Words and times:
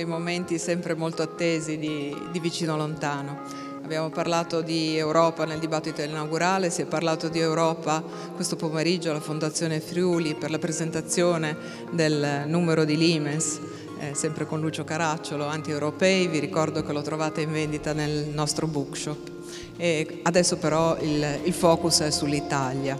dei 0.00 0.08
momenti 0.08 0.58
sempre 0.58 0.94
molto 0.94 1.20
attesi 1.20 1.76
di, 1.76 2.16
di 2.32 2.40
vicino 2.40 2.74
lontano. 2.74 3.42
Abbiamo 3.82 4.08
parlato 4.08 4.62
di 4.62 4.96
Europa 4.96 5.44
nel 5.44 5.58
dibattito 5.58 6.00
inaugurale, 6.00 6.70
si 6.70 6.80
è 6.80 6.86
parlato 6.86 7.28
di 7.28 7.38
Europa 7.38 8.02
questo 8.34 8.56
pomeriggio 8.56 9.10
alla 9.10 9.20
Fondazione 9.20 9.80
Friuli 9.80 10.34
per 10.34 10.50
la 10.50 10.58
presentazione 10.58 11.54
del 11.90 12.44
numero 12.46 12.84
di 12.84 12.96
Limes, 12.96 13.60
eh, 13.98 14.14
sempre 14.14 14.46
con 14.46 14.60
Lucio 14.60 14.84
Caracciolo, 14.84 15.44
anti-europei, 15.44 16.28
vi 16.28 16.38
ricordo 16.38 16.82
che 16.82 16.92
lo 16.92 17.02
trovate 17.02 17.42
in 17.42 17.52
vendita 17.52 17.92
nel 17.92 18.28
nostro 18.28 18.66
bookshop. 18.66 19.30
E 19.76 20.20
adesso 20.22 20.56
però 20.56 20.96
il, 21.00 21.40
il 21.44 21.52
focus 21.52 22.00
è 22.00 22.10
sull'Italia. 22.10 22.98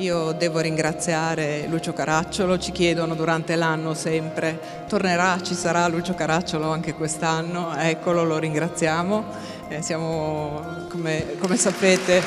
Io 0.00 0.32
devo 0.32 0.60
ringraziare 0.60 1.66
Lucio 1.68 1.92
Caracciolo, 1.92 2.58
ci 2.58 2.72
chiedono 2.72 3.14
durante 3.14 3.54
l'anno 3.54 3.92
sempre, 3.92 4.58
tornerà, 4.88 5.38
ci 5.42 5.52
sarà 5.52 5.86
Lucio 5.88 6.14
Caracciolo 6.14 6.72
anche 6.72 6.94
quest'anno, 6.94 7.76
eccolo, 7.76 8.24
lo 8.24 8.38
ringraziamo. 8.38 9.24
Eh, 9.68 9.82
siamo, 9.82 10.86
come, 10.88 11.36
come 11.38 11.56
sapete, 11.56 12.22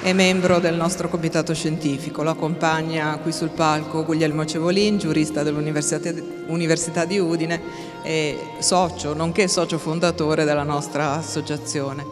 è 0.00 0.12
membro 0.12 0.58
del 0.60 0.74
nostro 0.74 1.08
comitato 1.08 1.52
scientifico, 1.52 2.22
lo 2.22 2.30
accompagna 2.30 3.18
qui 3.18 3.32
sul 3.32 3.50
palco 3.50 4.04
Guglielmo 4.04 4.44
Cevolin, 4.44 4.96
giurista 4.96 5.42
dell'Università 5.42 7.04
di 7.04 7.18
Udine 7.18 7.60
e 8.02 8.38
socio, 8.60 9.12
nonché 9.12 9.48
socio 9.48 9.76
fondatore 9.76 10.44
della 10.44 10.62
nostra 10.62 11.14
associazione. 11.14 12.04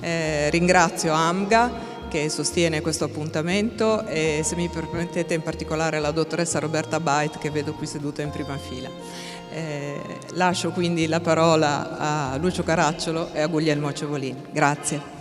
Eh, 0.00 0.50
ringrazio 0.50 1.12
AMGA 1.12 1.90
che 2.08 2.28
sostiene 2.28 2.80
questo 2.80 3.04
appuntamento 3.04 4.06
e 4.06 4.42
se 4.44 4.54
mi 4.54 4.68
permettete 4.68 5.34
in 5.34 5.42
particolare 5.42 5.98
la 5.98 6.10
dottoressa 6.10 6.58
Roberta 6.58 7.00
Bait 7.00 7.38
che 7.38 7.50
vedo 7.50 7.72
qui 7.72 7.86
seduta 7.86 8.22
in 8.22 8.30
prima 8.30 8.56
fila. 8.56 8.88
Eh, 9.50 10.00
lascio 10.32 10.70
quindi 10.70 11.06
la 11.06 11.20
parola 11.20 12.32
a 12.32 12.36
Lucio 12.36 12.62
Caracciolo 12.62 13.32
e 13.32 13.40
a 13.40 13.46
Guglielmo 13.46 13.92
Cevolini. 13.92 14.44
Grazie. 14.52 15.11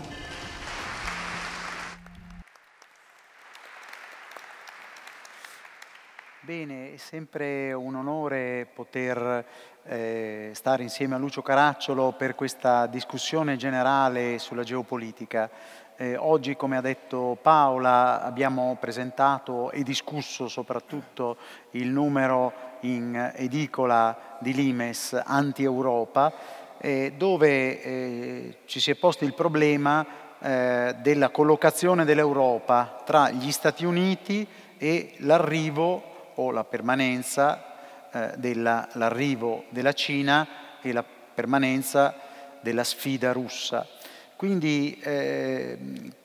Bene, 6.44 6.95
è 6.95 6.97
sempre 6.97 7.72
un 7.72 7.94
onore 7.94 8.67
poter 8.73 9.45
eh, 9.84 10.50
stare 10.56 10.81
insieme 10.81 11.14
a 11.14 11.20
Lucio 11.20 11.44
Caracciolo 11.44 12.14
per 12.17 12.33
questa 12.33 12.88
discussione 12.88 13.58
generale 13.58 14.39
sulla 14.39 14.64
geopolitica. 14.64 15.52
Eh, 15.95 16.16
oggi, 16.16 16.56
come 16.56 16.78
ha 16.78 16.81
detto 16.81 17.38
Paola, 17.39 18.23
abbiamo 18.23 18.75
presentato 18.80 19.70
e 19.70 19.83
discusso 19.83 20.48
soprattutto 20.48 21.38
il 21.72 21.89
numero 21.89 22.53
in 22.80 23.33
edicola 23.36 24.38
di 24.39 24.55
Limes 24.55 25.14
anti-Europa, 25.23 26.33
eh, 26.80 27.14
dove 27.16 27.83
eh, 27.83 28.58
ci 28.66 28.80
si 28.80 28.89
è 28.89 28.95
posto 28.95 29.26
il 29.26 29.36
problema 29.36 30.03
eh, 30.39 30.95
della 31.03 31.30
collocazione 31.30 32.03
dell'Europa 32.03 33.03
tra 33.05 33.30
gli 33.30 33.52
Stati 33.52 33.86
Uniti 33.86 34.48
e 34.80 35.14
l'arrivo 35.17 36.09
o 36.42 36.52
la 36.52 36.64
permanenza 36.64 38.09
eh, 38.11 38.31
dell'arrivo 38.38 39.66
della 39.70 39.94
Cina 39.94 40.48
e 40.81 40.92
la 40.92 41.03
permanenza 41.03 42.14
della 42.59 42.83
sfida 42.83 43.31
russa. 43.31 43.88
Quindi 44.36 45.00
eh, 45.03 45.78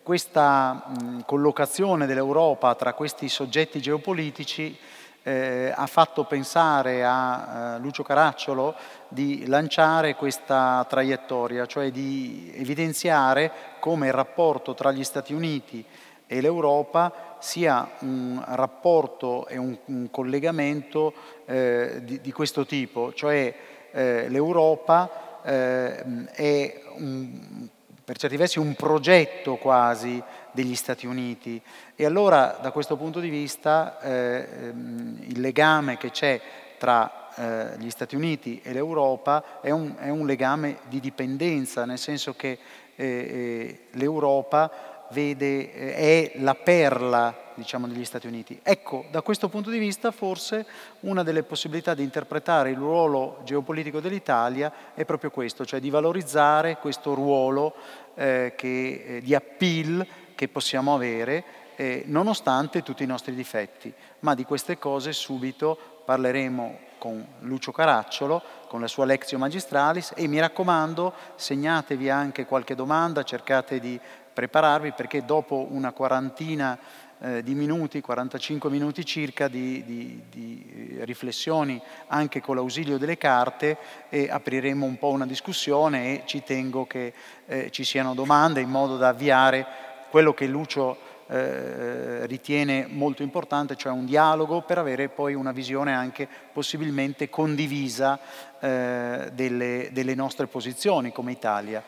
questa 0.02 0.72
mh, 0.86 1.24
collocazione 1.26 2.06
dell'Europa 2.06 2.74
tra 2.74 2.94
questi 2.94 3.28
soggetti 3.28 3.80
geopolitici 3.80 4.76
eh, 5.22 5.72
ha 5.74 5.86
fatto 5.86 6.24
pensare 6.24 7.04
a 7.04 7.74
eh, 7.76 7.78
Lucio 7.80 8.02
Caracciolo 8.02 8.74
di 9.08 9.46
lanciare 9.46 10.14
questa 10.14 10.86
traiettoria, 10.88 11.66
cioè 11.66 11.90
di 11.90 12.52
evidenziare 12.54 13.52
come 13.80 14.06
il 14.06 14.12
rapporto 14.12 14.72
tra 14.72 14.92
gli 14.92 15.04
Stati 15.04 15.34
Uniti 15.34 15.84
e 16.26 16.40
l'Europa 16.40 17.25
sia 17.46 17.88
un 18.00 18.42
rapporto 18.44 19.46
e 19.46 19.56
un, 19.56 19.78
un 19.84 20.10
collegamento 20.10 21.14
eh, 21.46 22.00
di, 22.02 22.20
di, 22.20 22.32
questo 22.32 22.66
tipo, 22.66 23.12
cioè 23.12 23.54
eh, 23.92 24.28
l'Europa 24.28 25.40
eh, 25.44 26.24
è 26.32 26.82
un 26.96 27.68
per 28.06 28.18
certi 28.18 28.36
versi 28.36 28.60
un 28.60 28.74
progetto 28.74 29.56
quasi 29.56 30.22
degli 30.52 30.76
Stati 30.76 31.06
Uniti. 31.06 31.60
E 31.96 32.04
allora 32.04 32.56
da 32.62 32.70
questo 32.70 32.96
punto 32.96 33.18
di 33.18 33.28
vista 33.28 34.00
eh, 34.00 34.48
ehm, 34.68 35.18
il 35.22 35.40
legame 35.40 35.96
che 35.96 36.12
c'è 36.12 36.40
tra 36.78 37.30
eh, 37.34 37.78
gli 37.78 37.90
Stati 37.90 38.14
Uniti 38.14 38.60
e 38.62 38.72
l'Europa 38.72 39.60
è 39.60 39.70
un, 39.70 39.96
è 39.98 40.08
un, 40.08 40.24
legame 40.24 40.78
di 40.88 41.00
dipendenza, 41.00 41.84
nel 41.84 41.98
senso 41.98 42.34
che 42.34 42.58
eh, 42.94 43.86
l'Europa 43.90 44.95
vede, 45.10 45.72
eh, 45.72 46.32
è 46.32 46.38
la 46.40 46.54
perla 46.54 47.34
diciamo, 47.54 47.86
degli 47.86 48.04
Stati 48.04 48.26
Uniti. 48.26 48.58
Ecco, 48.62 49.06
da 49.10 49.22
questo 49.22 49.48
punto 49.48 49.70
di 49.70 49.78
vista 49.78 50.10
forse 50.10 50.66
una 51.00 51.22
delle 51.22 51.42
possibilità 51.42 51.94
di 51.94 52.02
interpretare 52.02 52.70
il 52.70 52.76
ruolo 52.76 53.40
geopolitico 53.44 54.00
dell'Italia 54.00 54.72
è 54.94 55.04
proprio 55.04 55.30
questo, 55.30 55.64
cioè 55.64 55.80
di 55.80 55.90
valorizzare 55.90 56.76
questo 56.78 57.14
ruolo 57.14 57.74
eh, 58.14 58.54
che, 58.56 59.04
eh, 59.06 59.20
di 59.22 59.34
appeal 59.34 60.06
che 60.34 60.48
possiamo 60.48 60.94
avere 60.94 61.44
eh, 61.76 62.04
nonostante 62.06 62.82
tutti 62.82 63.02
i 63.02 63.06
nostri 63.06 63.34
difetti. 63.34 63.92
Ma 64.20 64.34
di 64.34 64.44
queste 64.44 64.78
cose 64.78 65.12
subito 65.12 66.02
parleremo 66.04 66.84
con 66.98 67.26
Lucio 67.40 67.72
Caracciolo, 67.72 68.42
con 68.68 68.80
la 68.80 68.86
sua 68.86 69.04
Lectio 69.04 69.38
Magistralis 69.38 70.12
e 70.16 70.26
mi 70.26 70.40
raccomando 70.40 71.12
segnatevi 71.34 72.08
anche 72.08 72.46
qualche 72.46 72.74
domanda, 72.74 73.22
cercate 73.22 73.78
di 73.78 73.98
prepararvi 74.36 74.92
perché 74.92 75.24
dopo 75.24 75.66
una 75.70 75.92
quarantina 75.92 76.78
eh, 77.20 77.42
di 77.42 77.54
minuti, 77.54 78.02
45 78.02 78.68
minuti 78.68 79.02
circa 79.02 79.48
di, 79.48 79.82
di, 79.82 80.22
di, 80.28 80.98
riflessioni 81.00 81.80
anche 82.08 82.42
con 82.42 82.56
l'ausilio 82.56 82.98
delle 82.98 83.16
carte 83.16 83.78
e 84.10 84.28
apriremo 84.28 84.84
un 84.84 84.98
po' 84.98 85.08
una 85.08 85.24
discussione 85.24 86.04
e 86.04 86.22
ci 86.26 86.42
tengo 86.42 86.86
che 86.86 87.14
eh, 87.46 87.70
ci 87.70 87.82
siano 87.82 88.12
domande 88.12 88.60
in 88.60 88.68
modo 88.68 88.98
da 88.98 89.08
avviare 89.08 89.66
quello 90.10 90.34
che 90.34 90.46
Lucio 90.46 90.98
eh, 91.28 92.26
ritiene 92.26 92.86
molto 92.90 93.22
importante, 93.22 93.74
cioè 93.74 93.90
un 93.90 94.04
dialogo 94.04 94.60
per 94.60 94.76
avere 94.76 95.08
poi 95.08 95.32
una 95.32 95.52
visione 95.52 95.94
anche 95.94 96.28
possibilmente 96.52 97.30
condivisa 97.30 98.20
eh, 98.60 99.30
delle, 99.32 99.88
delle 99.92 100.14
nostre 100.14 100.46
posizioni 100.46 101.10
come 101.10 101.32
Italia. 101.32 101.82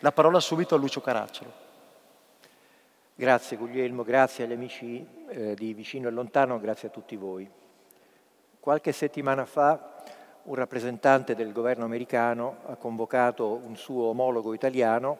La 0.00 0.12
parola 0.12 0.38
subito 0.38 0.74
a 0.74 0.78
Lucio 0.78 1.00
Caracciolo. 1.00 1.63
Grazie 3.16 3.56
Guglielmo, 3.56 4.02
grazie 4.02 4.42
agli 4.42 4.54
amici 4.54 5.06
eh, 5.28 5.54
di 5.54 5.72
Vicino 5.72 6.08
e 6.08 6.10
Lontano, 6.10 6.58
grazie 6.58 6.88
a 6.88 6.90
tutti 6.90 7.14
voi. 7.14 7.48
Qualche 8.58 8.90
settimana 8.90 9.44
fa 9.44 10.02
un 10.42 10.56
rappresentante 10.56 11.36
del 11.36 11.52
governo 11.52 11.84
americano 11.84 12.56
ha 12.66 12.74
convocato 12.74 13.60
un 13.64 13.76
suo 13.76 14.06
omologo 14.06 14.52
italiano 14.52 15.16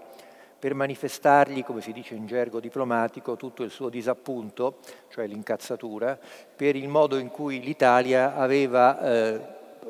per 0.59 0.75
manifestargli, 0.75 1.63
come 1.63 1.83
si 1.83 1.93
dice 1.93 2.17
in 2.17 2.27
gergo 2.27 2.59
diplomatico, 2.59 3.37
tutto 3.37 3.63
il 3.63 3.71
suo 3.71 3.91
disappunto, 3.91 4.79
cioè 5.09 5.29
l'incazzatura, 5.29 6.19
per 6.57 6.75
il 6.75 6.89
modo 6.89 7.17
in 7.17 7.31
cui 7.31 7.61
l'Italia 7.61 8.35
aveva 8.35 9.01
eh, 9.01 9.41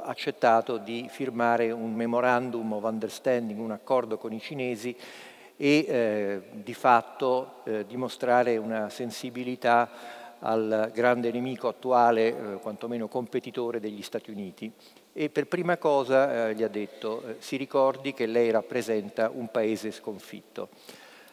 accettato 0.02 0.76
di 0.76 1.06
firmare 1.08 1.70
un 1.70 1.94
memorandum 1.94 2.70
of 2.74 2.82
understanding, 2.84 3.58
un 3.58 3.70
accordo 3.70 4.18
con 4.18 4.34
i 4.34 4.40
cinesi 4.40 4.94
e 5.56 5.86
eh, 5.86 6.42
di 6.52 6.74
fatto 6.74 7.62
eh, 7.64 7.86
dimostrare 7.86 8.56
una 8.56 8.88
sensibilità 8.90 10.22
al 10.40 10.90
grande 10.92 11.30
nemico 11.30 11.68
attuale, 11.68 12.26
eh, 12.26 12.58
quantomeno 12.60 13.08
competitore 13.08 13.80
degli 13.80 14.02
Stati 14.02 14.30
Uniti. 14.30 14.70
E 15.12 15.30
per 15.30 15.46
prima 15.46 15.76
cosa 15.76 16.48
eh, 16.48 16.54
gli 16.54 16.62
ha 16.62 16.68
detto, 16.68 17.22
eh, 17.22 17.36
si 17.38 17.56
ricordi 17.56 18.12
che 18.12 18.26
lei 18.26 18.50
rappresenta 18.50 19.30
un 19.32 19.50
paese 19.50 19.90
sconfitto. 19.90 20.68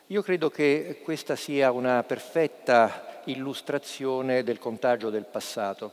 Io 0.08 0.22
credo 0.22 0.50
che 0.50 1.00
questa 1.04 1.36
sia 1.36 1.72
una 1.72 2.04
perfetta 2.04 3.22
illustrazione 3.26 4.44
del 4.44 4.60
contagio 4.60 5.10
del 5.10 5.26
passato. 5.26 5.92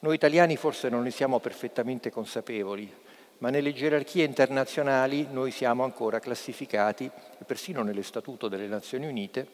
Noi 0.00 0.14
italiani 0.14 0.56
forse 0.56 0.88
non 0.88 1.02
ne 1.02 1.10
siamo 1.10 1.40
perfettamente 1.40 2.10
consapevoli, 2.10 2.90
ma 3.40 3.50
nelle 3.50 3.72
gerarchie 3.72 4.24
internazionali 4.24 5.26
noi 5.30 5.50
siamo 5.50 5.82
ancora 5.84 6.18
classificati, 6.18 7.10
persino 7.46 7.82
nell'Estatuto 7.82 8.48
delle 8.48 8.66
Nazioni 8.66 9.06
Unite, 9.06 9.48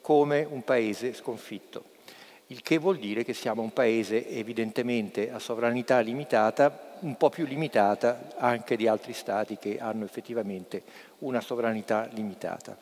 come 0.00 0.46
un 0.48 0.62
paese 0.62 1.14
sconfitto, 1.14 1.84
il 2.48 2.62
che 2.62 2.78
vuol 2.78 2.98
dire 2.98 3.24
che 3.24 3.32
siamo 3.32 3.62
un 3.62 3.72
paese 3.72 4.28
evidentemente 4.28 5.30
a 5.30 5.38
sovranità 5.38 6.00
limitata, 6.00 6.96
un 7.00 7.16
po' 7.16 7.30
più 7.30 7.46
limitata 7.46 8.30
anche 8.36 8.76
di 8.76 8.86
altri 8.86 9.12
stati 9.12 9.56
che 9.56 9.78
hanno 9.78 10.04
effettivamente 10.04 10.82
una 11.18 11.40
sovranità 11.40 12.08
limitata. 12.12 12.76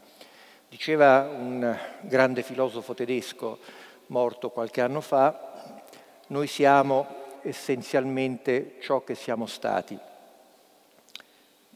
Diceva 0.68 1.28
un 1.30 1.76
grande 2.00 2.42
filosofo 2.42 2.94
tedesco 2.94 3.58
morto 4.06 4.50
qualche 4.50 4.80
anno 4.80 5.00
fa, 5.00 5.82
noi 6.28 6.46
siamo 6.46 7.06
essenzialmente 7.42 8.76
ciò 8.80 9.04
che 9.04 9.14
siamo 9.14 9.46
stati. 9.46 10.07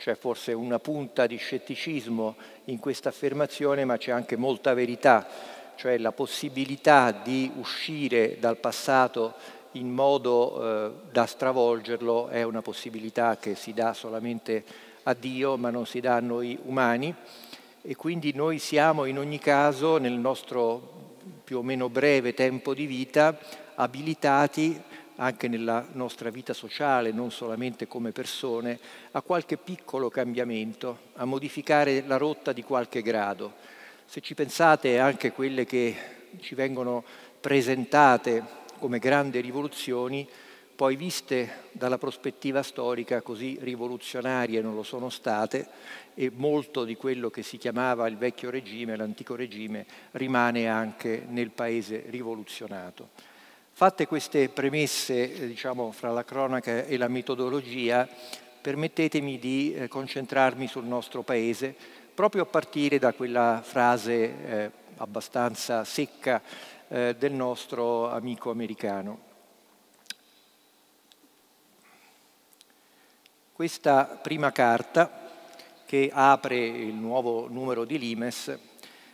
C'è 0.03 0.17
forse 0.17 0.53
una 0.53 0.81
punta 0.81 1.29
di 1.29 1.37
scetticismo 1.37 2.35
in 2.65 2.81
questa 2.81 3.11
affermazione, 3.11 3.85
ma 3.85 3.99
c'è 3.99 4.11
anche 4.11 4.35
molta 4.35 4.75
verità, 4.75 5.29
cioè 5.77 5.97
la 5.97 6.11
possibilità 6.11 7.13
di 7.13 7.49
uscire 7.55 8.37
dal 8.41 8.57
passato 8.57 9.33
in 9.73 9.89
modo 9.93 10.61
eh, 10.61 10.91
da 11.13 11.25
stravolgerlo 11.25 12.27
è 12.27 12.43
una 12.43 12.63
possibilità 12.63 13.37
che 13.37 13.55
si 13.55 13.73
dà 13.73 13.95
solamente 13.95 14.65
a 15.05 15.15
Dio, 15.15 15.57
ma 15.57 15.71
non 15.71 15.87
si 15.87 16.01
dà 16.01 16.17
a 16.17 16.21
noi 16.21 16.59
umani. 16.65 17.15
E 17.81 17.95
quindi 17.95 18.33
noi 18.35 18.59
siamo 18.59 19.05
in 19.05 19.19
ogni 19.19 19.39
caso 19.39 19.99
nel 19.99 20.15
nostro 20.15 21.13
più 21.45 21.59
o 21.59 21.63
meno 21.63 21.89
breve 21.89 22.35
tempo 22.35 22.75
di 22.75 22.87
vita 22.87 23.39
abilitati 23.77 24.83
anche 25.23 25.47
nella 25.47 25.87
nostra 25.93 26.31
vita 26.31 26.53
sociale, 26.53 27.13
non 27.13 27.31
solamente 27.31 27.87
come 27.87 28.11
persone, 28.11 28.79
a 29.13 29.23
qualche 29.23 29.57
piccolo 29.57 30.11
cambiamento, 30.11 30.99
a 31.15 31.25
modificare 31.25 32.03
la 32.05 32.17
rotta 32.17 32.53
di 32.53 32.65
qualche 32.65 33.03
grado. 33.03 33.55
Se 34.05 34.21
ci 34.21 34.35
pensate 34.35 34.99
anche 34.99 35.31
quelle 35.31 35.65
che 35.65 35.97
ci 36.41 36.57
vengono 36.57 37.05
presentate 37.41 38.61
come 38.81 38.99
grandi 38.99 39.41
rivoluzioni, 39.41 40.29
poi 40.75 40.97
viste 40.97 41.69
dalla 41.71 41.99
prospettiva 41.99 42.65
storica 42.65 43.23
così 43.23 43.57
rivoluzionarie 43.61 44.61
non 44.61 44.75
lo 44.75 44.83
sono 44.83 45.09
state 45.09 45.69
e 46.15 46.33
molto 46.35 46.83
di 46.83 46.97
quello 46.97 47.31
che 47.31 47.45
si 47.45 47.59
chiamava 47.59 48.09
il 48.09 48.17
vecchio 48.17 48.51
regime, 48.51 48.97
l'antico 48.97 49.37
regime, 49.37 49.87
rimane 50.13 50.67
anche 50.67 51.25
nel 51.29 51.51
paese 51.51 52.07
rivoluzionato. 52.09 53.31
Fatte 53.75 54.07
queste 54.07 54.51
premesse, 54.51 55.35
eh, 55.35 55.47
diciamo, 55.47 55.93
fra 55.93 56.11
la 56.11 56.25
cronaca 56.25 56.85
e 56.85 56.97
la 56.99 57.09
metodologia, 57.09 58.07
permettetemi 58.61 59.39
di 59.39 59.75
eh, 59.75 59.89
concentrarmi 59.89 60.69
sul 60.69 60.85
nostro 60.85 61.23
paese, 61.23 61.75
proprio 62.15 62.43
a 62.43 62.47
partire 62.47 62.99
da 62.99 63.15
quella 63.15 63.63
frase 63.65 64.13
eh, 64.13 64.71
abbastanza 64.99 65.85
secca 65.85 66.43
eh, 66.89 67.17
del 67.19 67.33
nostro 67.33 68.11
amico 68.11 68.51
americano. 68.51 69.31
Questa 73.53 74.05
prima 74.23 74.53
carta, 74.53 75.31
che 75.87 76.11
apre 76.13 76.59
il 76.59 76.95
nuovo 76.95 77.49
numero 77.49 77.85
di 77.85 77.99
Limes, 77.99 78.59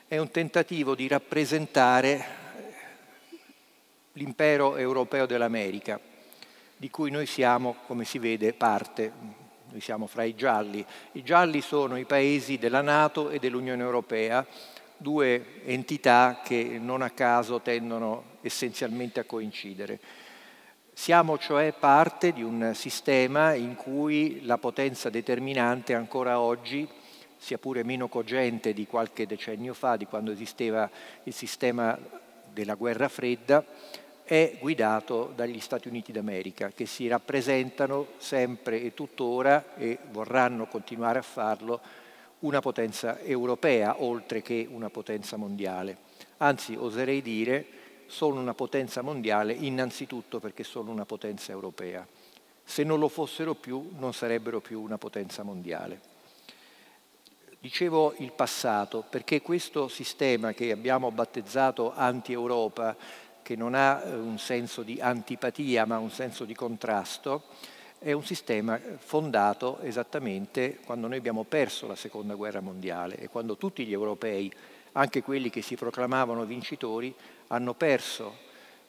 è 0.08 0.18
un 0.18 0.30
tentativo 0.30 0.96
di 0.96 1.06
rappresentare 1.06 2.47
l'impero 4.18 4.76
europeo 4.76 5.24
dell'America, 5.24 5.98
di 6.76 6.90
cui 6.90 7.10
noi 7.10 7.24
siamo, 7.24 7.76
come 7.86 8.04
si 8.04 8.18
vede, 8.18 8.52
parte. 8.52 9.10
Noi 9.70 9.80
siamo 9.80 10.06
fra 10.06 10.24
i 10.24 10.34
gialli. 10.34 10.84
I 11.12 11.22
gialli 11.22 11.60
sono 11.60 11.96
i 11.96 12.04
paesi 12.04 12.58
della 12.58 12.82
Nato 12.82 13.30
e 13.30 13.38
dell'Unione 13.38 13.82
Europea, 13.82 14.44
due 14.96 15.62
entità 15.64 16.40
che 16.44 16.78
non 16.80 17.02
a 17.02 17.10
caso 17.10 17.60
tendono 17.60 18.36
essenzialmente 18.40 19.20
a 19.20 19.24
coincidere. 19.24 20.00
Siamo 20.92 21.38
cioè 21.38 21.72
parte 21.78 22.32
di 22.32 22.42
un 22.42 22.72
sistema 22.74 23.54
in 23.54 23.76
cui 23.76 24.44
la 24.44 24.58
potenza 24.58 25.10
determinante 25.10 25.94
ancora 25.94 26.40
oggi, 26.40 26.88
sia 27.36 27.58
pure 27.58 27.84
meno 27.84 28.08
cogente 28.08 28.72
di 28.72 28.84
qualche 28.86 29.26
decennio 29.26 29.74
fa, 29.74 29.94
di 29.96 30.06
quando 30.06 30.32
esisteva 30.32 30.90
il 31.22 31.32
sistema 31.32 31.96
della 32.52 32.74
guerra 32.74 33.08
fredda, 33.08 33.64
è 34.28 34.58
guidato 34.60 35.32
dagli 35.34 35.58
Stati 35.58 35.88
Uniti 35.88 36.12
d'America, 36.12 36.68
che 36.68 36.84
si 36.84 37.08
rappresentano 37.08 38.08
sempre 38.18 38.82
e 38.82 38.92
tuttora, 38.92 39.74
e 39.74 39.96
vorranno 40.10 40.66
continuare 40.66 41.20
a 41.20 41.22
farlo, 41.22 41.80
una 42.40 42.60
potenza 42.60 43.20
europea 43.20 44.02
oltre 44.02 44.42
che 44.42 44.68
una 44.70 44.90
potenza 44.90 45.38
mondiale. 45.38 45.96
Anzi, 46.36 46.76
oserei 46.76 47.22
dire, 47.22 47.66
sono 48.04 48.38
una 48.38 48.52
potenza 48.52 49.00
mondiale 49.00 49.54
innanzitutto 49.54 50.40
perché 50.40 50.62
sono 50.62 50.90
una 50.90 51.06
potenza 51.06 51.52
europea. 51.52 52.06
Se 52.62 52.84
non 52.84 52.98
lo 52.98 53.08
fossero 53.08 53.54
più, 53.54 53.92
non 53.96 54.12
sarebbero 54.12 54.60
più 54.60 54.82
una 54.82 54.98
potenza 54.98 55.42
mondiale. 55.42 56.00
Dicevo 57.60 58.14
il 58.18 58.32
passato 58.32 59.02
perché 59.08 59.40
questo 59.40 59.88
sistema 59.88 60.52
che 60.52 60.70
abbiamo 60.70 61.10
battezzato 61.10 61.94
anti-Europa 61.94 62.94
che 63.48 63.56
non 63.56 63.74
ha 63.74 64.02
eh, 64.04 64.14
un 64.14 64.38
senso 64.38 64.82
di 64.82 65.00
antipatia 65.00 65.86
ma 65.86 65.96
un 65.96 66.10
senso 66.10 66.44
di 66.44 66.54
contrasto, 66.54 67.44
è 67.98 68.12
un 68.12 68.22
sistema 68.22 68.78
fondato 68.98 69.80
esattamente 69.80 70.80
quando 70.84 71.06
noi 71.06 71.16
abbiamo 71.16 71.44
perso 71.44 71.86
la 71.86 71.96
seconda 71.96 72.34
guerra 72.34 72.60
mondiale 72.60 73.16
e 73.16 73.28
quando 73.28 73.56
tutti 73.56 73.86
gli 73.86 73.92
europei, 73.92 74.52
anche 74.92 75.22
quelli 75.22 75.48
che 75.48 75.62
si 75.62 75.76
proclamavano 75.76 76.44
vincitori, 76.44 77.14
hanno 77.46 77.72
perso 77.72 78.36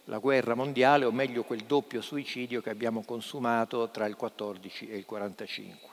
la 0.05 0.17
guerra 0.17 0.55
mondiale, 0.55 1.05
o 1.05 1.11
meglio 1.13 1.43
quel 1.43 1.63
doppio 1.63 2.01
suicidio 2.01 2.61
che 2.61 2.69
abbiamo 2.69 3.03
consumato 3.03 3.87
tra 3.91 4.07
il 4.07 4.17
14 4.17 4.89
e 4.89 4.97
il 4.97 5.05
45. 5.05 5.87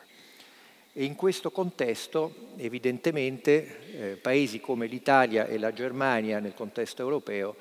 E 0.92 1.04
in 1.04 1.14
questo 1.14 1.52
contesto, 1.52 2.34
evidentemente, 2.56 3.92
eh, 3.92 4.16
paesi 4.16 4.58
come 4.58 4.86
l'Italia 4.88 5.46
e 5.46 5.56
la 5.56 5.72
Germania 5.72 6.40
nel 6.40 6.54
contesto 6.54 7.02
europeo 7.02 7.54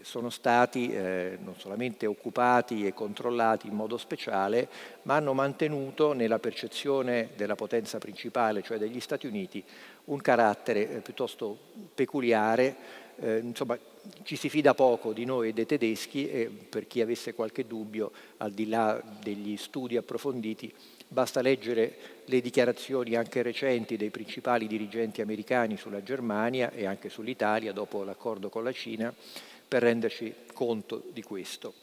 sono 0.00 0.30
stati 0.30 0.90
eh, 0.90 1.38
non 1.42 1.54
solamente 1.58 2.06
occupati 2.06 2.86
e 2.86 2.94
controllati 2.94 3.66
in 3.66 3.74
modo 3.74 3.98
speciale, 3.98 4.68
ma 5.02 5.16
hanno 5.16 5.34
mantenuto 5.34 6.12
nella 6.12 6.38
percezione 6.38 7.30
della 7.36 7.54
potenza 7.54 7.98
principale, 7.98 8.62
cioè 8.62 8.78
degli 8.78 9.00
Stati 9.00 9.26
Uniti, 9.26 9.62
un 10.04 10.20
carattere 10.20 10.90
eh, 10.90 11.00
piuttosto 11.00 11.56
peculiare. 11.94 13.02
Eh, 13.16 13.38
insomma, 13.38 13.78
ci 14.22 14.36
si 14.36 14.48
fida 14.48 14.74
poco 14.74 15.12
di 15.12 15.24
noi 15.24 15.50
e 15.50 15.52
dei 15.52 15.66
tedeschi 15.66 16.28
e 16.28 16.46
per 16.46 16.86
chi 16.86 17.00
avesse 17.00 17.34
qualche 17.34 17.66
dubbio, 17.66 18.10
al 18.38 18.52
di 18.52 18.68
là 18.68 19.00
degli 19.22 19.56
studi 19.56 19.96
approfonditi, 19.96 20.72
basta 21.06 21.42
leggere 21.42 21.96
le 22.24 22.40
dichiarazioni 22.40 23.14
anche 23.14 23.42
recenti 23.42 23.96
dei 23.96 24.10
principali 24.10 24.66
dirigenti 24.66 25.20
americani 25.20 25.76
sulla 25.76 26.02
Germania 26.02 26.72
e 26.72 26.86
anche 26.86 27.10
sull'Italia 27.10 27.72
dopo 27.72 28.02
l'accordo 28.02 28.48
con 28.48 28.64
la 28.64 28.72
Cina 28.72 29.14
per 29.74 29.82
renderci 29.82 30.32
conto 30.52 31.02
di 31.12 31.24
questo. 31.24 31.74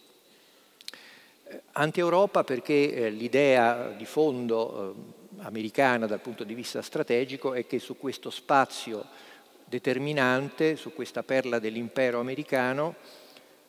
Eh, 1.44 1.62
Anti-Europa 1.74 2.46
perché 2.46 2.94
eh, 2.94 3.10
l'idea 3.10 3.90
di 3.90 4.06
fondo 4.06 4.96
eh, 4.96 5.44
americana 5.44 6.08
dal 6.08 6.22
punto 6.22 6.46
di 6.46 6.54
vista 6.54 6.82
strategico 6.82 7.52
è 7.52 7.68
che 7.68 7.80
su 7.80 7.98
questo 7.98 8.30
spazio 8.30 9.06
determinante, 9.66 10.78
su 10.78 10.94
questa 10.94 11.22
perla 11.24 11.60
dell'impero 11.60 12.22
americano, 12.22 12.96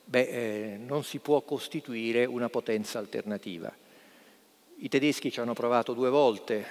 beh, 0.04 0.20
eh, 0.20 0.76
non 0.76 1.02
si 1.02 1.18
può 1.18 1.40
costituire 1.40 2.24
una 2.24 2.48
potenza 2.48 3.00
alternativa. 3.00 3.74
I 4.76 4.88
tedeschi 4.88 5.32
ci 5.32 5.40
hanno 5.40 5.54
provato 5.54 5.94
due 5.94 6.10
volte, 6.10 6.64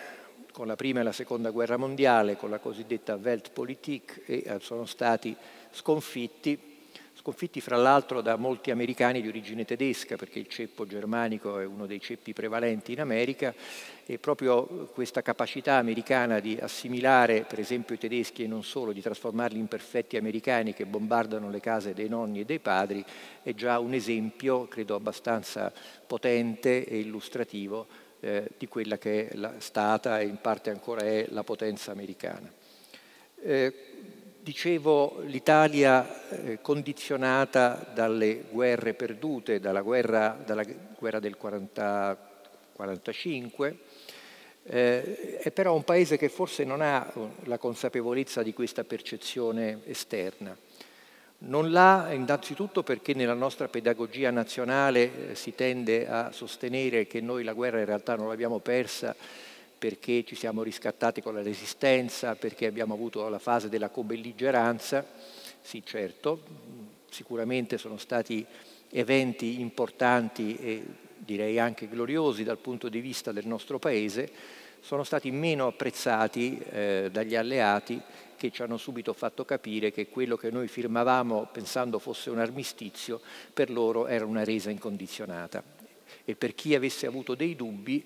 con 0.53 0.67
la 0.67 0.77
prima 0.77 1.01
e 1.01 1.03
la 1.03 1.11
seconda 1.11 1.49
guerra 1.49 1.75
mondiale, 1.75 2.37
con 2.37 2.49
la 2.49 2.59
cosiddetta 2.59 3.15
Weltpolitik, 3.15 4.23
e 4.25 4.57
sono 4.61 4.85
stati 4.85 5.35
sconfitti 5.71 6.70
sconfitti 7.21 7.61
fra 7.61 7.77
l'altro 7.77 8.21
da 8.21 8.35
molti 8.35 8.71
americani 8.71 9.21
di 9.21 9.27
origine 9.27 9.63
tedesca, 9.63 10.15
perché 10.15 10.39
il 10.39 10.47
ceppo 10.47 10.87
germanico 10.87 11.59
è 11.59 11.65
uno 11.65 11.85
dei 11.85 12.01
ceppi 12.01 12.33
prevalenti 12.33 12.93
in 12.93 12.99
America, 12.99 13.53
e 14.07 14.17
proprio 14.17 14.89
questa 14.91 15.21
capacità 15.21 15.75
americana 15.75 16.39
di 16.39 16.57
assimilare 16.59 17.45
per 17.47 17.59
esempio 17.59 17.93
i 17.93 17.99
tedeschi 17.99 18.43
e 18.43 18.47
non 18.47 18.63
solo, 18.63 18.91
di 18.91 19.01
trasformarli 19.01 19.59
in 19.59 19.67
perfetti 19.67 20.17
americani 20.17 20.73
che 20.73 20.87
bombardano 20.87 21.51
le 21.51 21.59
case 21.59 21.93
dei 21.93 22.09
nonni 22.09 22.39
e 22.39 22.45
dei 22.45 22.59
padri, 22.59 23.05
è 23.43 23.53
già 23.53 23.77
un 23.77 23.93
esempio, 23.93 24.67
credo 24.67 24.95
abbastanza 24.95 25.71
potente 26.07 26.83
e 26.83 26.97
illustrativo 26.97 27.85
eh, 28.19 28.49
di 28.57 28.67
quella 28.67 28.97
che 28.97 29.27
è 29.27 29.37
stata 29.59 30.19
e 30.19 30.25
in 30.25 30.41
parte 30.41 30.71
ancora 30.71 31.01
è 31.01 31.27
la 31.29 31.43
potenza 31.43 31.91
americana. 31.91 32.51
Eh, 33.43 33.90
Dicevo, 34.43 35.21
l'Italia 35.25 36.27
eh, 36.29 36.61
condizionata 36.61 37.85
dalle 37.93 38.45
guerre 38.49 38.95
perdute, 38.95 39.59
dalla 39.59 39.81
guerra, 39.81 40.35
dalla 40.43 40.63
guerra 40.97 41.19
del 41.19 41.37
1945, 41.39 43.77
eh, 44.63 45.37
è 45.37 45.51
però 45.51 45.75
un 45.75 45.83
paese 45.83 46.17
che 46.17 46.27
forse 46.27 46.63
non 46.63 46.81
ha 46.81 47.07
la 47.43 47.59
consapevolezza 47.59 48.41
di 48.41 48.51
questa 48.51 48.83
percezione 48.83 49.81
esterna. 49.85 50.57
Non 51.43 51.69
l'ha 51.69 52.11
innanzitutto 52.11 52.81
perché 52.81 53.13
nella 53.13 53.35
nostra 53.35 53.67
pedagogia 53.67 54.31
nazionale 54.31 55.29
eh, 55.29 55.35
si 55.35 55.53
tende 55.53 56.07
a 56.07 56.31
sostenere 56.31 57.05
che 57.05 57.21
noi 57.21 57.43
la 57.43 57.53
guerra 57.53 57.77
in 57.77 57.85
realtà 57.85 58.15
non 58.15 58.27
l'abbiamo 58.27 58.57
persa 58.57 59.15
perché 59.81 60.23
ci 60.23 60.35
siamo 60.35 60.61
riscattati 60.61 61.23
con 61.23 61.33
la 61.33 61.41
resistenza, 61.41 62.35
perché 62.35 62.67
abbiamo 62.67 62.93
avuto 62.93 63.27
la 63.29 63.39
fase 63.39 63.67
della 63.67 63.89
cobelligeranza. 63.89 65.03
Sì, 65.59 65.81
certo, 65.83 66.43
sicuramente 67.09 67.79
sono 67.79 67.97
stati 67.97 68.45
eventi 68.91 69.59
importanti 69.59 70.55
e 70.55 70.85
direi 71.17 71.57
anche 71.57 71.87
gloriosi 71.87 72.43
dal 72.43 72.59
punto 72.59 72.89
di 72.89 72.99
vista 72.99 73.31
del 73.31 73.47
nostro 73.47 73.79
Paese, 73.79 74.29
sono 74.81 75.03
stati 75.03 75.31
meno 75.31 75.65
apprezzati 75.65 76.59
eh, 76.59 77.09
dagli 77.11 77.35
alleati 77.35 77.99
che 78.37 78.51
ci 78.51 78.61
hanno 78.61 78.77
subito 78.77 79.13
fatto 79.13 79.45
capire 79.45 79.91
che 79.91 80.09
quello 80.09 80.37
che 80.37 80.51
noi 80.51 80.67
firmavamo 80.67 81.49
pensando 81.51 81.97
fosse 81.97 82.29
un 82.29 82.37
armistizio, 82.37 83.19
per 83.51 83.71
loro 83.71 84.05
era 84.05 84.27
una 84.27 84.43
resa 84.43 84.69
incondizionata. 84.69 85.63
E 86.23 86.35
per 86.35 86.53
chi 86.53 86.75
avesse 86.75 87.07
avuto 87.07 87.33
dei 87.33 87.55
dubbi, 87.55 88.05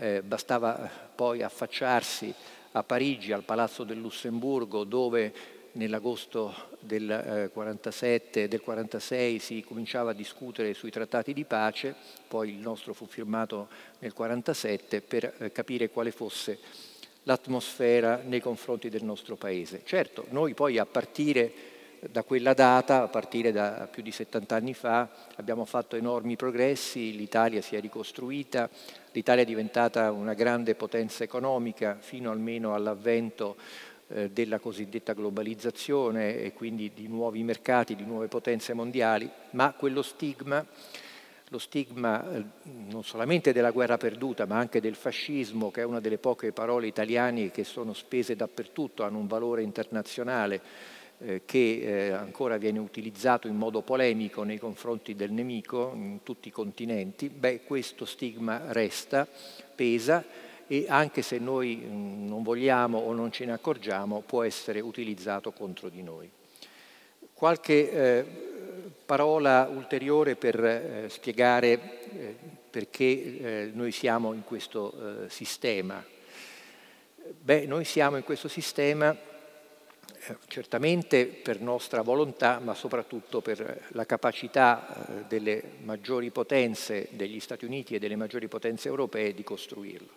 eh, 0.00 0.22
bastava 0.22 0.90
poi 1.14 1.42
affacciarsi 1.42 2.34
a 2.72 2.82
Parigi, 2.82 3.32
al 3.32 3.44
Palazzo 3.44 3.84
del 3.84 4.00
Lussemburgo, 4.00 4.84
dove 4.84 5.58
nell'agosto 5.72 6.68
del 6.80 7.50
47 7.52 8.42
eh, 8.42 8.48
del 8.48 8.60
46 8.60 9.38
si 9.38 9.62
cominciava 9.62 10.10
a 10.10 10.14
discutere 10.14 10.74
sui 10.74 10.90
trattati 10.90 11.32
di 11.32 11.44
pace, 11.44 11.94
poi 12.26 12.48
il 12.50 12.58
nostro 12.58 12.94
fu 12.94 13.06
firmato 13.06 13.68
nel 13.98 14.14
47 14.14 15.02
per 15.02 15.34
eh, 15.38 15.52
capire 15.52 15.90
quale 15.90 16.10
fosse 16.10 16.58
l'atmosfera 17.24 18.22
nei 18.24 18.40
confronti 18.40 18.88
del 18.88 19.04
nostro 19.04 19.36
paese. 19.36 19.82
Certo, 19.84 20.24
noi 20.30 20.54
poi 20.54 20.78
a 20.78 20.86
partire 20.86 21.52
da 22.08 22.22
quella 22.22 22.54
data, 22.54 23.02
a 23.02 23.08
partire 23.08 23.52
da 23.52 23.86
più 23.90 24.02
di 24.02 24.10
70 24.10 24.54
anni 24.54 24.72
fa, 24.72 25.08
abbiamo 25.36 25.64
fatto 25.64 25.96
enormi 25.96 26.36
progressi, 26.36 27.14
l'Italia 27.14 27.60
si 27.60 27.76
è 27.76 27.80
ricostruita, 27.80 28.70
l'Italia 29.12 29.42
è 29.42 29.46
diventata 29.46 30.10
una 30.10 30.34
grande 30.34 30.74
potenza 30.74 31.24
economica 31.24 31.98
fino 32.00 32.30
almeno 32.30 32.74
all'avvento 32.74 33.56
eh, 34.08 34.30
della 34.30 34.58
cosiddetta 34.58 35.12
globalizzazione 35.12 36.38
e 36.38 36.52
quindi 36.52 36.92
di 36.94 37.06
nuovi 37.06 37.42
mercati, 37.42 37.94
di 37.94 38.04
nuove 38.04 38.28
potenze 38.28 38.72
mondiali, 38.72 39.30
ma 39.50 39.74
quello 39.76 40.02
stigma 40.02 40.64
lo 41.52 41.58
stigma 41.58 42.32
eh, 42.32 42.44
non 42.62 43.02
solamente 43.02 43.52
della 43.52 43.72
guerra 43.72 43.96
perduta, 43.96 44.46
ma 44.46 44.58
anche 44.58 44.80
del 44.80 44.94
fascismo, 44.94 45.72
che 45.72 45.80
è 45.80 45.84
una 45.84 45.98
delle 45.98 46.18
poche 46.18 46.52
parole 46.52 46.86
italiane 46.86 47.50
che 47.50 47.64
sono 47.64 47.92
spese 47.92 48.36
dappertutto, 48.36 49.02
hanno 49.02 49.18
un 49.18 49.26
valore 49.26 49.62
internazionale, 49.62 50.60
eh, 51.22 51.42
che 51.44 51.80
eh, 51.82 52.10
ancora 52.12 52.56
viene 52.56 52.78
utilizzato 52.78 53.46
in 53.46 53.54
modo 53.54 53.82
polemico 53.82 54.42
nei 54.42 54.58
confronti 54.58 55.14
del 55.14 55.30
nemico 55.30 55.92
in 55.94 56.22
tutti 56.22 56.48
i 56.48 56.50
continenti, 56.50 57.28
beh, 57.28 57.60
questo 57.64 58.06
stigma 58.06 58.72
resta, 58.72 59.28
pesa 59.74 60.24
e 60.66 60.86
anche 60.88 61.20
se 61.20 61.36
noi 61.36 61.76
mh, 61.76 62.26
non 62.26 62.42
vogliamo 62.42 62.96
o 62.96 63.12
non 63.12 63.30
ce 63.30 63.44
ne 63.44 63.52
accorgiamo, 63.52 64.22
può 64.24 64.44
essere 64.44 64.80
utilizzato 64.80 65.52
contro 65.52 65.90
di 65.90 66.02
noi. 66.02 66.30
Qualche 67.34 67.90
eh, 67.90 68.24
parola 69.04 69.70
ulteriore 69.70 70.36
per 70.36 70.64
eh, 70.64 71.04
spiegare 71.10 71.78
perché 72.70 73.70
noi 73.74 73.90
siamo 73.90 74.32
in 74.32 74.44
questo 74.44 75.26
sistema. 75.26 76.04
Beh, 77.40 77.66
noi 77.66 77.84
siamo 77.84 78.16
in 78.16 78.22
questo 78.22 78.46
sistema 78.46 79.16
certamente 80.48 81.26
per 81.26 81.60
nostra 81.60 82.02
volontà, 82.02 82.58
ma 82.58 82.74
soprattutto 82.74 83.40
per 83.40 83.88
la 83.88 84.04
capacità 84.04 84.86
eh, 84.86 85.24
delle 85.26 85.62
maggiori 85.82 86.30
potenze 86.30 87.08
degli 87.10 87.40
Stati 87.40 87.64
Uniti 87.64 87.94
e 87.94 87.98
delle 87.98 88.16
maggiori 88.16 88.48
potenze 88.48 88.88
europee 88.88 89.34
di 89.34 89.42
costruirlo. 89.42 90.08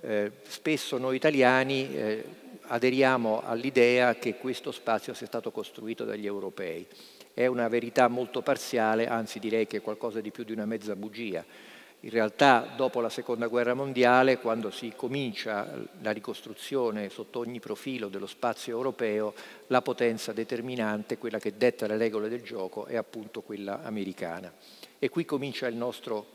Eh, 0.00 0.30
spesso 0.46 0.98
noi 0.98 1.16
italiani 1.16 1.94
eh, 1.94 2.24
aderiamo 2.68 3.42
all'idea 3.42 4.16
che 4.16 4.36
questo 4.36 4.70
spazio 4.70 5.14
sia 5.14 5.26
stato 5.26 5.50
costruito 5.50 6.04
dagli 6.04 6.26
europei. 6.26 6.86
È 7.32 7.46
una 7.46 7.68
verità 7.68 8.08
molto 8.08 8.42
parziale, 8.42 9.06
anzi 9.06 9.38
direi 9.38 9.66
che 9.66 9.78
è 9.78 9.82
qualcosa 9.82 10.20
di 10.20 10.30
più 10.30 10.44
di 10.44 10.52
una 10.52 10.66
mezza 10.66 10.94
bugia 10.96 11.44
in 12.06 12.12
realtà 12.12 12.72
dopo 12.76 13.00
la 13.00 13.08
seconda 13.08 13.48
guerra 13.48 13.74
mondiale, 13.74 14.38
quando 14.38 14.70
si 14.70 14.92
comincia 14.94 15.68
la 16.02 16.12
ricostruzione 16.12 17.08
sotto 17.08 17.40
ogni 17.40 17.58
profilo 17.58 18.06
dello 18.06 18.28
spazio 18.28 18.76
europeo, 18.76 19.34
la 19.66 19.82
potenza 19.82 20.32
determinante, 20.32 21.18
quella 21.18 21.40
che 21.40 21.56
detta 21.56 21.88
le 21.88 21.96
regole 21.96 22.28
del 22.28 22.42
gioco, 22.42 22.86
è 22.86 22.94
appunto 22.94 23.42
quella 23.42 23.82
americana. 23.82 24.52
E 25.00 25.08
qui 25.08 25.24
comincia 25.24 25.66
il 25.66 25.74
nostro 25.74 26.26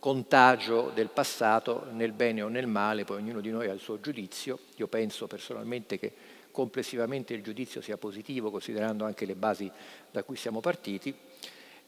contagio 0.00 0.90
del 0.94 1.10
passato 1.10 1.86
nel 1.92 2.10
bene 2.10 2.42
o 2.42 2.48
nel 2.48 2.66
male, 2.66 3.04
poi 3.04 3.18
ognuno 3.18 3.40
di 3.40 3.50
noi 3.50 3.68
ha 3.68 3.72
il 3.72 3.78
suo 3.78 4.00
giudizio. 4.00 4.58
Io 4.78 4.88
penso 4.88 5.28
personalmente 5.28 5.96
che 6.00 6.12
complessivamente 6.50 7.34
il 7.34 7.42
giudizio 7.44 7.80
sia 7.80 7.96
positivo, 7.96 8.50
considerando 8.50 9.04
anche 9.04 9.26
le 9.26 9.36
basi 9.36 9.70
da 10.10 10.24
cui 10.24 10.34
siamo 10.34 10.58
partiti 10.58 11.14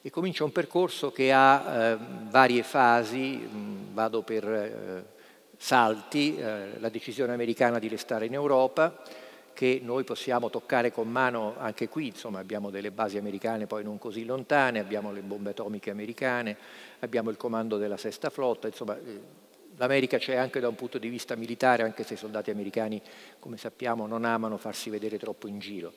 e 0.04 0.10
comincia 0.10 0.42
un 0.42 0.50
percorso 0.50 1.12
che 1.12 1.32
ha 1.32 1.92
eh, 1.92 1.98
varie 2.28 2.64
fasi, 2.64 3.48
vado 3.92 4.22
per 4.22 4.44
eh, 4.44 5.04
salti, 5.56 6.36
eh, 6.36 6.80
la 6.80 6.88
decisione 6.88 7.32
americana 7.32 7.78
di 7.78 7.86
restare 7.86 8.26
in 8.26 8.34
Europa, 8.34 9.00
che 9.52 9.80
noi 9.80 10.02
possiamo 10.02 10.50
toccare 10.50 10.90
con 10.90 11.08
mano 11.08 11.54
anche 11.56 11.88
qui, 11.88 12.08
insomma 12.08 12.40
abbiamo 12.40 12.70
delle 12.70 12.90
basi 12.90 13.16
americane 13.16 13.66
poi 13.66 13.84
non 13.84 13.98
così 13.98 14.24
lontane, 14.24 14.80
abbiamo 14.80 15.12
le 15.12 15.20
bombe 15.20 15.50
atomiche 15.50 15.90
americane, 15.90 16.56
abbiamo 16.98 17.30
il 17.30 17.36
comando 17.36 17.76
della 17.76 17.96
sesta 17.96 18.28
flotta, 18.28 18.66
insomma 18.66 18.98
eh, 18.98 19.20
l'America 19.76 20.18
c'è 20.18 20.34
anche 20.34 20.58
da 20.58 20.66
un 20.66 20.74
punto 20.74 20.98
di 20.98 21.08
vista 21.08 21.36
militare, 21.36 21.84
anche 21.84 22.02
se 22.02 22.14
i 22.14 22.16
soldati 22.16 22.50
americani, 22.50 23.00
come 23.38 23.56
sappiamo, 23.56 24.08
non 24.08 24.24
amano 24.24 24.56
farsi 24.56 24.90
vedere 24.90 25.16
troppo 25.16 25.46
in 25.46 25.60
giro 25.60 25.92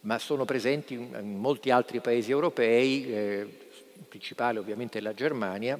ma 0.00 0.18
sono 0.18 0.44
presenti 0.44 0.94
in 0.94 1.36
molti 1.38 1.70
altri 1.70 2.00
paesi 2.00 2.30
europei, 2.30 3.12
eh, 3.12 3.46
principale 4.08 4.58
ovviamente 4.58 5.00
la 5.00 5.12
Germania, 5.14 5.78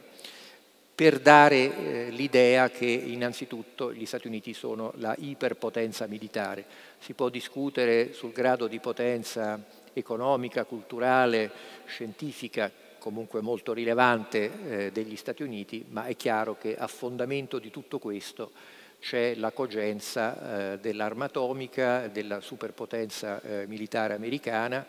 per 0.95 1.19
dare 1.19 1.57
eh, 1.57 2.11
l'idea 2.11 2.69
che 2.69 2.85
innanzitutto 2.85 3.93
gli 3.93 4.05
Stati 4.05 4.27
Uniti 4.27 4.53
sono 4.53 4.93
la 4.97 5.15
iperpotenza 5.19 6.07
militare. 6.07 6.67
Si 6.99 7.15
può 7.15 7.31
discutere 7.31 8.13
sul 8.13 8.33
grado 8.33 8.67
di 8.67 8.79
potenza 8.81 9.59
economica, 9.95 10.65
culturale, 10.65 11.51
scientifica, 11.87 12.71
comunque 12.99 13.41
molto 13.41 13.73
rilevante 13.73 14.51
eh, 14.69 14.93
degli 14.93 15.17
Stati 15.17 15.43
Uniti, 15.43 15.87
ma 15.89 16.05
è 16.05 16.15
chiaro 16.17 16.59
che 16.59 16.77
a 16.77 16.87
fondamento 16.87 17.59
di 17.59 17.71
tutto 17.71 17.99
questo 17.99 18.53
c'è 19.01 19.35
la 19.35 19.51
cogenza 19.51 20.73
eh, 20.73 20.79
dell'arma 20.79 21.25
atomica, 21.25 22.07
della 22.09 22.41
superpotenza 22.41 23.41
eh, 23.41 23.67
militare 23.67 24.15
americana, 24.15 24.87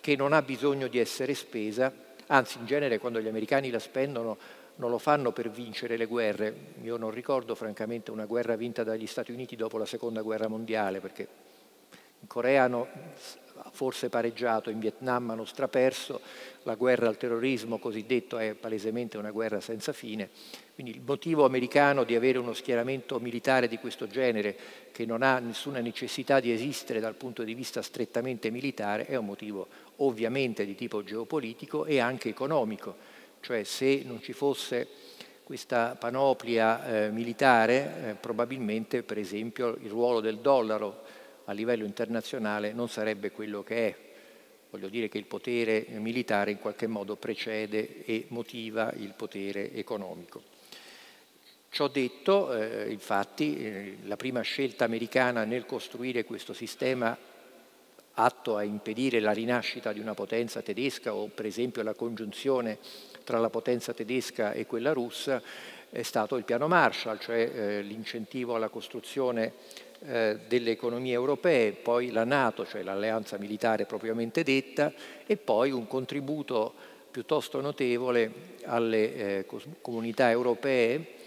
che 0.00 0.16
non 0.16 0.32
ha 0.32 0.42
bisogno 0.42 0.88
di 0.88 0.98
essere 0.98 1.34
spesa, 1.34 1.92
anzi 2.26 2.58
in 2.58 2.66
genere 2.66 2.98
quando 2.98 3.20
gli 3.20 3.28
americani 3.28 3.70
la 3.70 3.78
spendono 3.78 4.36
non 4.76 4.90
lo 4.90 4.98
fanno 4.98 5.30
per 5.30 5.50
vincere 5.50 5.98
le 5.98 6.06
guerre. 6.06 6.54
Io 6.82 6.96
non 6.96 7.10
ricordo 7.10 7.54
francamente 7.54 8.10
una 8.10 8.24
guerra 8.24 8.56
vinta 8.56 8.82
dagli 8.82 9.06
Stati 9.06 9.30
Uniti 9.30 9.54
dopo 9.54 9.76
la 9.76 9.84
seconda 9.84 10.22
guerra 10.22 10.48
mondiale, 10.48 11.00
perché 11.00 11.28
in 12.20 12.26
Corea 12.26 12.64
hanno 12.64 12.88
forse 13.70 14.08
pareggiato, 14.08 14.70
in 14.70 14.78
Vietnam 14.78 15.30
hanno 15.30 15.44
straperso, 15.44 16.20
la 16.64 16.74
guerra 16.74 17.08
al 17.08 17.16
terrorismo 17.16 17.78
cosiddetto 17.78 18.38
è 18.38 18.54
palesemente 18.54 19.16
una 19.16 19.30
guerra 19.30 19.60
senza 19.60 19.92
fine. 19.92 20.28
Quindi 20.74 20.92
il 20.92 21.02
motivo 21.04 21.44
americano 21.44 22.04
di 22.04 22.14
avere 22.14 22.38
uno 22.38 22.52
schieramento 22.52 23.18
militare 23.20 23.68
di 23.68 23.78
questo 23.78 24.06
genere, 24.06 24.56
che 24.92 25.04
non 25.04 25.22
ha 25.22 25.38
nessuna 25.38 25.80
necessità 25.80 26.40
di 26.40 26.52
esistere 26.52 27.00
dal 27.00 27.14
punto 27.14 27.42
di 27.42 27.54
vista 27.54 27.82
strettamente 27.82 28.50
militare, 28.50 29.06
è 29.06 29.16
un 29.16 29.26
motivo 29.26 29.66
ovviamente 29.96 30.64
di 30.64 30.74
tipo 30.74 31.02
geopolitico 31.02 31.84
e 31.84 31.98
anche 31.98 32.28
economico. 32.28 32.96
Cioè 33.40 33.64
se 33.64 34.02
non 34.04 34.20
ci 34.22 34.32
fosse 34.32 34.86
questa 35.42 35.96
panoplia 35.98 37.06
eh, 37.06 37.10
militare, 37.10 37.74
eh, 38.10 38.14
probabilmente 38.14 39.02
per 39.02 39.18
esempio 39.18 39.76
il 39.80 39.90
ruolo 39.90 40.20
del 40.20 40.38
dollaro 40.38 41.02
a 41.44 41.52
livello 41.52 41.84
internazionale 41.84 42.72
non 42.72 42.88
sarebbe 42.88 43.30
quello 43.30 43.62
che 43.62 43.86
è. 43.86 43.96
Voglio 44.70 44.88
dire 44.88 45.08
che 45.08 45.18
il 45.18 45.24
potere 45.24 45.86
militare 45.90 46.52
in 46.52 46.58
qualche 46.58 46.86
modo 46.86 47.16
precede 47.16 48.04
e 48.04 48.26
motiva 48.28 48.92
il 48.92 49.14
potere 49.16 49.72
economico. 49.72 50.42
Ciò 51.70 51.88
detto, 51.88 52.52
eh, 52.52 52.90
infatti, 52.90 53.56
eh, 53.58 53.96
la 54.04 54.16
prima 54.16 54.40
scelta 54.42 54.84
americana 54.84 55.44
nel 55.44 55.66
costruire 55.66 56.24
questo 56.24 56.52
sistema 56.52 57.16
atto 58.14 58.56
a 58.56 58.64
impedire 58.64 59.20
la 59.20 59.32
rinascita 59.32 59.92
di 59.92 60.00
una 60.00 60.14
potenza 60.14 60.62
tedesca 60.62 61.14
o 61.14 61.28
per 61.28 61.46
esempio 61.46 61.82
la 61.82 61.94
congiunzione 61.94 62.78
tra 63.24 63.38
la 63.38 63.50
potenza 63.50 63.92
tedesca 63.92 64.52
e 64.52 64.66
quella 64.66 64.92
russa 64.92 65.40
è 65.90 66.02
stato 66.02 66.36
il 66.36 66.44
piano 66.44 66.68
Marshall, 66.68 67.18
cioè 67.18 67.50
eh, 67.52 67.82
l'incentivo 67.82 68.54
alla 68.54 68.68
costruzione 68.68 69.52
delle 70.02 70.70
economie 70.70 71.12
europee, 71.12 71.72
poi 71.72 72.10
la 72.10 72.24
Nato, 72.24 72.66
cioè 72.66 72.82
l'alleanza 72.82 73.36
militare 73.36 73.84
propriamente 73.84 74.42
detta, 74.42 74.92
e 75.26 75.36
poi 75.36 75.72
un 75.72 75.86
contributo 75.86 76.72
piuttosto 77.10 77.60
notevole 77.60 78.32
alle 78.64 79.14
eh, 79.14 79.46
comunità 79.82 80.30
europee 80.30 81.18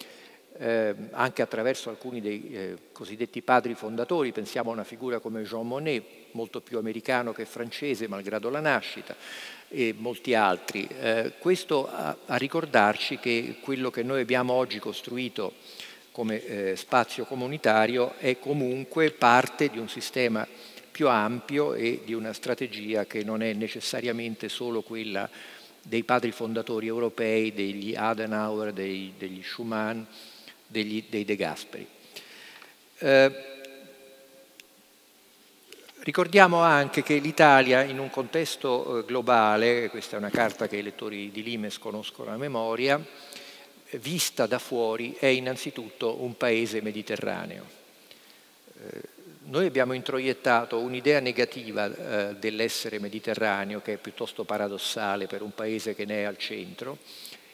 eh, 0.57 0.95
anche 1.11 1.41
attraverso 1.41 1.89
alcuni 1.89 2.21
dei 2.21 2.49
eh, 2.51 2.77
cosiddetti 2.91 3.41
padri 3.41 3.73
fondatori, 3.73 4.31
pensiamo 4.31 4.69
a 4.69 4.73
una 4.73 4.83
figura 4.83 5.19
come 5.19 5.43
Jean 5.43 5.67
Monnet, 5.67 6.03
molto 6.31 6.61
più 6.61 6.77
americano 6.77 7.33
che 7.33 7.45
francese, 7.45 8.07
malgrado 8.07 8.49
la 8.49 8.59
nascita, 8.59 9.15
e 9.67 9.93
molti 9.97 10.35
altri. 10.35 10.87
Eh, 10.87 11.33
questo 11.39 11.89
a, 11.89 12.15
a, 12.25 12.35
ricordarci 12.35 13.17
che 13.17 13.57
quello 13.61 13.89
che 13.89 14.03
noi 14.03 14.21
abbiamo 14.21 14.53
oggi 14.53 14.79
costruito 14.79 15.53
come 16.13 16.46
eh, 16.46 16.75
spazio 16.75 17.25
comunitario 17.25 18.13
è 18.20 18.38
comunque 18.38 19.10
parte 19.10 19.70
di 19.70 19.79
un 19.79 19.89
sistema 19.89 20.48
più 20.91 21.10
ampio 21.10 21.74
e 21.74 22.01
di 22.05 22.13
una 22.13 22.34
strategia 22.34 23.05
che 23.05 23.24
non 23.24 23.41
è 23.41 23.51
necessariamente 23.53 24.48
solo 24.48 24.84
quella 24.84 25.27
dei 25.82 26.03
padri 26.03 26.32
fondatori 26.32 26.86
europei, 26.86 27.51
degli 27.51 27.96
Adenauer, 27.96 28.72
dei, 28.72 29.13
degli 29.17 29.41
Schumann, 29.41 30.03
degli, 30.67 31.03
dei 31.10 31.25
De 31.25 31.36
Gasperi. 31.36 31.88
Eh, 33.00 33.32
ricordiamo 36.01 36.60
anche 36.60 37.01
che 37.01 37.17
l'Italia 37.17 37.82
in 37.82 37.98
un 37.98 38.12
contesto 38.12 39.00
eh, 39.00 39.05
globale, 39.05 39.89
questa 39.89 40.15
è 40.15 40.20
una 40.20 40.29
carta 40.29 40.67
che 40.67 40.77
i 40.77 40.84
lettori 40.84 41.32
di 41.32 41.41
Limes 41.41 41.79
conoscono 41.79 42.32
a 42.32 42.38
memoria, 42.38 43.03
vista 44.00 44.45
da 44.45 44.59
fuori 44.59 45.15
è 45.17 45.27
innanzitutto 45.27 46.21
un 46.21 46.38
paese 46.38 46.81
mediterraneo. 46.81 47.65
Eh, 48.75 49.01
noi 49.45 49.65
abbiamo 49.65 49.93
introiettato 49.93 50.79
un'idea 50.79 51.19
negativa 51.19 51.85
eh, 52.29 52.35
dell'essere 52.35 53.00
mediterraneo, 53.00 53.81
che 53.81 53.93
è 53.93 53.97
piuttosto 53.97 54.45
paradossale 54.45 55.27
per 55.27 55.41
un 55.41 55.53
paese 55.53 55.95
che 55.95 56.05
ne 56.05 56.21
è 56.21 56.23
al 56.23 56.38
centro, 56.38 56.97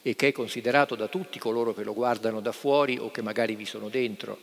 e 0.02 0.16
che 0.16 0.28
è 0.28 0.32
considerato 0.32 0.96
da 0.96 1.08
tutti 1.08 1.40
coloro 1.40 1.74
che 1.74 1.84
lo 1.84 1.94
guardano 1.94 2.40
da 2.40 2.52
fuori 2.52 2.98
o 2.98 3.12
che 3.12 3.22
magari 3.22 3.56
vi 3.56 3.66
sono 3.66 3.90
dentro, 3.90 4.38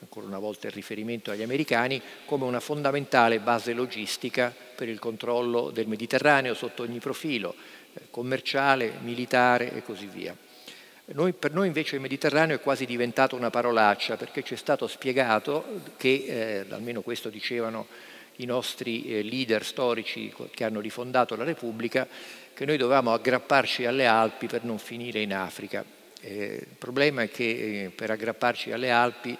ancora 0.00 0.26
una 0.26 0.38
volta 0.38 0.66
il 0.66 0.72
riferimento 0.72 1.30
agli 1.30 1.42
americani, 1.42 2.00
come 2.26 2.44
una 2.44 2.60
fondamentale 2.60 3.40
base 3.40 3.72
logistica 3.72 4.54
per 4.74 4.88
il 4.88 4.98
controllo 4.98 5.70
del 5.70 5.88
Mediterraneo 5.88 6.54
sotto 6.54 6.82
ogni 6.82 6.98
profilo, 6.98 7.54
eh, 7.92 8.02
commerciale, 8.10 8.92
militare 9.02 9.72
e 9.72 9.82
così 9.82 10.06
via. 10.06 10.36
Noi, 11.12 11.32
per 11.32 11.52
noi 11.52 11.66
invece 11.66 11.96
il 11.96 12.00
Mediterraneo 12.00 12.54
è 12.54 12.60
quasi 12.60 12.86
diventato 12.86 13.34
una 13.34 13.50
parolaccia 13.50 14.16
perché 14.16 14.44
ci 14.44 14.54
è 14.54 14.56
stato 14.56 14.86
spiegato 14.86 15.64
che, 15.96 16.24
eh, 16.26 16.64
almeno 16.72 17.00
questo 17.00 17.30
dicevano 17.30 17.88
i 18.36 18.44
nostri 18.44 19.06
eh, 19.06 19.22
leader 19.22 19.64
storici 19.64 20.32
che 20.50 20.64
hanno 20.64 20.78
rifondato 20.78 21.34
la 21.34 21.42
Repubblica, 21.42 22.06
che 22.54 22.64
noi 22.64 22.76
dovevamo 22.76 23.12
aggrapparci 23.12 23.86
alle 23.86 24.06
Alpi 24.06 24.46
per 24.46 24.62
non 24.62 24.78
finire 24.78 25.20
in 25.20 25.34
Africa. 25.34 25.84
Eh, 26.20 26.58
il 26.60 26.76
problema 26.78 27.22
è 27.22 27.30
che 27.30 27.84
eh, 27.84 27.90
per 27.90 28.12
aggrapparci 28.12 28.70
alle 28.70 28.92
Alpi 28.92 29.36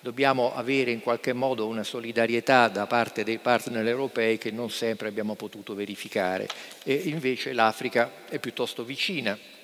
dobbiamo 0.00 0.54
avere 0.54 0.90
in 0.90 1.00
qualche 1.00 1.32
modo 1.32 1.66
una 1.66 1.82
solidarietà 1.82 2.68
da 2.68 2.86
parte 2.86 3.24
dei 3.24 3.38
partner 3.38 3.86
europei 3.86 4.36
che 4.36 4.50
non 4.50 4.68
sempre 4.68 5.08
abbiamo 5.08 5.34
potuto 5.34 5.74
verificare 5.74 6.46
e 6.84 6.92
invece 7.06 7.54
l'Africa 7.54 8.10
è 8.28 8.38
piuttosto 8.38 8.84
vicina. 8.84 9.55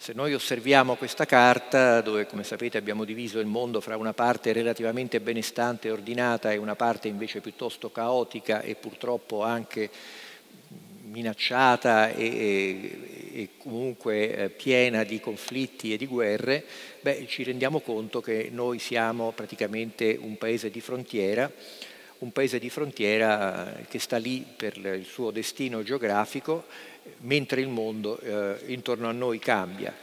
Se 0.00 0.12
noi 0.12 0.32
osserviamo 0.32 0.94
questa 0.94 1.26
carta, 1.26 2.00
dove 2.00 2.24
come 2.26 2.44
sapete 2.44 2.78
abbiamo 2.78 3.04
diviso 3.04 3.40
il 3.40 3.46
mondo 3.46 3.80
fra 3.80 3.96
una 3.96 4.12
parte 4.12 4.52
relativamente 4.52 5.20
benestante 5.20 5.88
e 5.88 5.90
ordinata 5.90 6.52
e 6.52 6.56
una 6.56 6.76
parte 6.76 7.08
invece 7.08 7.40
piuttosto 7.40 7.90
caotica 7.90 8.62
e 8.62 8.76
purtroppo 8.76 9.42
anche 9.42 9.90
minacciata 11.02 12.10
e, 12.10 13.30
e 13.32 13.48
comunque 13.58 14.36
eh, 14.36 14.48
piena 14.50 15.02
di 15.02 15.18
conflitti 15.18 15.92
e 15.92 15.96
di 15.96 16.06
guerre, 16.06 16.64
beh, 17.00 17.26
ci 17.26 17.42
rendiamo 17.42 17.80
conto 17.80 18.20
che 18.20 18.50
noi 18.52 18.78
siamo 18.78 19.32
praticamente 19.32 20.16
un 20.18 20.38
paese 20.38 20.70
di 20.70 20.80
frontiera, 20.80 21.50
un 22.18 22.30
paese 22.30 22.60
di 22.60 22.70
frontiera 22.70 23.76
eh, 23.76 23.86
che 23.88 23.98
sta 23.98 24.16
lì 24.16 24.46
per 24.56 24.76
il 24.76 25.04
suo 25.04 25.32
destino 25.32 25.82
geografico, 25.82 26.66
mentre 27.18 27.60
il 27.60 27.68
mondo 27.68 28.18
eh, 28.18 28.56
intorno 28.66 29.08
a 29.08 29.12
noi 29.12 29.38
cambia. 29.38 29.94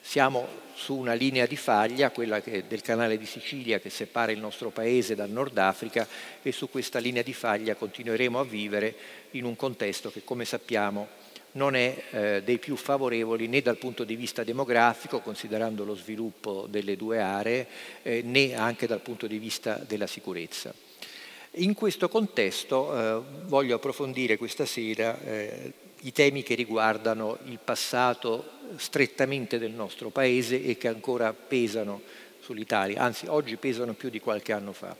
Siamo 0.00 0.62
su 0.74 0.94
una 0.96 1.14
linea 1.14 1.46
di 1.46 1.56
faglia, 1.56 2.10
quella 2.10 2.40
del 2.40 2.82
canale 2.82 3.16
di 3.16 3.26
Sicilia 3.26 3.78
che 3.78 3.90
separa 3.90 4.32
il 4.32 4.40
nostro 4.40 4.70
paese 4.70 5.14
dal 5.14 5.30
Nord 5.30 5.56
Africa 5.56 6.06
e 6.42 6.52
su 6.52 6.68
questa 6.68 6.98
linea 6.98 7.22
di 7.22 7.32
faglia 7.32 7.76
continueremo 7.76 8.38
a 8.38 8.44
vivere 8.44 8.94
in 9.32 9.44
un 9.44 9.56
contesto 9.56 10.10
che 10.10 10.24
come 10.24 10.44
sappiamo 10.44 11.22
non 11.54 11.76
è 11.76 12.02
eh, 12.10 12.42
dei 12.44 12.58
più 12.58 12.76
favorevoli 12.76 13.46
né 13.46 13.62
dal 13.62 13.76
punto 13.76 14.04
di 14.04 14.16
vista 14.16 14.42
demografico, 14.42 15.20
considerando 15.20 15.84
lo 15.84 15.94
sviluppo 15.94 16.66
delle 16.68 16.96
due 16.96 17.20
aree, 17.20 17.66
eh, 18.02 18.22
né 18.22 18.54
anche 18.54 18.86
dal 18.86 19.00
punto 19.00 19.26
di 19.26 19.38
vista 19.38 19.80
della 19.86 20.06
sicurezza. 20.06 20.74
In 21.58 21.74
questo 21.74 22.08
contesto 22.08 22.98
eh, 22.98 23.22
voglio 23.44 23.76
approfondire 23.76 24.36
questa 24.36 24.66
sera 24.66 25.16
eh, 25.20 25.72
i 26.04 26.12
temi 26.12 26.42
che 26.42 26.54
riguardano 26.54 27.38
il 27.44 27.58
passato 27.62 28.50
strettamente 28.76 29.58
del 29.58 29.72
nostro 29.72 30.10
Paese 30.10 30.62
e 30.62 30.76
che 30.76 30.88
ancora 30.88 31.32
pesano 31.32 32.02
sull'Italia, 32.40 33.00
anzi 33.00 33.26
oggi 33.26 33.56
pesano 33.56 33.94
più 33.94 34.10
di 34.10 34.20
qualche 34.20 34.52
anno 34.52 34.72
fa. 34.72 34.94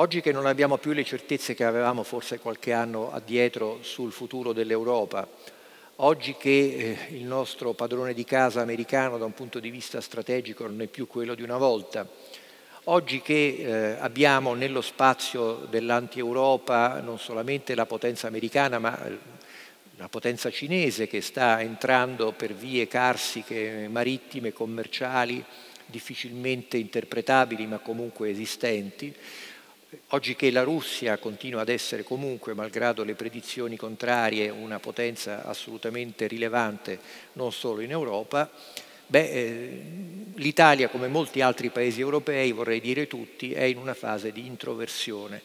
Oggi 0.00 0.20
che 0.20 0.32
non 0.32 0.46
abbiamo 0.46 0.78
più 0.78 0.92
le 0.92 1.04
certezze 1.04 1.54
che 1.54 1.64
avevamo 1.64 2.02
forse 2.02 2.38
qualche 2.38 2.72
anno 2.72 3.12
addietro 3.12 3.78
sul 3.82 4.12
futuro 4.12 4.52
dell'Europa, 4.52 5.28
oggi 5.96 6.34
che 6.36 6.50
eh, 7.10 7.14
il 7.16 7.24
nostro 7.24 7.72
padrone 7.72 8.14
di 8.14 8.24
casa 8.24 8.60
americano 8.60 9.18
da 9.18 9.24
un 9.24 9.34
punto 9.34 9.60
di 9.60 9.70
vista 9.70 10.00
strategico 10.00 10.66
non 10.66 10.80
è 10.82 10.86
più 10.86 11.06
quello 11.06 11.34
di 11.34 11.42
una 11.42 11.56
volta, 11.56 12.06
Oggi 12.90 13.20
che 13.20 13.56
eh, 13.58 13.96
abbiamo 13.98 14.54
nello 14.54 14.80
spazio 14.80 15.66
dell'anti-Europa 15.68 17.02
non 17.02 17.18
solamente 17.18 17.74
la 17.74 17.84
potenza 17.84 18.28
americana, 18.28 18.78
ma 18.78 19.06
eh, 19.06 19.18
la 19.96 20.08
potenza 20.08 20.50
cinese 20.50 21.06
che 21.06 21.20
sta 21.20 21.60
entrando 21.60 22.32
per 22.32 22.54
vie 22.54 22.88
carsiche, 22.88 23.88
marittime, 23.90 24.54
commerciali, 24.54 25.44
difficilmente 25.84 26.78
interpretabili 26.78 27.66
ma 27.66 27.76
comunque 27.76 28.30
esistenti, 28.30 29.14
oggi 30.08 30.34
che 30.34 30.50
la 30.50 30.62
Russia 30.62 31.18
continua 31.18 31.60
ad 31.60 31.68
essere 31.68 32.04
comunque, 32.04 32.54
malgrado 32.54 33.04
le 33.04 33.14
predizioni 33.14 33.76
contrarie, 33.76 34.48
una 34.48 34.78
potenza 34.78 35.44
assolutamente 35.44 36.26
rilevante 36.26 36.98
non 37.34 37.52
solo 37.52 37.82
in 37.82 37.90
Europa, 37.90 38.50
Beh, 39.10 39.30
eh, 39.30 39.82
l'Italia, 40.34 40.90
come 40.90 41.08
molti 41.08 41.40
altri 41.40 41.70
paesi 41.70 41.98
europei, 41.98 42.52
vorrei 42.52 42.78
dire 42.78 43.06
tutti, 43.06 43.54
è 43.54 43.62
in 43.62 43.78
una 43.78 43.94
fase 43.94 44.32
di 44.32 44.44
introversione 44.44 45.40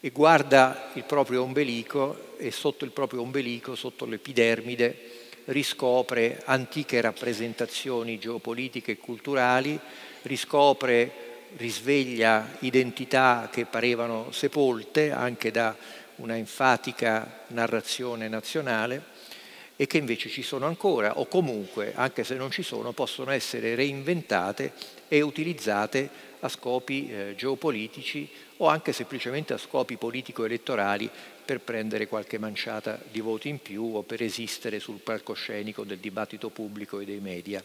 e 0.00 0.10
guarda 0.10 0.90
il 0.94 1.04
proprio 1.04 1.42
ombelico 1.42 2.34
e 2.38 2.50
sotto 2.50 2.84
il 2.84 2.90
proprio 2.90 3.20
ombelico, 3.20 3.76
sotto 3.76 4.04
l'epidermide, 4.04 4.96
riscopre 5.44 6.42
antiche 6.44 7.00
rappresentazioni 7.00 8.18
geopolitiche 8.18 8.92
e 8.92 8.98
culturali, 8.98 9.78
riscopre, 10.22 11.26
risveglia 11.56 12.56
identità 12.60 13.48
che 13.48 13.64
parevano 13.64 14.32
sepolte 14.32 15.12
anche 15.12 15.52
da 15.52 15.76
una 16.16 16.36
enfatica 16.36 17.44
narrazione 17.48 18.26
nazionale 18.26 19.16
e 19.80 19.86
che 19.86 19.96
invece 19.96 20.28
ci 20.28 20.42
sono 20.42 20.66
ancora 20.66 21.20
o 21.20 21.26
comunque, 21.26 21.92
anche 21.94 22.24
se 22.24 22.34
non 22.34 22.50
ci 22.50 22.64
sono, 22.64 22.90
possono 22.90 23.30
essere 23.30 23.76
reinventate 23.76 24.72
e 25.06 25.20
utilizzate 25.20 26.10
a 26.40 26.48
scopi 26.48 27.08
eh, 27.08 27.34
geopolitici 27.36 28.28
o 28.56 28.66
anche 28.66 28.92
semplicemente 28.92 29.52
a 29.52 29.56
scopi 29.58 29.96
politico-elettorali 29.96 31.08
per 31.44 31.60
prendere 31.60 32.08
qualche 32.08 32.38
manciata 32.38 33.00
di 33.08 33.20
voti 33.20 33.48
in 33.48 33.62
più 33.62 33.94
o 33.94 34.02
per 34.02 34.20
esistere 34.20 34.80
sul 34.80 34.98
palcoscenico 34.98 35.84
del 35.84 35.98
dibattito 35.98 36.48
pubblico 36.48 36.98
e 36.98 37.04
dei 37.04 37.20
media. 37.20 37.62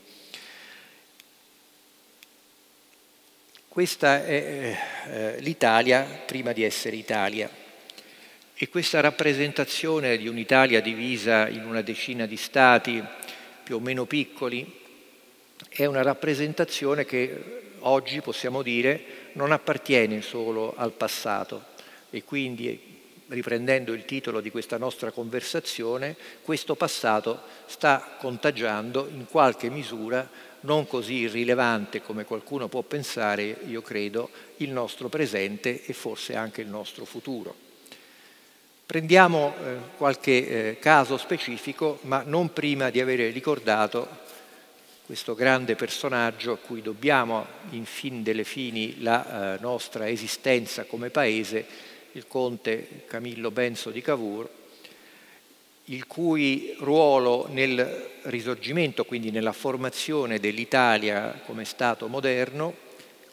Questa 3.67 4.23
è 4.23 4.78
eh, 5.08 5.39
l'Italia 5.39 6.04
prima 6.04 6.52
di 6.52 6.62
essere 6.62 6.95
Italia. 6.95 7.62
E 8.63 8.69
questa 8.69 9.02
rappresentazione 9.02 10.15
di 10.15 10.30
un'Italia 10.30 10.80
divisa 10.80 11.49
in 11.49 11.65
una 11.65 11.82
decina 11.82 12.26
di 12.26 12.38
stati 12.38 13.04
più 13.62 13.76
o 13.76 13.80
meno 13.82 14.06
piccoli 14.06 14.80
è 15.67 15.84
una 15.84 16.02
rappresentazione 16.02 17.04
che 17.04 17.73
oggi 17.80 18.21
possiamo 18.21 18.62
dire 18.62 19.32
non 19.34 19.52
appartiene 19.52 20.21
solo 20.21 20.76
al 20.78 20.93
passato 20.93 21.62
e 22.10 22.23
quindi 22.23 22.80
riprendendo 23.28 23.91
il 23.91 24.06
titolo 24.06 24.39
di 24.39 24.49
questa 24.49 24.78
nostra 24.78 25.12
conversazione, 25.12 26.15
questo 26.41 26.76
passato 26.76 27.41
sta 27.65 28.15
contagiando 28.17 29.10
in 29.13 29.26
qualche 29.26 29.69
misura 29.69 30.26
non 30.62 30.88
così 30.88 31.15
irrilevante 31.15 32.02
come 32.02 32.23
qualcuno 32.23 32.69
può 32.69 32.82
pensare, 32.82 33.58
io 33.67 33.82
credo, 33.82 34.30
il 34.60 34.69
nostro 34.69 35.10
presente 35.10 35.84
e 35.84 35.91
forse 35.91 36.38
anche 36.38 36.62
il 36.62 36.69
nostro 36.69 37.04
futuro. 37.04 37.71
Prendiamo 38.93 39.56
eh, 39.56 39.75
qualche 39.97 40.32
eh, 40.47 40.77
caso 40.77 41.17
specifico, 41.17 41.97
ma 42.01 42.21
non 42.23 42.53
prima 42.53 42.91
di 42.91 43.01
avere 43.01 43.32
ricordato 43.32 44.08
questo 45.08 45.34
grande 45.34 45.73
personaggio 45.75 46.51
a 46.51 46.58
cui 46.58 46.84
dobbiamo 46.84 47.43
in 47.71 47.86
fin 47.86 48.21
delle 48.21 48.43
fini 48.43 49.01
la 49.01 49.56
eh, 49.56 49.62
nostra 49.62 50.08
esistenza 50.08 50.84
come 50.84 51.10
paese, 51.10 51.65
il 52.12 52.27
conte 52.27 53.06
Camillo 53.08 53.49
Benso 53.49 53.89
di 53.89 54.01
Cavour, 54.03 54.47
il 55.86 56.06
cui 56.06 56.75
ruolo 56.77 57.47
nel 57.49 58.10
risorgimento, 58.25 59.06
quindi 59.06 59.32
nella 59.32 59.53
formazione 59.53 60.39
dell'Italia 60.39 61.41
come 61.47 61.65
Stato 61.65 62.08
moderno, 62.08 62.75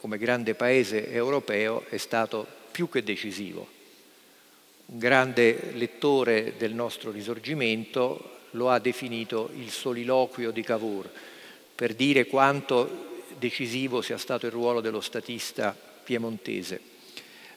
come 0.00 0.16
grande 0.16 0.54
paese 0.54 1.12
europeo, 1.12 1.84
è 1.90 1.98
stato 1.98 2.46
più 2.70 2.88
che 2.88 3.04
decisivo. 3.04 3.79
Un 4.92 4.98
grande 4.98 5.70
lettore 5.74 6.54
del 6.58 6.74
nostro 6.74 7.12
risorgimento 7.12 8.38
lo 8.52 8.70
ha 8.70 8.80
definito 8.80 9.48
il 9.54 9.70
soliloquio 9.70 10.50
di 10.50 10.62
Cavour, 10.62 11.08
per 11.76 11.94
dire 11.94 12.26
quanto 12.26 13.22
decisivo 13.38 14.02
sia 14.02 14.18
stato 14.18 14.46
il 14.46 14.52
ruolo 14.52 14.80
dello 14.80 15.00
statista 15.00 15.76
piemontese. 16.02 16.80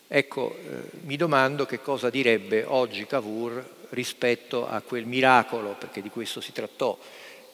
Ecco, 0.07 0.55
eh, 0.55 0.89
mi 1.05 1.15
domando 1.15 1.65
che 1.65 1.81
cosa 1.81 2.11
direbbe 2.11 2.65
oggi 2.65 3.07
Cavour 3.07 3.67
rispetto 3.89 4.67
a 4.67 4.81
quel 4.81 5.07
miracolo, 5.07 5.75
perché 5.75 6.03
di 6.03 6.09
questo 6.09 6.39
si 6.39 6.51
trattò, 6.51 6.95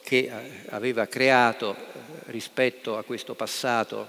che 0.02 0.18
eh, 0.18 0.30
aveva 0.68 1.06
creato 1.06 1.74
eh, 1.74 1.78
rispetto 2.26 2.98
a 2.98 3.02
questo 3.02 3.32
passato 3.32 4.08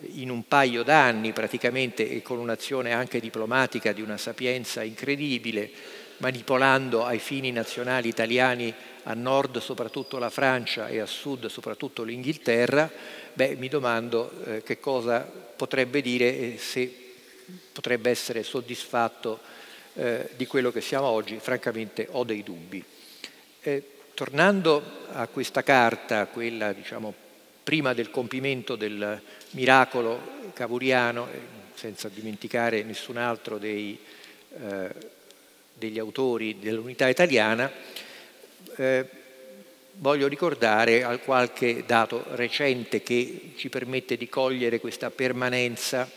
in 0.00 0.30
un 0.30 0.46
paio 0.46 0.82
d'anni 0.82 1.32
praticamente 1.32 2.08
e 2.08 2.22
con 2.22 2.38
un'azione 2.38 2.92
anche 2.92 3.20
diplomatica 3.20 3.92
di 3.92 4.02
una 4.02 4.16
sapienza 4.16 4.82
incredibile, 4.82 5.70
manipolando 6.18 7.04
ai 7.04 7.18
fini 7.18 7.52
nazionali 7.52 8.08
italiani 8.08 8.72
a 9.04 9.14
nord 9.14 9.58
soprattutto 9.58 10.18
la 10.18 10.30
Francia 10.30 10.88
e 10.88 10.98
a 10.98 11.06
sud 11.06 11.46
soprattutto 11.46 12.02
l'Inghilterra, 12.02 12.90
beh, 13.32 13.56
mi 13.56 13.68
domando 13.68 14.30
eh, 14.44 14.62
che 14.62 14.80
cosa 14.80 15.20
potrebbe 15.20 16.00
dire 16.00 16.38
e 16.38 16.58
se 16.58 17.02
potrebbe 17.72 18.10
essere 18.10 18.42
soddisfatto 18.42 19.40
eh, 19.94 20.30
di 20.36 20.46
quello 20.46 20.72
che 20.72 20.80
siamo 20.80 21.06
oggi, 21.06 21.38
francamente 21.38 22.08
ho 22.10 22.24
dei 22.24 22.42
dubbi. 22.42 22.82
Eh, 23.60 23.82
tornando 24.14 24.82
a 25.12 25.26
questa 25.26 25.62
carta, 25.62 26.26
quella 26.26 26.72
diciamo 26.72 27.23
prima 27.64 27.94
del 27.94 28.10
compimento 28.10 28.76
del 28.76 29.20
miracolo 29.52 30.52
cavuriano, 30.52 31.26
eh, 31.32 31.38
senza 31.74 32.08
dimenticare 32.08 32.82
nessun 32.82 33.16
altro 33.16 33.56
dei, 33.56 33.98
eh, 34.60 34.94
degli 35.72 35.98
autori 35.98 36.58
dell'unità 36.60 37.08
italiana, 37.08 37.72
eh, 38.76 39.08
voglio 39.94 40.28
ricordare 40.28 41.20
qualche 41.24 41.84
dato 41.86 42.24
recente 42.32 43.02
che 43.02 43.52
ci 43.56 43.70
permette 43.70 44.16
di 44.16 44.28
cogliere 44.28 44.78
questa 44.78 45.10
permanenza 45.10 46.08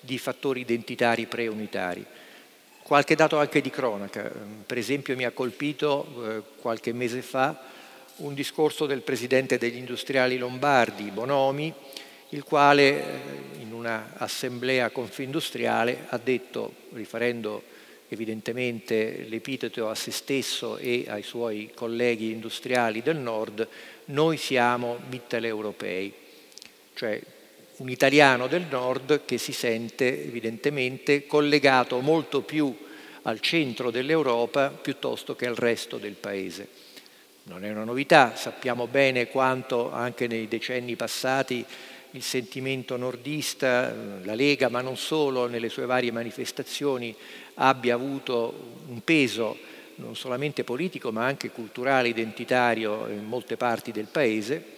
di 0.00 0.18
fattori 0.18 0.60
identitari 0.60 1.26
preunitari. 1.26 2.04
Qualche 2.82 3.14
dato 3.14 3.38
anche 3.38 3.60
di 3.60 3.68
cronaca, 3.68 4.32
per 4.64 4.78
esempio 4.78 5.14
mi 5.14 5.24
ha 5.24 5.32
colpito 5.32 6.24
eh, 6.24 6.42
qualche 6.60 6.94
mese 6.94 7.20
fa 7.20 7.76
un 8.18 8.34
discorso 8.34 8.86
del 8.86 9.02
presidente 9.02 9.58
degli 9.58 9.76
industriali 9.76 10.38
lombardi, 10.38 11.10
Bonomi, 11.10 11.72
il 12.30 12.44
quale 12.44 12.82
eh, 12.82 13.02
in 13.60 13.72
una 13.72 14.14
assemblea 14.16 14.90
confindustriale 14.90 16.06
ha 16.08 16.18
detto, 16.18 16.72
riferendo 16.92 17.62
evidentemente 18.08 19.26
l'epiteto 19.28 19.88
a 19.88 19.94
se 19.94 20.10
stesso 20.10 20.78
e 20.78 21.04
ai 21.08 21.22
suoi 21.22 21.70
colleghi 21.74 22.32
industriali 22.32 23.02
del 23.02 23.18
nord, 23.18 23.66
noi 24.06 24.36
siamo 24.36 24.98
mitteleuropei, 25.08 26.12
cioè 26.94 27.20
un 27.76 27.90
italiano 27.90 28.48
del 28.48 28.64
nord 28.68 29.24
che 29.24 29.38
si 29.38 29.52
sente 29.52 30.24
evidentemente 30.24 31.26
collegato 31.26 32.00
molto 32.00 32.40
più 32.40 32.74
al 33.22 33.40
centro 33.40 33.90
dell'Europa 33.90 34.70
piuttosto 34.70 35.36
che 35.36 35.46
al 35.46 35.54
resto 35.54 35.98
del 35.98 36.14
paese. 36.14 36.77
Non 37.48 37.64
è 37.64 37.70
una 37.70 37.84
novità, 37.84 38.36
sappiamo 38.36 38.86
bene 38.86 39.28
quanto 39.28 39.90
anche 39.90 40.26
nei 40.26 40.48
decenni 40.48 40.96
passati 40.96 41.64
il 42.10 42.22
sentimento 42.22 42.98
nordista, 42.98 43.90
la 44.22 44.34
Lega, 44.34 44.68
ma 44.68 44.82
non 44.82 44.98
solo 44.98 45.46
nelle 45.46 45.70
sue 45.70 45.86
varie 45.86 46.12
manifestazioni, 46.12 47.14
abbia 47.54 47.94
avuto 47.94 48.74
un 48.88 49.02
peso 49.02 49.56
non 49.94 50.14
solamente 50.14 50.62
politico 50.62 51.10
ma 51.10 51.24
anche 51.24 51.50
culturale, 51.50 52.08
identitario 52.08 53.08
in 53.08 53.24
molte 53.24 53.56
parti 53.56 53.92
del 53.92 54.06
Paese 54.06 54.76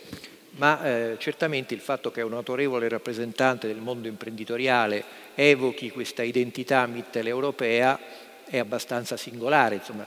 ma 0.52 0.85
eh, 0.85 1.16
certamente 1.18 1.74
il 1.74 1.80
fatto 1.80 2.11
che 2.11 2.22
un 2.22 2.35
autorevole 2.35 2.88
rappresentante 2.88 3.66
del 3.66 3.78
mondo 3.78 4.09
imprenditoriale 4.09 5.02
evochi 5.35 5.90
questa 5.90 6.22
identità 6.22 6.87
mitteleuropea 6.87 7.98
è 8.44 8.59
abbastanza 8.59 9.16
singolare. 9.16 9.76
Insomma, 9.76 10.06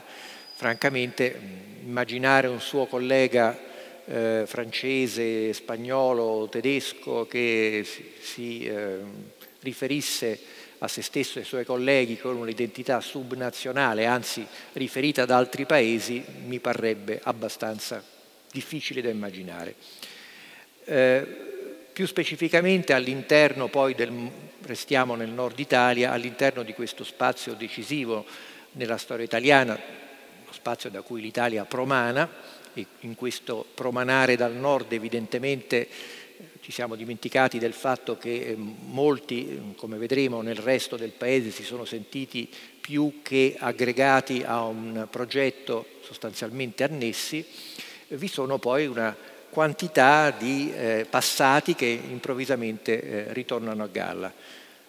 francamente 0.64 1.38
immaginare 1.84 2.46
un 2.46 2.58
suo 2.58 2.86
collega 2.86 3.54
eh, 4.06 4.44
francese, 4.46 5.52
spagnolo, 5.52 6.48
tedesco 6.50 7.26
che 7.26 7.86
si, 8.18 8.64
eh, 8.64 8.96
riferisse 9.60 10.40
a 10.78 10.88
se 10.88 11.02
stesso 11.02 11.36
e 11.36 11.42
ai 11.42 11.46
suoi 11.46 11.66
colleghi 11.66 12.16
con 12.16 12.36
un'identità 12.36 13.02
subnazionale, 13.02 14.06
anzi 14.06 14.46
riferita 14.72 15.24
ad 15.24 15.30
altri 15.30 15.66
paesi, 15.66 16.24
mi 16.46 16.60
parrebbe 16.60 17.20
abbastanza 17.22 18.02
difficile 18.50 19.02
da 19.02 19.10
immaginare. 19.10 19.74
Eh, 20.86 21.26
più 21.92 22.06
specificamente 22.06 22.94
all'interno 22.94 23.68
poi 23.68 23.94
del, 23.94 24.30
restiamo 24.62 25.14
nel 25.14 25.28
nord 25.28 25.58
Italia, 25.58 26.10
all'interno 26.10 26.62
di 26.62 26.72
questo 26.72 27.04
spazio 27.04 27.52
decisivo 27.52 28.24
nella 28.72 28.96
storia 28.96 29.26
italiana, 29.26 30.03
spazio 30.64 30.88
da 30.88 31.02
cui 31.02 31.20
l'Italia 31.20 31.66
promana, 31.66 32.26
e 32.72 32.86
in 33.00 33.14
questo 33.16 33.66
promanare 33.74 34.34
dal 34.34 34.54
nord 34.54 34.90
evidentemente 34.94 35.86
ci 36.62 36.72
siamo 36.72 36.94
dimenticati 36.94 37.58
del 37.58 37.74
fatto 37.74 38.16
che 38.16 38.46
eh, 38.46 38.56
molti, 38.56 39.74
come 39.76 39.98
vedremo 39.98 40.40
nel 40.40 40.56
resto 40.56 40.96
del 40.96 41.10
paese, 41.10 41.50
si 41.50 41.64
sono 41.64 41.84
sentiti 41.84 42.50
più 42.80 43.20
che 43.22 43.56
aggregati 43.58 44.42
a 44.42 44.64
un 44.64 45.06
progetto 45.10 45.84
sostanzialmente 46.00 46.82
annessi, 46.82 47.44
vi 48.08 48.28
sono 48.28 48.56
poi 48.56 48.86
una 48.86 49.14
quantità 49.50 50.30
di 50.30 50.72
eh, 50.74 51.06
passati 51.08 51.74
che 51.74 51.86
improvvisamente 51.86 53.02
eh, 53.02 53.32
ritornano 53.34 53.82
a 53.82 53.88
galla. 53.88 54.32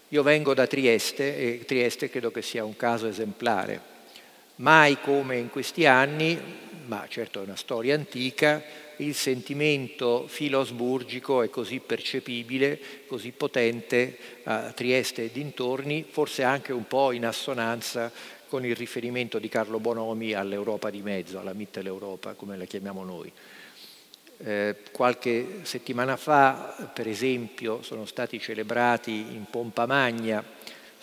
Io 0.08 0.24
vengo 0.24 0.54
da 0.54 0.68
Trieste 0.68 1.38
e 1.38 1.66
Trieste 1.66 2.10
credo 2.10 2.32
che 2.32 2.42
sia 2.42 2.64
un 2.64 2.78
caso 2.78 3.08
esemplare. 3.08 3.95
Mai 4.58 5.02
come 5.02 5.36
in 5.36 5.50
questi 5.50 5.86
anni, 5.86 6.40
ma 6.86 7.06
certo 7.10 7.42
è 7.42 7.44
una 7.44 7.58
storia 7.58 7.94
antica, 7.94 8.64
il 8.98 9.14
sentimento 9.14 10.28
filosburgico 10.28 11.42
è 11.42 11.50
così 11.50 11.82
percepibile, 11.82 12.80
così 13.06 13.32
potente 13.32 14.18
a 14.44 14.72
Trieste 14.72 15.26
e 15.26 15.32
dintorni, 15.34 16.06
forse 16.10 16.44
anche 16.44 16.72
un 16.72 16.88
po' 16.88 17.12
in 17.12 17.26
assonanza 17.26 18.10
con 18.48 18.66
il 18.66 18.78
riferimento 18.78 19.40
di 19.40 19.50
Carlo 19.50 19.82
Bonomi 19.82 20.32
all'Europa 20.32 20.90
di 20.90 21.02
mezzo, 21.02 21.38
alla 21.38 21.52
Mitteleuropa, 21.52 22.32
come 22.36 22.56
la 22.56 22.64
chiamiamo 22.64 23.04
noi. 23.04 23.30
Eh, 24.38 24.76
qualche 24.92 25.60
settimana 25.64 26.16
fa, 26.16 26.92
per 26.94 27.10
esempio, 27.10 27.82
sono 27.82 28.06
stati 28.06 28.40
celebrati 28.40 29.12
in 29.12 29.46
pompa 29.50 29.86
magna, 29.86 30.42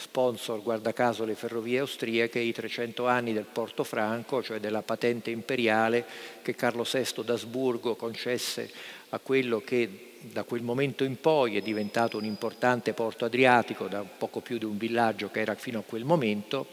sponsor 0.02 0.62
guarda 0.62 0.92
caso 0.92 1.24
le 1.24 1.34
ferrovie 1.34 1.78
austriache, 1.78 2.38
i 2.38 2.52
300 2.52 3.06
anni 3.06 3.32
del 3.32 3.46
Porto 3.50 3.84
Franco, 3.84 4.42
cioè 4.42 4.58
della 4.58 4.82
patente 4.82 5.30
imperiale 5.30 6.04
che 6.42 6.54
Carlo 6.54 6.84
VI 6.90 7.24
d'Asburgo 7.24 7.94
concesse 7.94 8.70
a 9.10 9.18
quello 9.18 9.62
che 9.64 10.10
da 10.20 10.44
quel 10.44 10.62
momento 10.62 11.04
in 11.04 11.20
poi 11.20 11.56
è 11.56 11.60
diventato 11.60 12.16
un 12.16 12.24
importante 12.24 12.92
porto 12.92 13.24
adriatico, 13.24 13.88
da 13.88 14.02
poco 14.02 14.40
più 14.40 14.58
di 14.58 14.64
un 14.64 14.76
villaggio 14.76 15.30
che 15.30 15.40
era 15.40 15.54
fino 15.54 15.80
a 15.80 15.84
quel 15.86 16.04
momento, 16.04 16.66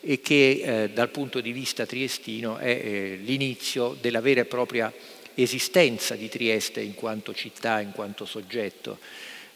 e 0.00 0.20
che 0.20 0.62
eh, 0.62 0.90
dal 0.90 1.10
punto 1.10 1.40
di 1.40 1.52
vista 1.52 1.86
triestino 1.86 2.56
è 2.56 2.70
eh, 2.70 3.18
l'inizio 3.22 3.96
della 4.00 4.20
vera 4.20 4.40
e 4.40 4.46
propria 4.46 4.92
esistenza 5.34 6.14
di 6.14 6.28
Trieste 6.28 6.80
in 6.80 6.94
quanto 6.94 7.32
città, 7.34 7.80
in 7.80 7.92
quanto 7.92 8.24
soggetto. 8.24 8.98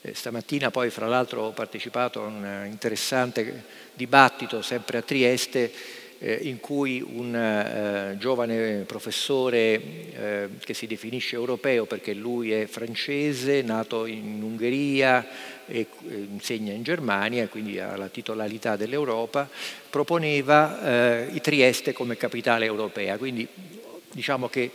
Eh, 0.05 0.15
stamattina 0.15 0.73
poi 0.73 0.91
fra 0.91 1.07
l'altro 1.07 1.43
ho 1.43 1.51
partecipato 1.53 2.25
a 2.25 2.27
un 2.27 2.67
interessante 2.69 3.63
dibattito 3.95 4.61
sempre 4.61 4.99
a 4.99 5.03
Trieste 5.03 5.73
eh, 6.19 6.41
in 6.43 6.59
cui 6.59 7.01
un 7.01 7.33
eh, 7.33 8.17
giovane 8.19 8.83
professore 8.85 9.59
eh, 9.61 10.49
che 10.59 10.75
si 10.75 10.89
definisce 10.89 11.37
europeo 11.37 11.85
perché 11.85 12.15
lui 12.15 12.51
è 12.51 12.67
francese, 12.67 13.63
nato 13.63 14.07
in 14.07 14.43
Ungheria 14.43 15.25
e 15.67 15.87
eh, 16.09 16.15
insegna 16.33 16.73
in 16.73 16.83
Germania, 16.83 17.47
quindi 17.47 17.79
ha 17.79 17.97
la 17.97 18.09
titolarità 18.09 18.75
dell'Europa, 18.75 19.49
proponeva 19.89 21.29
eh, 21.29 21.41
Trieste 21.41 21.93
come 21.93 22.17
capitale 22.17 22.65
europea. 22.65 23.19
Quindi 23.19 23.47
diciamo 24.13 24.49
che 24.49 24.73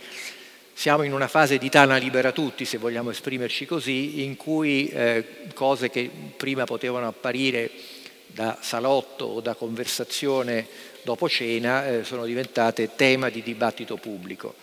siamo 0.77 1.01
in 1.01 1.11
una 1.11 1.27
fase 1.27 1.57
di 1.57 1.71
tana 1.71 1.97
libera 1.97 2.31
tutti, 2.31 2.63
se 2.63 2.77
vogliamo 2.77 3.09
esprimerci 3.09 3.65
così, 3.65 4.23
in 4.23 4.35
cui 4.35 4.87
eh, 4.89 5.25
cose 5.55 5.89
che 5.89 6.07
prima 6.37 6.65
potevano 6.65 7.07
apparire 7.07 7.71
da 8.27 8.59
salotto 8.61 9.25
o 9.25 9.41
da 9.41 9.55
conversazione 9.55 10.67
dopo 11.01 11.27
cena 11.27 11.87
eh, 11.87 12.03
sono 12.03 12.25
diventate 12.25 12.91
tema 12.95 13.29
di 13.29 13.41
dibattito 13.41 13.95
pubblico. 13.95 14.53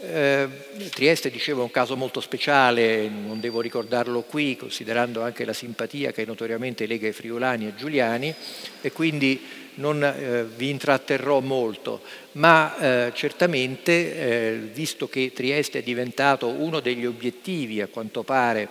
Eh, 0.00 0.46
Trieste, 0.90 1.30
dicevo, 1.30 1.62
è 1.62 1.64
un 1.64 1.70
caso 1.70 1.96
molto 1.96 2.20
speciale, 2.20 3.08
non 3.08 3.40
devo 3.40 3.62
ricordarlo 3.62 4.20
qui, 4.24 4.54
considerando 4.54 5.22
anche 5.22 5.46
la 5.46 5.54
simpatia 5.54 6.12
che 6.12 6.26
notoriamente 6.26 6.84
lega 6.84 7.08
i 7.08 7.12
friulani 7.12 7.68
e 7.68 7.74
giuliani, 7.74 8.34
e 8.82 8.92
quindi 8.92 9.40
non 9.78 10.02
eh, 10.02 10.44
vi 10.44 10.70
intratterrò 10.70 11.40
molto, 11.40 12.00
ma 12.32 12.76
eh, 12.78 13.12
certamente, 13.14 13.92
eh, 13.92 14.58
visto 14.72 15.08
che 15.08 15.32
Trieste 15.34 15.80
è 15.80 15.82
diventato 15.82 16.48
uno 16.48 16.80
degli 16.80 17.06
obiettivi, 17.06 17.80
a 17.80 17.88
quanto 17.88 18.22
pare, 18.22 18.68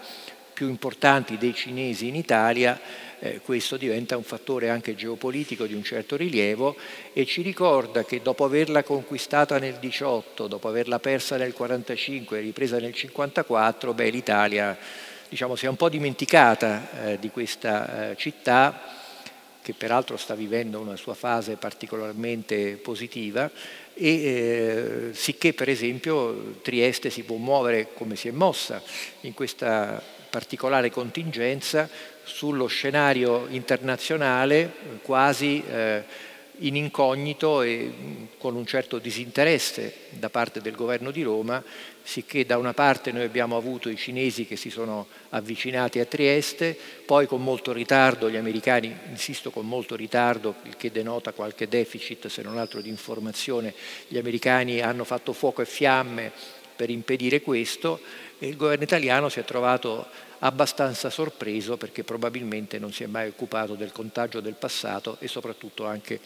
più 0.53 0.69
importanti 0.69 1.37
dei 1.37 1.53
cinesi 1.53 2.07
in 2.07 2.15
Italia, 2.15 2.79
eh, 3.19 3.41
questo 3.43 3.77
diventa 3.77 4.17
un 4.17 4.23
fattore 4.23 4.69
anche 4.69 4.95
geopolitico 4.95 5.65
di 5.65 5.73
un 5.73 5.83
certo 5.83 6.15
rilievo 6.15 6.75
e 7.13 7.25
ci 7.25 7.41
ricorda 7.41 8.03
che 8.03 8.21
dopo 8.21 8.43
averla 8.43 8.83
conquistata 8.83 9.59
nel 9.59 9.75
18, 9.75 10.47
dopo 10.47 10.67
averla 10.67 10.99
persa 10.99 11.37
nel 11.37 11.53
45 11.53 12.37
e 12.37 12.41
ripresa 12.41 12.79
nel 12.79 12.93
54, 12.93 13.93
beh, 13.93 14.09
l'Italia 14.09 14.77
diciamo, 15.29 15.55
si 15.55 15.65
è 15.65 15.69
un 15.69 15.75
po' 15.75 15.89
dimenticata 15.89 17.05
eh, 17.05 17.19
di 17.19 17.29
questa 17.29 18.11
eh, 18.11 18.15
città 18.17 18.96
che 19.67 19.73
peraltro 19.73 20.15
sta 20.15 20.33
vivendo 20.33 20.79
una 20.79 20.95
sua 20.95 21.13
fase 21.13 21.57
particolarmente 21.57 22.77
positiva 22.77 23.51
e 23.93 24.07
eh, 24.07 25.09
sicché 25.11 25.51
per 25.51 25.67
esempio 25.67 26.53
Trieste 26.61 27.09
si 27.09 27.23
può 27.23 27.35
muovere 27.35 27.89
come 27.93 28.15
si 28.15 28.29
è 28.29 28.31
mossa 28.31 28.81
in 29.21 29.33
questa 29.33 30.01
particolare 30.29 30.89
contingenza 30.89 31.89
sullo 32.23 32.67
scenario 32.67 33.47
internazionale 33.49 34.71
quasi 35.01 35.61
eh, 35.69 36.01
in 36.59 36.77
incognito 36.77 37.61
e 37.61 37.93
con 38.37 38.55
un 38.55 38.65
certo 38.65 38.99
disinteresse 38.99 39.93
da 40.11 40.29
parte 40.29 40.61
del 40.61 40.75
governo 40.75 41.11
di 41.11 41.23
Roma, 41.23 41.61
sicché 42.07 42.45
da 42.45 42.57
una 42.57 42.73
parte 42.73 43.11
noi 43.11 43.25
abbiamo 43.25 43.57
avuto 43.57 43.89
i 43.89 43.97
cinesi 43.97 44.45
che 44.45 44.55
si 44.55 44.69
sono 44.69 45.07
avvicinati 45.31 45.99
a 45.99 46.05
Trieste, 46.05 46.75
poi 47.05 47.27
con 47.27 47.43
molto 47.43 47.73
ritardo, 47.73 48.29
gli 48.29 48.37
americani, 48.37 48.95
insisto 49.09 49.51
con 49.51 49.67
molto 49.67 49.97
ritardo, 49.97 50.55
il 50.63 50.77
che 50.77 50.89
denota 50.89 51.33
qualche 51.33 51.67
deficit 51.67 52.27
se 52.27 52.41
non 52.41 52.57
altro 52.57 52.79
di 52.79 52.87
informazione, 52.87 53.73
gli 54.07 54.17
americani 54.17 54.79
hanno 54.79 55.03
fatto 55.03 55.33
fuoco 55.33 55.61
e 55.61 55.65
fiamme 55.65 56.31
per 56.77 56.89
impedire 56.89 57.41
questo 57.41 57.99
e 58.39 58.47
il 58.47 58.55
governo 58.55 58.85
italiano 58.85 59.27
si 59.27 59.41
è 59.41 59.43
trovato 59.43 60.07
abbastanza 60.39 61.09
sorpreso 61.09 61.75
perché 61.75 62.05
probabilmente 62.05 62.79
non 62.79 62.93
si 62.93 63.03
è 63.03 63.07
mai 63.07 63.27
occupato 63.27 63.75
del 63.75 63.91
contagio 63.91 64.39
del 64.39 64.53
passato 64.53 65.17
e 65.19 65.27
soprattutto 65.27 65.85
anche 65.85 66.21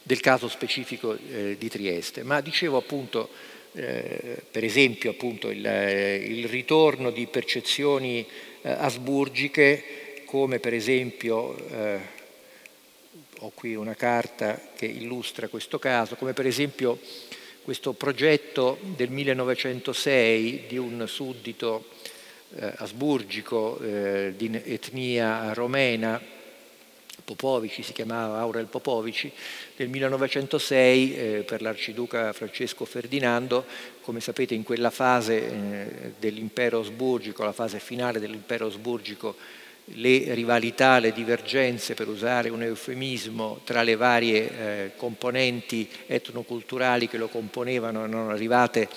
del 0.00 0.20
caso 0.20 0.48
specifico 0.48 1.16
eh, 1.16 1.56
di 1.58 1.68
Trieste. 1.68 2.22
Ma 2.22 2.40
dicevo 2.40 2.76
appunto, 2.76 3.30
eh, 3.76 4.42
per 4.50 4.62
esempio, 4.62 5.10
appunto, 5.10 5.50
il, 5.50 5.66
eh, 5.66 6.14
il, 6.16 6.46
ritorno 6.46 7.10
di 7.10 7.26
percezioni 7.26 8.24
eh, 8.62 8.70
asburgiche 8.70 10.22
come 10.26 10.60
per 10.60 10.74
esempio, 10.74 11.56
eh, 11.68 11.98
ho 13.40 13.50
qui 13.52 13.74
una 13.74 13.94
carta 13.94 14.60
che 14.76 14.86
illustra 14.86 15.48
questo 15.48 15.80
caso, 15.80 16.14
come 16.14 16.32
per 16.32 16.46
esempio 16.46 17.00
questo 17.62 17.94
progetto 17.94 18.78
del 18.80 19.10
1906 19.10 20.64
di 20.68 20.76
un 20.76 21.04
suddito 21.08 21.86
eh, 22.56 22.72
asburgico 22.76 23.78
di 23.80 24.60
etnia 24.64 25.52
romena, 25.52 26.20
Popovici, 27.24 27.82
si 27.82 27.92
chiamava 27.92 28.38
Aurel 28.38 28.66
Popovici, 28.66 29.32
nel 29.76 29.88
1906 29.88 31.16
eh, 31.16 31.44
per 31.46 31.62
l'arciduca 31.62 32.32
Francesco 32.32 32.84
Ferdinando, 32.84 33.64
come 34.02 34.20
sapete 34.20 34.54
in 34.54 34.62
quella 34.62 34.90
fase 34.90 35.48
eh, 35.48 36.12
dell'impero 36.18 36.80
asburgico, 36.80 37.42
la 37.42 37.52
fase 37.52 37.78
finale 37.78 38.20
dell'impero 38.20 38.66
asburgico, 38.66 39.34
le 39.86 40.34
rivalità, 40.34 40.98
le 40.98 41.12
divergenze, 41.12 41.94
per 41.94 42.08
usare 42.08 42.50
un 42.50 42.62
eufemismo, 42.62 43.60
tra 43.64 43.82
le 43.82 43.96
varie 43.96 44.50
eh, 44.50 44.90
componenti 44.96 45.88
etnoculturali 46.06 47.08
che 47.08 47.18
lo 47.18 47.28
componevano 47.28 48.04
erano 48.04 48.30
arrivate 48.30 48.88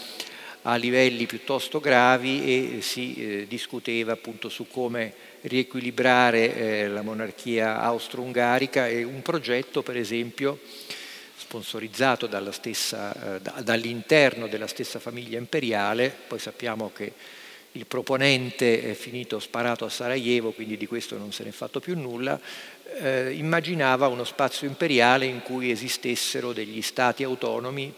a 0.63 0.75
livelli 0.75 1.25
piuttosto 1.25 1.79
gravi 1.79 2.77
e 2.77 2.81
si 2.81 3.15
eh, 3.15 3.47
discuteva 3.47 4.11
appunto 4.13 4.49
su 4.49 4.67
come 4.67 5.13
riequilibrare 5.47 6.55
eh, 6.55 6.87
la 6.87 7.01
monarchia 7.01 7.81
austro-ungarica 7.81 8.87
e 8.87 9.03
un 9.03 9.21
progetto 9.21 9.81
per 9.81 9.97
esempio 9.97 10.59
sponsorizzato 11.35 12.29
stessa, 12.51 13.35
eh, 13.35 13.63
dall'interno 13.63 14.47
della 14.47 14.67
stessa 14.67 14.99
famiglia 14.99 15.37
imperiale, 15.37 16.13
poi 16.27 16.39
sappiamo 16.39 16.91
che 16.93 17.13
il 17.73 17.85
proponente 17.85 18.81
è 18.81 18.93
finito 18.93 19.39
sparato 19.39 19.85
a 19.85 19.89
Sarajevo, 19.89 20.51
quindi 20.51 20.77
di 20.77 20.87
questo 20.87 21.17
non 21.17 21.31
se 21.31 21.43
ne 21.43 21.49
è 21.49 21.53
fatto 21.53 21.79
più 21.79 21.95
nulla, 21.97 22.39
eh, 22.99 23.33
immaginava 23.33 24.07
uno 24.07 24.23
spazio 24.23 24.67
imperiale 24.67 25.25
in 25.25 25.41
cui 25.41 25.69
esistessero 25.69 26.53
degli 26.53 26.81
stati 26.81 27.23
autonomi 27.23 27.93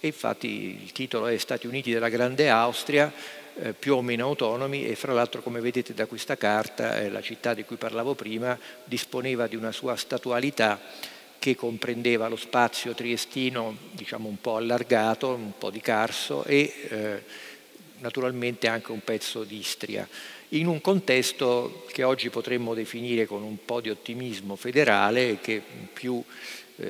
e 0.00 0.08
infatti 0.08 0.78
il 0.82 0.92
titolo 0.92 1.26
è 1.26 1.38
Stati 1.38 1.66
Uniti 1.66 1.90
della 1.90 2.10
Grande 2.10 2.50
Austria, 2.50 3.10
eh, 3.60 3.72
più 3.72 3.94
o 3.94 4.02
meno 4.02 4.26
autonomi 4.26 4.86
e 4.86 4.94
fra 4.94 5.12
l'altro 5.12 5.42
come 5.42 5.60
vedete 5.60 5.94
da 5.94 6.06
questa 6.06 6.36
carta 6.36 6.98
eh, 6.98 7.08
la 7.08 7.20
città 7.20 7.54
di 7.54 7.64
cui 7.64 7.76
parlavo 7.76 8.14
prima 8.14 8.58
disponeva 8.84 9.46
di 9.46 9.56
una 9.56 9.72
sua 9.72 9.96
statualità 9.96 10.80
che 11.38 11.54
comprendeva 11.54 12.28
lo 12.28 12.36
spazio 12.36 12.94
triestino 12.94 13.76
diciamo 13.92 14.28
un 14.28 14.40
po' 14.40 14.56
allargato, 14.56 15.34
un 15.34 15.52
po' 15.58 15.70
di 15.70 15.80
Carso 15.80 16.42
e 16.44 16.72
eh, 16.88 17.22
naturalmente 17.98 18.66
anche 18.66 18.92
un 18.92 19.04
pezzo 19.04 19.44
di 19.44 19.58
Istria. 19.58 20.08
In 20.48 20.66
un 20.66 20.80
contesto 20.80 21.84
che 21.92 22.02
oggi 22.02 22.30
potremmo 22.30 22.74
definire 22.74 23.26
con 23.26 23.42
un 23.42 23.58
po' 23.64 23.80
di 23.80 23.90
ottimismo 23.90 24.56
federale 24.56 25.38
che 25.40 25.60
più 25.92 26.22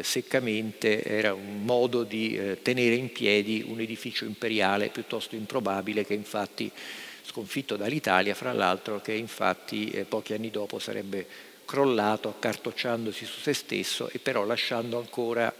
seccamente 0.02 1.02
era 1.02 1.34
un 1.34 1.64
modo 1.64 2.04
di 2.04 2.36
eh, 2.36 2.62
tenere 2.62 2.94
in 2.94 3.12
piedi 3.12 3.64
un 3.66 3.80
edificio 3.80 4.24
imperiale 4.24 4.88
piuttosto 4.88 5.34
improbabile 5.34 6.04
che 6.06 6.14
infatti 6.14 6.70
sconfitto 7.22 7.76
dall'Italia, 7.76 8.34
fra 8.34 8.52
l'altro 8.52 9.00
che 9.00 9.12
infatti 9.12 9.90
eh, 9.90 10.04
pochi 10.04 10.34
anni 10.34 10.50
dopo 10.50 10.78
sarebbe 10.78 11.26
crollato 11.64 12.28
accartocciandosi 12.28 13.24
su 13.24 13.40
se 13.40 13.54
stesso 13.54 14.08
e 14.10 14.18
però 14.18 14.44
lasciando 14.44 14.98
ancora 14.98 15.52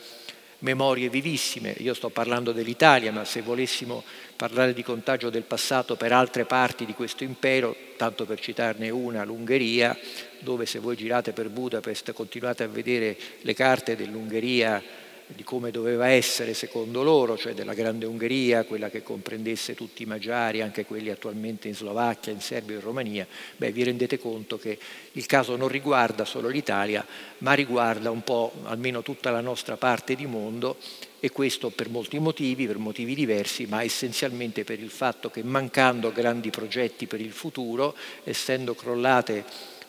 memorie 0.65 1.11
vivissime. 1.11 1.75
Io 1.79 1.95
sto 1.95 2.09
parlando 2.09 2.51
dell'Italia, 2.51 3.13
ma 3.13 3.25
se 3.25 3.43
volessimo 3.43 4.03
parlare 4.35 4.73
di 4.73 4.83
contagio 4.83 5.29
del 5.31 5.43
passato 5.43 5.95
per 5.95 6.11
altre 6.11 6.47
parti 6.47 6.87
di 6.87 6.95
questo 6.95 7.23
impero, 7.23 7.77
tanto 7.97 8.25
per 8.25 8.41
citarne 8.41 8.89
una, 8.89 9.25
l'Ungheria, 9.25 9.97
dove 10.41 10.67
se 10.67 10.79
voi 10.79 10.97
girate 10.97 11.33
per 11.33 11.51
Budapest 11.51 12.13
continuate 12.13 12.65
a 12.65 12.69
vedere 12.69 13.17
le 13.43 13.55
carte 13.55 13.95
dell'Ungheria 13.95 14.83
di 15.27 15.43
come 15.43 15.71
doveva 15.71 16.09
essere 16.09 16.55
secondo 16.55 17.03
loro, 17.03 17.37
cioè 17.37 17.55
della 17.55 17.75
grande 17.75 18.07
Ungheria, 18.07 18.65
quella 18.65 18.91
che 18.91 19.03
comprendesse 19.03 19.75
tutti 19.75 20.03
i 20.03 20.07
magiari, 20.07 20.61
anche 20.61 20.85
quelli 20.85 21.11
attualmente 21.11 21.69
in 21.69 21.75
Slovacchia, 21.75 22.33
in 22.33 22.41
Serbia 22.41 22.75
e 22.75 22.79
in 22.79 22.85
Romania, 22.85 23.27
beh, 23.57 23.73
vi 23.73 23.85
rendete 23.85 24.19
conto 24.19 24.59
che 24.59 24.79
il 25.13 25.27
caso 25.27 25.57
non 25.57 25.69
riguarda 25.69 26.25
solo 26.25 26.49
l'Italia, 26.49 27.05
ma 27.39 27.55
riguarda 27.55 28.11
un 28.11 28.23
po' 28.23 28.53
almeno 28.65 29.03
tutta 29.03 29.31
la 29.31 29.41
nostra 29.41 29.77
parte 29.77 30.15
di 30.15 30.27
mondo 30.27 30.77
e 31.21 31.31
questo 31.31 31.71
per 31.71 31.89
molti 31.89 32.19
motivi, 32.19 32.67
per 32.67 32.77
motivi 32.77 33.15
diversi, 33.15 33.65
ma 33.65 33.83
essenzialmente 33.83 34.63
per 34.63 34.79
il 34.79 34.91
fatto 34.91 35.31
che 35.31 35.43
mancando 35.43 36.13
grandi 36.13 36.51
progetti 36.51 37.07
per 37.07 37.21
il 37.21 37.33
futuro, 37.33 37.97
essendo 38.25 38.75
crollate 38.75 39.45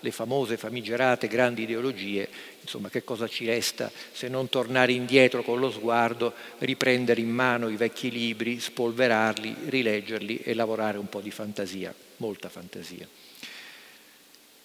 le 0.06 0.12
famose 0.12 0.56
famigerate 0.56 1.28
grandi 1.28 1.64
ideologie, 1.64 2.30
insomma 2.62 2.90
che 2.90 3.04
cosa 3.04 3.28
ci 3.28 3.48
resta 3.48 3.92
se 4.12 4.28
non 4.28 4.50
tornare 4.50 4.92
indietro 4.92 5.42
con 5.42 5.60
lo 5.60 5.72
sguardo, 5.72 6.32
riprendere 6.60 7.22
in 7.22 7.32
mano 7.32 7.70
i 7.70 7.76
vecchi 7.76 8.12
libri, 8.12 8.60
spolverarli, 8.60 9.56
rileggerli 9.66 10.38
e 10.44 10.54
lavorare 10.54 11.00
un 11.00 11.10
po' 11.10 11.22
di 11.22 11.32
fantasia, 11.32 11.94
molta 12.18 12.50
fantasia. 12.50 13.08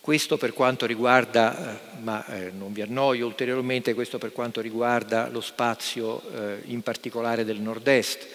Questo 0.02 0.36
per 0.36 0.52
quanto 0.52 0.84
riguarda, 0.84 1.74
eh, 1.74 2.00
ma 2.00 2.26
eh, 2.26 2.50
non 2.50 2.72
vi 2.72 2.82
annoio 2.82 3.26
ulteriormente, 3.26 3.94
questo 3.94 4.18
per 4.18 4.32
quanto 4.32 4.60
riguarda 4.60 5.28
lo 5.28 5.40
spazio 5.40 6.22
eh, 6.32 6.62
in 6.66 6.82
particolare 6.82 7.44
del 7.44 7.60
nord-est 7.60 8.26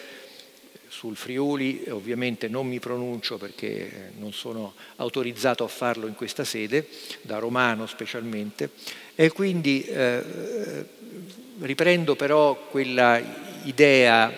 sul 0.95 1.17
Friuli, 1.17 1.83
ovviamente 1.89 2.47
non 2.47 2.67
mi 2.67 2.79
pronuncio 2.79 3.37
perché 3.37 3.67
eh, 3.67 3.91
non 4.17 4.31
sono 4.31 4.75
autorizzato 4.95 5.65
a 5.65 5.67
farlo 5.67 6.07
in 6.07 6.15
questa 6.15 6.45
sede, 6.45 6.87
da 7.21 7.37
romano 7.37 7.85
specialmente, 7.85 8.69
e 9.13 9.29
quindi 9.29 9.83
eh, 9.83 10.23
riprendo 11.59 12.15
però 12.15 12.55
quella 12.69 13.21
idea 13.63 14.33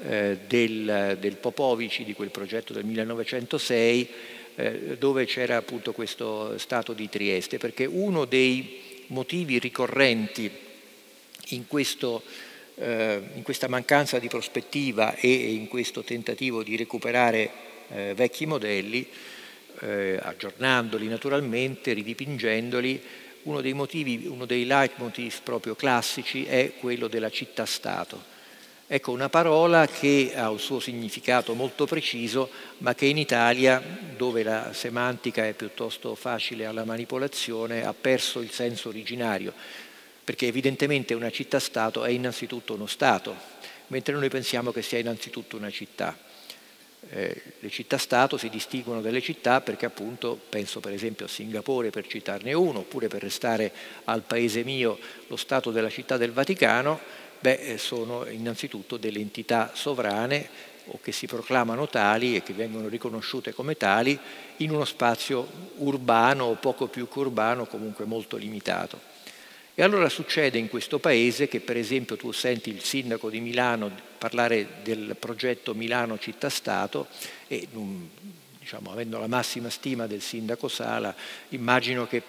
eh, 0.00 0.38
del, 0.46 1.16
del 1.18 1.36
Popovici, 1.36 2.04
di 2.04 2.14
quel 2.14 2.30
progetto 2.30 2.72
del 2.72 2.84
1906, 2.84 4.08
eh, 4.54 4.96
dove 5.00 5.24
c'era 5.24 5.56
appunto 5.56 5.90
questo 5.92 6.56
Stato 6.58 6.92
di 6.92 7.08
Trieste, 7.08 7.58
perché 7.58 7.86
uno 7.86 8.24
dei 8.24 9.02
motivi 9.08 9.58
ricorrenti 9.58 10.48
in, 11.48 11.66
questo, 11.66 12.22
in 12.80 13.42
questa 13.42 13.68
mancanza 13.68 14.18
di 14.18 14.28
prospettiva 14.28 15.14
e 15.16 15.52
in 15.52 15.66
questo 15.68 16.02
tentativo 16.02 16.62
di 16.62 16.76
recuperare 16.76 17.50
eh, 17.88 18.14
vecchi 18.14 18.46
modelli, 18.46 19.06
eh, 19.80 20.18
aggiornandoli 20.20 21.08
naturalmente, 21.08 21.92
ridipingendoli, 21.92 23.02
uno 23.42 23.60
dei 23.60 23.72
motivi, 23.72 24.26
uno 24.26 24.44
dei 24.44 24.64
leitmotiv 24.64 25.40
proprio 25.42 25.74
classici 25.74 26.44
è 26.44 26.72
quello 26.78 27.08
della 27.08 27.30
città-stato. 27.30 28.36
Ecco, 28.90 29.12
una 29.12 29.28
parola 29.28 29.86
che 29.86 30.32
ha 30.34 30.50
un 30.50 30.58
suo 30.58 30.80
significato 30.80 31.52
molto 31.52 31.84
preciso, 31.84 32.48
ma 32.78 32.94
che 32.94 33.04
in 33.04 33.18
Italia, 33.18 33.82
dove 34.16 34.42
la 34.42 34.72
semantica 34.72 35.46
è 35.46 35.52
piuttosto 35.52 36.14
facile 36.14 36.64
alla 36.64 36.84
manipolazione, 36.84 37.84
ha 37.84 37.92
perso 37.92 38.40
il 38.40 38.50
senso 38.50 38.88
originario, 38.88 39.52
perché 40.28 40.46
evidentemente 40.46 41.14
una 41.14 41.30
città-stato 41.30 42.04
è 42.04 42.10
innanzitutto 42.10 42.74
uno 42.74 42.84
Stato, 42.84 43.34
mentre 43.86 44.12
noi 44.12 44.28
pensiamo 44.28 44.72
che 44.72 44.82
sia 44.82 44.98
innanzitutto 44.98 45.56
una 45.56 45.70
città. 45.70 46.14
Eh, 47.08 47.42
le 47.60 47.70
città-stato 47.70 48.36
si 48.36 48.50
distinguono 48.50 49.00
dalle 49.00 49.22
città 49.22 49.62
perché 49.62 49.86
appunto, 49.86 50.38
penso 50.50 50.80
per 50.80 50.92
esempio 50.92 51.24
a 51.24 51.30
Singapore 51.30 51.88
per 51.88 52.06
citarne 52.06 52.52
uno, 52.52 52.80
oppure 52.80 53.08
per 53.08 53.22
restare 53.22 53.72
al 54.04 54.20
paese 54.20 54.64
mio, 54.64 54.98
lo 55.28 55.36
Stato 55.36 55.70
della 55.70 55.88
città 55.88 56.18
del 56.18 56.32
Vaticano, 56.32 57.00
Beh, 57.40 57.60
eh, 57.60 57.78
sono 57.78 58.26
innanzitutto 58.26 58.98
delle 58.98 59.20
entità 59.20 59.70
sovrane 59.72 60.46
o 60.88 60.98
che 61.00 61.12
si 61.12 61.26
proclamano 61.26 61.88
tali 61.88 62.36
e 62.36 62.42
che 62.42 62.52
vengono 62.52 62.88
riconosciute 62.88 63.54
come 63.54 63.78
tali 63.78 64.18
in 64.58 64.72
uno 64.72 64.84
spazio 64.84 65.48
urbano 65.76 66.44
o 66.44 66.54
poco 66.56 66.86
più 66.86 67.08
che 67.08 67.18
urbano, 67.18 67.64
comunque 67.64 68.04
molto 68.04 68.36
limitato. 68.36 69.16
E 69.78 69.84
allora 69.84 70.08
succede 70.08 70.58
in 70.58 70.68
questo 70.68 70.98
paese 70.98 71.46
che 71.46 71.60
per 71.60 71.76
esempio 71.76 72.16
tu 72.16 72.32
senti 72.32 72.68
il 72.68 72.82
sindaco 72.82 73.30
di 73.30 73.38
Milano 73.38 73.92
parlare 74.18 74.66
del 74.82 75.14
progetto 75.16 75.72
Milano 75.72 76.18
città-stato 76.18 77.06
e 77.46 77.68
diciamo, 78.58 78.90
avendo 78.90 79.20
la 79.20 79.28
massima 79.28 79.70
stima 79.70 80.08
del 80.08 80.20
sindaco 80.20 80.66
Sala, 80.66 81.14
immagino 81.50 82.08
che 82.08 82.24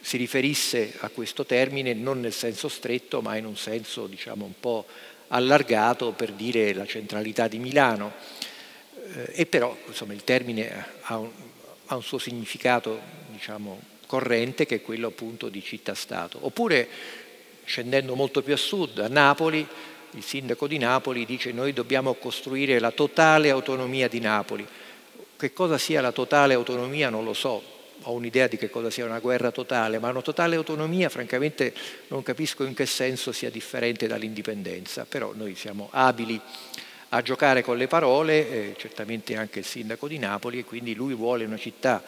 si 0.00 0.16
riferisse 0.16 0.92
a 0.98 1.08
questo 1.10 1.46
termine 1.46 1.94
non 1.94 2.18
nel 2.18 2.32
senso 2.32 2.66
stretto, 2.66 3.22
ma 3.22 3.36
in 3.36 3.46
un 3.46 3.56
senso 3.56 4.08
diciamo, 4.08 4.44
un 4.44 4.58
po' 4.58 4.84
allargato 5.28 6.10
per 6.10 6.32
dire 6.32 6.74
la 6.74 6.84
centralità 6.84 7.46
di 7.46 7.60
Milano. 7.60 8.12
Eh, 9.14 9.42
e 9.42 9.46
però 9.46 9.72
insomma, 9.86 10.14
il 10.14 10.24
termine 10.24 10.84
ha 11.02 11.16
un, 11.16 11.30
ha 11.86 11.94
un 11.94 12.02
suo 12.02 12.18
significato 12.18 13.00
diciamo, 13.30 13.97
corrente 14.08 14.66
che 14.66 14.76
è 14.76 14.82
quello 14.82 15.08
appunto 15.08 15.48
di 15.48 15.62
città-stato. 15.62 16.38
Oppure 16.40 16.88
scendendo 17.64 18.14
molto 18.16 18.42
più 18.42 18.54
a 18.54 18.56
sud, 18.56 18.98
a 18.98 19.08
Napoli, 19.08 19.64
il 20.12 20.22
sindaco 20.22 20.66
di 20.66 20.78
Napoli 20.78 21.26
dice 21.26 21.52
noi 21.52 21.74
dobbiamo 21.74 22.14
costruire 22.14 22.78
la 22.80 22.90
totale 22.90 23.50
autonomia 23.50 24.08
di 24.08 24.20
Napoli. 24.20 24.66
Che 25.36 25.52
cosa 25.52 25.76
sia 25.78 26.00
la 26.00 26.10
totale 26.10 26.54
autonomia 26.54 27.10
non 27.10 27.24
lo 27.24 27.34
so, 27.34 27.62
ho 28.02 28.12
un'idea 28.12 28.46
di 28.46 28.56
che 28.56 28.70
cosa 28.70 28.90
sia 28.90 29.04
una 29.04 29.18
guerra 29.18 29.50
totale, 29.50 29.98
ma 29.98 30.08
una 30.08 30.22
totale 30.22 30.56
autonomia 30.56 31.08
francamente 31.08 31.74
non 32.08 32.22
capisco 32.22 32.64
in 32.64 32.74
che 32.74 32.86
senso 32.86 33.32
sia 33.32 33.50
differente 33.50 34.06
dall'indipendenza, 34.06 35.04
però 35.04 35.32
noi 35.34 35.54
siamo 35.54 35.88
abili 35.92 36.40
a 37.10 37.22
giocare 37.22 37.62
con 37.62 37.76
le 37.76 37.86
parole, 37.86 38.50
eh, 38.50 38.74
certamente 38.78 39.36
anche 39.36 39.60
il 39.60 39.64
sindaco 39.64 40.08
di 40.08 40.18
Napoli, 40.18 40.60
e 40.60 40.64
quindi 40.64 40.94
lui 40.94 41.14
vuole 41.14 41.44
una 41.44 41.56
città, 41.56 42.02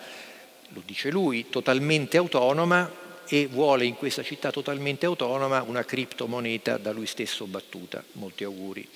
lo 0.73 0.83
dice 0.85 1.11
lui, 1.11 1.49
totalmente 1.49 2.17
autonoma 2.17 2.99
e 3.29 3.47
vuole 3.47 3.85
in 3.85 3.95
questa 3.95 4.23
città 4.23 4.51
totalmente 4.51 5.07
autonoma 5.07 5.63
una 5.63 5.85
criptomoneta 5.85 6.79
da 6.79 6.91
lui 6.91 7.07
stesso 7.07 7.47
battuta. 7.47 8.03
Molti 8.13 8.45
auguri. 8.45 8.87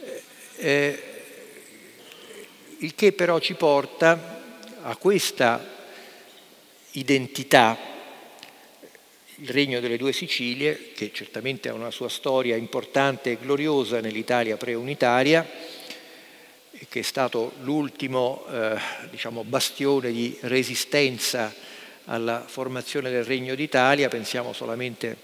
Eh, 0.00 0.22
eh 0.56 1.02
il 2.78 2.94
che 2.94 3.12
però 3.12 3.38
ci 3.38 3.54
porta 3.54 4.42
a 4.82 4.96
questa 4.96 5.72
identità, 6.92 7.78
il 9.36 9.48
regno 9.48 9.80
delle 9.80 9.96
due 9.96 10.12
Sicilie, 10.12 10.92
che 10.92 11.10
certamente 11.12 11.68
ha 11.68 11.72
una 11.72 11.90
sua 11.90 12.10
storia 12.10 12.56
importante 12.56 13.32
e 13.32 13.38
gloriosa 13.38 14.00
nell'Italia 14.00 14.58
preunitaria, 14.58 15.48
che 16.88 17.00
è 17.00 17.02
stato 17.02 17.52
l'ultimo 17.62 18.44
eh, 18.50 18.76
diciamo, 19.10 19.44
bastione 19.44 20.12
di 20.12 20.36
resistenza 20.42 21.52
alla 22.06 22.44
formazione 22.46 23.10
del 23.10 23.24
Regno 23.24 23.54
d'Italia, 23.54 24.08
pensiamo 24.08 24.52
solamente 24.52 25.16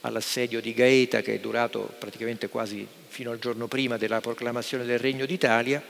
all'assedio 0.00 0.60
di 0.60 0.74
Gaeta 0.74 1.20
che 1.20 1.34
è 1.34 1.38
durato 1.38 1.92
praticamente 1.98 2.48
quasi 2.48 2.86
fino 3.08 3.30
al 3.30 3.38
giorno 3.38 3.66
prima 3.66 3.96
della 3.96 4.20
proclamazione 4.20 4.84
del 4.84 4.98
Regno 4.98 5.26
d'Italia, 5.26 5.82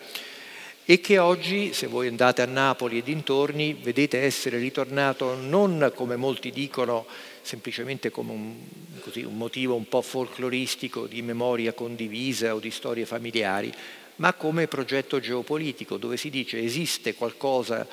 e 0.88 1.00
che 1.00 1.18
oggi, 1.18 1.72
se 1.72 1.88
voi 1.88 2.06
andate 2.06 2.42
a 2.42 2.46
Napoli 2.46 2.98
e 2.98 3.02
dintorni, 3.02 3.74
vedete 3.74 4.20
essere 4.20 4.58
ritornato 4.58 5.34
non 5.34 5.90
come 5.96 6.14
molti 6.14 6.52
dicono, 6.52 7.06
semplicemente 7.42 8.12
come 8.12 8.30
un, 8.30 8.54
così, 9.00 9.24
un 9.24 9.36
motivo 9.36 9.74
un 9.74 9.88
po' 9.88 10.00
folcloristico 10.00 11.06
di 11.06 11.22
memoria 11.22 11.72
condivisa 11.72 12.54
o 12.54 12.60
di 12.60 12.70
storie 12.70 13.04
familiari, 13.04 13.74
ma 14.16 14.32
come 14.32 14.66
progetto 14.66 15.20
geopolitico, 15.20 15.96
dove 15.96 16.16
si 16.16 16.30
dice 16.30 16.62
esiste 16.62 17.14
qualcosa 17.14 17.86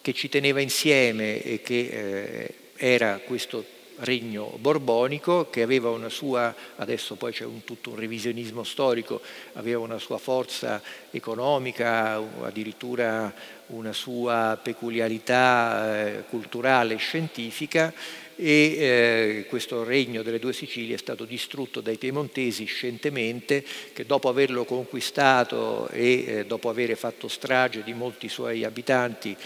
che 0.00 0.12
ci 0.12 0.28
teneva 0.28 0.60
insieme 0.60 1.42
e 1.42 1.60
che 1.60 1.78
eh, 1.78 2.54
era 2.76 3.18
questo 3.18 3.76
regno 4.00 4.56
borbonico 4.58 5.50
che 5.50 5.62
aveva 5.62 5.90
una 5.90 6.08
sua, 6.08 6.54
adesso 6.76 7.16
poi 7.16 7.32
c'è 7.32 7.44
un, 7.44 7.64
tutto 7.64 7.90
un 7.90 7.96
revisionismo 7.96 8.62
storico, 8.62 9.20
aveva 9.54 9.80
una 9.80 9.98
sua 9.98 10.18
forza 10.18 10.80
economica, 11.10 12.22
addirittura 12.42 13.32
una 13.68 13.92
sua 13.92 14.58
peculiarità 14.62 16.06
eh, 16.06 16.24
culturale 16.28 16.94
e 16.94 16.98
scientifica 16.98 17.92
e 18.40 18.76
eh, 18.78 19.46
questo 19.48 19.82
regno 19.82 20.22
delle 20.22 20.38
due 20.38 20.52
Sicilie 20.52 20.94
è 20.94 20.98
stato 20.98 21.24
distrutto 21.24 21.80
dai 21.80 21.96
piemontesi 21.96 22.66
scientemente 22.66 23.64
che 23.92 24.06
dopo 24.06 24.28
averlo 24.28 24.64
conquistato 24.64 25.88
e 25.88 26.24
eh, 26.24 26.46
dopo 26.46 26.68
aver 26.68 26.96
fatto 26.96 27.26
strage 27.26 27.82
di 27.82 27.92
molti 27.94 28.28
suoi 28.28 28.62
abitanti 28.62 29.36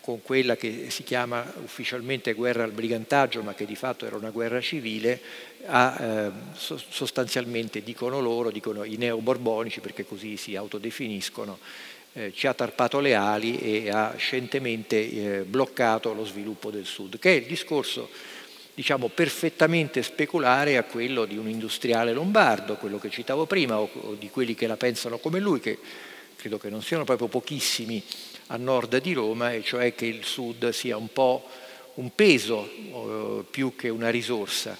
con 0.00 0.22
quella 0.22 0.56
che 0.56 0.86
si 0.88 1.02
chiama 1.02 1.52
ufficialmente 1.62 2.32
guerra 2.32 2.64
al 2.64 2.72
brigantaggio, 2.72 3.42
ma 3.42 3.52
che 3.52 3.66
di 3.66 3.76
fatto 3.76 4.06
era 4.06 4.16
una 4.16 4.30
guerra 4.30 4.60
civile, 4.62 5.20
ha, 5.66 5.96
eh, 6.00 6.30
sostanzialmente 6.56 7.82
dicono 7.82 8.20
loro, 8.20 8.50
dicono 8.50 8.84
i 8.84 8.96
neoborbonici, 8.96 9.80
perché 9.80 10.06
così 10.06 10.38
si 10.38 10.56
autodefiniscono, 10.56 11.58
eh, 12.12 12.32
ci 12.34 12.46
ha 12.46 12.54
tarpato 12.54 12.98
le 13.00 13.14
ali 13.14 13.58
e 13.58 13.90
ha 13.90 14.14
scientemente 14.16 14.96
eh, 14.96 15.40
bloccato 15.42 16.12
lo 16.12 16.24
sviluppo 16.24 16.70
del 16.70 16.84
Sud, 16.84 17.18
che 17.18 17.32
è 17.32 17.36
il 17.36 17.46
discorso 17.46 18.08
diciamo 18.74 19.08
perfettamente 19.08 20.02
speculare 20.02 20.76
a 20.76 20.84
quello 20.84 21.24
di 21.24 21.36
un 21.36 21.48
industriale 21.48 22.12
lombardo, 22.12 22.76
quello 22.76 22.98
che 22.98 23.10
citavo 23.10 23.46
prima, 23.46 23.78
o, 23.78 23.90
o 23.92 24.14
di 24.14 24.30
quelli 24.30 24.54
che 24.54 24.66
la 24.66 24.76
pensano 24.76 25.18
come 25.18 25.38
lui, 25.38 25.60
che 25.60 25.78
credo 26.36 26.58
che 26.58 26.70
non 26.70 26.82
siano 26.82 27.04
proprio 27.04 27.28
pochissimi 27.28 28.02
a 28.46 28.56
nord 28.56 29.00
di 29.00 29.12
Roma, 29.12 29.52
e 29.52 29.62
cioè 29.62 29.94
che 29.94 30.06
il 30.06 30.24
sud 30.24 30.70
sia 30.70 30.96
un 30.96 31.12
po' 31.12 31.46
un 31.94 32.14
peso 32.14 32.68
eh, 32.70 33.44
più 33.50 33.76
che 33.76 33.88
una 33.88 34.08
risorsa, 34.08 34.78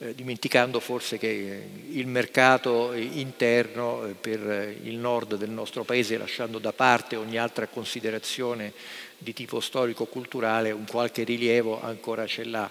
eh, 0.00 0.14
dimenticando 0.14 0.78
forse 0.78 1.18
che 1.18 1.62
il 1.90 2.06
mercato 2.06 2.92
interno 2.92 4.06
eh, 4.06 4.12
per 4.12 4.76
il 4.82 4.96
nord 4.96 5.36
del 5.36 5.50
nostro 5.50 5.82
paese, 5.82 6.16
lasciando 6.16 6.58
da 6.58 6.72
parte 6.72 7.16
ogni 7.16 7.36
altra 7.36 7.66
considerazione 7.66 8.72
di 9.18 9.32
tipo 9.32 9.58
storico-culturale, 9.58 10.70
un 10.70 10.84
qualche 10.88 11.24
rilievo 11.24 11.82
ancora 11.82 12.26
ce 12.26 12.44
l'ha. 12.44 12.70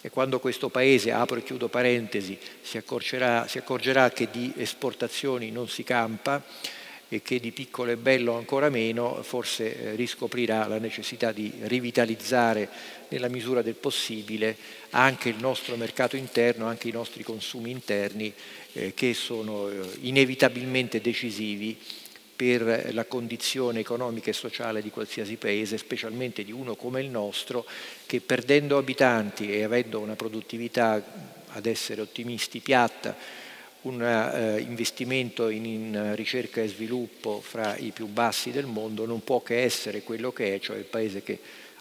E 0.00 0.10
quando 0.10 0.40
questo 0.40 0.68
paese, 0.68 1.12
apro 1.12 1.36
e 1.36 1.42
chiudo 1.44 1.68
parentesi, 1.68 2.38
si 2.62 2.82
si 3.46 3.58
accorgerà 3.58 4.10
che 4.10 4.28
di 4.32 4.52
esportazioni 4.56 5.50
non 5.50 5.68
si 5.68 5.84
campa, 5.84 6.42
e 7.14 7.20
che 7.20 7.40
di 7.40 7.52
piccolo 7.52 7.90
e 7.90 7.98
bello 7.98 8.36
ancora 8.36 8.70
meno, 8.70 9.22
forse 9.22 9.76
eh, 9.76 9.94
riscoprirà 9.96 10.66
la 10.66 10.78
necessità 10.78 11.30
di 11.30 11.52
rivitalizzare 11.64 12.66
nella 13.08 13.28
misura 13.28 13.60
del 13.60 13.74
possibile 13.74 14.56
anche 14.90 15.28
il 15.28 15.36
nostro 15.38 15.76
mercato 15.76 16.16
interno, 16.16 16.66
anche 16.66 16.88
i 16.88 16.92
nostri 16.92 17.22
consumi 17.22 17.70
interni 17.70 18.32
eh, 18.72 18.94
che 18.94 19.12
sono 19.12 19.68
eh, 19.68 19.74
inevitabilmente 20.00 21.02
decisivi 21.02 21.78
per 22.34 22.94
la 22.94 23.04
condizione 23.04 23.80
economica 23.80 24.30
e 24.30 24.32
sociale 24.32 24.80
di 24.80 24.88
qualsiasi 24.88 25.36
paese, 25.36 25.76
specialmente 25.76 26.44
di 26.44 26.50
uno 26.50 26.76
come 26.76 27.02
il 27.02 27.10
nostro, 27.10 27.66
che 28.06 28.22
perdendo 28.22 28.78
abitanti 28.78 29.52
e 29.52 29.64
avendo 29.64 30.00
una 30.00 30.16
produttività, 30.16 31.30
ad 31.54 31.66
essere 31.66 32.00
ottimisti, 32.00 32.60
piatta, 32.60 33.14
un 33.82 34.00
uh, 34.00 34.58
investimento 34.58 35.48
in, 35.48 35.64
in, 35.64 36.12
ricerca 36.14 36.60
e 36.60 36.68
sviluppo 36.68 37.40
fra 37.40 37.76
i 37.76 37.90
più 37.90 38.06
bassi 38.06 38.50
del 38.50 38.66
mondo 38.66 39.06
non 39.06 39.24
può 39.24 39.42
che 39.42 39.62
essere 39.62 40.02
quello 40.02 40.32
che 40.32 40.54
è, 40.54 40.60
cioè 40.60 40.76
il 40.76 40.84
paese 40.84 41.22
che 41.22 41.38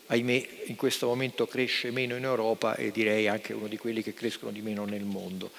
ahimè 0.07 0.47
in 0.65 0.75
questo 0.75 1.07
momento 1.07 1.47
cresce 1.47 1.91
meno 1.91 2.15
in 2.15 2.23
Europa 2.23 2.75
e 2.75 2.91
direi 2.91 3.27
anche 3.27 3.53
uno 3.53 3.67
di 3.67 3.77
quelli 3.77 4.01
che 4.03 4.13
crescono 4.13 4.51
di 4.51 4.61
meno 4.61 4.85
nel 4.85 5.03
mondo. 5.03 5.51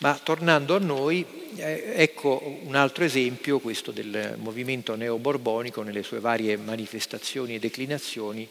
Ma 0.00 0.18
tornando 0.20 0.74
a 0.74 0.80
noi, 0.80 1.24
eh, 1.56 1.92
ecco 1.94 2.58
un 2.64 2.74
altro 2.74 3.04
esempio, 3.04 3.60
questo 3.60 3.92
del 3.92 4.36
movimento 4.38 4.96
neoborbonico 4.96 5.82
nelle 5.82 6.02
sue 6.02 6.18
varie 6.18 6.56
manifestazioni 6.56 7.54
e 7.54 7.60
declinazioni, 7.60 8.48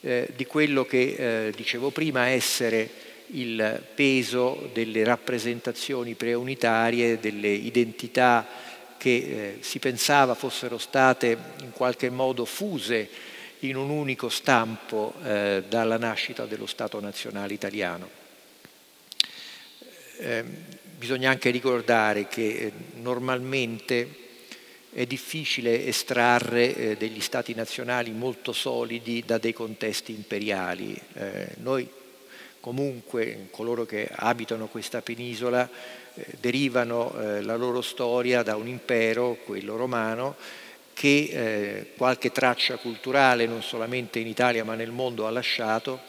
eh, 0.00 0.28
di 0.34 0.44
quello 0.44 0.84
che 0.84 1.46
eh, 1.46 1.52
dicevo 1.54 1.90
prima 1.90 2.26
essere 2.26 3.11
il 3.32 3.82
peso 3.94 4.70
delle 4.72 5.04
rappresentazioni 5.04 6.14
preunitarie, 6.14 7.18
delle 7.20 7.48
identità 7.48 8.46
che 8.96 9.10
eh, 9.10 9.56
si 9.60 9.78
pensava 9.78 10.34
fossero 10.34 10.78
state 10.78 11.36
in 11.62 11.72
qualche 11.72 12.10
modo 12.10 12.44
fuse 12.44 13.08
in 13.60 13.76
un 13.76 13.90
unico 13.90 14.28
stampo 14.28 15.14
eh, 15.24 15.64
dalla 15.68 15.96
nascita 15.96 16.46
dello 16.46 16.66
Stato 16.66 17.00
nazionale 17.00 17.54
italiano. 17.54 18.08
Eh, 20.18 20.44
bisogna 20.96 21.30
anche 21.30 21.50
ricordare 21.50 22.28
che 22.28 22.48
eh, 22.48 22.72
normalmente 23.00 24.20
è 24.92 25.06
difficile 25.06 25.86
estrarre 25.86 26.74
eh, 26.74 26.96
degli 26.96 27.20
stati 27.20 27.54
nazionali 27.54 28.10
molto 28.10 28.52
solidi 28.52 29.22
da 29.24 29.38
dei 29.38 29.52
contesti 29.52 30.12
imperiali. 30.12 31.00
Eh, 31.14 31.48
noi 31.56 31.88
comunque, 32.62 33.48
coloro 33.50 33.84
che 33.84 34.08
abitano 34.08 34.68
questa 34.68 35.02
penisola, 35.02 35.68
eh, 36.14 36.24
derivano 36.38 37.12
eh, 37.18 37.42
la 37.42 37.56
loro 37.56 37.82
storia 37.82 38.44
da 38.44 38.54
un 38.54 38.68
impero, 38.68 39.36
quello 39.44 39.74
romano, 39.74 40.36
che 40.94 41.08
eh, 41.32 41.86
qualche 41.96 42.30
traccia 42.30 42.76
culturale 42.76 43.46
non 43.46 43.62
solamente 43.62 44.20
in 44.20 44.28
Italia 44.28 44.62
ma 44.62 44.76
nel 44.76 44.92
mondo 44.92 45.26
ha 45.26 45.30
lasciato 45.30 46.02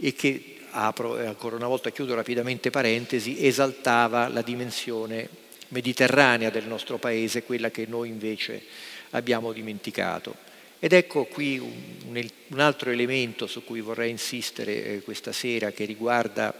e 0.00 0.14
che, 0.14 0.58
apro 0.70 1.18
ancora 1.18 1.56
una 1.56 1.66
volta 1.66 1.90
chiudo 1.90 2.14
rapidamente 2.14 2.70
parentesi, 2.70 3.44
esaltava 3.44 4.28
la 4.28 4.42
dimensione 4.42 5.28
mediterranea 5.68 6.50
del 6.50 6.68
nostro 6.68 6.98
paese, 6.98 7.42
quella 7.42 7.72
che 7.72 7.86
noi 7.88 8.08
invece 8.08 8.62
abbiamo 9.10 9.52
dimenticato. 9.52 10.51
Ed 10.84 10.92
ecco 10.92 11.26
qui 11.26 11.58
un, 11.60 12.28
un 12.48 12.58
altro 12.58 12.90
elemento 12.90 13.46
su 13.46 13.62
cui 13.62 13.80
vorrei 13.80 14.10
insistere 14.10 14.84
eh, 14.84 15.00
questa 15.02 15.30
sera 15.30 15.70
che 15.70 15.84
riguarda 15.84 16.52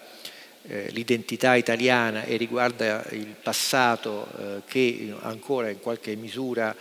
eh, 0.62 0.90
l'identità 0.92 1.56
italiana 1.56 2.22
e 2.22 2.36
riguarda 2.36 3.04
il 3.10 3.34
passato 3.42 4.28
eh, 4.38 4.62
che 4.68 5.12
ancora 5.22 5.70
in 5.70 5.80
qualche 5.80 6.14
misura 6.14 6.72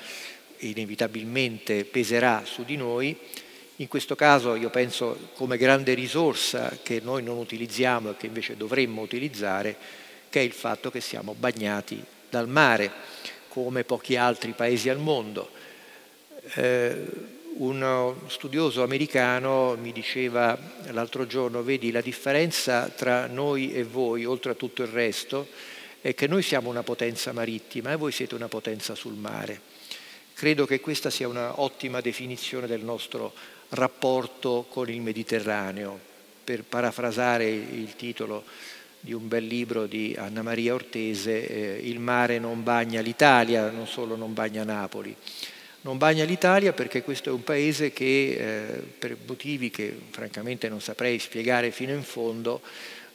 inevitabilmente 0.59 1.83
peserà 1.83 2.43
su 2.45 2.63
di 2.63 2.77
noi. 2.77 3.17
In 3.77 3.87
questo 3.87 4.15
caso 4.15 4.53
io 4.53 4.69
penso 4.69 5.29
come 5.33 5.57
grande 5.57 5.95
risorsa 5.95 6.77
che 6.83 7.01
noi 7.03 7.23
non 7.23 7.39
utilizziamo 7.39 8.11
e 8.11 8.17
che 8.17 8.27
invece 8.27 8.55
dovremmo 8.55 9.01
utilizzare, 9.01 9.75
che 10.29 10.41
è 10.41 10.43
il 10.43 10.53
fatto 10.53 10.91
che 10.91 11.01
siamo 11.01 11.33
bagnati 11.33 11.99
dal 12.29 12.47
mare, 12.47 12.91
come 13.47 13.83
pochi 13.83 14.15
altri 14.15 14.51
paesi 14.51 14.89
al 14.89 14.99
mondo. 14.99 15.69
Eh, 16.53 17.05
uno 17.53 18.21
studioso 18.27 18.81
americano 18.81 19.77
mi 19.79 19.91
diceva 19.91 20.57
l'altro 20.91 21.27
giorno, 21.27 21.63
vedi 21.63 21.91
la 21.91 22.01
differenza 22.01 22.87
tra 22.87 23.27
noi 23.27 23.73
e 23.73 23.83
voi, 23.83 24.25
oltre 24.25 24.51
a 24.51 24.55
tutto 24.55 24.81
il 24.81 24.87
resto, 24.87 25.47
è 26.01 26.15
che 26.15 26.27
noi 26.27 26.41
siamo 26.41 26.69
una 26.69 26.81
potenza 26.81 27.31
marittima 27.31 27.91
e 27.91 27.97
voi 27.97 28.11
siete 28.11 28.35
una 28.35 28.47
potenza 28.47 28.95
sul 28.95 29.13
mare. 29.13 29.61
Credo 30.33 30.65
che 30.65 30.79
questa 30.79 31.09
sia 31.09 31.27
un'ottima 31.27 32.01
definizione 32.01 32.67
del 32.67 32.81
nostro 32.81 33.33
rapporto 33.69 34.65
con 34.67 34.89
il 34.89 35.01
Mediterraneo. 35.01 35.99
Per 36.43 36.63
parafrasare 36.63 37.47
il 37.47 37.95
titolo 37.95 38.43
di 38.99 39.13
un 39.13 39.27
bel 39.27 39.45
libro 39.45 39.85
di 39.85 40.15
Anna 40.17 40.41
Maria 40.41 40.73
Ortese, 40.73 41.47
eh, 41.47 41.87
Il 41.87 41.99
mare 41.99 42.39
non 42.39 42.63
bagna 42.63 43.01
l'Italia, 43.01 43.69
non 43.69 43.87
solo 43.87 44.15
non 44.15 44.33
bagna 44.33 44.63
Napoli. 44.63 45.15
Non 45.83 45.97
bagna 45.97 46.23
l'Italia 46.25 46.73
perché 46.73 47.01
questo 47.01 47.29
è 47.29 47.31
un 47.31 47.43
paese 47.43 47.91
che, 47.91 48.35
eh, 48.37 48.81
per 48.99 49.17
motivi 49.25 49.71
che 49.71 49.95
francamente 50.11 50.69
non 50.69 50.79
saprei 50.79 51.17
spiegare 51.17 51.71
fino 51.71 51.91
in 51.91 52.03
fondo, 52.03 52.61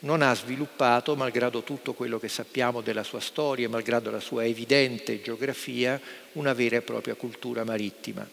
non 0.01 0.21
ha 0.21 0.35
sviluppato, 0.35 1.15
malgrado 1.15 1.63
tutto 1.63 1.95
quello 1.95 2.19
che 2.19 2.29
sappiamo 2.29 2.81
della 2.81 3.05
sua 3.05 3.21
storia, 3.21 3.69
malgrado 3.69 4.11
la 4.11 4.19
sua 4.19 4.45
evidente 4.45 5.23
geografia, 5.23 6.01
una 6.33 6.55
vera 6.55 6.77
e 6.77 6.83
propria 6.83 7.15
cultura 7.15 7.65
marittima. 7.65 8.29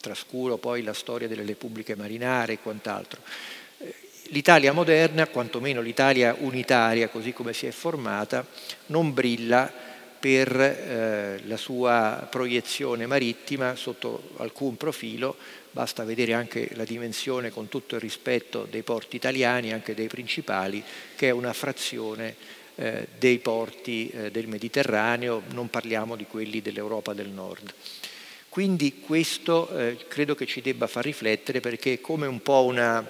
Trascuro 0.00 0.56
poi 0.56 0.82
la 0.82 0.92
storia 0.92 1.28
delle 1.28 1.44
repubbliche 1.44 1.94
marinare 1.94 2.54
e 2.54 2.58
quant'altro. 2.58 3.20
L'Italia 4.30 4.72
moderna, 4.72 5.28
quantomeno 5.28 5.80
l'Italia 5.80 6.34
unitaria 6.40 7.08
così 7.08 7.32
come 7.32 7.52
si 7.52 7.66
è 7.66 7.70
formata, 7.70 8.44
non 8.86 9.14
brilla 9.14 9.72
per 10.18 10.58
eh, 10.58 11.40
la 11.46 11.56
sua 11.56 12.26
proiezione 12.30 13.06
marittima 13.06 13.76
sotto 13.76 14.30
alcun 14.38 14.76
profilo, 14.76 15.36
basta 15.70 16.04
vedere 16.04 16.32
anche 16.32 16.70
la 16.74 16.84
dimensione 16.84 17.50
con 17.50 17.68
tutto 17.68 17.94
il 17.94 18.00
rispetto 18.00 18.66
dei 18.70 18.82
porti 18.82 19.16
italiani, 19.16 19.72
anche 19.72 19.94
dei 19.94 20.08
principali, 20.08 20.82
che 21.14 21.28
è 21.28 21.30
una 21.30 21.52
frazione 21.52 22.34
eh, 22.76 23.08
dei 23.18 23.38
porti 23.38 24.08
eh, 24.08 24.30
del 24.30 24.48
Mediterraneo, 24.48 25.42
non 25.50 25.70
parliamo 25.70 26.16
di 26.16 26.26
quelli 26.26 26.62
dell'Europa 26.62 27.12
del 27.12 27.28
Nord. 27.28 27.72
Quindi 28.48 29.00
questo 29.00 29.68
eh, 29.76 29.98
credo 30.08 30.34
che 30.34 30.46
ci 30.46 30.62
debba 30.62 30.86
far 30.86 31.04
riflettere 31.04 31.60
perché 31.60 31.94
è 31.94 32.00
come 32.00 32.26
un 32.26 32.40
po' 32.40 32.64
una 32.64 33.06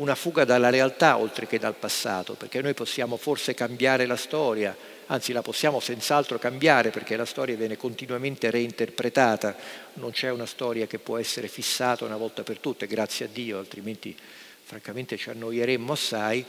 una 0.00 0.14
fuga 0.14 0.44
dalla 0.44 0.70
realtà 0.70 1.18
oltre 1.18 1.46
che 1.46 1.58
dal 1.58 1.74
passato, 1.74 2.34
perché 2.34 2.62
noi 2.62 2.74
possiamo 2.74 3.16
forse 3.16 3.54
cambiare 3.54 4.06
la 4.06 4.16
storia, 4.16 4.74
anzi 5.10 5.32
la 5.32 5.42
possiamo 5.42 5.80
senz'altro 5.80 6.38
cambiare 6.38 6.90
perché 6.90 7.16
la 7.16 7.24
storia 7.24 7.56
viene 7.56 7.76
continuamente 7.76 8.50
reinterpretata, 8.50 9.56
non 9.94 10.12
c'è 10.12 10.30
una 10.30 10.46
storia 10.46 10.86
che 10.86 10.98
può 10.98 11.18
essere 11.18 11.48
fissata 11.48 12.04
una 12.04 12.16
volta 12.16 12.42
per 12.42 12.58
tutte, 12.58 12.86
grazie 12.86 13.26
a 13.26 13.28
Dio, 13.32 13.58
altrimenti 13.58 14.16
francamente 14.62 15.16
ci 15.16 15.30
annoieremmo 15.30 15.92
assai, 15.92 16.44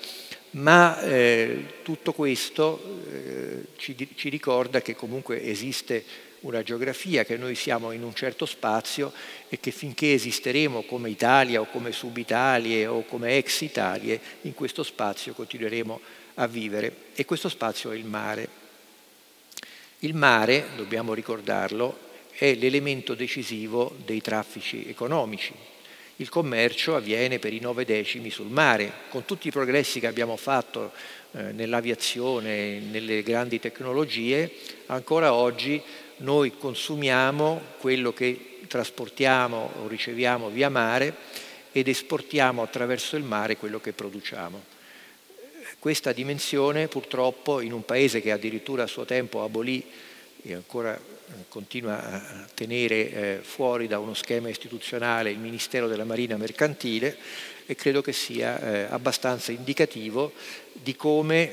ma 0.51 1.01
eh, 1.01 1.79
tutto 1.81 2.13
questo 2.13 3.01
eh, 3.11 3.65
ci, 3.77 4.09
ci 4.15 4.29
ricorda 4.29 4.81
che 4.81 4.95
comunque 4.95 5.43
esiste 5.43 6.29
una 6.41 6.61
geografia, 6.61 7.23
che 7.23 7.37
noi 7.37 7.55
siamo 7.55 7.91
in 7.91 8.03
un 8.03 8.13
certo 8.13 8.45
spazio 8.45 9.11
e 9.49 9.59
che 9.59 9.71
finché 9.71 10.13
esisteremo 10.13 10.83
come 10.83 11.09
Italia 11.09 11.61
o 11.61 11.65
come 11.65 11.91
subitalie 11.91 12.85
o 12.85 13.05
come 13.05 13.37
ex 13.37 13.61
Italie, 13.61 14.19
in 14.41 14.53
questo 14.53 14.83
spazio 14.83 15.33
continueremo 15.33 15.93
a 15.93 16.20
vivere. 16.47 16.95
E 17.13 17.25
questo 17.25 17.49
spazio 17.49 17.91
è 17.91 17.95
il 17.95 18.05
mare. 18.05 18.59
Il 19.99 20.15
mare, 20.15 20.65
dobbiamo 20.75 21.13
ricordarlo, 21.13 22.09
è 22.31 22.55
l'elemento 22.55 23.13
decisivo 23.13 23.95
dei 24.03 24.21
traffici 24.21 24.87
economici. 24.87 25.53
Il 26.17 26.29
commercio 26.29 26.95
avviene 26.95 27.39
per 27.39 27.53
i 27.53 27.59
nove 27.59 27.85
decimi 27.85 28.29
sul 28.29 28.47
mare, 28.47 28.91
con 29.09 29.25
tutti 29.25 29.47
i 29.47 29.51
progressi 29.51 29.99
che 29.99 30.07
abbiamo 30.07 30.37
fatto 30.37 30.91
eh, 31.31 31.51
nell'aviazione, 31.51 32.79
nelle 32.79 33.23
grandi 33.23 33.59
tecnologie, 33.59 34.51
ancora 34.87 35.33
oggi 35.33 35.81
noi 36.17 36.57
consumiamo 36.57 37.61
quello 37.79 38.13
che 38.13 38.59
trasportiamo 38.67 39.71
o 39.81 39.87
riceviamo 39.87 40.49
via 40.49 40.69
mare 40.69 41.15
ed 41.71 41.87
esportiamo 41.87 42.61
attraverso 42.61 43.15
il 43.15 43.23
mare 43.23 43.57
quello 43.57 43.79
che 43.79 43.93
produciamo. 43.93 44.79
Questa 45.81 46.11
dimensione 46.11 46.87
purtroppo 46.87 47.59
in 47.59 47.73
un 47.73 47.83
paese 47.83 48.21
che 48.21 48.31
addirittura 48.31 48.83
a 48.83 48.87
suo 48.87 49.03
tempo 49.03 49.43
abolì 49.43 49.83
e 50.43 50.53
ancora 50.53 50.95
continua 51.47 52.03
a 52.03 52.47
tenere 52.53 53.11
eh, 53.11 53.39
fuori 53.41 53.87
da 53.87 53.97
uno 53.97 54.13
schema 54.13 54.47
istituzionale 54.47 55.31
il 55.31 55.39
Ministero 55.39 55.87
della 55.87 56.03
Marina 56.03 56.37
Mercantile 56.37 57.17
e 57.65 57.73
credo 57.73 58.01
che 58.01 58.13
sia 58.13 58.61
eh, 58.61 58.87
abbastanza 58.91 59.51
indicativo 59.51 60.33
di 60.71 60.95
come 60.95 61.51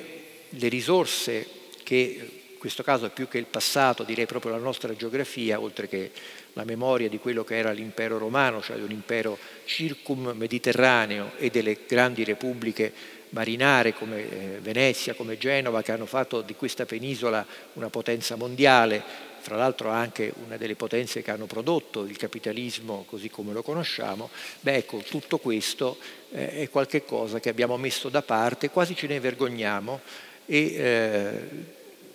le 0.51 0.69
risorse 0.69 1.49
che 1.83 2.31
in 2.53 2.59
questo 2.59 2.83
caso 2.83 3.09
più 3.09 3.29
che 3.29 3.39
il 3.39 3.47
passato, 3.47 4.03
direi 4.03 4.27
proprio 4.27 4.53
la 4.53 4.59
nostra 4.59 4.95
geografia, 4.95 5.59
oltre 5.59 5.89
che 5.89 6.11
la 6.53 6.65
memoria 6.65 7.09
di 7.09 7.19
quello 7.19 7.45
che 7.45 7.57
era 7.57 7.71
l'impero 7.71 8.19
romano, 8.19 8.61
cioè 8.61 8.77
di 8.77 8.83
un 8.83 8.91
impero 8.91 9.39
circum-mediterraneo 9.65 11.33
e 11.39 11.49
delle 11.49 11.79
grandi 11.87 12.25
repubbliche 12.25 12.93
marinare 13.31 13.93
come 13.95 14.31
eh, 14.31 14.59
Venezia, 14.61 15.15
come 15.15 15.39
Genova, 15.39 15.83
che 15.83 15.93
hanno 15.93 16.07
fatto 16.07 16.41
di 16.41 16.55
questa 16.55 16.87
penisola 16.87 17.45
una 17.75 17.91
potenza 17.91 18.37
mondiale, 18.37 19.03
fra 19.41 19.57
l'altro 19.57 19.89
anche 19.91 20.33
una 20.45 20.57
delle 20.57 20.75
potenze 20.75 21.23
che 21.23 21.31
hanno 21.31 21.47
prodotto 21.47 22.03
il 22.03 22.17
capitalismo 22.17 23.05
così 23.09 23.31
come 23.31 23.53
lo 23.53 23.63
conosciamo, 23.63 24.31
beh 24.61 24.75
ecco, 24.75 24.99
tutto 24.99 25.39
questo 25.39 25.99
eh, 26.31 26.63
è 26.63 26.71
qualcosa 26.71 27.41
che 27.41 27.49
abbiamo 27.49 27.77
messo 27.77 28.09
da 28.09 28.23
parte, 28.23 28.71
quasi 28.71 28.95
ce 28.95 29.07
ne 29.07 29.21
vergogniamo 29.21 30.01
e 30.45 30.75
eh, 30.75 31.41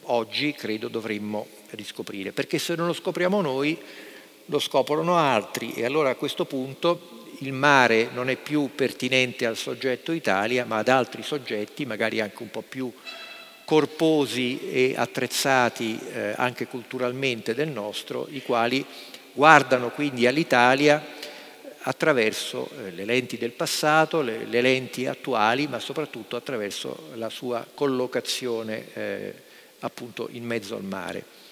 oggi 0.04 0.54
credo 0.54 0.88
dovremmo 0.90 1.48
riscoprire, 1.72 2.32
perché 2.32 2.60
se 2.60 2.76
non 2.76 2.88
lo 2.88 2.94
scopriamo 2.94 3.42
noi 3.42 3.80
lo 4.48 4.60
scoprono 4.60 5.16
altri 5.16 5.74
e 5.74 5.86
allora 5.86 6.10
a 6.10 6.16
questo 6.16 6.46
punto 6.46 7.23
il 7.44 7.54
mare 7.54 8.10
non 8.14 8.30
è 8.30 8.38
più 8.38 8.70
pertinente 8.74 9.46
al 9.46 9.58
soggetto 9.58 10.12
Italia, 10.14 10.66
ma 10.66 10.78
ad 10.78 10.88
altri 10.88 11.24
soggetti, 11.24 11.86
magari 11.86 12.22
anche 12.22 12.42
un 12.42 12.50
po' 12.50 12.64
più 12.68 12.92
corposi 13.66 14.70
e 14.70 14.94
attrezzati 14.96 16.00
eh, 16.14 16.34
anche 16.38 16.68
culturalmente 16.68 17.54
del 17.54 17.70
nostro, 17.70 18.28
i 18.32 18.42
quali 18.42 18.86
guardano 19.34 19.90
quindi 19.90 20.28
all'Italia 20.28 21.04
attraverso 21.86 22.70
eh, 22.78 22.92
le 22.92 23.04
lenti 23.04 23.38
del 23.38 23.52
passato, 23.52 24.22
le, 24.22 24.46
le, 24.46 24.62
lenti 24.62 25.06
attuali, 25.06 25.68
ma 25.68 25.80
soprattutto 25.80 26.36
attraverso 26.36 27.10
la 27.16 27.30
sua 27.30 27.66
collocazione 27.74 28.86
eh, 28.94 29.34
appunto 29.80 30.30
in 30.32 30.46
mezzo 30.46 30.76
al 30.76 30.84
mare. 30.84 31.43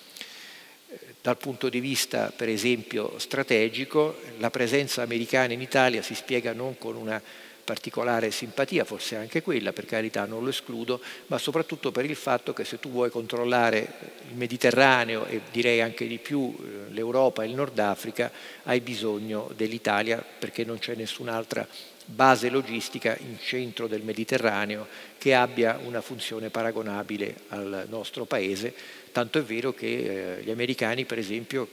Dal 1.21 1.37
punto 1.37 1.69
di 1.69 1.79
vista, 1.79 2.33
per 2.35 2.49
esempio, 2.49 3.19
strategico, 3.19 4.17
la 4.39 4.49
presenza 4.49 5.03
americana 5.03 5.53
in 5.53 5.61
Italia 5.61 6.01
si 6.01 6.15
spiega 6.15 6.51
non 6.51 6.79
con 6.79 6.95
una 6.95 7.21
particolare 7.63 8.31
simpatia, 8.31 8.85
forse 8.85 9.17
anche 9.17 9.43
quella, 9.43 9.71
per 9.71 9.85
carità 9.85 10.25
non 10.25 10.43
lo 10.43 10.49
escludo, 10.49 10.99
ma 11.27 11.37
soprattutto 11.37 11.91
per 11.91 12.05
il 12.05 12.15
fatto 12.15 12.53
che 12.53 12.65
se 12.65 12.79
tu 12.79 12.89
vuoi 12.89 13.11
controllare 13.11 13.93
il 14.29 14.35
Mediterraneo 14.35 15.25
e 15.27 15.41
direi 15.51 15.79
anche 15.79 16.07
di 16.07 16.17
più 16.17 16.55
eh, 16.57 16.91
l'Europa 16.91 17.43
e 17.43 17.47
il 17.49 17.53
Nord 17.53 17.77
Africa, 17.77 18.31
hai 18.63 18.81
bisogno 18.81 19.51
dell'Italia 19.55 20.25
perché 20.39 20.65
non 20.65 20.79
c'è 20.79 20.95
nessun'altra 20.95 21.67
base 22.03 22.49
logistica 22.49 23.15
in 23.19 23.37
centro 23.39 23.87
del 23.87 24.01
Mediterraneo 24.01 24.87
che 25.17 25.33
abbia 25.33 25.79
una 25.83 26.01
funzione 26.01 26.49
paragonabile 26.49 27.35
al 27.49 27.85
nostro 27.89 28.25
Paese, 28.25 28.73
tanto 29.11 29.39
è 29.39 29.43
vero 29.43 29.73
che 29.73 30.37
eh, 30.37 30.43
gli 30.43 30.49
americani, 30.49 31.05
per 31.05 31.17
esempio, 31.17 31.67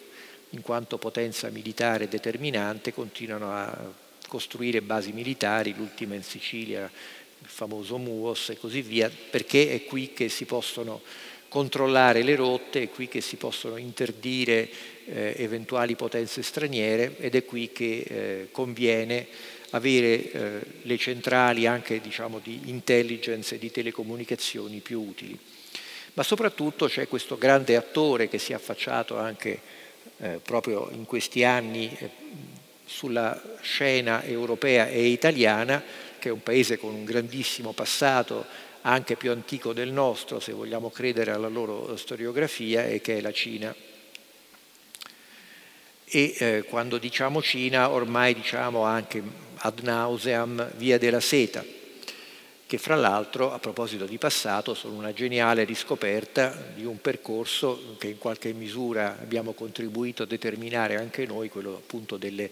in 0.50 0.62
quanto 0.62 0.98
potenza 0.98 1.48
militare 1.50 2.08
determinante, 2.08 2.92
continuano 2.92 3.52
a 3.52 3.92
costruire 4.26 4.82
basi 4.82 5.12
militari, 5.12 5.74
l'ultima 5.76 6.14
in 6.14 6.22
Sicilia, 6.22 6.90
il 7.40 7.48
famoso 7.48 7.98
MUOS 7.98 8.50
e 8.50 8.58
così 8.58 8.82
via, 8.82 9.10
perché 9.30 9.70
è 9.70 9.84
qui 9.84 10.12
che 10.12 10.28
si 10.28 10.44
possono 10.44 11.02
controllare 11.48 12.22
le 12.22 12.36
rotte, 12.36 12.82
è 12.82 12.90
qui 12.90 13.08
che 13.08 13.20
si 13.20 13.36
possono 13.36 13.76
interdire 13.76 14.68
eh, 15.06 15.34
eventuali 15.38 15.96
potenze 15.96 16.42
straniere 16.42 17.16
ed 17.18 17.34
è 17.34 17.44
qui 17.44 17.72
che 17.72 18.04
eh, 18.06 18.48
conviene 18.50 19.26
avere 19.70 20.30
eh, 20.30 20.60
le 20.82 20.98
centrali 20.98 21.66
anche 21.66 22.00
diciamo, 22.00 22.38
di 22.42 22.62
intelligence 22.66 23.54
e 23.54 23.58
di 23.58 23.70
telecomunicazioni 23.70 24.80
più 24.80 25.00
utili. 25.00 25.38
Ma 26.14 26.22
soprattutto 26.22 26.86
c'è 26.86 27.06
questo 27.08 27.38
grande 27.38 27.76
attore 27.76 28.28
che 28.28 28.38
si 28.38 28.52
è 28.52 28.54
affacciato 28.54 29.16
anche 29.16 29.60
eh, 30.18 30.40
proprio 30.42 30.88
in 30.90 31.04
questi 31.04 31.44
anni 31.44 31.94
eh, 31.96 32.10
sulla 32.84 33.40
scena 33.60 34.24
europea 34.24 34.88
e 34.88 35.06
italiana, 35.06 35.82
che 36.18 36.28
è 36.28 36.32
un 36.32 36.42
paese 36.42 36.78
con 36.78 36.92
un 36.92 37.04
grandissimo 37.04 37.72
passato, 37.72 38.44
anche 38.82 39.16
più 39.16 39.30
antico 39.30 39.72
del 39.72 39.92
nostro, 39.92 40.40
se 40.40 40.52
vogliamo 40.52 40.90
credere 40.90 41.30
alla 41.30 41.48
loro 41.48 41.96
storiografia, 41.96 42.86
e 42.86 43.00
che 43.00 43.18
è 43.18 43.20
la 43.20 43.32
Cina. 43.32 43.74
E 46.04 46.34
eh, 46.38 46.64
quando 46.66 46.96
diciamo 46.96 47.42
Cina 47.42 47.90
ormai 47.90 48.34
diciamo 48.34 48.82
anche 48.84 49.22
ad 49.56 49.80
nauseam 49.80 50.72
via 50.76 50.96
della 50.98 51.20
seta, 51.20 51.62
che 52.68 52.76
fra 52.76 52.96
l'altro 52.96 53.54
a 53.54 53.58
proposito 53.58 54.04
di 54.04 54.18
passato 54.18 54.74
sono 54.74 54.98
una 54.98 55.14
geniale 55.14 55.64
riscoperta 55.64 56.54
di 56.74 56.84
un 56.84 57.00
percorso 57.00 57.96
che 57.96 58.08
in 58.08 58.18
qualche 58.18 58.52
misura 58.52 59.16
abbiamo 59.18 59.52
contribuito 59.52 60.24
a 60.24 60.26
determinare 60.26 60.96
anche 60.96 61.24
noi, 61.24 61.48
quello 61.48 61.76
appunto 61.76 62.18
delle 62.18 62.50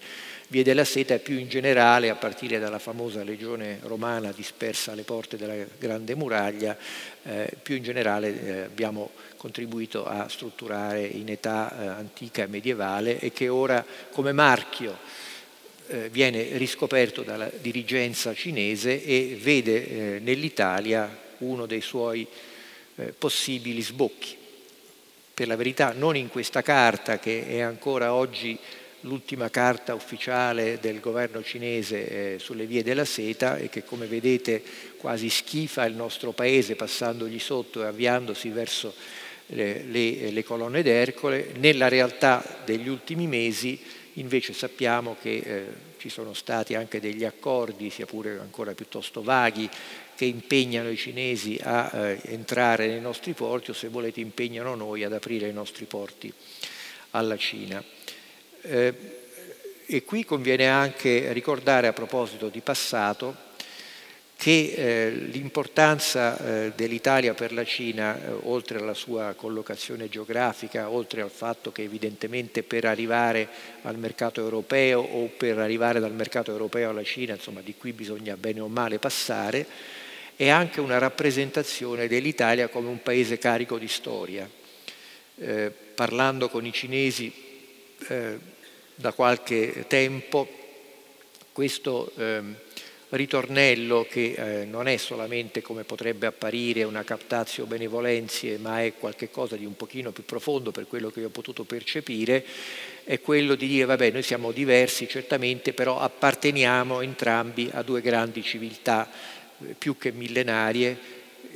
vie 0.49 0.65
della 0.65 0.87
seta 0.87 1.13
e 1.13 1.19
più 1.19 1.39
in 1.39 1.51
generale 1.51 2.09
a 2.09 2.15
partire 2.15 2.59
dalla 2.59 2.79
famosa 2.79 3.23
legione 3.23 3.79
romana 3.83 4.33
dispersa 4.33 4.93
alle 4.93 5.03
porte 5.03 5.37
della 5.37 5.67
Grande 5.79 6.15
Muraglia, 6.15 6.75
eh, 7.23 7.53
più 7.63 7.77
in 7.77 7.83
generale 7.83 8.43
eh, 8.43 8.61
abbiamo 8.63 9.11
contribuito 9.37 10.07
a 10.07 10.31
strutturare 10.31 11.05
in 11.05 11.29
età 11.29 11.79
eh, 11.79 11.87
antica 11.89 12.45
e 12.45 12.47
medievale 12.47 13.19
e 13.19 13.33
che 13.33 13.51
ora 13.51 13.85
come 14.13 14.33
marchio 14.33 14.97
eh, 15.89 16.09
viene 16.11 16.57
riscoperto 16.57 17.23
dalla 17.23 17.51
dirigenza 17.61 18.35
cinese 18.35 19.05
e 19.05 19.39
vede 19.41 20.17
eh, 20.17 20.19
nell'Italia 20.21 21.25
uno 21.39 21.67
dei 21.67 21.81
suoi 21.81 22.27
eh, 22.97 23.13
possibili 23.17 23.83
sbocchi. 23.83 24.37
Per 25.35 25.47
la 25.47 25.57
verità 25.57 25.93
non 25.93 26.17
in 26.17 26.29
questa 26.29 26.63
carta 26.63 27.19
che 27.19 27.47
è 27.47 27.61
ancora 27.61 28.15
oggi 28.15 28.59
l'ultima 29.01 29.51
carta 29.51 29.95
ufficiale 29.95 30.79
del 30.81 31.01
governo 31.01 31.43
cinese 31.43 32.39
sulle 32.39 32.65
vie 32.65 32.83
della 32.83 33.05
seta 33.05 33.59
e 33.59 33.69
che 33.69 33.85
come 33.85 34.07
vedete 34.07 34.63
quasi 34.97 35.29
schifa 35.29 35.85
il 35.85 35.95
nostro 35.95 36.33
paese 36.33 36.75
passandogli 36.75 37.39
sotto 37.39 37.83
e 37.83 37.87
avviandosi 37.87 38.49
verso 38.49 38.95
le, 39.49 39.85
le, 39.85 40.31
le 40.31 40.43
colonne 40.43 40.83
d'Ercole. 40.83 41.53
Nella 41.59 41.89
realtà 41.89 42.63
degli 42.65 42.89
ultimi 42.89 43.27
mesi 43.27 43.79
invece 44.17 44.53
sappiamo 44.53 45.17
che 45.21 45.37
eh, 45.37 45.67
ci 45.99 46.09
sono 46.09 46.35
stati 46.35 46.75
anche 46.75 47.01
degli 47.01 47.25
accordi, 47.25 47.91
sia 47.91 48.07
pure 48.07 48.39
ancora 48.39 48.75
piuttosto 48.75 49.23
vaghi, 49.23 49.69
che 50.15 50.25
impegnano 50.25 50.91
i 50.91 50.97
cinesi 50.97 51.59
a 51.63 51.91
eh, 51.93 52.21
entrare 52.25 52.87
nei 52.87 53.01
nostri 53.01 53.33
porti 53.33 53.71
o 53.71 53.75
se 53.75 53.89
volete 53.89 54.21
impegnano 54.21 54.75
noi 54.75 55.05
ad 55.05 55.13
aprire 55.13 55.49
i 55.49 55.53
nostri 55.53 55.85
porti 55.85 56.33
alla 57.11 57.37
Cina. 57.37 57.83
Eh, 58.63 58.95
e 59.87 60.03
qui 60.03 60.25
conviene 60.25 60.69
anche 60.69 61.33
ricordare 61.33 61.87
a 61.87 61.93
proposito 61.93 62.49
di 62.49 62.61
passato 62.61 63.45
che 64.37 64.75
eh, 64.77 65.11
l'importanza 65.11 66.39
eh, 66.39 66.73
dell'Italia 66.77 67.33
per 67.33 67.53
la 67.53 67.65
Cina, 67.65 68.17
eh, 68.17 68.31
oltre 68.43 68.79
alla 68.79 68.95
sua 68.95 69.33
collocazione 69.35 70.11
geografica, 70.11 70.91
oltre 70.91 71.23
al 71.23 71.31
fatto 71.31 71.73
che 71.73 71.83
evidentemente 71.83 72.63
per 72.63 72.85
arrivare 72.85 73.49
al 73.83 73.97
mercato 73.99 74.43
europeo 74.43 75.01
o 75.01 75.27
per 75.29 75.59
arrivare 75.59 76.01
dal 76.01 76.13
mercato 76.13 76.51
europeo 76.51 76.91
alla 76.91 77.03
Cina, 77.03 77.35
insomma 77.35 77.63
di 77.63 77.75
qui 77.77 77.93
bisogna 77.93 78.37
bene 78.37 78.61
o 78.61 78.69
male 78.69 78.99
passare, 78.99 79.67
è 80.37 80.49
anche 80.51 80.81
una 80.81 80.99
rappresentazione 80.99 82.07
dell'Italia 82.07 82.69
come 82.69 82.89
un 82.89 83.03
paese 83.03 83.39
carico 83.39 83.79
di 83.79 83.89
storia. 83.89 84.49
Eh, 85.39 85.73
parlando 85.95 86.51
con 86.51 86.67
i 86.67 86.73
cinesi 86.73 87.33
eh, 88.09 88.39
da 88.95 89.13
qualche 89.13 89.87
tempo, 89.89 90.47
questo 91.53 92.13
ehm, 92.17 92.57
ritornello 93.17 94.07
che 94.09 94.35
eh, 94.37 94.65
non 94.65 94.87
è 94.87 94.97
solamente 94.97 95.63
come 95.63 95.85
potrebbe 95.85 96.27
apparire 96.27 96.85
una 96.85 97.05
captazio 97.05 97.67
benevolenzie, 97.67 98.59
ma 98.59 98.83
è 98.83 98.95
qualcosa 98.95 99.57
di 99.57 99.65
un 99.65 99.77
pochino 99.77 100.13
più 100.13 100.25
profondo 100.25 100.71
per 100.71 100.87
quello 100.87 101.11
che 101.11 101.25
ho 101.25 101.31
potuto 101.31 101.65
percepire, 101.65 102.45
è 103.05 103.21
quello 103.21 103.55
di 103.55 103.67
dire 103.67 103.85
vabbè 103.85 104.11
noi 104.11 104.23
siamo 104.23 104.53
diversi 104.53 105.09
certamente, 105.09 105.73
però 105.73 105.99
apparteniamo 105.99 107.01
entrambi 107.01 107.69
a 107.73 107.83
due 107.83 108.01
grandi 108.01 108.43
civiltà 108.43 109.11
eh, 109.65 109.75
più 109.79 109.97
che 109.97 110.13
millenarie, 110.13 110.99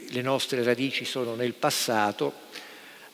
le 0.09 0.23
nostre 0.23 0.63
radici 0.63 1.05
sono 1.05 1.35
nel 1.35 1.53
passato, 1.53 2.33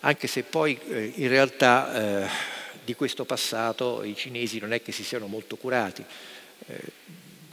anche 0.00 0.26
se 0.26 0.42
poi 0.44 0.78
eh, 0.88 1.12
in 1.16 1.28
realtà 1.28 2.24
eh, 2.24 2.28
di 2.84 2.94
questo 2.94 3.24
passato 3.24 4.02
i 4.04 4.14
cinesi 4.14 4.58
non 4.60 4.72
è 4.72 4.80
che 4.80 4.92
si 4.92 5.02
siano 5.02 5.26
molto 5.26 5.56
curati. 5.56 6.04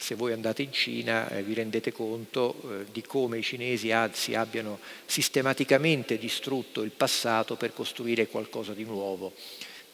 Eh, 0.03 0.13
se 0.13 0.15
voi 0.15 0.33
andate 0.33 0.61
in 0.61 0.71
Cina 0.71 1.29
eh, 1.29 1.43
vi 1.43 1.53
rendete 1.53 1.91
conto 1.93 2.55
eh, 2.63 2.85
di 2.91 3.01
come 3.01 3.37
i 3.37 3.43
cinesi 3.43 3.91
anzi 3.91 4.35
abbiano 4.35 4.79
sistematicamente 5.05 6.17
distrutto 6.17 6.81
il 6.81 6.91
passato 6.91 7.55
per 7.55 7.73
costruire 7.73 8.27
qualcosa 8.27 8.73
di 8.73 8.83
nuovo. 8.83 9.33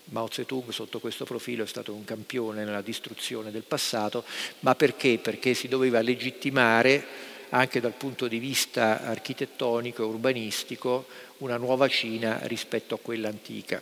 Mao 0.06 0.28
Zedong 0.32 0.72
sotto 0.72 1.00
questo 1.00 1.26
profilo 1.26 1.64
è 1.64 1.68
stato 1.68 1.94
un 1.94 2.04
campione 2.04 2.64
nella 2.64 2.82
distruzione 2.82 3.52
del 3.52 3.62
passato, 3.62 4.24
ma 4.62 4.74
perché? 4.74 5.20
Perché 5.20 5.54
si 5.54 5.68
doveva 5.68 6.02
legittimare 6.02 7.06
anche 7.50 7.80
dal 7.80 7.94
punto 7.94 8.28
di 8.28 8.40
vista 8.40 9.04
architettonico 9.04 10.02
e 10.02 10.06
urbanistico 10.08 11.06
una 11.40 11.58
nuova 11.58 11.88
Cina 11.88 12.40
rispetto 12.44 12.96
a 12.96 13.00
quella 13.00 13.30
antica. 13.30 13.82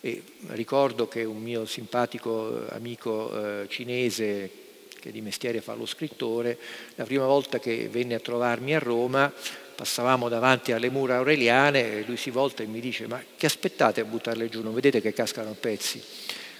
E 0.00 0.22
ricordo 0.48 1.06
che 1.06 1.22
un 1.22 1.40
mio 1.40 1.64
simpatico 1.64 2.66
amico 2.70 3.62
eh, 3.62 3.68
cinese 3.68 4.61
che 5.02 5.10
di 5.10 5.20
mestiere 5.20 5.60
fa 5.60 5.74
lo 5.74 5.84
scrittore, 5.84 6.56
la 6.94 7.02
prima 7.02 7.26
volta 7.26 7.58
che 7.58 7.88
venne 7.90 8.14
a 8.14 8.20
trovarmi 8.20 8.72
a 8.72 8.78
Roma 8.78 9.32
passavamo 9.74 10.28
davanti 10.28 10.70
alle 10.70 10.90
mura 10.90 11.16
aureliane 11.16 11.98
e 11.98 12.04
lui 12.06 12.16
si 12.16 12.30
volta 12.30 12.62
e 12.62 12.66
mi 12.66 12.78
dice 12.78 13.08
ma 13.08 13.20
che 13.36 13.46
aspettate 13.46 14.00
a 14.00 14.04
buttarle 14.04 14.48
giù, 14.48 14.62
non 14.62 14.72
vedete 14.72 15.00
che 15.00 15.12
cascano 15.12 15.50
a 15.50 15.56
pezzi? 15.58 16.00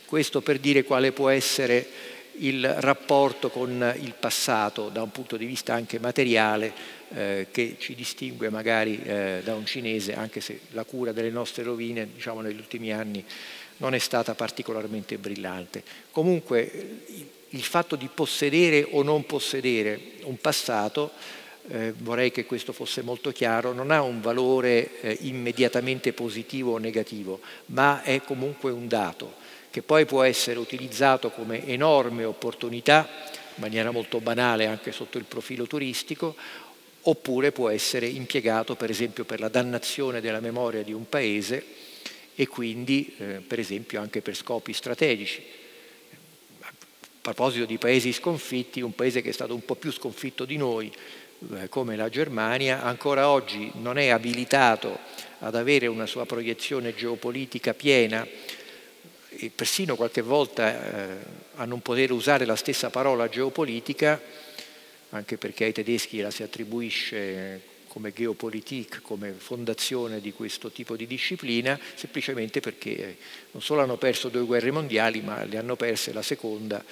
Questo 0.04 0.40
per 0.40 0.58
dire 0.58 0.82
quale 0.82 1.12
può 1.12 1.28
essere 1.28 1.86
il 2.38 2.66
rapporto 2.66 3.48
con 3.48 3.94
il 4.00 4.14
passato 4.18 4.88
da 4.88 5.02
un 5.02 5.12
punto 5.12 5.36
di 5.36 5.44
vista 5.44 5.74
anche 5.74 6.00
materiale 6.00 6.72
eh, 7.14 7.46
che 7.52 7.76
ci 7.78 7.94
distingue 7.94 8.50
magari 8.50 9.00
eh, 9.04 9.40
da 9.44 9.54
un 9.54 9.66
cinese, 9.66 10.14
anche 10.16 10.40
se 10.40 10.62
la 10.70 10.84
cura 10.84 11.12
delle 11.12 11.30
nostre 11.30 11.62
rovine 11.62 12.08
diciamo, 12.12 12.40
negli 12.40 12.58
ultimi 12.58 12.92
anni 12.92 13.24
non 13.82 13.94
è 13.94 13.98
stata 13.98 14.34
particolarmente 14.34 15.18
brillante. 15.18 15.82
Comunque 16.12 17.00
il 17.48 17.62
fatto 17.64 17.96
di 17.96 18.08
possedere 18.12 18.86
o 18.92 19.02
non 19.02 19.26
possedere 19.26 20.00
un 20.22 20.38
passato 20.38 21.10
eh, 21.68 21.92
vorrei 21.98 22.30
che 22.30 22.46
questo 22.46 22.72
fosse 22.72 23.02
molto 23.02 23.32
chiaro, 23.32 23.72
non 23.72 23.90
ha 23.90 24.00
un 24.02 24.20
valore 24.20 25.00
eh, 25.00 25.18
immediatamente 25.22 26.12
positivo 26.12 26.72
o 26.72 26.78
negativo, 26.78 27.40
ma 27.66 28.02
è 28.02 28.20
comunque 28.22 28.70
un 28.70 28.86
dato 28.86 29.34
che 29.70 29.82
poi 29.82 30.04
può 30.04 30.22
essere 30.22 30.58
utilizzato 30.58 31.30
come 31.30 31.66
enorme 31.66 32.24
opportunità, 32.24 33.08
in 33.54 33.62
maniera 33.62 33.90
molto 33.90 34.20
banale 34.20 34.66
anche 34.66 34.92
sotto 34.92 35.18
il 35.18 35.24
profilo 35.24 35.66
turistico, 35.66 36.36
oppure 37.02 37.50
può 37.50 37.68
essere 37.68 38.06
impiegato 38.06 38.76
per 38.76 38.90
esempio 38.90 39.24
per 39.24 39.40
la 39.40 39.48
dannazione 39.48 40.20
della 40.20 40.40
memoria 40.40 40.82
di 40.82 40.92
un 40.92 41.08
paese 41.08 41.81
e 42.34 42.46
quindi 42.46 43.14
eh, 43.18 43.24
per 43.46 43.58
esempio 43.58 44.00
anche 44.00 44.22
per 44.22 44.34
scopi 44.34 44.72
strategici. 44.72 45.42
A 46.60 46.72
proposito 47.20 47.64
di 47.64 47.78
paesi 47.78 48.12
sconfitti, 48.12 48.80
un 48.80 48.94
paese 48.94 49.22
che 49.22 49.30
è 49.30 49.32
stato 49.32 49.54
un 49.54 49.64
po' 49.64 49.74
più 49.74 49.92
sconfitto 49.92 50.44
di 50.44 50.56
noi, 50.56 50.92
eh, 51.54 51.68
come 51.68 51.96
la 51.96 52.08
Germania, 52.08 52.82
ancora 52.82 53.28
oggi 53.28 53.70
non 53.74 53.98
è 53.98 54.08
abilitato 54.08 54.98
ad 55.40 55.54
avere 55.54 55.86
una 55.86 56.06
sua 56.06 56.24
proiezione 56.24 56.94
geopolitica 56.94 57.74
piena 57.74 58.26
e 59.28 59.50
persino 59.54 59.96
qualche 59.96 60.22
volta 60.22 60.70
eh, 60.70 61.16
a 61.56 61.64
non 61.64 61.80
poter 61.82 62.12
usare 62.12 62.44
la 62.44 62.56
stessa 62.56 62.90
parola 62.90 63.28
geopolitica, 63.28 64.20
anche 65.10 65.36
perché 65.36 65.64
ai 65.64 65.72
tedeschi 65.72 66.20
la 66.20 66.30
si 66.30 66.42
attribuisce 66.42 67.70
come 67.92 68.14
Geopolitik, 68.14 69.02
come 69.02 69.32
fondazione 69.32 70.22
di 70.22 70.32
questo 70.32 70.70
tipo 70.70 70.96
di 70.96 71.06
disciplina, 71.06 71.78
semplicemente 71.94 72.60
perché 72.60 73.18
non 73.50 73.60
solo 73.60 73.82
hanno 73.82 73.98
perso 73.98 74.30
due 74.30 74.46
guerre 74.46 74.70
mondiali, 74.70 75.20
ma 75.20 75.44
le 75.44 75.58
hanno 75.58 75.76
perse 75.76 76.14
la 76.14 76.22
seconda 76.22 76.82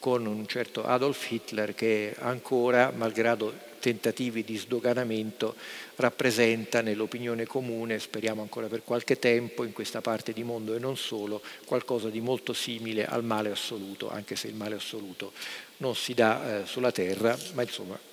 con 0.00 0.26
un 0.26 0.46
certo 0.48 0.84
Adolf 0.84 1.30
Hitler 1.30 1.76
che 1.76 2.12
ancora, 2.18 2.92
malgrado 2.92 3.66
tentativi 3.78 4.42
di 4.42 4.56
sdoganamento, 4.56 5.54
rappresenta 5.94 6.80
nell'opinione 6.80 7.46
comune, 7.46 8.00
speriamo 8.00 8.42
ancora 8.42 8.66
per 8.66 8.82
qualche 8.82 9.20
tempo, 9.20 9.62
in 9.62 9.72
questa 9.72 10.00
parte 10.00 10.32
di 10.32 10.42
mondo 10.42 10.74
e 10.74 10.80
non 10.80 10.96
solo, 10.96 11.40
qualcosa 11.66 12.08
di 12.08 12.20
molto 12.20 12.52
simile 12.52 13.06
al 13.06 13.22
male 13.22 13.52
assoluto, 13.52 14.10
anche 14.10 14.34
se 14.34 14.48
il 14.48 14.54
male 14.54 14.74
assoluto 14.74 15.30
non 15.76 15.94
si 15.94 16.14
dà 16.14 16.62
eh, 16.62 16.66
sulla 16.66 16.90
terra, 16.90 17.38
ma 17.52 17.62
insomma 17.62 18.07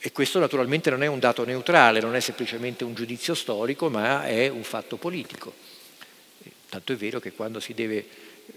e 0.00 0.12
questo 0.12 0.38
naturalmente 0.38 0.90
non 0.90 1.02
è 1.02 1.06
un 1.06 1.18
dato 1.18 1.44
neutrale, 1.44 2.00
non 2.00 2.14
è 2.14 2.20
semplicemente 2.20 2.84
un 2.84 2.94
giudizio 2.94 3.34
storico, 3.34 3.90
ma 3.90 4.24
è 4.24 4.48
un 4.48 4.62
fatto 4.62 4.96
politico. 4.96 5.52
Tanto 6.68 6.92
è 6.92 6.96
vero 6.96 7.18
che 7.18 7.32
quando 7.32 7.58
si 7.60 7.74
deve 7.74 8.04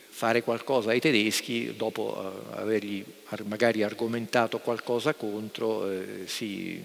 fare 0.09 0.43
qualcosa 0.43 0.91
ai 0.91 0.99
tedeschi, 0.99 1.75
dopo 1.75 2.51
eh, 2.53 2.59
avergli 2.59 3.03
magari 3.45 3.81
argomentato 3.81 4.59
qualcosa 4.59 5.13
contro, 5.13 5.89
eh, 5.89 6.23
si 6.25 6.79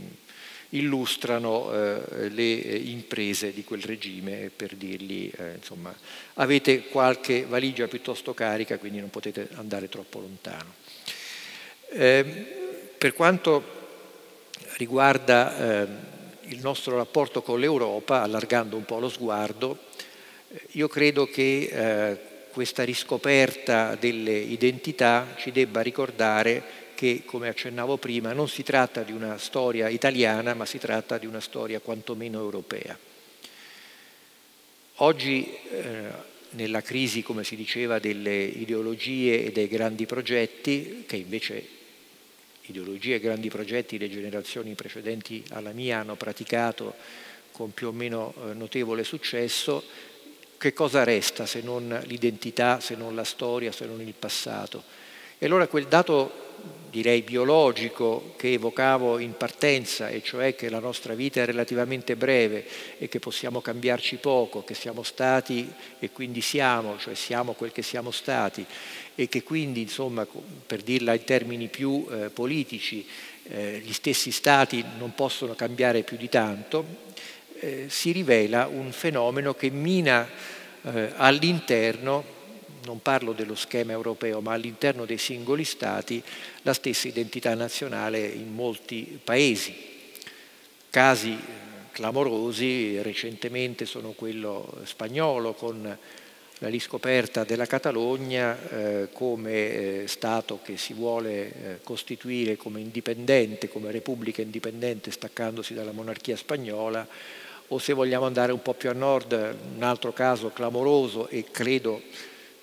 illustrano 0.71 1.73
eh, 1.73 2.29
le 2.31 2.45
imprese 2.45 3.53
di 3.53 3.63
quel 3.63 3.83
regime 3.83 4.51
per 4.55 4.75
dirgli 4.75 5.31
eh, 5.37 5.55
insomma 5.57 5.95
avete 6.35 6.89
qualche 6.89 7.47
valigia 7.47 7.87
piuttosto 7.87 8.35
carica 8.35 8.77
quindi 8.77 8.99
non 8.99 9.11
potete 9.11 9.49
andare 9.55 9.89
troppo 9.89 10.19
lontano. 10.21 10.75
Eh, 11.91 12.25
per 12.99 13.13
quanto 13.13 13.76
riguarda 14.77 15.83
eh, 15.83 15.87
il 16.49 16.61
nostro 16.61 16.97
rapporto 16.97 17.43
con 17.43 17.59
l'Europa, 17.59 18.23
allargando 18.23 18.77
un 18.77 18.85
po' 18.85 18.99
lo 18.99 19.09
sguardo, 19.09 19.79
io 20.73 20.89
credo 20.89 21.27
che 21.27 21.69
eh, 21.71 22.19
questa 22.51 22.85
riscoperta 22.85 23.97
delle 23.97 24.37
identità 24.37 25.35
ci 25.37 25.51
debba 25.51 25.81
ricordare 25.81 26.85
che, 26.95 27.23
come 27.25 27.49
accennavo 27.49 27.97
prima, 27.99 28.33
non 28.33 28.49
si 28.49 28.63
tratta 28.63 29.03
di 29.03 29.13
una 29.13 29.39
storia 29.39 29.89
italiana, 29.89 30.55
ma 30.55 30.65
si 30.65 30.79
tratta 30.79 31.19
di 31.19 31.27
una 31.27 31.41
storia 31.41 31.81
quantomeno 31.81 32.39
europea. 32.39 32.97
Oggi, 35.01 35.55
eh, 35.71 36.35
nella 36.51 36.81
crisi, 36.81 37.23
come 37.23 37.45
si 37.45 37.57
diceva, 37.57 37.99
delle 37.99 38.45
ideologie 38.45 39.45
e 39.45 39.53
dei 39.53 39.69
grandi 39.69 40.07
progetti, 40.07 41.05
che 41.07 41.17
invece 41.17 41.76
ideologie 42.67 43.21
grandi 43.21 43.49
progetti 43.49 43.99
le 43.99 44.11
generazioni 44.11 44.75
precedenti 44.75 45.43
alla 45.51 45.73
mia 45.73 45.99
hanno 45.99 46.17
praticato 46.17 46.95
con 47.53 47.73
più 47.73 47.89
o 47.89 47.93
meno 47.93 48.35
eh, 48.37 48.53
notevole 48.53 49.03
successo, 49.03 49.83
che 50.59 50.73
cosa 50.73 51.05
resta 51.05 51.47
se 51.47 51.61
non 51.63 52.03
l'identità, 52.05 52.81
se 52.81 52.97
non 52.97 53.15
la 53.15 53.25
storia, 53.25 53.73
se 53.73 53.87
non 53.87 54.01
il 54.01 54.13
passato? 54.13 54.83
E 55.39 55.47
allora 55.47 55.67
quel 55.67 55.87
dato, 55.87 56.46
direi 56.91 57.21
biologico, 57.21 58.33
che 58.37 58.55
evocavo 58.55 59.19
in 59.19 59.37
partenza, 59.37 60.09
e 60.09 60.23
cioè 60.23 60.55
che 60.55 60.71
la 60.71 60.79
nostra 60.79 61.13
vita 61.13 61.43
è 61.43 61.45
relativamente 61.45 62.17
breve 62.17 62.65
e 62.97 63.09
che 63.09 63.19
possiamo 63.19 63.61
cambiarci 63.61 64.17
poco, 64.17 64.65
che 64.65 64.73
siamo 64.73 65.03
stati 65.03 65.71
e 65.99 66.11
quindi 66.11 66.41
siamo, 66.41 66.97
cioè 66.99 67.15
siamo 67.15 67.53
quel 67.53 67.73
che 67.73 67.83
siamo 67.83 68.11
stati, 68.11 68.65
e 69.15 69.29
che 69.29 69.43
quindi, 69.43 69.83
insomma, 69.83 70.27
per 70.67 70.81
dirla 70.83 71.13
in 71.13 71.25
termini 71.25 71.69
più 71.69 72.07
eh, 72.11 72.31
politici, 72.31 73.07
eh, 73.49 73.83
gli 73.85 73.93
stessi 73.93 74.31
stati 74.31 74.83
non 74.99 75.15
possono 75.15 75.55
cambiare 75.55 76.03
più 76.03 76.17
di 76.17 76.31
tanto, 76.31 76.85
eh, 77.61 77.87
si 77.89 78.13
rivela 78.13 78.67
un 78.67 78.91
fenomeno 78.93 79.55
che 79.55 79.71
mina 79.71 80.27
eh, 80.83 81.13
all'interno, 81.17 82.36
non 82.87 83.03
parlo 83.03 83.33
dello 83.33 83.57
schema 83.57 83.91
europeo, 83.91 84.41
ma 84.41 84.53
all'interno 84.53 85.05
dei 85.05 85.19
singoli 85.19 85.65
stati, 85.65 86.23
la 86.63 86.73
stessa 86.73 87.09
identità 87.09 87.55
nazionale 87.55 88.25
in 88.25 88.55
molti 88.55 89.19
paesi. 89.23 89.75
Casi 90.89 91.33
eh, 91.33 91.91
clamorosi 91.91 93.03
recentemente 93.03 93.85
sono 93.85 94.13
quello 94.13 94.81
spagnolo 94.85 95.53
con 95.53 95.99
la 96.61 96.69
riscoperta 96.69 97.45
della 97.45 97.67
Catalogna 97.67 98.57
eh, 98.57 99.09
come 99.13 100.03
eh, 100.03 100.05
Stato 100.07 100.61
che 100.63 100.79
si 100.79 100.95
vuole 100.95 101.31
eh, 101.31 101.53
costituire 101.83 102.57
come 102.57 102.81
indipendente, 102.81 103.69
come 103.69 103.91
repubblica 103.91 104.41
indipendente 104.41 105.11
staccandosi 105.11 105.75
dalla 105.75 105.93
monarchia 105.93 106.37
spagnola, 106.37 107.07
o 107.69 107.79
se 107.79 107.93
vogliamo 107.93 108.27
andare 108.27 108.53
un 108.53 108.63
po' 108.63 108.75
più 108.75 108.89
a 108.89 108.95
nord, 108.95 109.33
un 109.77 109.83
altro 109.83 110.13
caso 110.13 110.51
clamoroso 110.51 111.29
e 111.29 111.45
credo 111.51 112.01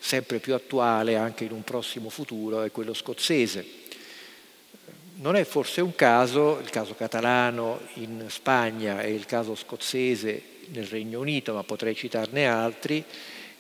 sempre 0.04 0.40
più 0.40 0.54
attuale 0.54 1.16
anche 1.16 1.46
in 1.46 1.54
un 1.54 1.64
prossimo 1.64 2.10
futuro 2.10 2.62
è 2.62 2.72
quello 2.72 2.94
scozzese. 2.94 3.66
Non 5.16 5.38
è 5.38 5.46
forse 5.46 5.80
un 5.80 5.96
caso, 5.96 6.60
il 6.60 6.70
caso 6.70 6.94
catalano 6.94 7.80
in 7.94 8.26
Spagna 8.28 9.02
e 9.02 9.14
il 9.14 9.26
caso 9.26 9.56
scozzese 9.56 10.42
nel 10.72 10.88
Regno 10.88 11.22
Unito, 11.22 11.54
ma 11.54 11.64
potrei 11.64 11.96
citarne 11.96 12.46
altri, 12.46 13.02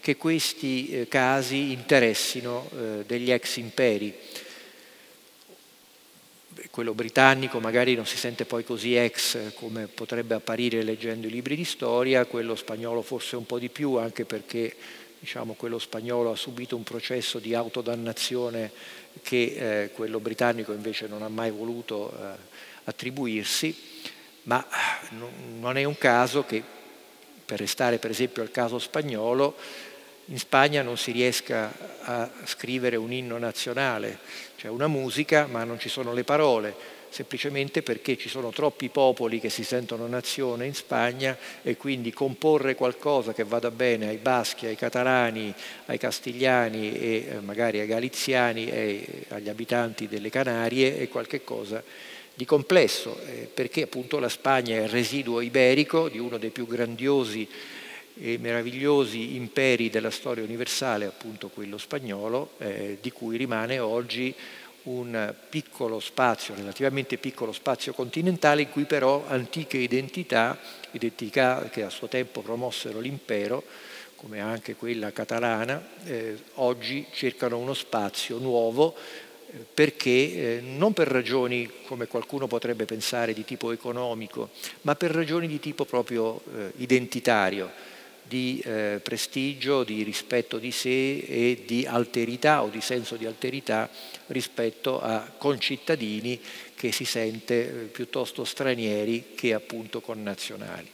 che 0.02 0.18
questi 0.18 0.90
eh, 0.90 1.08
casi 1.08 1.72
interessino 1.72 2.70
eh, 2.74 3.04
degli 3.08 3.32
ex 3.32 3.56
imperi. 3.56 4.14
Quello 6.70 6.94
britannico 6.94 7.60
magari 7.60 7.96
non 7.96 8.06
si 8.06 8.18
sente 8.18 8.44
poi 8.44 8.66
così 8.66 8.96
ex 8.96 9.36
eh, 9.36 9.54
come 9.54 9.88
potrebbe 9.88 10.36
apparire 10.36 10.84
leggendo 10.84 11.28
i 11.28 11.32
libri 11.32 11.56
di 11.56 11.64
storia, 11.64 12.26
quello 12.26 12.56
spagnolo 12.56 13.02
forse 13.02 13.38
un 13.38 13.46
po' 13.46 13.60
di 13.60 13.70
più, 13.70 13.96
anche 13.96 14.26
perché 14.26 14.76
diciamo, 15.24 15.54
quello 15.54 15.80
spagnolo 15.80 16.32
ha 16.32 16.36
subito 16.36 16.76
un 16.76 16.84
processo 16.84 17.40
di 17.40 17.56
autodannazione 17.56 18.70
che 19.22 19.84
eh, 19.84 19.92
quello 19.92 20.20
britannico 20.20 20.74
invece 20.74 21.08
non 21.08 21.22
ha 21.22 21.30
mai 21.30 21.50
voluto 21.50 22.12
eh, 22.12 22.36
attribuirsi, 22.84 23.74
ma 24.44 24.68
non 25.60 25.78
è 25.78 25.86
un 25.86 25.98
caso 25.98 26.44
che, 26.44 26.62
per 27.46 27.58
restare 27.58 28.00
per 28.00 28.12
esempio 28.12 28.42
al 28.42 28.52
caso 28.52 28.78
spagnolo, 28.80 29.56
in 30.26 30.38
Spagna 30.38 30.82
non 30.82 30.98
si 30.98 31.12
riesca 31.12 31.72
a 32.02 32.30
scrivere 32.44 32.98
un 32.98 33.14
inno 33.14 33.38
nazionale, 33.38 34.20
cioè 34.58 34.72
una 34.72 34.88
musica 34.88 35.46
ma 35.46 35.64
non 35.64 35.80
ci 35.80 35.88
sono 35.88 36.12
le 36.12 36.26
parole, 36.26 36.76
semplicemente 37.14 37.84
perché 37.84 38.18
ci 38.18 38.28
sono 38.28 38.50
troppi 38.50 38.90
popoli 38.90 39.40
che 39.40 39.50
si 39.50 39.64
sentono 39.64 40.08
nazione 40.08 40.66
in 40.66 40.74
Spagna 40.74 41.38
e 41.62 41.78
quindi 41.78 42.12
comporre 42.12 42.74
qualcosa 42.74 43.34
che 43.34 43.44
vada 43.44 43.70
bene 43.70 44.08
ai 44.08 44.18
baschi, 44.18 44.66
ai 44.66 44.76
catalani, 44.76 45.54
ai 45.86 46.00
castigliani 46.00 46.92
e 46.92 47.28
eh, 47.30 47.40
magari 47.42 47.80
ai 47.80 47.86
galiziani 47.86 48.68
e 48.68 49.26
agli 49.28 49.48
abitanti 49.48 50.08
delle 50.08 50.30
Canarie 50.30 50.98
è 50.98 51.08
qualcosa 51.08 51.84
di 52.34 52.46
complesso, 52.46 53.20
eh, 53.28 53.48
perché 53.54 53.84
appunto 53.84 54.18
la 54.18 54.28
Spagna 54.28 54.76
è 54.76 54.82
il 54.82 54.90
residuo 54.90 55.40
iberico 55.40 56.10
di 56.10 56.18
uno 56.18 56.40
dei 56.40 56.50
più 56.50 56.66
grandiosi 56.66 57.48
e 58.20 58.38
meravigliosi 58.40 59.36
imperi 59.36 59.92
della 59.92 60.10
storia 60.10 60.44
universale, 60.44 61.06
appunto 61.06 61.50
quello 61.50 61.78
spagnolo, 61.78 62.52
eh, 62.58 62.98
di 63.00 63.12
cui 63.12 63.38
rimane 63.38 63.78
oggi 63.78 64.34
un 64.84 65.34
piccolo 65.50 66.00
spazio, 66.00 66.56
relativamente 66.56 67.18
piccolo 67.18 67.52
spazio 67.52 67.94
continentale, 67.94 68.64
in 68.64 68.70
cui 68.70 68.86
però 68.86 69.24
antiche 69.28 69.78
identità, 69.78 70.58
identità 70.92 71.70
che 71.72 71.84
a 71.84 71.90
suo 71.90 72.08
tempo 72.08 72.42
promossero 72.42 73.00
l'impero, 73.00 73.64
come 74.16 74.40
anche 74.40 74.76
quella 74.76 75.12
catalana, 75.12 75.82
eh, 76.06 76.38
oggi 76.56 77.06
cercano 77.14 77.58
uno 77.58 77.74
spazio 77.74 78.38
nuovo 78.38 78.96
eh, 79.52 79.66
perché 79.74 80.10
eh, 80.10 80.62
non 80.62 80.94
per 80.94 81.08
ragioni, 81.08 81.70
come 81.86 82.08
qualcuno 82.08 82.48
potrebbe 82.48 82.86
pensare, 82.86 83.34
di 83.34 83.44
tipo 83.44 83.72
economico, 83.72 84.50
ma 84.82 84.96
per 84.96 85.12
ragioni 85.12 85.48
di 85.48 85.60
tipo 85.60 85.86
proprio 85.86 86.42
eh, 86.56 86.72
identitario 86.78 87.92
di 88.24 88.62
eh, 88.66 89.00
prestigio, 89.04 89.84
di 89.84 90.04
rispetto 90.04 90.58
di 90.58 90.72
sé 90.72 91.20
e 91.20 91.64
di 91.66 91.86
alterità 91.86 92.64
o 92.64 92.70
di 92.70 92.82
senso 92.82 93.16
di 93.16 93.26
alterità 93.26 93.90
rispetto 94.28 95.02
a 95.02 95.32
concittadini 95.38 96.40
che 96.76 96.92
si 96.92 97.06
sente 97.06 97.54
eh, 97.68 97.72
piuttosto 97.86 98.44
stranieri 98.44 99.34
che 99.36 99.54
appunto 99.54 100.02
connazionali. 100.02 100.90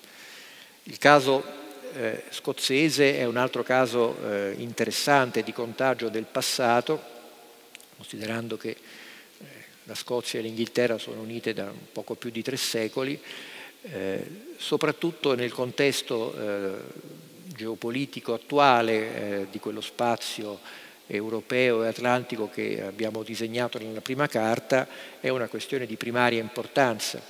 Il 0.83 0.97
caso 0.97 1.43
eh, 1.93 2.23
scozzese 2.29 3.17
è 3.17 3.25
un 3.25 3.37
altro 3.37 3.63
caso 3.63 4.17
eh, 4.23 4.55
interessante 4.57 5.43
di 5.43 5.53
contagio 5.53 6.09
del 6.09 6.25
passato, 6.25 7.01
considerando 7.95 8.57
che 8.57 8.69
eh, 8.69 9.45
la 9.83 9.95
Scozia 9.95 10.39
e 10.39 10.43
l'Inghilterra 10.43 10.97
sono 10.97 11.21
unite 11.21 11.53
da 11.53 11.71
poco 11.91 12.15
più 12.15 12.29
di 12.29 12.41
tre 12.41 12.57
secoli, 12.57 13.19
eh, 13.81 14.25
soprattutto 14.57 15.35
nel 15.35 15.53
contesto 15.53 16.35
eh, 16.35 16.71
geopolitico 17.45 18.33
attuale 18.33 18.93
eh, 18.93 19.47
di 19.49 19.59
quello 19.59 19.81
spazio 19.81 20.59
europeo 21.07 21.83
e 21.83 21.87
atlantico 21.87 22.49
che 22.49 22.83
abbiamo 22.83 23.23
disegnato 23.23 23.79
nella 23.79 24.01
prima 24.01 24.27
carta, 24.27 24.87
è 25.19 25.29
una 25.29 25.47
questione 25.47 25.85
di 25.85 25.95
primaria 25.95 26.39
importanza, 26.39 27.21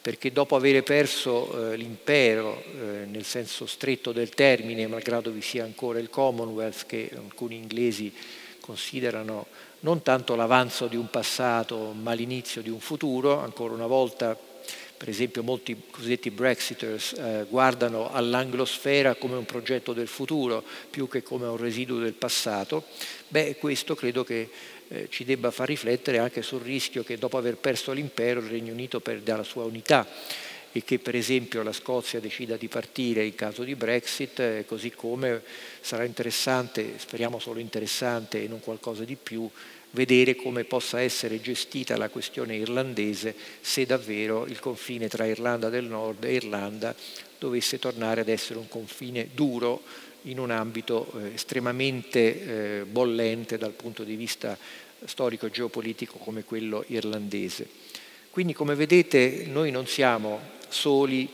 perché 0.00 0.30
dopo 0.30 0.54
aver 0.54 0.82
perso 0.84 1.74
l'impero 1.74 2.62
nel 3.06 3.24
senso 3.24 3.66
stretto 3.66 4.12
del 4.12 4.28
termine, 4.28 4.86
malgrado 4.86 5.32
vi 5.32 5.42
sia 5.42 5.64
ancora 5.64 5.98
il 5.98 6.10
Commonwealth 6.10 6.86
che 6.86 7.10
alcuni 7.12 7.56
inglesi 7.56 8.14
considerano 8.60 9.46
non 9.80 10.02
tanto 10.02 10.36
l'avanzo 10.36 10.86
di 10.86 10.96
un 10.96 11.10
passato 11.10 11.92
ma 12.00 12.12
l'inizio 12.12 12.62
di 12.62 12.70
un 12.70 12.80
futuro, 12.80 13.40
ancora 13.40 13.74
una 13.74 13.86
volta 13.88 14.36
per 14.98 15.08
esempio 15.08 15.44
molti 15.44 15.80
cosiddetti 15.90 16.30
Brexiters 16.30 17.12
eh, 17.12 17.46
guardano 17.48 18.12
all'anglosfera 18.12 19.14
come 19.14 19.36
un 19.36 19.46
progetto 19.46 19.92
del 19.92 20.08
futuro 20.08 20.62
più 20.90 21.08
che 21.08 21.22
come 21.22 21.46
un 21.46 21.56
residuo 21.56 22.00
del 22.00 22.14
passato, 22.14 22.84
beh 23.28 23.56
questo 23.58 23.94
credo 23.94 24.24
che 24.24 24.50
eh, 24.88 25.06
ci 25.08 25.24
debba 25.24 25.50
far 25.50 25.68
riflettere 25.68 26.18
anche 26.18 26.42
sul 26.42 26.60
rischio 26.60 27.04
che 27.04 27.16
dopo 27.16 27.38
aver 27.38 27.56
perso 27.56 27.92
l'impero 27.92 28.40
il 28.40 28.48
Regno 28.48 28.72
Unito 28.72 29.00
perda 29.00 29.36
la 29.36 29.42
sua 29.44 29.64
unità 29.64 30.06
e 30.72 30.84
che 30.84 30.98
per 30.98 31.14
esempio 31.14 31.62
la 31.62 31.72
Scozia 31.72 32.20
decida 32.20 32.56
di 32.56 32.68
partire 32.68 33.24
in 33.24 33.34
caso 33.34 33.62
di 33.62 33.74
Brexit, 33.74 34.40
eh, 34.40 34.64
così 34.66 34.90
come 34.90 35.42
sarà 35.80 36.04
interessante, 36.04 36.98
speriamo 36.98 37.38
solo 37.38 37.58
interessante 37.60 38.42
e 38.42 38.48
non 38.48 38.60
qualcosa 38.60 39.04
di 39.04 39.16
più, 39.16 39.48
vedere 39.90 40.36
come 40.36 40.64
possa 40.64 41.00
essere 41.00 41.40
gestita 41.40 41.96
la 41.96 42.08
questione 42.08 42.56
irlandese 42.56 43.34
se 43.60 43.86
davvero 43.86 44.46
il 44.46 44.58
confine 44.60 45.08
tra 45.08 45.24
Irlanda 45.24 45.68
del 45.68 45.86
Nord 45.86 46.24
e 46.24 46.34
Irlanda 46.34 46.94
dovesse 47.38 47.78
tornare 47.78 48.20
ad 48.20 48.28
essere 48.28 48.58
un 48.58 48.68
confine 48.68 49.28
duro 49.32 49.82
in 50.22 50.38
un 50.38 50.50
ambito 50.50 51.10
eh, 51.16 51.34
estremamente 51.34 52.80
eh, 52.80 52.84
bollente 52.84 53.56
dal 53.56 53.72
punto 53.72 54.02
di 54.02 54.16
vista 54.16 54.58
storico 55.04 55.46
e 55.46 55.50
geopolitico 55.50 56.18
come 56.18 56.44
quello 56.44 56.84
irlandese. 56.88 57.68
Quindi 58.30 58.52
come 58.52 58.74
vedete 58.74 59.46
noi 59.46 59.70
non 59.70 59.86
siamo 59.86 60.40
soli 60.68 61.28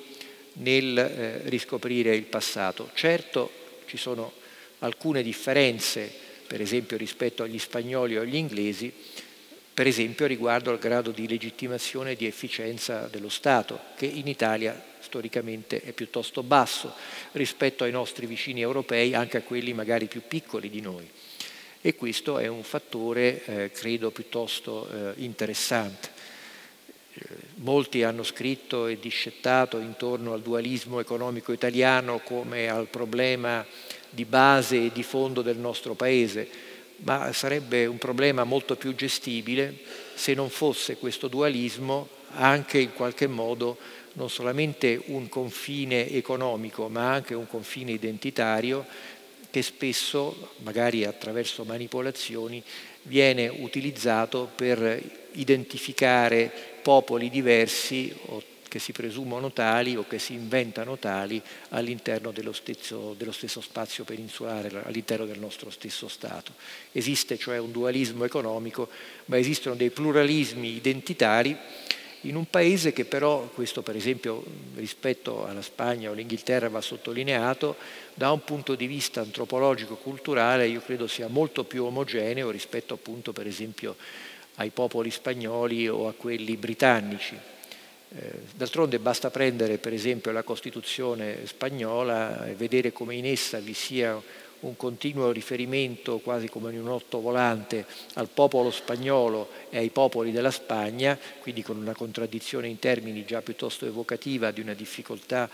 nel 0.55 0.97
eh, 0.97 1.41
riscoprire 1.49 2.15
il 2.15 2.25
passato. 2.25 2.91
Certo 2.95 3.51
ci 3.87 3.97
sono 3.97 4.33
alcune 4.81 5.23
differenze 5.23 6.24
per 6.55 6.63
esempio 6.63 6.97
rispetto 6.97 7.43
agli 7.43 7.59
spagnoli 7.59 8.17
o 8.17 8.21
agli 8.21 8.37
inglesi, 8.37 8.93
per 9.75 9.89
esempio 9.89 10.25
riguardo 10.25 10.71
al 10.71 10.79
grado 10.79 11.11
di 11.11 11.27
legittimazione 11.27 12.13
e 12.13 12.17
di 12.17 12.27
efficienza 12.27 13.09
dello 13.11 13.29
Stato, 13.29 13.81
che 13.97 14.07
in 14.07 14.29
Italia 14.29 14.81
storicamente 15.01 15.81
è 15.81 15.91
piuttosto 15.91 16.45
basso 16.45 16.95
rispetto 17.33 17.83
ai 17.83 17.91
nostri 17.91 18.27
vicini 18.27 18.61
europei, 18.61 19.15
anche 19.15 19.39
a 19.39 19.43
quelli 19.43 19.73
magari 19.73 20.07
più 20.07 20.23
piccoli 20.29 20.71
di 20.71 20.81
noi. 20.81 21.11
E 21.81 21.97
questo 21.97 22.39
è 22.39 22.47
un 22.47 22.63
fattore, 22.63 23.45
eh, 23.47 23.71
credo, 23.73 24.13
piuttosto 24.13 24.89
eh, 24.89 25.13
interessante. 25.25 26.09
Eh, 27.15 27.27
molti 27.57 28.05
hanno 28.05 28.23
scritto 28.23 28.87
e 28.87 29.01
discettato 29.01 29.81
intorno 29.81 30.33
al 30.33 30.41
dualismo 30.41 31.01
economico 31.01 31.51
italiano 31.51 32.21
come 32.21 32.69
al 32.69 32.87
problema 32.87 33.67
di 34.15 34.25
base 34.25 34.87
e 34.87 34.91
di 34.93 35.03
fondo 35.03 35.43
del 35.43 35.57
nostro 35.57 35.95
Paese, 35.95 36.49
ma 36.99 37.33
sarebbe 37.33 37.87
un 37.87 37.99
problema 37.99 38.45
molto 38.45 38.77
più 38.77 38.95
gestibile 38.95 39.77
se 40.15 40.35
non 40.35 40.49
fosse 40.49 40.97
questo 40.97 41.29
dualismo 41.29 42.09
anche 42.37 42.79
in 42.79 42.93
qualche 42.93 43.27
modo 43.27 43.77
non 44.15 44.31
solamente 44.31 45.01
un 45.07 45.29
confine 45.29 46.09
economico, 46.11 46.89
ma 46.89 47.13
anche 47.13 47.35
un 47.35 47.49
confine 47.49 47.93
identitario 47.93 48.87
che 49.51 49.63
spesso, 49.63 50.51
magari 50.59 51.05
attraverso 51.05 51.65
manipolazioni, 51.65 52.63
viene 53.03 53.49
utilizzato 53.49 54.51
per 54.55 55.03
identificare 55.33 56.51
popoli 56.83 57.31
diversi 57.31 58.13
o 58.27 58.43
che 58.75 58.81
si 58.81 58.91
presumono 58.91 59.53
tali 59.53 59.95
o 59.95 60.05
che 60.05 60.19
si 60.19 60.33
inventano 60.33 60.99
tali 60.99 61.41
all'interno 61.69 62.33
dello 62.33 62.53
stesso, 62.53 63.15
dello 63.17 63.31
stesso 63.31 63.61
spazio 63.61 64.03
peninsulare, 64.03 64.83
all'interno 64.83 65.27
del 65.27 65.39
nostro 65.39 65.71
stesso 65.71 66.09
Stato. 66.09 66.55
Esiste 66.91 67.39
cioè 67.39 67.57
un 67.59 67.71
dualismo 67.71 68.25
economico, 68.25 68.89
ma 69.27 69.39
esistono 69.39 69.77
dei 69.77 69.91
pluralismi 69.91 70.75
identitari 70.75 71.57
in 72.23 72.35
un 72.35 72.51
paese 72.51 72.93
che 72.93 73.05
però, 73.05 73.43
questo 73.55 73.83
per 73.83 73.95
esempio 73.95 74.43
rispetto 74.75 75.47
alla 75.47 75.63
Spagna 75.63 76.09
o 76.09 76.13
all'Inghilterra 76.13 76.69
va 76.69 76.81
sottolineato, 76.81 77.77
da 78.13 78.33
un 78.33 78.43
punto 78.43 78.75
di 78.75 78.89
vista 78.89 79.21
antropologico-culturale 79.21 80.67
io 80.67 80.81
credo 80.81 81.07
sia 81.07 81.29
molto 81.29 81.63
più 81.63 81.85
omogeneo 81.85 82.51
rispetto 82.51 82.95
appunto 82.95 83.33
per 83.33 83.47
esempio 83.47 83.95
ai 84.57 84.71
popoli 84.71 85.13
spagnoli 85.13 85.87
o 85.87 86.09
a 86.09 86.13
quelli 86.13 86.57
britannici. 86.57 87.53
Eh, 88.17 88.31
d'altronde 88.55 89.01
basta 89.01 89.31
prendere 89.31 89.79
per 89.79 89.93
esempio 89.93 90.31
la 90.31 90.45
Costituzione 90.45 91.47
spagnola 91.47 92.47
e 92.47 92.55
vedere 92.55 92.93
come 92.93 93.17
in 93.17 93.27
essa 93.27 93.59
vi 93.59 93.75
sia 93.75 94.21
un 94.61 94.77
continuo 94.77 95.31
riferimento, 95.31 96.19
quasi 96.19 96.49
come 96.49 96.73
in 96.73 96.81
un 96.81 96.89
otto 96.89 97.21
volante, 97.21 97.85
al 98.15 98.29
popolo 98.33 98.71
spagnolo 98.71 99.51
e 99.69 99.79
ai 99.79 99.91
popoli 99.91 100.33
della 100.33 100.51
Spagna, 100.51 101.19
quindi 101.41 101.63
con 101.63 101.77
una 101.77 101.93
contraddizione 101.93 102.69
in 102.69 102.79
termini 102.79 103.25
già 103.25 103.43
piuttosto 103.43 103.85
evocativa 103.85 104.53
di 104.53 104.61
una 104.61 104.75
difficoltà 104.75 105.51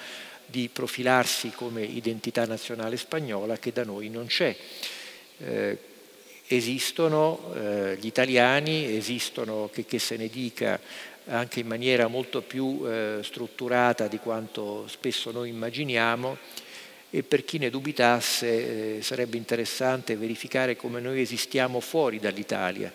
di 0.46 0.68
profilarsi 0.72 1.50
come 1.50 1.82
identità 1.82 2.44
nazionale 2.44 2.96
spagnola 2.96 3.58
che 3.58 3.72
da 3.72 3.84
noi 3.84 4.10
non 4.10 4.26
c'è. 4.26 4.54
Eh, 5.38 5.78
esistono 6.46 7.52
eh, 7.54 7.96
gli 8.00 8.06
italiani, 8.06 8.96
esistono, 8.96 9.70
che, 9.72 9.86
che 9.86 10.00
se 10.00 10.16
ne 10.16 10.28
dica, 10.28 10.80
anche 11.30 11.60
in 11.60 11.66
maniera 11.66 12.08
molto 12.08 12.42
più 12.42 12.82
eh, 12.84 13.20
strutturata 13.22 14.08
di 14.08 14.18
quanto 14.18 14.86
spesso 14.88 15.30
noi 15.30 15.48
immaginiamo 15.48 16.36
e 17.10 17.22
per 17.22 17.44
chi 17.44 17.58
ne 17.58 17.70
dubitasse 17.70 18.96
eh, 18.98 19.02
sarebbe 19.02 19.36
interessante 19.36 20.16
verificare 20.16 20.76
come 20.76 21.00
noi 21.00 21.20
esistiamo 21.20 21.80
fuori 21.80 22.18
dall'Italia. 22.18 22.92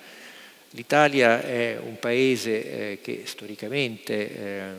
L'Italia 0.72 1.42
è 1.42 1.78
un 1.82 1.98
paese 2.00 2.92
eh, 2.92 3.00
che 3.02 3.24
storicamente 3.26 4.14
eh, 4.14 4.72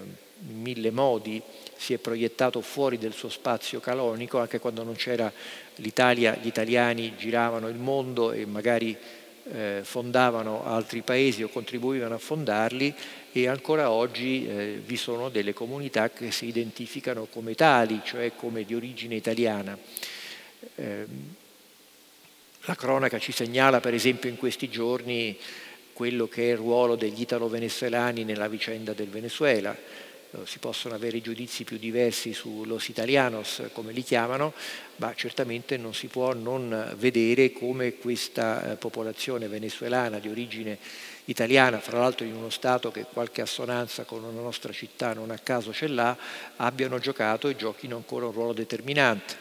in 0.48 0.60
mille 0.60 0.90
modi 0.90 1.40
si 1.76 1.94
è 1.94 1.98
proiettato 1.98 2.60
fuori 2.60 2.98
del 2.98 3.12
suo 3.12 3.30
spazio 3.30 3.80
calonico, 3.80 4.38
anche 4.38 4.58
quando 4.58 4.82
non 4.82 4.94
c'era 4.94 5.32
l'Italia, 5.76 6.38
gli 6.40 6.46
italiani 6.46 7.14
giravano 7.16 7.68
il 7.68 7.76
mondo 7.76 8.32
e 8.32 8.44
magari 8.44 8.96
eh, 9.52 9.80
fondavano 9.82 10.64
altri 10.64 11.02
paesi 11.02 11.42
o 11.42 11.48
contribuivano 11.48 12.14
a 12.14 12.18
fondarli 12.18 12.94
e 13.32 13.48
ancora 13.48 13.90
oggi 13.90 14.46
eh, 14.46 14.80
vi 14.84 14.96
sono 14.96 15.28
delle 15.28 15.52
comunità 15.52 16.10
che 16.10 16.30
si 16.30 16.46
identificano 16.46 17.26
come 17.26 17.54
tali, 17.54 18.00
cioè 18.04 18.32
come 18.34 18.64
di 18.64 18.74
origine 18.74 19.14
italiana. 19.14 19.76
Eh, 20.74 21.06
la 22.62 22.74
cronaca 22.74 23.18
ci 23.18 23.32
segnala 23.32 23.80
per 23.80 23.94
esempio 23.94 24.28
in 24.28 24.36
questi 24.36 24.68
giorni 24.68 25.38
quello 25.92 26.28
che 26.28 26.48
è 26.48 26.50
il 26.52 26.58
ruolo 26.58 26.96
degli 26.96 27.20
italo-venezuelani 27.20 28.24
nella 28.24 28.48
vicenda 28.48 28.92
del 28.92 29.08
Venezuela. 29.08 29.74
Si 30.44 30.58
possono 30.58 30.94
avere 30.94 31.20
giudizi 31.20 31.64
più 31.64 31.78
diversi 31.78 32.32
su 32.32 32.64
los 32.64 32.88
italianos, 32.88 33.62
come 33.72 33.92
li 33.92 34.02
chiamano, 34.02 34.52
ma 34.96 35.14
certamente 35.14 35.76
non 35.76 35.94
si 35.94 36.06
può 36.08 36.34
non 36.34 36.94
vedere 36.96 37.52
come 37.52 37.94
questa 37.94 38.72
eh, 38.72 38.76
popolazione 38.76 39.48
venezuelana 39.48 40.18
di 40.18 40.28
origine 40.28 40.78
italiana, 41.26 41.80
fra 41.80 41.98
l'altro 41.98 42.24
in 42.24 42.34
uno 42.34 42.50
Stato 42.50 42.90
che 42.90 43.06
qualche 43.12 43.42
assonanza 43.42 44.04
con 44.04 44.22
una 44.22 44.40
nostra 44.40 44.72
città 44.72 45.12
non 45.12 45.30
a 45.30 45.38
caso 45.38 45.72
ce 45.72 45.88
l'ha, 45.88 46.16
abbiano 46.56 46.98
giocato 46.98 47.48
e 47.48 47.56
giochino 47.56 47.96
ancora 47.96 48.26
un 48.26 48.32
ruolo 48.32 48.52
determinante. 48.52 49.36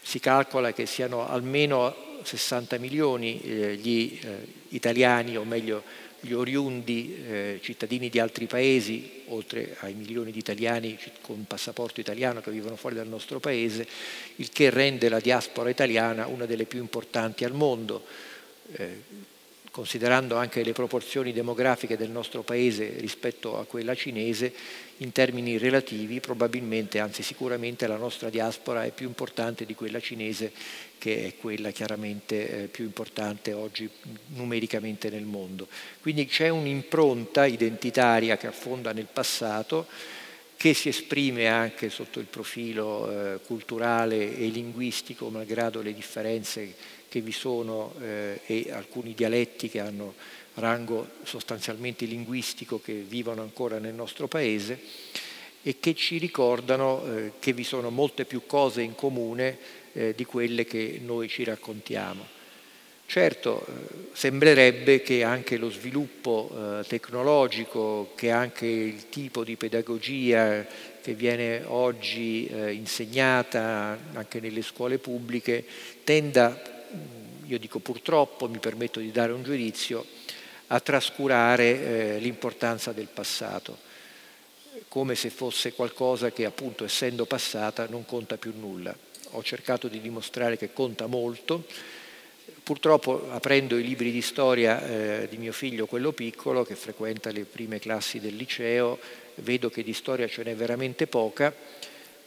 Si 0.00 0.20
calcola 0.20 0.72
che 0.72 0.86
siano 0.86 1.28
almeno 1.28 2.20
60 2.22 2.78
milioni 2.78 3.40
eh, 3.40 3.76
gli 3.76 4.18
eh, 4.22 4.46
italiani, 4.68 5.36
o 5.36 5.44
meglio 5.44 5.82
gli 6.24 6.32
oriundi 6.32 7.16
eh, 7.28 7.58
cittadini 7.62 8.08
di 8.08 8.18
altri 8.18 8.46
paesi, 8.46 9.22
oltre 9.26 9.76
ai 9.80 9.92
milioni 9.92 10.32
di 10.32 10.38
italiani 10.38 10.98
con 11.20 11.44
passaporto 11.46 12.00
italiano 12.00 12.40
che 12.40 12.50
vivono 12.50 12.76
fuori 12.76 12.96
dal 12.96 13.06
nostro 13.06 13.40
paese, 13.40 13.86
il 14.36 14.48
che 14.48 14.70
rende 14.70 15.10
la 15.10 15.20
diaspora 15.20 15.68
italiana 15.68 16.26
una 16.26 16.46
delle 16.46 16.64
più 16.64 16.80
importanti 16.80 17.44
al 17.44 17.52
mondo. 17.52 18.04
Eh, 18.72 19.32
considerando 19.74 20.36
anche 20.36 20.62
le 20.62 20.72
proporzioni 20.72 21.32
demografiche 21.32 21.96
del 21.96 22.08
nostro 22.08 22.42
paese 22.42 22.94
rispetto 22.98 23.58
a 23.58 23.64
quella 23.64 23.96
cinese, 23.96 24.52
in 24.98 25.10
termini 25.10 25.58
relativi 25.58 26.20
probabilmente, 26.20 27.00
anzi 27.00 27.24
sicuramente 27.24 27.88
la 27.88 27.96
nostra 27.96 28.30
diaspora 28.30 28.84
è 28.84 28.92
più 28.92 29.08
importante 29.08 29.66
di 29.66 29.74
quella 29.74 29.98
cinese 29.98 30.52
che 30.98 31.26
è 31.26 31.36
quella 31.36 31.70
chiaramente 31.70 32.62
eh, 32.62 32.66
più 32.68 32.84
importante 32.84 33.52
oggi 33.52 33.88
numericamente 34.28 35.10
nel 35.10 35.24
mondo. 35.24 35.68
Quindi 36.00 36.26
c'è 36.26 36.48
un'impronta 36.48 37.44
identitaria 37.44 38.36
che 38.36 38.46
affonda 38.46 38.92
nel 38.92 39.08
passato 39.12 39.86
che 40.56 40.72
si 40.72 40.88
esprime 40.88 41.46
anche 41.46 41.90
sotto 41.90 42.20
il 42.20 42.26
profilo 42.26 43.10
eh, 43.10 43.40
culturale 43.44 44.36
e 44.36 44.46
linguistico, 44.46 45.28
malgrado 45.28 45.82
le 45.82 45.92
differenze 45.92 46.74
che 47.08 47.20
vi 47.20 47.32
sono 47.32 47.94
eh, 48.00 48.40
e 48.46 48.72
alcuni 48.72 49.12
dialetti 49.14 49.68
che 49.68 49.80
hanno 49.80 50.14
rango 50.54 51.06
sostanzialmente 51.24 52.06
linguistico 52.06 52.80
che 52.80 52.94
vivono 52.94 53.42
ancora 53.42 53.78
nel 53.78 53.92
nostro 53.92 54.26
paese 54.26 54.80
e 55.62 55.78
che 55.80 55.94
ci 55.94 56.18
ricordano 56.18 57.30
che 57.40 57.52
vi 57.52 57.64
sono 57.64 57.90
molte 57.90 58.24
più 58.24 58.46
cose 58.46 58.82
in 58.82 58.94
comune 58.94 59.58
eh, 59.94 60.14
di 60.14 60.24
quelle 60.24 60.64
che 60.64 61.00
noi 61.02 61.28
ci 61.28 61.42
raccontiamo. 61.42 62.26
Certo, 63.06 63.66
eh, 63.66 64.08
sembrerebbe 64.12 65.02
che 65.02 65.24
anche 65.24 65.56
lo 65.56 65.70
sviluppo 65.70 66.50
eh, 66.52 66.86
tecnologico, 66.86 68.12
che 68.14 68.30
anche 68.30 68.66
il 68.66 69.08
tipo 69.08 69.42
di 69.44 69.56
pedagogia 69.56 70.66
che 71.00 71.14
viene 71.14 71.62
oggi 71.66 72.46
eh, 72.46 72.72
insegnata 72.72 73.98
anche 74.12 74.40
nelle 74.40 74.62
scuole 74.62 74.98
pubbliche, 74.98 75.64
tenda 76.04 76.72
io 77.46 77.58
dico 77.58 77.78
purtroppo, 77.78 78.48
mi 78.48 78.58
permetto 78.58 79.00
di 79.00 79.10
dare 79.10 79.32
un 79.32 79.42
giudizio, 79.42 80.04
a 80.68 80.80
trascurare 80.80 81.64
eh, 81.64 82.18
l'importanza 82.18 82.92
del 82.92 83.08
passato, 83.12 83.78
come 84.88 85.14
se 85.14 85.30
fosse 85.30 85.72
qualcosa 85.72 86.32
che 86.32 86.44
appunto 86.44 86.84
essendo 86.84 87.26
passata 87.26 87.86
non 87.88 88.04
conta 88.04 88.36
più 88.36 88.52
nulla. 88.56 88.96
Ho 89.36 89.42
cercato 89.42 89.88
di 89.88 90.00
dimostrare 90.00 90.56
che 90.56 90.72
conta 90.72 91.06
molto, 91.06 91.64
Purtroppo 92.64 93.30
aprendo 93.30 93.76
i 93.76 93.84
libri 93.84 94.10
di 94.10 94.22
storia 94.22 94.82
eh, 95.22 95.28
di 95.28 95.36
mio 95.36 95.52
figlio, 95.52 95.84
quello 95.84 96.12
piccolo, 96.12 96.64
che 96.64 96.74
frequenta 96.74 97.30
le 97.30 97.44
prime 97.44 97.78
classi 97.78 98.20
del 98.20 98.36
liceo, 98.36 98.98
vedo 99.36 99.68
che 99.68 99.82
di 99.82 99.92
storia 99.92 100.26
ce 100.28 100.42
n'è 100.44 100.54
veramente 100.54 101.06
poca 101.06 101.54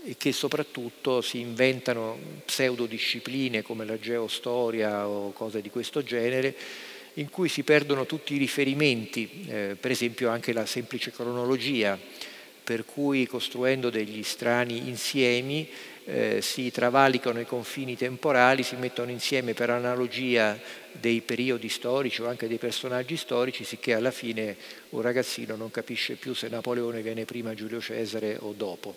e 0.04 0.16
che 0.16 0.32
soprattutto 0.32 1.22
si 1.22 1.40
inventano 1.40 2.20
pseudodiscipline 2.46 3.64
come 3.64 3.84
la 3.84 3.98
geostoria 3.98 5.08
o 5.08 5.32
cose 5.32 5.60
di 5.60 5.72
questo 5.72 6.04
genere, 6.04 6.56
in 7.16 7.32
cui 7.32 7.50
si 7.50 7.64
perdono 7.64 8.06
tutti 8.06 8.36
i 8.36 8.38
riferimenti, 8.38 9.48
eh, 9.48 9.76
per 9.80 9.90
esempio 9.90 10.30
anche 10.30 10.54
la 10.54 10.68
semplice 10.68 11.12
cronologia, 11.12 11.98
per 12.64 12.86
cui 12.86 13.26
costruendo 13.26 13.90
degli 13.90 14.22
strani 14.22 14.88
insiemi 14.88 15.68
eh, 16.10 16.40
si 16.42 16.72
travalicano 16.72 17.42
i 17.42 17.46
confini 17.46 17.98
temporali, 17.98 18.64
si 18.64 18.78
mettono 18.78 19.12
insieme 19.12 19.54
per 19.54 19.70
analogia 19.70 20.58
dei 20.94 21.20
periodi 21.20 21.68
storici 21.68 22.22
o 22.22 22.30
anche 22.30 22.48
dei 22.48 22.58
personaggi 22.58 23.18
storici, 23.18 23.66
sicché 23.66 23.94
alla 23.94 24.12
fine 24.12 24.56
un 24.92 25.02
ragazzino 25.02 25.58
non 25.58 25.70
capisce 25.70 26.16
più 26.16 26.34
se 26.34 26.48
Napoleone 26.48 27.02
viene 27.02 27.26
prima 27.26 27.54
Giulio 27.54 27.82
Cesare 27.82 28.38
o 28.40 28.54
dopo. 28.56 28.96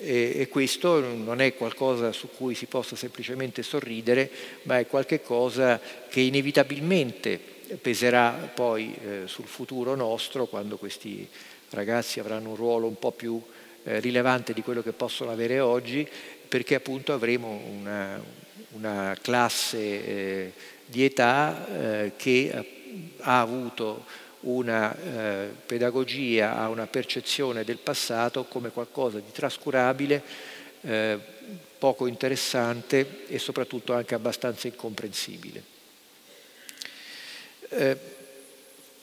E, 0.00 0.32
e 0.34 0.48
questo 0.48 0.98
non 1.00 1.40
è 1.40 1.54
qualcosa 1.54 2.10
su 2.10 2.28
cui 2.36 2.56
si 2.56 2.66
possa 2.66 2.96
semplicemente 2.96 3.62
sorridere, 3.62 4.28
ma 4.62 4.80
è 4.80 4.88
qualcosa 4.88 5.80
che 6.08 6.20
inevitabilmente 6.20 7.38
peserà 7.80 8.30
poi 8.52 8.92
eh, 8.92 9.22
sul 9.26 9.46
futuro 9.46 9.94
nostro 9.94 10.46
quando 10.46 10.78
questi 10.78 11.28
ragazzi 11.70 12.18
avranno 12.18 12.50
un 12.50 12.56
ruolo 12.56 12.86
un 12.86 12.98
po' 12.98 13.12
più 13.12 13.40
eh, 13.88 14.00
rilevante 14.00 14.52
di 14.52 14.62
quello 14.62 14.82
che 14.82 14.92
possono 14.92 15.30
avere 15.30 15.60
oggi, 15.60 16.06
perché 16.46 16.74
appunto 16.74 17.14
avremo 17.14 17.48
una, 17.48 18.22
una 18.72 19.16
classe 19.20 19.78
eh, 19.78 20.52
di 20.84 21.04
età 21.04 21.66
eh, 21.66 22.12
che 22.16 22.52
ha 23.20 23.40
avuto 23.40 24.04
una 24.40 24.94
eh, 24.94 25.48
pedagogia, 25.64 26.56
a 26.56 26.68
una 26.68 26.86
percezione 26.86 27.64
del 27.64 27.78
passato 27.78 28.44
come 28.44 28.70
qualcosa 28.70 29.18
di 29.18 29.32
trascurabile, 29.32 30.22
eh, 30.82 31.18
poco 31.78 32.06
interessante 32.06 33.24
e 33.26 33.38
soprattutto 33.38 33.94
anche 33.94 34.14
abbastanza 34.14 34.66
incomprensibile. 34.66 35.76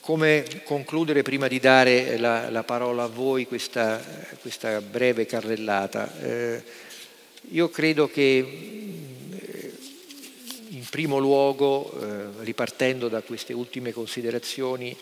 Eh, 0.05 0.11
come 0.11 0.45
concludere 0.63 1.23
prima 1.23 1.47
di 1.47 1.59
dare 1.59 2.17
la, 2.17 2.49
la 2.51 2.63
parola 2.63 3.03
a 3.03 3.07
voi 3.07 3.47
questa, 3.47 3.99
questa 4.39 4.79
breve 4.79 5.25
carrellata? 5.25 6.11
Eh, 6.21 6.63
io 7.49 7.69
credo 7.69 8.07
che 8.07 8.37
in 10.69 10.85
primo 10.91 11.17
luogo, 11.17 11.91
eh, 11.99 12.43
ripartendo 12.43 13.07
da 13.07 13.21
queste 13.21 13.53
ultime 13.53 13.91
considerazioni, 13.91 14.95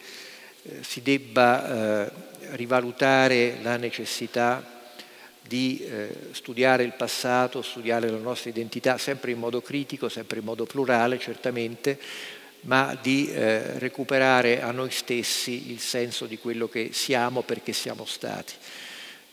eh, 0.64 0.84
si 0.84 1.02
debba 1.02 2.06
eh, 2.06 2.12
rivalutare 2.52 3.58
la 3.62 3.76
necessità 3.76 4.66
di 5.46 5.84
eh, 5.86 6.16
studiare 6.32 6.84
il 6.84 6.94
passato, 6.94 7.62
studiare 7.62 8.10
la 8.10 8.18
nostra 8.18 8.50
identità, 8.50 8.98
sempre 8.98 9.32
in 9.32 9.40
modo 9.40 9.62
critico, 9.62 10.08
sempre 10.08 10.40
in 10.40 10.46
modo 10.46 10.66
plurale 10.66 11.20
certamente, 11.20 12.00
ma 12.64 12.98
di 13.02 13.30
eh, 13.30 13.78
recuperare 13.80 14.62
a 14.62 14.72
noi 14.72 14.92
stessi 14.92 15.72
il 15.72 15.80
senso 15.80 16.26
di 16.26 16.38
quello 16.38 16.68
che 16.68 16.90
siamo 16.94 17.42
perché 17.42 17.74
siamo 17.74 18.06
stati. 18.06 18.54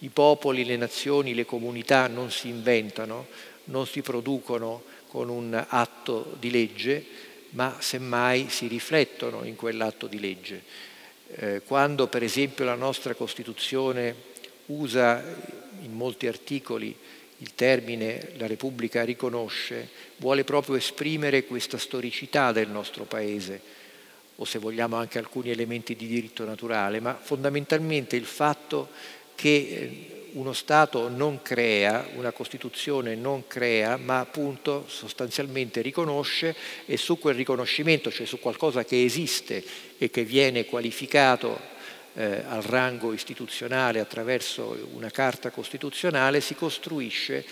I 0.01 0.09
popoli, 0.09 0.65
le 0.65 0.77
nazioni, 0.77 1.35
le 1.35 1.45
comunità 1.45 2.07
non 2.07 2.31
si 2.31 2.49
inventano, 2.49 3.27
non 3.65 3.87
si 3.87 4.01
producono 4.01 4.83
con 5.07 5.29
un 5.29 5.65
atto 5.69 6.37
di 6.39 6.51
legge, 6.51 7.05
ma 7.51 7.77
semmai 7.79 8.47
si 8.49 8.67
riflettono 8.67 9.45
in 9.45 9.57
quell'atto 9.57 10.07
di 10.07 10.19
legge. 10.19 10.63
Eh, 11.33 11.63
quando 11.65 12.07
per 12.09 12.23
esempio 12.23 12.65
la 12.65 12.75
nostra 12.75 13.15
Costituzione 13.15 14.15
usa 14.67 15.23
in 15.83 15.93
molti 15.93 16.27
articoli 16.27 16.97
il 17.41 17.55
termine 17.55 18.33
la 18.37 18.47
Repubblica 18.47 19.03
riconosce, 19.03 19.89
vuole 20.17 20.45
proprio 20.45 20.77
esprimere 20.77 21.45
questa 21.45 21.79
storicità 21.79 22.53
del 22.53 22.69
nostro 22.69 23.05
Paese, 23.05 23.79
o 24.37 24.45
se 24.45 24.59
vogliamo 24.59 24.97
anche 24.97 25.19
alcuni 25.19 25.51
elementi 25.51 25.97
di 25.97 26.07
diritto 26.07 26.45
naturale, 26.45 27.01
ma 27.01 27.19
fondamentalmente 27.21 28.17
il 28.17 28.27
fatto 28.27 28.89
che 29.35 29.49
eh, 29.49 30.19
uno 30.33 30.53
Stato 30.53 31.09
non 31.09 31.41
crea, 31.43 32.09
una 32.15 32.31
Costituzione 32.31 33.15
non 33.15 33.47
crea, 33.47 33.97
ma 33.97 34.21
appunto 34.21 34.85
sostanzialmente 34.87 35.81
riconosce 35.81 36.55
e 36.85 36.97
su 36.97 37.19
quel 37.19 37.35
riconoscimento, 37.35 38.11
cioè 38.11 38.27
su 38.27 38.39
qualcosa 38.39 38.85
che 38.85 39.03
esiste 39.03 39.65
e 39.99 40.11
che 40.11 40.25
viene 40.25 40.67
qualificato 40.67 41.79
eh, 42.21 42.45
al 42.47 42.63
rango 42.63 43.15
istituzionale 43.15 43.99
attraverso 43.99 44.89
una 44.93 45.11
carta 45.11 45.51
costituzionale, 45.51 46.43
si 46.43 46.55
costruisce 46.55 47.45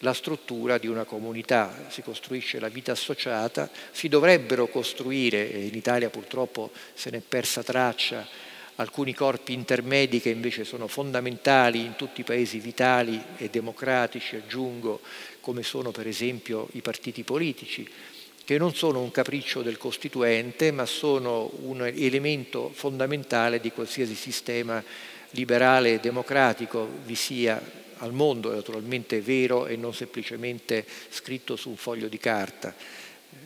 la 0.00 0.12
struttura 0.12 0.78
di 0.78 0.86
una 0.86 1.04
comunità, 1.04 1.86
si 1.88 2.02
costruisce 2.02 2.60
la 2.60 2.68
vita 2.68 2.92
associata, 2.92 3.68
si 3.90 4.08
dovrebbero 4.08 4.68
costruire, 4.68 5.50
e 5.50 5.66
in 5.66 5.74
Italia 5.74 6.08
purtroppo 6.08 6.70
se 6.94 7.10
n'è 7.10 7.20
persa 7.20 7.64
traccia, 7.64 8.24
alcuni 8.76 9.12
corpi 9.12 9.54
intermedi 9.54 10.20
che 10.20 10.30
invece 10.30 10.64
sono 10.64 10.86
fondamentali 10.86 11.80
in 11.80 11.96
tutti 11.96 12.20
i 12.20 12.24
paesi 12.24 12.60
vitali 12.60 13.20
e 13.38 13.48
democratici, 13.48 14.36
aggiungo, 14.36 15.00
come 15.40 15.62
sono 15.62 15.90
per 15.90 16.06
esempio 16.06 16.68
i 16.72 16.80
partiti 16.80 17.24
politici, 17.24 17.88
che 18.46 18.58
non 18.58 18.76
sono 18.76 19.00
un 19.00 19.10
capriccio 19.10 19.62
del 19.62 19.76
Costituente, 19.76 20.70
ma 20.70 20.86
sono 20.86 21.50
un 21.62 21.84
elemento 21.84 22.70
fondamentale 22.72 23.58
di 23.58 23.72
qualsiasi 23.72 24.14
sistema 24.14 24.80
liberale 25.30 25.94
e 25.94 25.98
democratico 25.98 26.88
vi 27.04 27.16
sia 27.16 27.60
al 27.98 28.12
mondo, 28.12 28.54
naturalmente 28.54 29.20
vero 29.20 29.66
e 29.66 29.74
non 29.74 29.92
semplicemente 29.92 30.86
scritto 31.08 31.56
su 31.56 31.70
un 31.70 31.76
foglio 31.76 32.06
di 32.06 32.18
carta, 32.18 32.72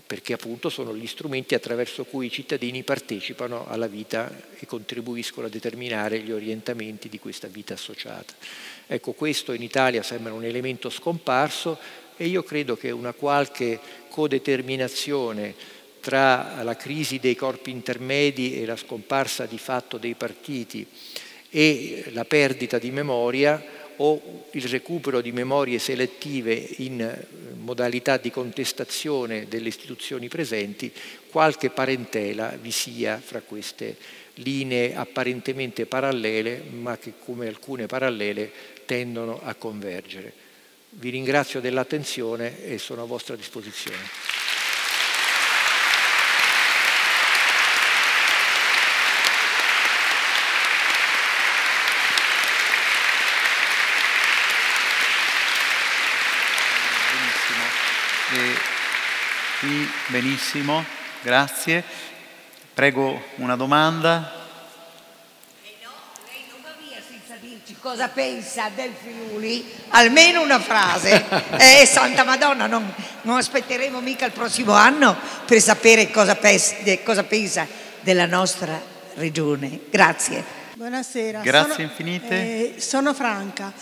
perché 0.06 0.34
appunto 0.34 0.68
sono 0.68 0.94
gli 0.94 1.06
strumenti 1.06 1.54
attraverso 1.54 2.04
cui 2.04 2.26
i 2.26 2.30
cittadini 2.30 2.82
partecipano 2.82 3.66
alla 3.68 3.86
vita 3.86 4.30
e 4.58 4.66
contribuiscono 4.66 5.46
a 5.46 5.50
determinare 5.50 6.20
gli 6.20 6.30
orientamenti 6.30 7.08
di 7.08 7.18
questa 7.18 7.48
vita 7.48 7.72
associata. 7.72 8.34
Ecco, 8.86 9.12
questo 9.12 9.54
in 9.54 9.62
Italia 9.62 10.02
sembra 10.02 10.34
un 10.34 10.44
elemento 10.44 10.90
scomparso 10.90 11.78
e 12.18 12.26
io 12.26 12.42
credo 12.42 12.76
che 12.76 12.90
una 12.90 13.14
qualche 13.14 13.80
codeterminazione 14.20 15.54
tra 16.00 16.62
la 16.62 16.76
crisi 16.76 17.18
dei 17.18 17.34
corpi 17.34 17.70
intermedi 17.70 18.60
e 18.60 18.66
la 18.66 18.76
scomparsa 18.76 19.46
di 19.46 19.56
fatto 19.56 19.96
dei 19.96 20.12
partiti 20.12 20.86
e 21.48 22.04
la 22.12 22.26
perdita 22.26 22.78
di 22.78 22.90
memoria 22.90 23.78
o 23.96 24.44
il 24.50 24.64
recupero 24.64 25.22
di 25.22 25.32
memorie 25.32 25.78
selettive 25.78 26.52
in 26.78 27.00
eh, 27.00 27.26
modalità 27.58 28.18
di 28.18 28.30
contestazione 28.30 29.46
delle 29.48 29.68
istituzioni 29.68 30.28
presenti, 30.28 30.92
qualche 31.30 31.70
parentela 31.70 32.56
vi 32.60 32.70
sia 32.70 33.20
fra 33.22 33.40
queste 33.40 33.96
linee 34.34 34.94
apparentemente 34.94 35.86
parallele, 35.86 36.62
ma 36.70 36.96
che 36.98 37.14
come 37.24 37.46
alcune 37.46 37.86
parallele 37.86 38.50
tendono 38.84 39.40
a 39.42 39.54
convergere. 39.54 40.48
Vi 40.92 41.10
ringrazio 41.10 41.60
dell'attenzione 41.60 42.64
e 42.64 42.78
sono 42.78 43.02
a 43.02 43.06
vostra 43.06 43.36
disposizione. 43.36 44.30
Benissimo, 60.10 60.84
grazie. 61.22 61.84
Prego 62.74 63.22
una 63.36 63.54
domanda. 63.54 64.48
Eh 65.62 65.76
no, 65.84 65.90
lei 66.26 66.44
non 66.50 66.60
va 66.62 66.74
via 66.84 67.00
senza 67.00 67.36
dirci 67.40 67.69
cosa 67.80 68.08
pensa 68.08 68.70
del 68.74 68.92
Friuli, 68.92 69.64
almeno 69.88 70.42
una 70.42 70.60
frase. 70.60 71.24
eh, 71.58 71.86
Santa 71.86 72.24
Madonna, 72.24 72.66
non, 72.66 72.92
non, 73.22 73.36
aspetteremo 73.38 74.00
mica 74.00 74.26
il 74.26 74.32
prossimo 74.32 74.72
anno 74.72 75.16
per 75.46 75.60
sapere 75.60 76.10
cosa, 76.10 76.36
pes- 76.36 77.02
cosa 77.02 77.24
pensa 77.24 77.66
della 78.00 78.26
nostra 78.26 78.80
regione. 79.14 79.80
Grazie. 79.90 80.44
Buonasera. 80.74 81.40
Grazie 81.40 81.72
sono, 81.72 81.88
infinite. 81.88 82.34
Eh, 82.76 82.80
sono 82.80 83.14
Franca. 83.14 83.72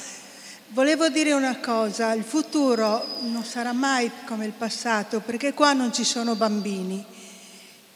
Volevo 0.69 1.09
dire 1.09 1.33
una 1.33 1.59
cosa, 1.59 2.13
il 2.13 2.25
futuro 2.25 3.17
non 3.21 3.43
sarà 3.45 3.73
mai 3.73 4.11
come 4.27 4.45
il 4.45 4.53
passato 4.53 5.21
perché 5.21 5.55
qua 5.55 5.73
non 5.73 5.93
ci 5.93 6.05
sono 6.05 6.35
bambini. 6.35 7.05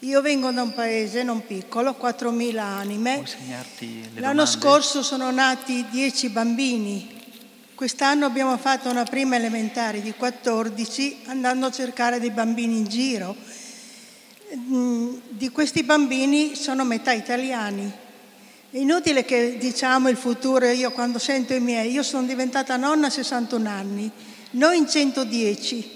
Io 0.03 0.21
vengo 0.21 0.51
da 0.51 0.63
un 0.63 0.73
paese 0.73 1.23
non 1.23 1.45
piccolo, 1.45 1.95
4.000 1.97 2.57
anime. 2.57 3.23
L'anno 4.15 4.45
scorso 4.45 5.01
sono 5.01 5.31
nati 5.31 5.85
10 5.89 6.27
bambini. 6.27 7.21
Quest'anno 7.73 8.25
abbiamo 8.25 8.57
fatto 8.57 8.89
una 8.89 9.05
prima 9.05 9.37
elementare 9.37 10.01
di 10.01 10.13
14 10.13 11.21
andando 11.27 11.67
a 11.67 11.71
cercare 11.71 12.19
dei 12.19 12.31
bambini 12.31 12.79
in 12.79 12.83
giro. 12.83 13.33
Mm, 14.57 15.15
di 15.29 15.49
questi 15.51 15.83
bambini 15.83 16.55
sono 16.55 16.83
metà 16.83 17.13
italiani, 17.13 17.89
è 18.71 18.77
inutile 18.77 19.23
che 19.23 19.57
diciamo 19.57 20.09
il 20.09 20.17
futuro, 20.17 20.65
io 20.65 20.91
quando 20.91 21.17
sento 21.17 21.53
i 21.53 21.61
miei, 21.61 21.91
io 21.91 22.03
sono 22.03 22.27
diventata 22.27 22.75
nonna 22.75 23.07
a 23.07 23.09
61 23.09 23.69
anni, 23.69 24.11
noi 24.51 24.79
in 24.79 24.89
110 24.89 25.91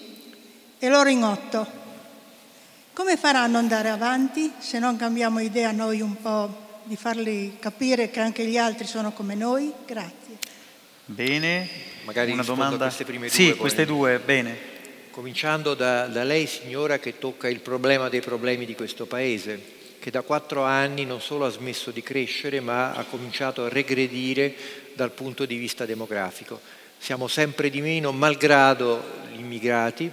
e 0.79 0.87
loro 0.87 1.09
in 1.09 1.23
8. 1.23 1.86
Come 2.97 3.15
faranno 3.15 3.59
ad 3.59 3.63
andare 3.65 3.89
avanti 3.89 4.53
se 4.57 4.79
non 4.79 4.97
cambiamo 4.97 5.39
idea 5.39 5.71
noi 5.71 6.01
un 6.01 6.19
po' 6.19 6.81
di 6.85 6.95
farli 6.95 7.57
capire 7.59 8.09
che 8.09 8.19
anche 8.19 8.43
gli 8.43 8.57
altri 8.57 8.87
sono 8.87 9.11
come 9.11 9.35
noi? 9.35 9.71
Grazie. 9.85 10.39
Bene, 11.05 11.69
magari 12.05 12.31
una 12.31 12.41
domanda. 12.41 12.85
queste 12.85 13.05
prime 13.05 13.27
due. 13.27 13.35
Sì, 13.35 13.55
queste 13.55 13.85
due, 13.85 14.17
bene. 14.17 14.57
Cominciando 15.11 15.75
da, 15.75 16.07
da 16.07 16.23
lei, 16.23 16.47
signora, 16.47 16.97
che 16.97 17.19
tocca 17.19 17.47
il 17.47 17.59
problema 17.59 18.09
dei 18.09 18.21
problemi 18.21 18.65
di 18.65 18.73
questo 18.73 19.05
Paese 19.05 19.75
che 19.99 20.09
da 20.09 20.23
quattro 20.23 20.63
anni 20.63 21.05
non 21.05 21.21
solo 21.21 21.45
ha 21.45 21.51
smesso 21.51 21.91
di 21.91 22.01
crescere, 22.01 22.61
ma 22.61 22.93
ha 22.93 23.03
cominciato 23.03 23.63
a 23.63 23.69
regredire 23.69 24.55
dal 24.95 25.11
punto 25.11 25.45
di 25.45 25.57
vista 25.57 25.85
demografico. 25.85 26.59
Siamo 26.97 27.27
sempre 27.27 27.69
di 27.69 27.79
meno, 27.79 28.11
malgrado 28.11 29.03
gli 29.31 29.39
immigrati, 29.39 30.11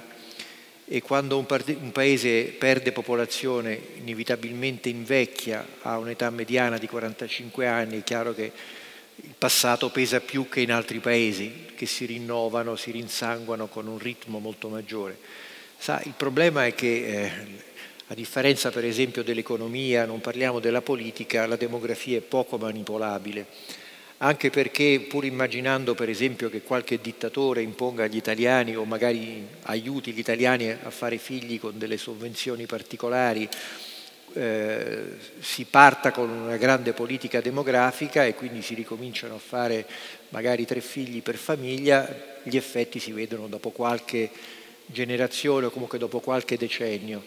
e 0.86 1.00
quando 1.00 1.38
un, 1.38 1.46
part- 1.46 1.76
un 1.80 1.92
paese 1.92 2.44
perde 2.44 2.92
popolazione, 2.92 3.78
inevitabilmente 3.96 4.88
invecchia 4.88 5.66
a 5.82 5.98
un'età 5.98 6.28
mediana 6.30 6.76
di 6.76 6.86
45 6.86 7.66
anni, 7.66 8.00
è 8.00 8.04
chiaro 8.04 8.34
che 8.34 8.52
il 9.16 9.34
passato 9.38 9.90
pesa 9.90 10.20
più 10.20 10.48
che 10.48 10.60
in 10.60 10.72
altri 10.72 10.98
paesi, 10.98 11.66
che 11.74 11.86
si 11.86 12.04
rinnovano, 12.04 12.76
si 12.76 12.90
rinsanguano 12.90 13.66
con 13.68 13.86
un 13.86 13.98
ritmo 13.98 14.38
molto 14.38 14.68
maggiore. 14.68 15.16
Sa, 15.78 16.02
il 16.04 16.14
problema 16.16 16.66
è 16.66 16.74
che 16.74 17.06
eh, 17.06 17.30
a 18.08 18.14
differenza 18.14 18.70
per 18.70 18.84
esempio 18.84 19.22
dell'economia, 19.22 20.04
non 20.04 20.20
parliamo 20.20 20.60
della 20.60 20.82
politica, 20.82 21.46
la 21.46 21.56
demografia 21.56 22.18
è 22.18 22.22
poco 22.22 22.58
manipolabile, 22.58 23.46
anche 24.18 24.50
perché 24.50 25.04
pur 25.08 25.24
immaginando 25.24 25.94
per 25.94 26.08
esempio 26.08 26.48
che 26.48 26.62
qualche 26.62 27.00
dittatore 27.00 27.62
imponga 27.62 28.04
agli 28.04 28.16
italiani 28.16 28.76
o 28.76 28.84
magari 28.84 29.44
aiuti 29.62 30.12
gli 30.12 30.18
italiani 30.18 30.70
a 30.70 30.90
fare 30.90 31.18
figli 31.18 31.58
con 31.58 31.78
delle 31.78 31.98
sovvenzioni 31.98 32.66
particolari, 32.66 33.48
eh, 34.36 35.02
si 35.40 35.64
parta 35.64 36.10
con 36.10 36.28
una 36.28 36.56
grande 36.56 36.92
politica 36.92 37.40
demografica 37.40 38.24
e 38.24 38.34
quindi 38.34 38.62
si 38.62 38.74
ricominciano 38.74 39.36
a 39.36 39.38
fare 39.38 39.86
magari 40.30 40.64
tre 40.64 40.80
figli 40.80 41.22
per 41.22 41.36
famiglia, 41.36 42.08
gli 42.42 42.56
effetti 42.56 42.98
si 42.98 43.12
vedono 43.12 43.46
dopo 43.46 43.70
qualche 43.70 44.30
generazione 44.86 45.66
o 45.66 45.70
comunque 45.70 45.98
dopo 45.98 46.20
qualche 46.20 46.56
decennio. 46.56 47.22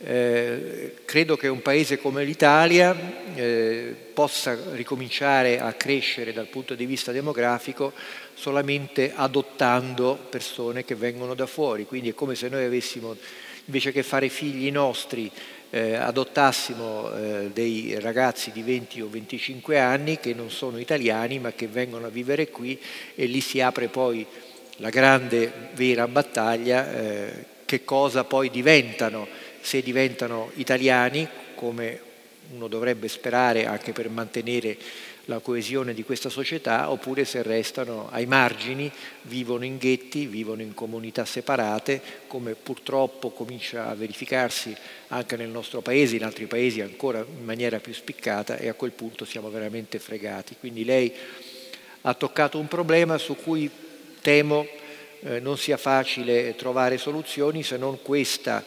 Eh, 0.00 0.94
credo 1.04 1.36
che 1.36 1.48
un 1.48 1.60
paese 1.60 1.98
come 1.98 2.22
l'Italia 2.22 2.96
eh, 3.34 3.92
possa 4.14 4.56
ricominciare 4.72 5.58
a 5.58 5.72
crescere 5.72 6.32
dal 6.32 6.46
punto 6.46 6.76
di 6.76 6.86
vista 6.86 7.10
demografico 7.10 7.92
solamente 8.34 9.12
adottando 9.12 10.16
persone 10.30 10.84
che 10.84 10.94
vengono 10.94 11.34
da 11.34 11.46
fuori, 11.46 11.84
quindi 11.84 12.10
è 12.10 12.14
come 12.14 12.36
se 12.36 12.48
noi 12.48 12.64
avessimo, 12.64 13.16
invece 13.64 13.90
che 13.90 14.04
fare 14.04 14.28
figli 14.28 14.70
nostri, 14.70 15.28
eh, 15.70 15.94
adottassimo 15.94 17.12
eh, 17.12 17.50
dei 17.52 17.98
ragazzi 17.98 18.52
di 18.52 18.62
20 18.62 19.00
o 19.00 19.08
25 19.10 19.78
anni 19.80 20.18
che 20.18 20.32
non 20.32 20.50
sono 20.50 20.78
italiani 20.78 21.38
ma 21.40 21.52
che 21.52 21.66
vengono 21.66 22.06
a 22.06 22.10
vivere 22.10 22.48
qui 22.48 22.80
e 23.14 23.26
lì 23.26 23.40
si 23.40 23.60
apre 23.60 23.88
poi 23.88 24.24
la 24.76 24.88
grande 24.88 25.70
vera 25.74 26.08
battaglia 26.08 26.90
eh, 26.90 27.44
che 27.66 27.84
cosa 27.84 28.24
poi 28.24 28.48
diventano 28.48 29.28
se 29.68 29.82
diventano 29.82 30.50
italiani, 30.54 31.28
come 31.54 32.00
uno 32.52 32.68
dovrebbe 32.68 33.06
sperare 33.06 33.66
anche 33.66 33.92
per 33.92 34.08
mantenere 34.08 34.78
la 35.26 35.40
coesione 35.40 35.92
di 35.92 36.04
questa 36.04 36.30
società, 36.30 36.90
oppure 36.90 37.26
se 37.26 37.42
restano 37.42 38.08
ai 38.10 38.24
margini, 38.24 38.90
vivono 39.24 39.66
in 39.66 39.76
ghetti, 39.76 40.24
vivono 40.24 40.62
in 40.62 40.72
comunità 40.72 41.26
separate, 41.26 42.00
come 42.28 42.54
purtroppo 42.54 43.28
comincia 43.28 43.90
a 43.90 43.94
verificarsi 43.94 44.74
anche 45.08 45.36
nel 45.36 45.50
nostro 45.50 45.82
paese, 45.82 46.16
in 46.16 46.24
altri 46.24 46.46
paesi 46.46 46.80
ancora 46.80 47.18
in 47.18 47.44
maniera 47.44 47.78
più 47.78 47.92
spiccata 47.92 48.56
e 48.56 48.68
a 48.68 48.74
quel 48.74 48.92
punto 48.92 49.26
siamo 49.26 49.50
veramente 49.50 49.98
fregati. 49.98 50.56
Quindi 50.58 50.86
lei 50.86 51.12
ha 52.00 52.14
toccato 52.14 52.58
un 52.58 52.68
problema 52.68 53.18
su 53.18 53.36
cui 53.36 53.70
temo 54.22 54.66
eh, 55.20 55.40
non 55.40 55.58
sia 55.58 55.76
facile 55.76 56.54
trovare 56.56 56.96
soluzioni 56.96 57.62
se 57.62 57.76
non 57.76 58.00
questa 58.00 58.64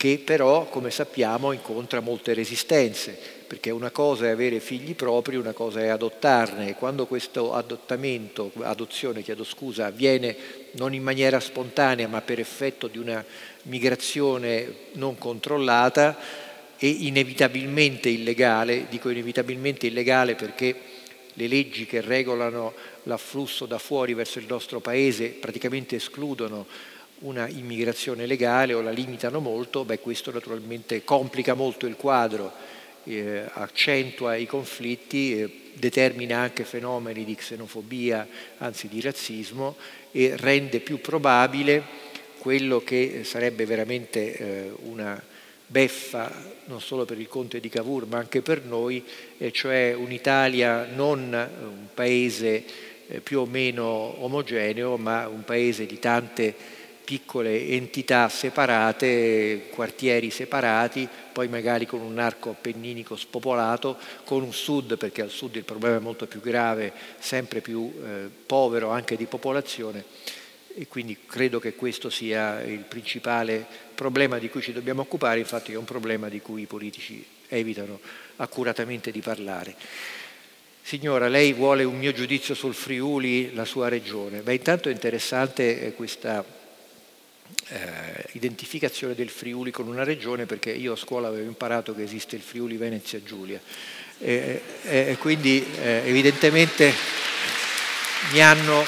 che 0.00 0.18
però, 0.24 0.64
come 0.64 0.90
sappiamo, 0.90 1.52
incontra 1.52 2.00
molte 2.00 2.32
resistenze, 2.32 3.14
perché 3.46 3.68
una 3.68 3.90
cosa 3.90 4.24
è 4.24 4.30
avere 4.30 4.58
figli 4.58 4.94
propri, 4.94 5.36
una 5.36 5.52
cosa 5.52 5.80
è 5.80 5.88
adottarne. 5.88 6.70
E 6.70 6.74
quando 6.74 7.04
questo 7.04 7.52
adottamento, 7.52 8.50
adozione, 8.60 9.20
chiedo 9.20 9.44
scusa, 9.44 9.84
avviene 9.84 10.34
non 10.70 10.94
in 10.94 11.02
maniera 11.02 11.38
spontanea 11.38 12.08
ma 12.08 12.22
per 12.22 12.40
effetto 12.40 12.86
di 12.86 12.96
una 12.96 13.22
migrazione 13.64 14.74
non 14.92 15.18
controllata 15.18 16.16
e 16.78 16.88
inevitabilmente 16.88 18.08
illegale, 18.08 18.86
dico 18.88 19.10
inevitabilmente 19.10 19.86
illegale 19.86 20.34
perché 20.34 20.74
le 21.34 21.46
leggi 21.46 21.84
che 21.84 22.00
regolano 22.00 22.72
l'afflusso 23.02 23.66
da 23.66 23.76
fuori 23.76 24.14
verso 24.14 24.38
il 24.38 24.46
nostro 24.48 24.80
paese 24.80 25.26
praticamente 25.26 25.96
escludono 25.96 26.66
una 27.20 27.48
immigrazione 27.48 28.26
legale 28.26 28.72
o 28.72 28.80
la 28.80 28.90
limitano 28.90 29.40
molto, 29.40 29.84
beh, 29.84 29.98
questo 29.98 30.30
naturalmente 30.30 31.04
complica 31.04 31.54
molto 31.54 31.86
il 31.86 31.96
quadro 31.96 32.52
eh, 33.04 33.44
accentua 33.52 34.36
i 34.36 34.46
conflitti, 34.46 35.40
eh, 35.40 35.50
determina 35.74 36.38
anche 36.38 36.64
fenomeni 36.64 37.24
di 37.24 37.34
xenofobia, 37.34 38.26
anzi 38.58 38.88
di 38.88 39.00
razzismo, 39.00 39.76
e 40.12 40.34
rende 40.36 40.80
più 40.80 41.00
probabile 41.00 42.08
quello 42.38 42.80
che 42.82 43.22
sarebbe 43.24 43.64
veramente 43.66 44.36
eh, 44.36 44.72
una 44.84 45.22
beffa 45.66 46.58
non 46.64 46.80
solo 46.80 47.04
per 47.04 47.18
il 47.18 47.28
conte 47.28 47.60
di 47.60 47.68
Cavour 47.68 48.06
ma 48.06 48.18
anche 48.18 48.42
per 48.42 48.64
noi, 48.64 49.04
cioè 49.52 49.94
un'Italia 49.94 50.88
non 50.92 51.32
un 51.32 51.86
paese 51.94 52.64
eh, 53.06 53.20
più 53.20 53.40
o 53.40 53.46
meno 53.46 53.84
omogeneo, 53.84 54.96
ma 54.96 55.28
un 55.28 55.44
paese 55.44 55.86
di 55.86 55.98
tante 55.98 56.54
piccole 57.10 57.70
entità 57.70 58.28
separate, 58.28 59.62
quartieri 59.70 60.30
separati, 60.30 61.08
poi 61.32 61.48
magari 61.48 61.84
con 61.84 62.02
un 62.02 62.20
arco 62.20 62.50
appenninico 62.50 63.16
spopolato, 63.16 63.98
con 64.22 64.44
un 64.44 64.52
sud, 64.52 64.96
perché 64.96 65.22
al 65.22 65.30
sud 65.30 65.56
il 65.56 65.64
problema 65.64 65.96
è 65.96 65.98
molto 66.00 66.28
più 66.28 66.40
grave, 66.40 66.92
sempre 67.18 67.62
più 67.62 67.92
eh, 68.00 68.30
povero 68.46 68.90
anche 68.90 69.16
di 69.16 69.24
popolazione 69.24 70.04
e 70.72 70.86
quindi 70.86 71.18
credo 71.26 71.58
che 71.58 71.74
questo 71.74 72.10
sia 72.10 72.62
il 72.62 72.84
principale 72.84 73.66
problema 73.92 74.38
di 74.38 74.48
cui 74.48 74.62
ci 74.62 74.72
dobbiamo 74.72 75.00
occupare, 75.00 75.40
infatti 75.40 75.72
è 75.72 75.76
un 75.76 75.84
problema 75.84 76.28
di 76.28 76.40
cui 76.40 76.62
i 76.62 76.66
politici 76.66 77.26
evitano 77.48 77.98
accuratamente 78.36 79.10
di 79.10 79.20
parlare. 79.20 79.74
Signora, 80.80 81.26
lei 81.26 81.54
vuole 81.54 81.82
un 81.82 81.98
mio 81.98 82.12
giudizio 82.12 82.54
sul 82.54 82.74
Friuli, 82.74 83.52
la 83.52 83.64
sua 83.64 83.88
regione. 83.88 84.42
Beh, 84.42 84.54
intanto 84.54 84.88
è 84.88 84.92
interessante 84.92 85.86
eh, 85.86 85.92
questa 85.94 86.58
eh, 87.68 88.24
identificazione 88.32 89.14
del 89.14 89.28
Friuli 89.28 89.70
con 89.70 89.86
una 89.86 90.04
regione 90.04 90.46
perché 90.46 90.70
io 90.72 90.92
a 90.92 90.96
scuola 90.96 91.28
avevo 91.28 91.46
imparato 91.46 91.94
che 91.94 92.02
esiste 92.02 92.36
il 92.36 92.42
Friuli 92.42 92.76
Venezia 92.76 93.22
Giulia 93.22 93.60
e, 94.18 94.62
e, 94.82 95.06
e 95.10 95.16
quindi 95.16 95.64
eh, 95.80 96.02
evidentemente 96.04 96.92
mi 98.32 98.42
hanno, 98.42 98.84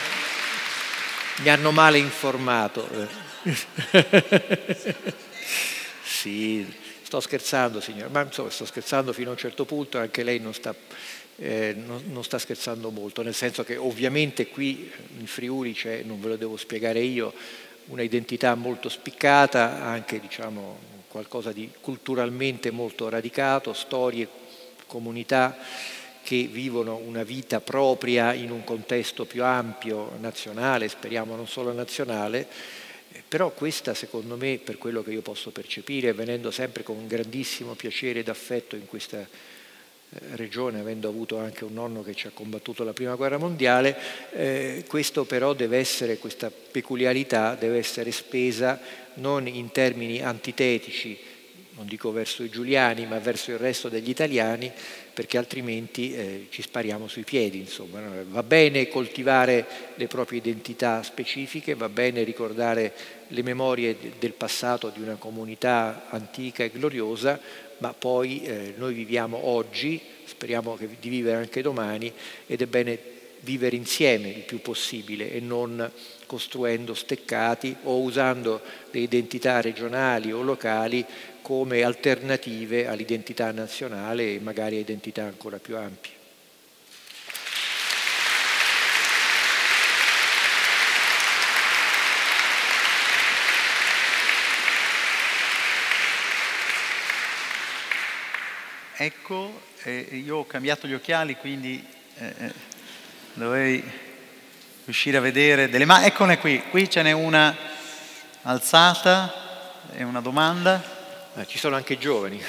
mi 1.39 1.49
hanno 1.49 1.71
male 1.73 1.99
informato. 1.99 2.89
sì, 6.05 6.67
sto 7.03 7.21
scherzando 7.21 7.81
signora, 7.81 8.09
ma 8.09 8.23
insomma 8.23 8.51
sto 8.51 8.65
scherzando 8.65 9.13
fino 9.13 9.31
a 9.31 9.33
un 9.33 9.39
certo 9.39 9.65
punto, 9.65 9.99
anche 9.99 10.23
lei 10.23 10.39
non 10.39 10.55
sta, 10.55 10.75
eh, 11.37 11.75
non, 11.77 12.05
non 12.07 12.25
sta 12.25 12.39
scherzando 12.39 12.91
molto, 12.91 13.23
nel 13.23 13.35
senso 13.35 13.65
che 13.65 13.77
ovviamente 13.77 14.49
qui 14.49 14.91
in 15.19 15.27
Friuli 15.27 15.73
c'è, 15.73 16.03
non 16.05 16.21
ve 16.21 16.29
lo 16.29 16.37
devo 16.37 16.57
spiegare 16.57 17.01
io, 17.01 17.33
una 17.87 18.03
identità 18.03 18.55
molto 18.55 18.89
spiccata, 18.89 19.83
anche 19.83 20.21
diciamo, 20.21 20.79
qualcosa 21.09 21.53
di 21.53 21.71
culturalmente 21.81 22.71
molto 22.71 23.09
radicato, 23.09 23.73
storie, 23.73 24.29
comunità 24.87 25.57
che 26.23 26.45
vivono 26.45 26.97
una 26.97 27.23
vita 27.23 27.61
propria 27.61 28.33
in 28.33 28.51
un 28.51 28.65
contesto 28.65 29.25
più 29.25 29.43
ampio, 29.45 30.13
nazionale, 30.21 30.89
speriamo 30.89 31.35
non 31.35 31.49
solo 31.49 31.73
nazionale, 31.73 32.47
però 33.27 33.51
questa 33.51 33.95
secondo 33.95 34.37
me, 34.37 34.59
per 34.63 34.79
quello 34.79 35.03
che 35.03 35.11
io 35.11 35.23
posso 35.23 35.51
percepire, 35.51 36.13
venendo 36.13 36.51
sempre 36.51 36.83
con 36.83 36.97
un 36.97 37.07
grandissimo 37.07 37.75
piacere 37.75 38.21
ed 38.21 38.29
affetto 38.29 38.77
in 38.77 38.87
questa 38.87 39.27
regione, 40.35 40.81
avendo 40.81 41.09
avuto 41.09 41.39
anche 41.39 41.65
un 41.65 41.75
nonno 41.75 42.03
che 42.03 42.15
ci 42.15 42.27
ha 42.27 42.31
combattuto 42.33 42.85
la 42.85 42.93
prima 42.93 43.15
guerra 43.15 43.39
mondiale, 43.39 43.97
eh, 44.33 44.85
questo 44.87 45.25
però 45.25 45.55
deve 45.55 45.79
essere, 45.79 46.19
questa 46.19 46.51
peculiarità 46.51 47.55
deve 47.55 47.79
essere 47.79 48.11
spesa 48.13 48.81
non 49.15 49.47
in 49.47 49.71
termini 49.71 50.23
antitetici, 50.23 51.19
non 51.75 51.87
dico 51.87 52.13
verso 52.13 52.43
i 52.43 52.51
giuliani, 52.51 53.07
ma 53.07 53.19
verso 53.19 53.51
il 53.51 53.59
resto 53.59 53.89
degli 53.89 54.11
italiani, 54.11 54.71
perché 55.15 55.39
altrimenti 55.39 56.15
eh, 56.15 56.47
ci 56.51 56.63
spariamo 56.63 57.09
sui 57.09 57.25
piedi. 57.25 57.59
Insomma. 57.59 58.01
Va 58.29 58.43
bene 58.43 58.89
coltivare 58.89 59.67
le 59.95 60.07
proprie 60.07 60.39
identità 60.39 61.03
specifiche, 61.03 61.75
va 61.75 61.89
bene 61.89 62.23
ricordare 62.23 62.93
le 63.33 63.43
memorie 63.43 63.97
del 64.19 64.33
passato 64.33 64.91
di 64.91 65.01
una 65.01 65.17
comunità 65.17 66.07
antica 66.09 66.63
e 66.65 66.71
gloriosa, 66.71 67.41
ma 67.79 67.93
poi 67.93 68.43
eh, 68.43 68.75
noi 68.77 68.95
viviamo 68.95 69.47
oggi, 69.47 70.01
speriamo 70.25 70.79
di 70.79 71.09
vivere 71.09 71.37
anche 71.37 71.63
domani 71.63 72.13
ed 72.47 72.63
è 72.63 72.67
bene 72.67 72.99
vivere 73.41 73.75
insieme 73.75 74.29
il 74.29 74.43
più 74.43 74.61
possibile 74.61 75.33
e 75.33 75.41
non 75.41 75.91
costruendo 76.27 76.95
steccati 76.95 77.75
o 77.85 78.01
usando 78.01 78.61
le 78.91 79.01
identità 79.01 79.61
regionali 79.61 80.33
o 80.33 80.43
locali 80.43 81.05
come 81.43 81.83
alternative 81.83 82.87
all'identità 82.87 83.51
nazionale 83.51 84.35
e 84.35 84.41
magari 84.41 84.77
a 84.77 84.81
identità 84.81 85.25
ancora 85.25 85.59
più 85.59 85.77
ampie. 85.77 86.22
Ecco, 99.05 99.63
eh, 99.83 99.99
io 100.13 100.37
ho 100.37 100.47
cambiato 100.47 100.87
gli 100.87 100.95
occhiali, 100.95 101.35
quindi 101.35 101.85
eh, 102.19 102.35
eh, 102.39 102.53
dovrei 103.33 103.83
riuscire 104.85 105.17
a 105.17 105.21
vedere 105.21 105.69
delle 105.69 105.85
mani. 105.85 106.07
Eccone 106.07 106.39
qui, 106.39 106.63
qui 106.71 106.89
ce 106.89 107.03
n'è 107.03 107.11
una 107.11 107.53
alzata, 108.43 109.81
è 109.91 110.05
una 110.05 110.21
domanda. 110.21 111.31
Eh, 111.35 111.49
ci 111.49 111.59
sono 111.59 111.75
anche 111.75 111.99
giovani. 111.99 112.41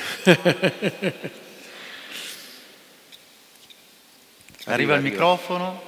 Arriva 4.66 4.94
il 4.94 5.02
microfono. 5.02 5.82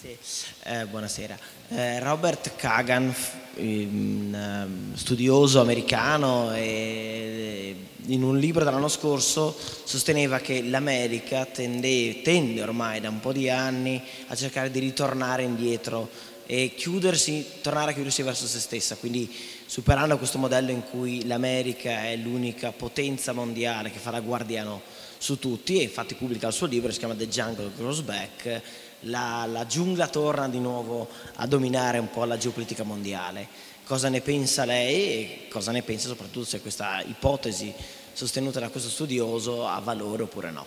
Sì. 0.00 0.18
Eh, 0.64 0.86
buonasera. 0.86 1.55
Eh, 1.68 1.98
Robert 1.98 2.54
Kagan, 2.54 3.12
ehm, 3.56 4.94
studioso 4.94 5.60
americano, 5.60 6.54
in 6.54 8.22
un 8.22 8.38
libro 8.38 8.62
dell'anno 8.62 8.86
scorso 8.86 9.52
sosteneva 9.82 10.38
che 10.38 10.62
l'America 10.62 11.44
tende, 11.44 12.22
tende 12.22 12.62
ormai 12.62 13.00
da 13.00 13.08
un 13.08 13.18
po' 13.18 13.32
di 13.32 13.50
anni 13.50 14.00
a 14.28 14.36
cercare 14.36 14.70
di 14.70 14.78
ritornare 14.78 15.42
indietro 15.42 16.08
e 16.46 16.72
chiudersi, 16.76 17.44
tornare 17.62 17.90
a 17.90 17.94
chiudersi 17.94 18.22
verso 18.22 18.46
se 18.46 18.60
stessa, 18.60 18.94
quindi 18.94 19.28
superando 19.66 20.18
questo 20.18 20.38
modello 20.38 20.70
in 20.70 20.84
cui 20.84 21.26
l'America 21.26 22.04
è 22.04 22.14
l'unica 22.14 22.70
potenza 22.70 23.32
mondiale 23.32 23.90
che 23.90 23.98
fa 23.98 24.12
da 24.12 24.20
guardiano 24.20 24.82
su 25.18 25.40
tutti 25.40 25.80
e 25.80 25.82
infatti 25.82 26.14
pubblica 26.14 26.46
il 26.46 26.52
suo 26.52 26.66
libro, 26.68 26.92
si 26.92 26.98
chiama 27.00 27.16
The 27.16 27.26
Jungle 27.26 27.72
Grows 27.76 28.02
Back 28.02 28.62
la, 29.00 29.46
la 29.46 29.66
giungla 29.66 30.08
torna 30.08 30.48
di 30.48 30.58
nuovo 30.58 31.08
a 31.36 31.46
dominare 31.46 31.98
un 31.98 32.10
po' 32.10 32.24
la 32.24 32.38
geopolitica 32.38 32.82
mondiale. 32.82 33.46
Cosa 33.84 34.08
ne 34.08 34.20
pensa 34.20 34.64
lei 34.64 35.08
e 35.08 35.48
cosa 35.48 35.70
ne 35.70 35.82
pensa 35.82 36.08
soprattutto 36.08 36.46
se 36.46 36.60
questa 36.60 37.02
ipotesi 37.06 37.72
sostenuta 38.12 38.58
da 38.58 38.68
questo 38.68 38.88
studioso 38.88 39.66
ha 39.66 39.78
valore 39.78 40.24
oppure 40.24 40.50
no? 40.50 40.66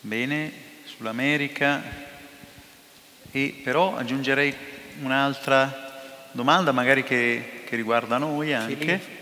Bene, 0.00 0.52
sull'America 0.84 1.82
e 3.30 3.60
però 3.62 3.96
aggiungerei 3.96 4.54
un'altra 5.02 6.28
domanda 6.32 6.72
magari 6.72 7.04
che, 7.04 7.62
che 7.66 7.76
riguarda 7.76 8.18
noi 8.18 8.52
anche. 8.52 9.00
Sì, 9.02 9.14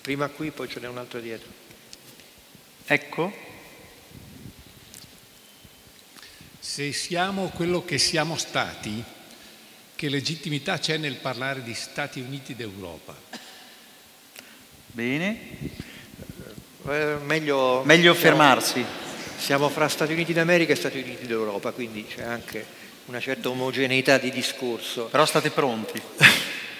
Prima 0.00 0.28
qui, 0.28 0.50
poi 0.50 0.68
ce 0.68 0.78
n'è 0.78 0.86
un'altra 0.86 1.18
dietro. 1.18 1.48
Ecco. 2.86 3.45
Se 6.68 6.92
siamo 6.92 7.52
quello 7.54 7.84
che 7.84 7.96
siamo 7.96 8.36
stati, 8.36 9.02
che 9.94 10.08
legittimità 10.08 10.78
c'è 10.78 10.96
nel 10.96 11.14
parlare 11.14 11.62
di 11.62 11.72
Stati 11.72 12.18
Uniti 12.20 12.56
d'Europa? 12.56 13.16
Bene. 14.88 15.38
Eh, 16.88 17.16
meglio, 17.22 17.82
meglio 17.84 18.12
fermarsi. 18.14 18.84
Siamo 19.38 19.68
fra 19.68 19.88
Stati 19.88 20.12
Uniti 20.12 20.32
d'America 20.32 20.72
e 20.72 20.76
Stati 20.76 20.98
Uniti 20.98 21.26
d'Europa, 21.26 21.70
quindi 21.70 22.04
c'è 22.04 22.24
anche 22.24 22.66
una 23.06 23.20
certa 23.20 23.48
omogeneità 23.48 24.18
di 24.18 24.32
discorso. 24.32 25.04
Però 25.04 25.24
state 25.24 25.50
pronti. 25.50 26.02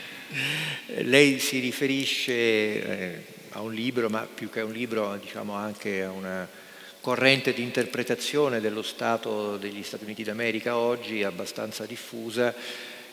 Lei 1.04 1.38
si 1.38 1.60
riferisce 1.60 2.32
eh, 2.32 3.24
a 3.50 3.60
un 3.60 3.72
libro, 3.72 4.10
ma 4.10 4.26
più 4.26 4.50
che 4.50 4.60
a 4.60 4.64
un 4.64 4.72
libro, 4.72 5.16
diciamo 5.16 5.54
anche 5.54 6.02
a 6.02 6.10
una 6.10 6.64
corrente 7.06 7.54
di 7.54 7.62
interpretazione 7.62 8.60
dello 8.60 8.82
Stato 8.82 9.56
degli 9.58 9.84
Stati 9.84 10.02
Uniti 10.02 10.24
d'America 10.24 10.76
oggi 10.76 11.22
abbastanza 11.22 11.86
diffusa 11.86 12.52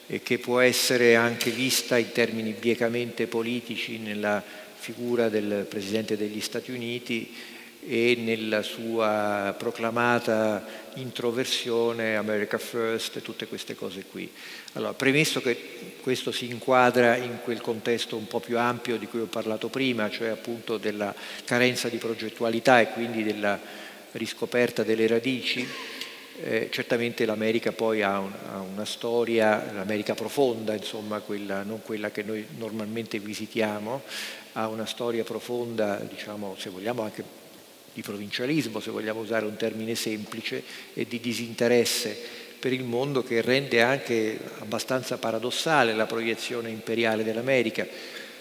e 0.08 0.24
che 0.24 0.40
può 0.40 0.62
essere 0.62 1.16
anche 1.16 1.52
vista 1.52 2.00
in 2.00 2.12
termini 2.12 2.54
biecamente 2.54 3.28
politici 3.28 4.00
nella 4.00 4.42
figura 4.74 5.30
del 5.30 5.68
Presidente 5.70 6.18
degli 6.18 6.42
Stati 6.42 6.72
Uniti 6.72 7.32
e 7.86 8.16
nella 8.18 8.64
sua 8.64 9.54
proclamata 9.60 10.66
introversione 10.96 12.16
America 12.16 12.58
First 12.58 13.18
e 13.18 13.22
tutte 13.22 13.46
queste 13.46 13.76
cose 13.76 14.06
qui. 14.10 14.28
Allora, 14.74 14.94
premesso 14.94 15.40
che 15.40 15.98
questo 16.02 16.32
si 16.32 16.50
inquadra 16.50 17.16
in 17.16 17.42
quel 17.44 17.62
contesto 17.62 18.18
un 18.18 18.26
po' 18.26 18.40
più 18.40 18.58
ampio 18.58 18.98
di 18.98 19.06
cui 19.06 19.20
ho 19.20 19.26
parlato 19.26 19.68
prima, 19.68 20.10
cioè 20.10 20.30
appunto 20.30 20.78
della 20.78 21.14
carenza 21.46 21.90
di 21.90 21.98
progettualità 21.98 22.80
e 22.82 22.90
quindi 22.90 23.24
della 23.24 23.82
riscoperta 24.14 24.84
delle 24.84 25.08
radici, 25.08 25.68
eh, 26.42 26.70
certamente 26.72 27.26
l'America 27.26 27.72
poi 27.72 28.02
ha, 28.02 28.20
un, 28.20 28.32
ha, 28.52 28.60
una 28.60 28.86
storia, 28.86 29.72
l'America 29.74 30.16
profonda, 30.16 30.74
insomma, 30.74 31.20
quella, 31.20 31.64
non 31.64 31.82
quella 31.84 32.12
che 32.12 32.24
noi 32.24 32.46
normalmente 32.58 33.20
visitiamo, 33.20 34.02
ha 34.54 34.68
una 34.68 34.86
storia 34.86 35.24
profonda, 35.24 35.96
diciamo, 35.98 36.56
se 36.58 36.70
vogliamo 36.70 37.04
anche 37.04 37.24
di 37.94 38.02
provincialismo, 38.02 38.80
se 38.80 38.92
vogliamo 38.92 39.20
usare 39.20 39.46
un 39.46 39.56
termine 39.56 39.94
semplice, 39.96 40.64
e 40.94 41.06
di 41.06 41.20
disinteresse 41.20 42.42
per 42.60 42.74
il 42.74 42.84
mondo 42.84 43.24
che 43.24 43.42
rende 43.42 43.82
anche 43.82 44.40
abbastanza 44.60 45.18
paradossale 45.18 45.94
la 45.94 46.06
proiezione 46.06 46.70
imperiale 46.70 47.24
dell'America. 47.24 47.86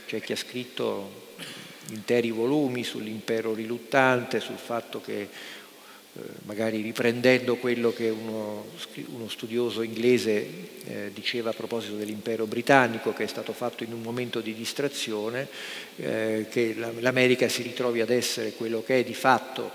C'è 0.06 0.20
chi 0.20 0.32
ha 0.32 0.36
scritto 0.36 1.30
interi 1.90 2.30
volumi 2.30 2.84
sull'impero 2.84 3.52
riluttante, 3.52 4.40
sul 4.40 4.56
fatto 4.56 5.00
che 5.00 5.28
magari 6.42 6.82
riprendendo 6.82 7.56
quello 7.56 7.92
che 7.92 8.10
uno, 8.10 8.66
uno 9.14 9.28
studioso 9.28 9.80
inglese 9.80 10.46
eh, 10.84 11.10
diceva 11.14 11.50
a 11.50 11.54
proposito 11.54 11.96
dell'impero 11.96 12.46
britannico, 12.46 13.12
che 13.12 13.24
è 13.24 13.28
stato 13.28 13.52
fatto 13.52 13.82
in 13.82 13.92
un 13.92 14.02
momento 14.02 14.40
di 14.40 14.54
distrazione, 14.54 15.48
eh, 15.96 16.46
che 16.50 16.74
l'America 16.98 17.48
si 17.48 17.62
ritrovi 17.62 18.00
ad 18.00 18.10
essere 18.10 18.52
quello 18.52 18.82
che 18.82 19.00
è 19.00 19.04
di 19.04 19.14
fatto 19.14 19.70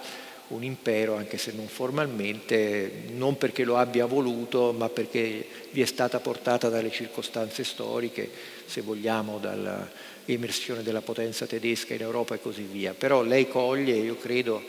un 0.50 0.64
impero, 0.64 1.16
anche 1.16 1.38
se 1.38 1.52
non 1.54 1.68
formalmente, 1.68 2.92
non 3.14 3.38
perché 3.38 3.64
lo 3.64 3.76
abbia 3.78 4.06
voluto, 4.06 4.74
ma 4.78 4.88
perché 4.90 5.46
vi 5.72 5.82
è 5.82 5.86
stata 5.86 6.20
portata 6.20 6.70
dalle 6.70 6.92
circostanze 6.92 7.64
storiche, 7.64 8.30
se 8.66 8.82
vogliamo, 8.82 9.40
dall'emersione 9.40 10.84
della 10.84 11.02
potenza 11.02 11.46
tedesca 11.46 11.96
in 11.96 12.02
Europa 12.02 12.36
e 12.36 12.42
così 12.42 12.62
via. 12.62 12.94
Però 12.94 13.24
lei 13.24 13.50
coglie, 13.50 13.96
io 13.96 14.16
credo, 14.16 14.64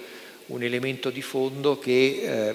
un 0.49 0.63
elemento 0.63 1.11
di 1.11 1.23
fondo 1.23 1.79
che 1.79 2.21
eh, 2.23 2.55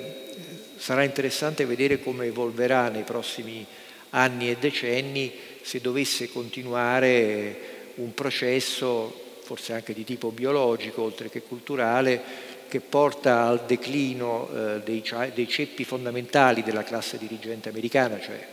sarà 0.77 1.03
interessante 1.03 1.65
vedere 1.65 2.01
come 2.01 2.25
evolverà 2.25 2.89
nei 2.89 3.03
prossimi 3.03 3.65
anni 4.11 4.49
e 4.49 4.57
decenni 4.57 5.31
se 5.61 5.79
dovesse 5.81 6.29
continuare 6.29 7.71
un 7.95 8.13
processo, 8.13 9.37
forse 9.41 9.73
anche 9.73 9.93
di 9.93 10.03
tipo 10.03 10.29
biologico 10.31 11.03
oltre 11.03 11.29
che 11.29 11.41
culturale, 11.41 12.21
che 12.67 12.79
porta 12.79 13.43
al 13.43 13.65
declino 13.67 14.49
eh, 14.49 14.81
dei, 14.83 15.03
dei 15.33 15.47
ceppi 15.47 15.83
fondamentali 15.83 16.63
della 16.63 16.83
classe 16.83 17.17
dirigente 17.17 17.69
americana, 17.69 18.19
cioè 18.19 18.45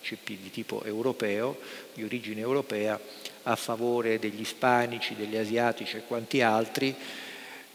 ceppi 0.00 0.38
di 0.40 0.50
tipo 0.50 0.84
europeo, 0.84 1.58
di 1.94 2.04
origine 2.04 2.40
europea, 2.40 3.00
a 3.44 3.56
favore 3.56 4.18
degli 4.18 4.40
ispanici, 4.40 5.16
degli 5.16 5.36
asiatici 5.36 5.96
e 5.96 6.02
quanti 6.06 6.42
altri, 6.42 6.94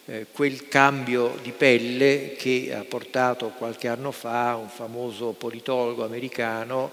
eh, 0.05 0.25
quel 0.31 0.67
cambio 0.67 1.37
di 1.41 1.51
pelle 1.51 2.35
che 2.37 2.73
ha 2.73 2.83
portato 2.83 3.49
qualche 3.49 3.87
anno 3.87 4.11
fa 4.11 4.55
un 4.55 4.69
famoso 4.69 5.31
politologo 5.31 6.03
americano, 6.03 6.91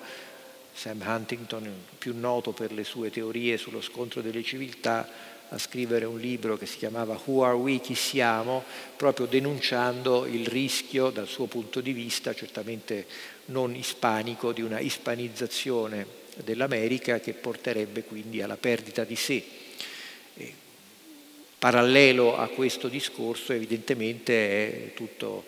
Sam 0.73 1.03
Huntington, 1.05 1.73
più 1.99 2.15
noto 2.16 2.53
per 2.53 2.73
le 2.73 2.85
sue 2.85 3.11
teorie 3.11 3.57
sullo 3.57 3.81
scontro 3.81 4.20
delle 4.20 4.43
civiltà, 4.43 5.09
a 5.53 5.59
scrivere 5.59 6.05
un 6.05 6.19
libro 6.20 6.57
che 6.57 6.66
si 6.66 6.78
chiamava 6.78 7.20
Who 7.24 7.45
Are 7.45 7.57
We? 7.57 7.81
Chi 7.81 7.97
siamo? 7.97 8.62
proprio 8.97 9.27
denunciando 9.27 10.27
il 10.27 10.47
rischio 10.47 11.11
dal 11.11 11.27
suo 11.27 11.47
punto 11.47 11.81
di 11.81 11.93
vista, 11.93 12.35
certamente 12.35 13.07
non 13.47 13.74
ispanico, 13.74 14.53
di 14.53 14.62
una 14.62 14.78
ispanizzazione 14.78 16.07
dell'America 16.37 17.19
che 17.19 17.32
porterebbe 17.32 18.05
quindi 18.05 18.43
alla 18.43 18.57
perdita 18.57 19.05
di 19.05 19.16
sé. 19.16 19.43
Parallelo 21.61 22.39
a 22.39 22.49
questo 22.49 22.89
discorso 22.89 23.53
evidentemente 23.53 24.32
è 24.87 24.95
tutto 24.95 25.45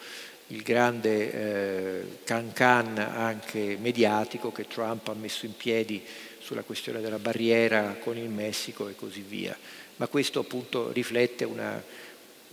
il 0.49 0.61
grande 0.61 1.33
eh, 1.33 2.05
can-can 2.25 2.99
anche 2.99 3.79
mediatico 3.81 4.53
che 4.53 4.69
Trump 4.69 5.09
ha 5.09 5.15
messo 5.15 5.47
in 5.47 5.57
piedi 5.57 6.05
sulla 6.39 6.65
questione 6.65 7.01
della 7.01 7.19
barriera 7.19 7.97
con 7.99 8.19
il 8.19 8.29
Messico 8.29 8.89
e 8.89 8.95
così 8.95 9.25
via. 9.27 9.57
Ma 9.97 10.07
questo 10.07 10.41
appunto 10.41 10.93
riflette 10.93 11.45
una, 11.45 11.83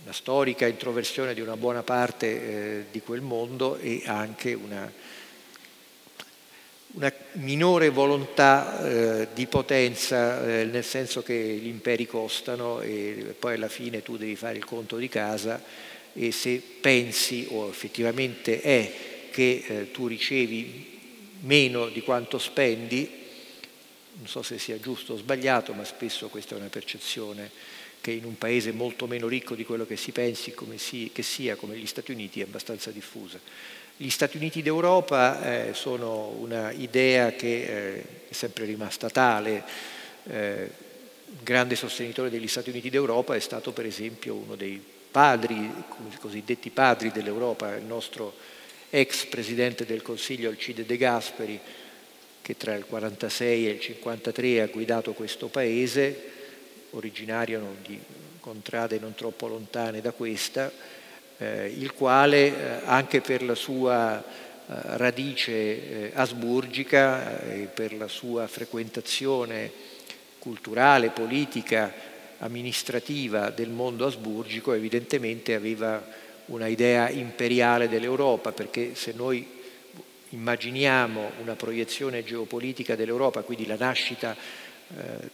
una 0.04 0.12
storica 0.14 0.66
introversione 0.66 1.34
di 1.34 1.42
una 1.42 1.58
buona 1.58 1.82
parte 1.82 2.26
eh, 2.26 2.84
di 2.90 3.02
quel 3.02 3.20
mondo 3.20 3.76
e 3.76 4.04
anche 4.06 4.54
una 4.54 4.90
una 6.92 7.12
minore 7.32 7.88
volontà 7.90 8.84
eh, 8.84 9.28
di 9.32 9.46
potenza, 9.46 10.44
eh, 10.44 10.64
nel 10.64 10.84
senso 10.84 11.22
che 11.22 11.34
gli 11.34 11.68
imperi 11.68 12.06
costano 12.06 12.80
e 12.80 13.34
poi 13.38 13.54
alla 13.54 13.68
fine 13.68 14.02
tu 14.02 14.16
devi 14.16 14.34
fare 14.34 14.56
il 14.56 14.64
conto 14.64 14.96
di 14.96 15.08
casa 15.08 15.62
e 16.12 16.32
se 16.32 16.60
pensi 16.80 17.46
o 17.50 17.68
effettivamente 17.68 18.60
è 18.60 18.92
che 19.30 19.64
eh, 19.66 19.90
tu 19.92 20.08
ricevi 20.08 20.98
meno 21.42 21.88
di 21.88 22.00
quanto 22.02 22.38
spendi, 22.38 23.08
non 24.14 24.26
so 24.26 24.42
se 24.42 24.58
sia 24.58 24.80
giusto 24.80 25.12
o 25.12 25.16
sbagliato, 25.16 25.72
ma 25.72 25.84
spesso 25.84 26.28
questa 26.28 26.56
è 26.56 26.58
una 26.58 26.68
percezione 26.68 27.50
che 28.00 28.10
in 28.10 28.24
un 28.24 28.36
paese 28.36 28.72
molto 28.72 29.06
meno 29.06 29.28
ricco 29.28 29.54
di 29.54 29.64
quello 29.64 29.86
che 29.86 29.96
si 29.96 30.10
pensi 30.10 30.52
come 30.52 30.78
si, 30.78 31.10
che 31.12 31.22
sia, 31.22 31.54
come 31.54 31.76
gli 31.76 31.86
Stati 31.86 32.10
Uniti, 32.10 32.40
è 32.40 32.44
abbastanza 32.44 32.90
diffusa. 32.90 33.38
Gli 34.02 34.08
Stati 34.08 34.38
Uniti 34.38 34.62
d'Europa 34.62 35.42
eh, 35.42 35.74
sono 35.74 36.28
una 36.38 36.70
idea 36.70 37.32
che 37.32 37.64
eh, 37.96 38.04
è 38.30 38.32
sempre 38.32 38.64
rimasta 38.64 39.10
tale. 39.10 39.62
Eh, 40.24 40.70
un 41.26 41.36
grande 41.42 41.76
sostenitore 41.76 42.30
degli 42.30 42.48
Stati 42.48 42.70
Uniti 42.70 42.88
d'Europa 42.88 43.34
è 43.34 43.40
stato 43.40 43.72
per 43.72 43.84
esempio 43.84 44.36
uno 44.36 44.54
dei 44.54 44.82
padri, 45.10 45.56
i 45.56 46.16
cosiddetti 46.18 46.70
padri 46.70 47.10
dell'Europa, 47.12 47.76
il 47.76 47.84
nostro 47.84 48.32
ex 48.88 49.26
presidente 49.26 49.84
del 49.84 50.00
Consiglio 50.00 50.48
Alcide 50.48 50.86
De 50.86 50.96
Gasperi, 50.96 51.60
che 52.40 52.56
tra 52.56 52.72
il 52.72 52.86
1946 52.88 53.66
e 53.66 53.70
il 53.70 53.80
1953 53.80 54.62
ha 54.62 54.66
guidato 54.68 55.12
questo 55.12 55.48
paese, 55.48 56.30
originario 56.92 57.76
di 57.86 58.00
contrade 58.40 58.98
non 58.98 59.14
troppo 59.14 59.46
lontane 59.46 60.00
da 60.00 60.12
questa, 60.12 60.72
eh, 61.40 61.74
il 61.76 61.92
quale 61.94 62.46
eh, 62.46 62.80
anche 62.84 63.22
per 63.22 63.42
la 63.42 63.54
sua 63.54 64.18
eh, 64.18 64.22
radice 64.66 65.52
eh, 65.52 66.10
asburgica 66.14 67.40
e 67.40 67.68
per 67.72 67.94
la 67.94 68.08
sua 68.08 68.46
frequentazione 68.46 69.72
culturale, 70.38 71.08
politica, 71.08 72.08
amministrativa 72.38 73.50
del 73.50 73.68
mondo 73.68 74.06
asburgico 74.06 74.72
evidentemente 74.72 75.54
aveva 75.54 76.02
una 76.46 76.66
idea 76.66 77.10
imperiale 77.10 77.88
dell'Europa, 77.88 78.52
perché 78.52 78.94
se 78.94 79.12
noi 79.14 79.46
immaginiamo 80.30 81.32
una 81.42 81.54
proiezione 81.54 82.24
geopolitica 82.24 82.96
dell'Europa, 82.96 83.42
quindi 83.42 83.66
la 83.66 83.76
nascita 83.78 84.34
eh, 84.34 84.69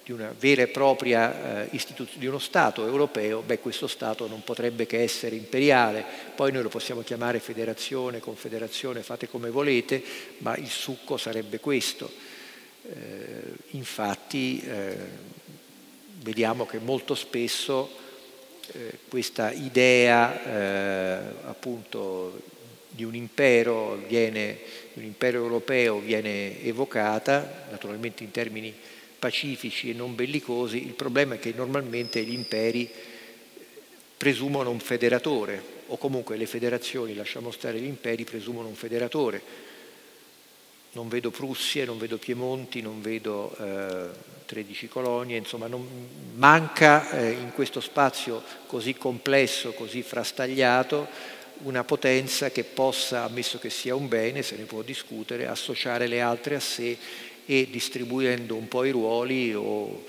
di 0.04 0.12
una 0.12 0.34
vera 0.38 0.62
e 0.62 0.68
propria 0.68 1.62
eh, 1.62 1.68
istituzione, 1.72 2.20
di 2.20 2.26
uno 2.26 2.38
Stato 2.38 2.86
europeo, 2.86 3.40
beh 3.40 3.58
questo 3.58 3.86
Stato 3.86 4.26
non 4.26 4.44
potrebbe 4.44 4.84
che 4.84 5.00
essere 5.02 5.34
imperiale, 5.34 6.04
poi 6.34 6.52
noi 6.52 6.62
lo 6.62 6.68
possiamo 6.68 7.00
chiamare 7.00 7.40
federazione, 7.40 8.20
confederazione, 8.20 9.02
fate 9.02 9.28
come 9.28 9.48
volete, 9.48 10.02
ma 10.38 10.54
il 10.56 10.68
succo 10.68 11.16
sarebbe 11.16 11.58
questo. 11.58 12.10
Eh, 12.82 13.42
infatti 13.70 14.60
eh, 14.60 14.96
vediamo 16.20 16.66
che 16.66 16.78
molto 16.78 17.14
spesso 17.14 17.90
eh, 18.72 18.98
questa 19.08 19.50
idea 19.52 20.44
eh, 20.44 21.18
appunto 21.44 22.40
di 22.88 23.04
un 23.04 23.14
impero, 23.14 24.02
viene, 24.06 24.58
di 24.92 25.00
un 25.00 25.04
impero 25.04 25.38
europeo 25.38 25.98
viene 25.98 26.62
evocata, 26.62 27.66
naturalmente 27.70 28.22
in 28.22 28.30
termini 28.30 28.74
pacifici 29.18 29.90
e 29.90 29.94
non 29.94 30.14
bellicosi, 30.14 30.84
il 30.84 30.94
problema 30.94 31.34
è 31.34 31.38
che 31.38 31.52
normalmente 31.55 32.22
gli 32.22 32.32
imperi 32.32 32.90
presumono 34.16 34.70
un 34.70 34.80
federatore, 34.80 35.62
o 35.88 35.97
comunque 35.98 36.36
le 36.36 36.47
federazioni, 36.47 37.14
lasciamo 37.14 37.51
stare 37.51 37.78
gli 37.78 37.86
imperi, 37.86 38.24
presumono 38.24 38.68
un 38.68 38.74
federatore. 38.74 39.64
Non 40.93 41.09
vedo 41.09 41.30
Prussie, 41.30 41.84
non 41.84 41.98
vedo 41.98 42.16
Piemonti, 42.16 42.80
non 42.80 43.02
vedo 43.02 43.55
eh, 43.59 44.09
13 44.47 44.88
colonie, 44.88 45.36
insomma 45.36 45.66
non, 45.66 45.86
manca 46.34 47.10
eh, 47.10 47.32
in 47.32 47.52
questo 47.52 47.80
spazio 47.80 48.43
così 48.66 48.94
complesso, 48.94 49.72
così 49.72 50.02
frastagliato, 50.02 51.34
una 51.59 51.84
potenza 51.84 52.51
che 52.51 52.64
possa, 52.64 53.24
ammesso 53.24 53.59
che 53.59 53.70
sia 53.70 53.94
un 53.94 54.09
bene, 54.09 54.43
se 54.43 54.56
ne 54.56 54.64
può 54.64 54.82
discutere, 54.82 55.47
associare 55.47 56.06
le 56.06 56.20
altre 56.20 56.55
a 56.55 56.60
sé 56.60 56.97
e 57.47 57.68
distribuendo 57.70 58.56
un 58.56 58.68
po' 58.68 58.85
i 58.85 58.90
ruoli 58.90 59.55
o 59.55 60.05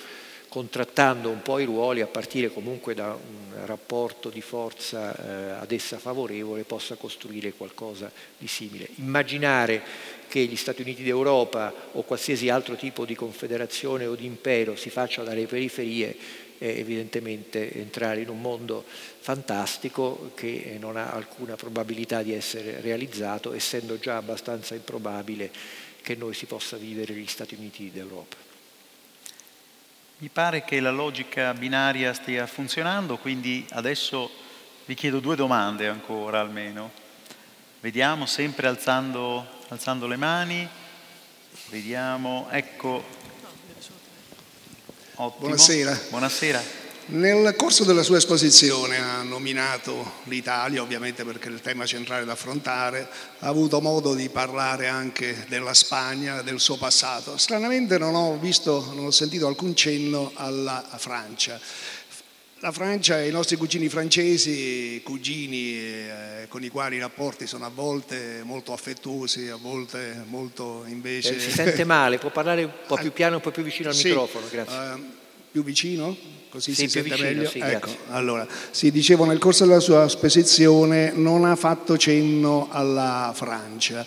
contrattando 0.50 1.30
un 1.30 1.42
po' 1.42 1.60
i 1.60 1.66
ruoli 1.66 2.02
a 2.02 2.08
partire 2.08 2.50
comunque 2.50 2.94
da 2.94 3.14
un 3.14 3.66
rapporto 3.66 4.30
di 4.30 4.42
forza 4.42 5.14
eh, 5.16 5.52
ad 5.52 5.72
essa 5.72 6.00
favorevole 6.00 6.64
possa 6.64 6.96
costruire 6.96 7.54
qualcosa 7.54 8.12
di 8.38 8.48
simile. 8.48 8.88
Immaginare 8.96 9.82
che 10.28 10.40
gli 10.46 10.56
Stati 10.56 10.82
Uniti 10.82 11.04
d'Europa 11.04 11.74
o 11.94 12.04
qualsiasi 12.04 12.50
altro 12.50 12.76
tipo 12.76 13.06
di 13.06 13.16
confederazione 13.16 14.06
o 14.06 14.16
di 14.16 14.26
impero 14.26 14.76
si 14.76 14.90
faccia 14.90 15.24
dalle 15.24 15.46
periferie 15.46 16.46
è 16.58 16.66
evidentemente 16.66 17.72
entrare 17.74 18.22
in 18.22 18.30
un 18.30 18.42
mondo 18.42 18.84
fantastico 19.20 20.32
che 20.34 20.78
non 20.80 20.98
ha 20.98 21.12
alcuna 21.12 21.56
probabilità 21.56 22.24
di 22.24 22.34
essere 22.34 22.82
realizzato, 22.82 23.54
essendo 23.54 24.00
già 24.00 24.18
abbastanza 24.18 24.74
improbabile 24.74 25.52
che 26.08 26.16
noi 26.16 26.34
si 26.34 26.46
possa 26.46 26.78
vivere 26.78 27.14
negli 27.14 27.28
Stati 27.28 27.54
Uniti 27.56 27.92
d'Europa. 27.92 28.38
Mi 30.20 30.30
pare 30.30 30.64
che 30.64 30.80
la 30.80 30.90
logica 30.90 31.54
binaria 31.54 32.14
stia 32.14 32.48
funzionando, 32.48 33.18
quindi 33.18 33.68
adesso 33.72 34.32
vi 34.86 34.94
chiedo 34.94 35.20
due 35.20 35.36
domande 35.36 35.90
ancora 35.90 36.40
almeno. 36.40 36.92
Vediamo 37.82 38.26
sempre 38.26 38.68
alzando, 38.68 39.46
alzando 39.68 40.08
le 40.08 40.16
mani. 40.16 40.66
Vediamo, 41.72 42.48
ecco. 42.52 43.04
Ottimo. 45.16 45.40
Buonasera. 45.40 46.00
Buonasera. 46.10 46.87
Nel 47.10 47.56
corso 47.56 47.86
della 47.86 48.04
sua 48.04 48.18
esposizione 48.18 48.98
ha 48.98 49.22
nominato 49.22 50.16
l'Italia, 50.24 50.82
ovviamente 50.82 51.24
perché 51.24 51.48
è 51.48 51.52
il 51.52 51.62
tema 51.62 51.86
centrale 51.86 52.26
da 52.26 52.34
affrontare, 52.34 53.08
ha 53.40 53.48
avuto 53.48 53.80
modo 53.80 54.14
di 54.14 54.28
parlare 54.28 54.88
anche 54.88 55.46
della 55.48 55.74
Spagna, 55.74 56.42
del 56.42 56.60
suo 56.60 56.76
passato. 56.76 57.38
Stranamente 57.38 57.98
non 57.98 58.14
ho 58.14 58.38
visto, 58.38 58.92
non 58.94 59.06
ho 59.06 59.12
sentito 59.12 59.48
alcun 59.48 59.74
cenno 59.74 60.32
alla 60.34 60.84
Francia. 60.98 61.58
La 62.60 62.74
Francia 62.74 63.22
e 63.22 63.30
i 63.30 63.32
nostri 63.32 63.56
cugini 63.56 63.88
francesi, 63.88 65.00
cugini 65.02 65.78
eh, 65.78 66.46
con 66.50 66.62
i 66.62 66.68
quali 66.68 66.98
i 66.98 67.00
rapporti 67.00 67.48
sono 67.48 67.66
a 67.66 67.72
volte 67.74 68.42
molto 68.44 68.74
affettuosi, 68.74 69.48
a 69.48 69.56
volte 69.56 70.26
molto 70.28 70.84
invece... 70.88 71.38
Eh, 71.38 71.40
si 71.40 71.52
sente 71.52 71.86
male, 71.86 72.18
può 72.18 72.32
parlare 72.32 72.66
un 72.66 72.72
po' 72.86 72.96
più 72.96 73.14
piano, 73.14 73.36
un 73.36 73.42
po' 73.42 73.52
più 73.52 73.64
vicino 73.64 73.88
al 73.88 73.96
sì, 73.96 74.10
microfono, 74.10 74.48
grazie. 74.52 74.76
Uh, 74.76 75.17
più 75.58 75.64
vicino? 75.64 76.16
così 76.50 76.74
sì, 76.74 76.88
si 76.88 76.90
sente 76.90 77.10
vicino, 77.10 77.28
meglio. 77.28 77.50
Sì, 77.50 77.60
ecco, 77.60 77.90
allora, 78.10 78.48
sì, 78.72 78.90
dicevo 78.92 79.26
nel 79.26 79.38
corso 79.38 79.66
della 79.66 79.80
sua 79.80 80.06
esposizione 80.06 81.12
non 81.14 81.46
ha 81.46 81.56
fatto 81.56 81.98
cenno 81.98 82.68
alla 82.72 83.32
Francia 83.36 84.06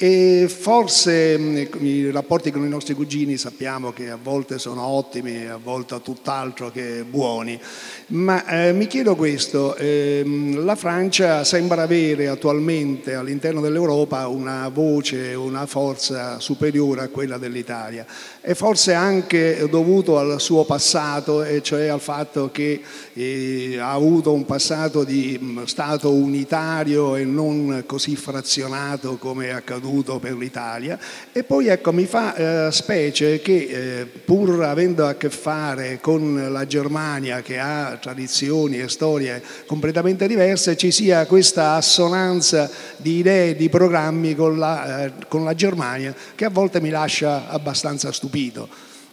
e 0.00 0.46
forse 0.48 1.36
i 1.80 2.10
rapporti 2.12 2.52
con 2.52 2.64
i 2.64 2.68
nostri 2.68 2.94
cugini 2.94 3.36
sappiamo 3.36 3.92
che 3.92 4.10
a 4.10 4.18
volte 4.20 4.60
sono 4.60 4.86
ottimi, 4.86 5.46
a 5.46 5.58
volte 5.60 6.00
tutt'altro 6.00 6.70
che 6.70 7.02
buoni, 7.02 7.60
ma 8.08 8.46
eh, 8.46 8.72
mi 8.72 8.86
chiedo 8.86 9.16
questo, 9.16 9.74
eh, 9.74 10.22
la 10.54 10.76
Francia 10.76 11.42
sembra 11.42 11.82
avere 11.82 12.28
attualmente 12.28 13.14
all'interno 13.14 13.60
dell'Europa 13.60 14.28
una 14.28 14.68
voce, 14.68 15.34
una 15.34 15.66
forza 15.66 16.38
superiore 16.38 17.02
a 17.02 17.08
quella 17.08 17.36
dell'Italia. 17.36 18.06
E 18.40 18.54
forse 18.54 18.94
anche 18.94 19.66
dovuto 19.68 20.16
al 20.16 20.40
suo 20.40 20.64
passato, 20.64 21.42
e 21.42 21.60
cioè 21.60 21.88
al 21.88 22.00
fatto 22.00 22.50
che 22.52 22.80
eh, 23.14 23.78
ha 23.80 23.90
avuto 23.90 24.32
un 24.32 24.44
passato 24.44 25.02
di 25.02 25.56
Stato 25.64 26.12
unitario 26.12 27.16
e 27.16 27.24
non 27.24 27.82
così 27.84 28.14
frazionato 28.14 29.16
come 29.16 29.48
è 29.48 29.50
accaduto 29.50 29.86
accaduto 29.88 30.18
per 30.18 30.36
l'Italia 30.36 30.98
e 31.32 31.42
poi 31.42 31.68
ecco 31.68 31.92
mi 31.92 32.04
fa 32.04 32.66
eh, 32.66 32.72
specie 32.72 33.40
che 33.40 34.00
eh, 34.00 34.06
pur 34.06 34.62
avendo 34.62 35.06
a 35.06 35.14
che 35.14 35.30
fare 35.30 35.98
con 36.00 36.52
la 36.52 36.66
Germania 36.66 37.40
che 37.40 37.58
ha 37.58 37.96
tradizioni 38.00 38.78
e 38.78 38.88
storie 38.88 39.42
completamente 39.66 40.28
diverse 40.28 40.76
ci 40.76 40.90
sia 40.90 41.26
questa 41.26 41.72
assonanza 41.72 42.70
di 42.98 43.18
idee 43.18 43.50
e 43.50 43.56
di 43.56 43.68
programmi 43.68 44.34
con 44.34 44.58
la, 44.58 45.04
eh, 45.04 45.12
con 45.26 45.44
la 45.44 45.54
Germania 45.54 46.14
che 46.34 46.44
a 46.44 46.50
volte 46.50 46.80
mi 46.80 46.90
lascia 46.90 47.48
abbastanza 47.48 48.12
stupito. 48.12 48.68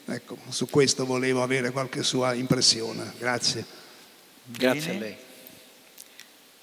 Ecco, 0.08 0.38
su 0.50 0.68
questo 0.70 1.06
volevo 1.06 1.42
avere 1.42 1.72
qualche 1.72 2.04
sua 2.04 2.34
impressione. 2.34 3.14
Grazie. 3.18 3.66
Grazie 4.44 4.96
a 4.96 5.00
lei. 5.00 5.16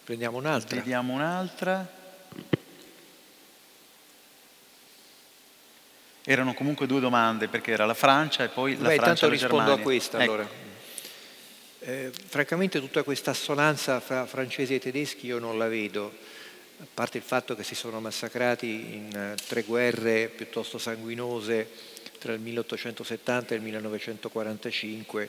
Prendiamo 0.04 0.38
un'altra. 0.38 0.76
Vediamo 0.76 1.12
un'altra. 1.12 2.01
Erano 6.24 6.54
comunque 6.54 6.86
due 6.86 7.00
domande 7.00 7.48
perché 7.48 7.72
era 7.72 7.84
la 7.84 7.94
Francia 7.94 8.44
e 8.44 8.48
poi 8.48 8.76
la 8.78 8.88
Beh, 8.88 8.96
Francia 8.96 9.26
e 9.26 9.28
la 9.28 9.34
rispondo 9.34 9.56
Germania. 9.56 9.80
a 9.80 9.84
questa 9.84 10.22
ecco. 10.22 10.32
allora. 10.32 10.48
Eh, 11.80 12.12
francamente 12.26 12.78
tutta 12.78 13.02
questa 13.02 13.32
assonanza 13.32 13.98
fra 13.98 14.24
francesi 14.26 14.74
e 14.74 14.78
tedeschi 14.78 15.26
io 15.26 15.40
non 15.40 15.58
la 15.58 15.66
vedo, 15.66 16.12
a 16.78 16.86
parte 16.94 17.18
il 17.18 17.24
fatto 17.24 17.56
che 17.56 17.64
si 17.64 17.74
sono 17.74 18.00
massacrati 18.00 18.68
in 18.68 19.34
uh, 19.36 19.42
tre 19.48 19.62
guerre 19.62 20.28
piuttosto 20.28 20.78
sanguinose 20.78 21.68
tra 22.20 22.32
il 22.32 22.40
1870 22.40 23.52
e 23.52 23.56
il 23.56 23.62
1945 23.62 25.28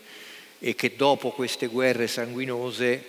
e 0.60 0.76
che 0.76 0.96
dopo 0.96 1.32
queste 1.32 1.66
guerre 1.68 2.06
sanguinose 2.06 3.04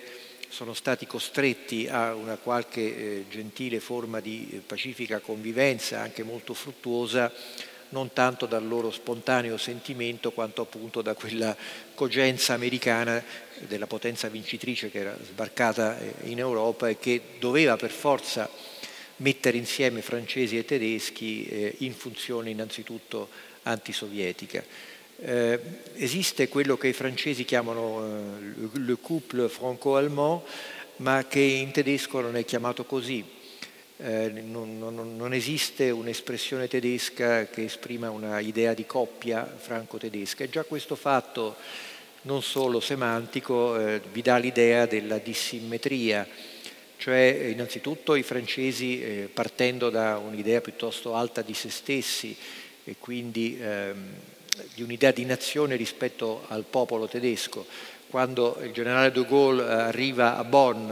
sono 0.49 0.73
stati 0.73 1.05
costretti 1.05 1.87
a 1.87 2.15
una 2.15 2.37
qualche 2.37 2.81
eh, 2.81 3.25
gentile 3.29 3.79
forma 3.79 4.19
di 4.19 4.49
eh, 4.51 4.57
pacifica 4.57 5.19
convivenza, 5.19 6.01
anche 6.01 6.23
molto 6.23 6.53
fruttuosa, 6.53 7.31
non 7.95 8.11
tanto 8.11 8.45
dal 8.45 8.67
loro 8.67 8.91
spontaneo 8.91 9.55
sentimento 9.55 10.31
quanto 10.31 10.61
appunto 10.61 11.01
da 11.01 11.13
quella 11.13 11.55
cogenza 11.93 12.53
americana 12.53 13.23
della 13.69 13.87
potenza 13.87 14.27
vincitrice 14.27 14.91
che 14.91 14.99
era 14.99 15.17
sbarcata 15.23 15.97
eh, 15.97 16.13
in 16.23 16.39
Europa 16.39 16.89
e 16.89 16.99
che 16.99 17.21
doveva 17.39 17.77
per 17.77 17.91
forza 17.91 18.49
mettere 19.17 19.55
insieme 19.55 20.01
francesi 20.01 20.57
e 20.57 20.65
tedeschi 20.65 21.45
eh, 21.45 21.75
in 21.79 21.93
funzione 21.93 22.49
innanzitutto 22.49 23.29
antisovietica. 23.63 24.61
Eh, 25.17 25.59
esiste 25.93 26.49
quello 26.49 26.75
che 26.75 26.89
i 26.89 26.93
francesi 26.93 27.45
chiamano 27.45 28.03
eh, 28.73 28.77
le 28.77 28.97
couple 28.99 29.47
franco-allemand, 29.47 30.41
ma 30.97 31.25
che 31.29 31.39
in 31.39 31.71
tedesco 31.71 32.19
non 32.19 32.35
è 32.35 32.43
chiamato 32.43 32.83
così, 32.83 33.23
eh, 33.97 34.29
non, 34.29 34.77
non, 34.77 35.15
non, 35.15 35.33
esiste 35.33 35.89
un'espressione 35.89 36.67
tedesca 36.67 37.45
che 37.45 37.63
esprima 37.63 38.09
una 38.09 38.39
idea 38.39 38.73
di 38.73 38.85
coppia 38.85 39.45
franco-tedesca. 39.45 40.43
E 40.43 40.49
già 40.49 40.63
questo 40.63 40.95
fatto 40.95 41.55
non 42.23 42.41
solo 42.41 42.79
semantico 42.79 43.77
eh, 43.79 44.01
vi 44.11 44.21
dà 44.21 44.37
l'idea 44.37 44.85
della 44.85 45.17
dissimmetria, 45.17 46.27
cioè 46.97 47.49
innanzitutto 47.51 48.15
i 48.15 48.23
francesi 48.23 49.01
eh, 49.01 49.29
partendo 49.31 49.89
da 49.89 50.17
un'idea 50.17 50.59
piuttosto 50.59 51.15
alta 51.15 51.41
di 51.41 51.53
se 51.53 51.69
stessi 51.69 52.35
e 52.83 52.95
quindi 52.99 53.57
ehm, 53.59 54.13
di 54.73 54.83
un'idea 54.83 55.11
di 55.11 55.25
nazione 55.25 55.75
rispetto 55.75 56.43
al 56.47 56.63
popolo 56.63 57.07
tedesco, 57.07 57.65
quando 58.09 58.57
il 58.61 58.71
generale 58.71 59.11
de 59.11 59.25
Gaulle 59.25 59.63
arriva 59.63 60.37
a 60.37 60.43
Bonn 60.43 60.91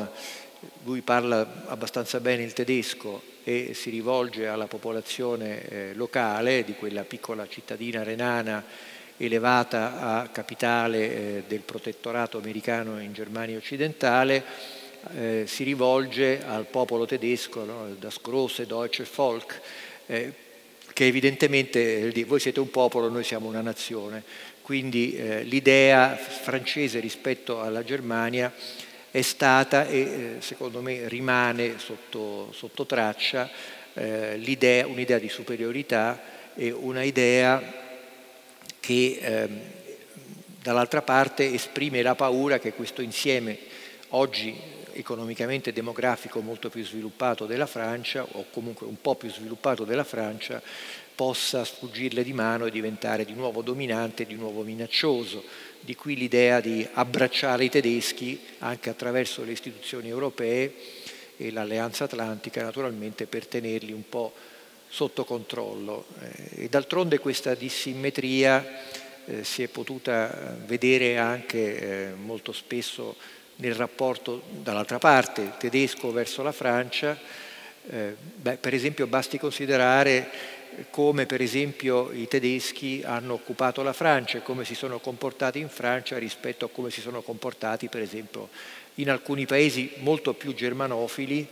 lui 0.84 1.02
parla 1.02 1.65
abbastanza 1.68 2.19
bene 2.19 2.44
il 2.44 2.53
tedesco 2.53 3.22
e 3.44 3.73
si 3.73 3.90
rivolge 3.90 4.48
alla 4.48 4.68
popolazione 4.68 5.68
eh, 5.68 5.94
locale 5.94 6.64
di 6.64 6.73
quella 6.73 7.03
piccola 7.03 7.48
cittadina 7.48 8.03
renana 8.03 8.64
elevata 9.18 9.99
a 9.99 10.27
capitale 10.30 10.99
eh, 10.99 11.44
del 11.48 11.60
protettorato 11.60 12.38
americano 12.38 12.99
in 13.02 13.14
Germania 13.14 13.57
occidentale, 13.57 14.44
eh, 15.15 15.44
si 15.45 15.64
rivolge 15.64 16.44
al 16.45 16.65
popolo 16.65 17.06
tedesco, 17.06 17.65
no? 17.65 17.95
das 17.99 18.19
große 18.22 18.65
deutsche 18.65 19.06
Volk, 19.15 19.61
che 20.06 21.06
evidentemente 21.06 22.11
voi 22.26 22.40
siete 22.40 22.60
un 22.60 22.69
popolo, 22.69 23.10
noi 23.10 23.23
siamo 23.23 23.48
una 23.48 23.61
nazione. 23.61 24.23
Quindi 24.61 25.18
l'idea 25.44 26.15
francese 26.15 26.99
rispetto 26.99 27.61
alla 27.61 27.84
Germania 27.84 28.53
è 29.14 29.22
stata 29.22 29.85
e 29.85 29.99
eh, 29.99 30.35
secondo 30.40 30.81
me 30.81 31.07
rimane 31.07 31.77
sotto, 31.77 32.52
sotto 32.52 32.88
traccia 32.88 33.48
eh, 33.94 34.38
l'idea, 34.38 34.88
un'idea 34.88 35.19
di 35.19 35.30
superiorità 35.30 36.19
e 36.56 36.72
una 36.72 37.03
idea 37.03 37.61
che 38.80 39.19
eh, 39.22 39.49
dall'altra 40.64 41.03
parte 41.03 41.53
esprime 41.53 42.02
la 42.02 42.15
paura 42.15 42.57
che 42.57 42.73
questo 42.73 43.03
insieme 43.03 43.56
oggi 44.10 44.60
economicamente 44.94 45.69
e 45.69 45.73
demografico 45.73 46.40
molto 46.41 46.72
più 46.72 46.84
sviluppato 46.84 47.45
della 47.45 47.68
Francia 47.68 48.26
o 48.31 48.45
comunque 48.49 48.88
un 48.88 48.99
po' 48.99 49.14
più 49.14 49.30
sviluppato 49.30 49.84
della 49.84 50.03
Francia 50.03 50.60
possa 51.14 51.64
sfuggirle 51.64 52.23
di 52.23 52.34
mano 52.34 52.65
e 52.65 52.72
diventare 52.72 53.26
di 53.26 53.34
nuovo 53.34 53.61
dominante, 53.61 54.26
di 54.26 54.34
nuovo 54.34 54.64
minaccioso 54.64 55.44
di 55.84 55.95
qui 55.95 56.15
l'idea 56.15 56.61
di 56.61 56.88
abbracciare 56.93 57.65
i 57.65 57.69
tedeschi 57.69 58.39
anche 58.60 58.89
attraverso 58.89 59.43
le 59.43 59.51
istituzioni 59.51 60.07
europee 60.07 60.73
e 61.38 61.51
l'Alleanza 61.51 62.05
Atlantica 62.05 62.64
naturalmente 62.64 63.26
per 63.26 63.47
tenerli 63.47 63.91
un 63.91 64.07
po' 64.07 64.34
sotto 64.88 65.26
controllo. 65.26 66.05
Eh, 66.22 66.64
e 66.64 66.69
d'altronde 66.69 67.19
questa 67.19 67.53
dissimmetria 67.55 68.65
eh, 69.26 69.43
si 69.43 69.64
è 69.64 69.68
potuta 69.68 70.55
vedere 70.65 71.18
anche 71.18 71.80
eh, 71.80 72.14
molto 72.14 72.51
spesso 72.51 73.15
nel 73.57 73.76
rapporto 73.76 74.43
dall'altra 74.49 74.99
parte, 74.99 75.53
tedesco 75.57 76.11
verso 76.11 76.43
la 76.43 76.51
Francia. 76.51 77.18
Eh, 77.89 78.15
beh, 78.18 78.57
per 78.57 78.73
esempio 78.73 79.07
basti 79.07 79.38
considerare 79.38 80.30
come 80.90 81.26
per 81.26 81.41
esempio 81.41 82.12
i 82.12 82.28
tedeschi 82.28 83.02
hanno 83.04 83.34
occupato 83.34 83.82
la 83.84 83.94
Francia 83.94 84.38
e 84.38 84.44
come 84.44 84.66
si 84.66 84.76
sono 84.76 85.00
comportati 85.00 85.60
in 85.60 85.70
Francia 85.70 86.18
rispetto 86.18 86.66
a 86.66 86.70
come 86.70 86.90
si 86.90 87.02
sono 87.02 87.22
comportati 87.22 87.88
per 87.88 88.02
esempio 88.02 88.50
in 88.95 89.10
alcuni 89.10 89.45
paesi 89.45 89.91
molto 89.98 90.34
più 90.34 90.54
germanofili 90.54 91.48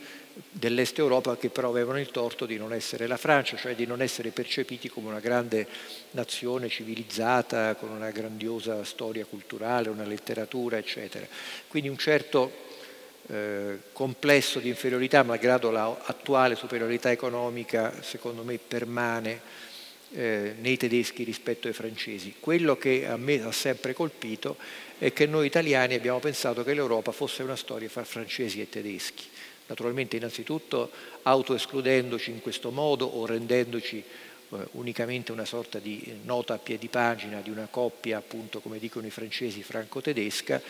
dell'est 0.49 0.97
Europa 0.97 1.37
che 1.37 1.49
però 1.49 1.69
avevano 1.69 1.99
il 1.99 2.09
torto 2.09 2.45
di 2.45 2.57
non 2.57 2.73
essere 2.73 3.07
la 3.07 3.17
Francia, 3.17 3.57
cioè 3.57 3.75
di 3.75 3.85
non 3.85 4.01
essere 4.01 4.29
percepiti 4.29 4.89
come 4.89 5.09
una 5.09 5.19
grande 5.19 5.67
nazione 6.11 6.69
civilizzata, 6.69 7.75
con 7.75 7.89
una 7.89 8.11
grandiosa 8.11 8.83
storia 8.83 9.25
culturale, 9.25 9.89
una 9.89 10.05
letteratura, 10.05 10.77
eccetera. 10.77 11.25
Quindi 11.67 11.89
un 11.89 11.97
certo 11.97 12.69
eh, 13.27 13.77
complesso 13.93 14.59
di 14.59 14.69
inferiorità, 14.69 15.23
malgrado 15.23 15.71
l'attuale 15.71 16.55
superiorità 16.55 17.11
economica, 17.11 18.01
secondo 18.01 18.43
me 18.43 18.57
permane 18.57 19.41
eh, 20.13 20.55
nei 20.59 20.77
tedeschi 20.77 21.23
rispetto 21.23 21.67
ai 21.67 21.73
francesi. 21.73 22.35
Quello 22.39 22.77
che 22.77 23.07
a 23.07 23.17
me 23.17 23.41
ha 23.43 23.51
sempre 23.51 23.93
colpito 23.93 24.57
è 24.97 25.13
che 25.13 25.25
noi 25.25 25.45
italiani 25.45 25.95
abbiamo 25.95 26.19
pensato 26.19 26.63
che 26.63 26.73
l'Europa 26.73 27.11
fosse 27.11 27.43
una 27.43 27.55
storia 27.55 27.89
fra 27.89 28.03
francesi 28.03 28.61
e 28.61 28.69
tedeschi 28.69 29.25
naturalmente 29.71 30.17
innanzitutto 30.17 30.91
autoescludendoci 31.23 32.29
in 32.29 32.41
questo 32.41 32.71
modo 32.71 33.05
o 33.05 33.25
rendendoci 33.25 34.03
unicamente 34.71 35.31
una 35.31 35.45
sorta 35.45 35.79
di 35.79 36.19
nota 36.23 36.55
a 36.55 36.57
piedi 36.57 36.87
pagina 36.87 37.41
di 37.41 37.49
una 37.49 37.67
coppia, 37.69 38.17
appunto 38.17 38.59
come 38.59 38.79
dicono 38.79 39.07
i 39.07 39.11
francesi, 39.11 39.63
franco-tedesca, 39.63 40.61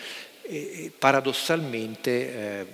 paradossalmente 0.98 2.10
eh, 2.10 2.66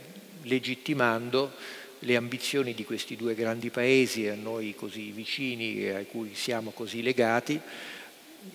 legittimando 0.43 1.53
le 2.01 2.17
ambizioni 2.17 2.75
di 2.75 2.85
questi 2.85 3.17
due 3.17 3.35
grandi 3.35 3.71
paesi 3.71 4.29
a 4.29 4.35
noi 4.35 4.75
così 4.75 5.11
vicini 5.11 5.85
e 5.85 5.91
a 5.91 6.05
cui 6.05 6.35
siamo 6.35 6.71
così 6.71 7.03
legati, 7.03 7.61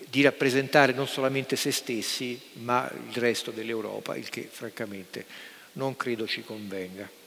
di 0.08 0.22
rappresentare 0.22 0.92
non 0.92 1.06
solamente 1.06 1.56
se 1.56 1.70
stessi 1.70 2.40
ma 2.54 2.90
il 3.08 3.16
resto 3.16 3.50
dell'Europa, 3.50 4.16
il 4.16 4.28
che 4.28 4.48
francamente 4.50 5.26
non 5.72 5.96
credo 5.96 6.26
ci 6.26 6.42
convenga. 6.42 7.22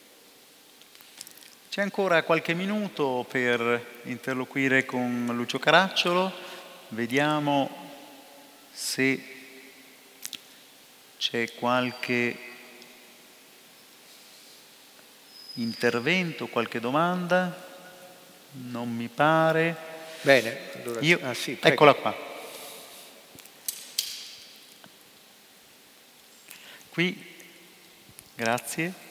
C'è 1.78 1.84
ancora 1.84 2.24
qualche 2.24 2.56
minuto 2.56 3.24
per 3.30 4.00
interloquire 4.06 4.84
con 4.84 5.30
Lucio 5.34 5.60
Caracciolo, 5.60 6.34
vediamo 6.88 7.70
se 8.72 9.22
c'è 11.20 11.54
qualche 11.54 12.36
intervento, 15.54 16.48
qualche 16.48 16.80
domanda. 16.80 17.56
Non 18.54 18.92
mi 18.96 19.08
pare. 19.08 19.76
Bene, 20.22 20.58
allora, 20.82 21.00
Io, 21.02 21.20
ah, 21.22 21.36
sì, 21.36 21.60
eccola 21.62 21.94
qua. 21.94 22.16
Qui, 26.90 27.36
grazie. 28.34 29.07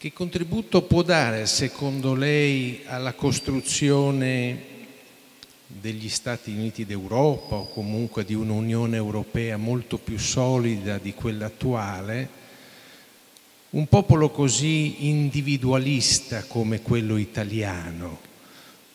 Che 0.00 0.14
contributo 0.14 0.80
può 0.80 1.02
dare, 1.02 1.44
secondo 1.44 2.14
lei, 2.14 2.80
alla 2.86 3.12
costruzione 3.12 4.58
degli 5.66 6.08
Stati 6.08 6.52
Uniti 6.52 6.86
d'Europa 6.86 7.56
o 7.56 7.68
comunque 7.68 8.24
di 8.24 8.32
un'Unione 8.32 8.96
Europea 8.96 9.58
molto 9.58 9.98
più 9.98 10.18
solida 10.18 10.96
di 10.96 11.12
quella 11.12 11.44
attuale, 11.44 12.28
un 13.72 13.86
popolo 13.88 14.30
così 14.30 15.06
individualista 15.06 16.44
come 16.44 16.80
quello 16.80 17.18
italiano, 17.18 18.20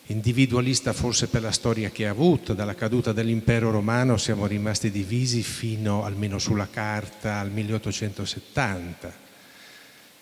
individualista 0.06 0.92
forse 0.92 1.28
per 1.28 1.42
la 1.42 1.52
storia 1.52 1.90
che 1.90 2.08
ha 2.08 2.10
avuto, 2.10 2.52
dalla 2.52 2.74
caduta 2.74 3.12
dell'impero 3.12 3.70
romano 3.70 4.16
siamo 4.16 4.44
rimasti 4.48 4.90
divisi 4.90 5.44
fino 5.44 6.02
almeno 6.02 6.40
sulla 6.40 6.68
carta 6.68 7.38
al 7.38 7.52
1870 7.52 9.25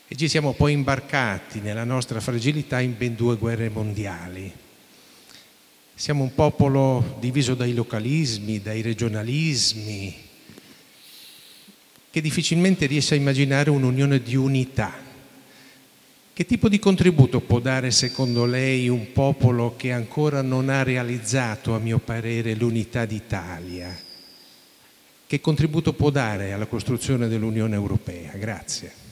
e 0.06 0.16
ci 0.16 0.28
siamo 0.28 0.52
poi 0.52 0.72
imbarcati 0.72 1.60
nella 1.60 1.85
nostra 1.85 2.20
fragilità 2.20 2.81
in 2.81 2.94
ben 2.97 3.14
due 3.14 3.36
guerre 3.36 3.70
mondiali. 3.70 4.52
Siamo 5.94 6.24
un 6.24 6.35
popolo 6.35 7.16
diviso 7.20 7.55
dai 7.55 7.72
localismi, 7.72 8.60
dai 8.60 8.82
regionalismi, 8.82 10.14
che 12.10 12.20
difficilmente 12.20 12.86
riesce 12.86 13.14
a 13.14 13.16
immaginare 13.16 13.70
un'unione 13.70 14.20
di 14.20 14.36
unità. 14.36 14.93
Che 16.32 16.47
tipo 16.47 16.68
di 16.68 16.81
contributo 16.81 17.40
può 17.40 17.60
dare 17.60 17.93
secondo 17.93 18.44
lei 18.44 18.89
un 18.89 19.12
popolo 19.12 19.76
che 19.76 19.93
ancora 19.93 20.43
non 20.43 20.68
ha 20.68 20.82
realizzato, 20.82 21.74
a 21.74 21.78
mio 21.78 21.98
parere, 21.98 22.55
l'unità 22.55 23.05
d'Italia? 23.05 23.97
Che 25.26 25.40
contributo 25.40 25.93
può 25.93 26.10
dare 26.10 26.52
alla 26.52 26.66
costruzione 26.66 27.28
dell'Unione 27.28 27.76
Europea? 27.76 28.32
Grazie. 28.32 29.03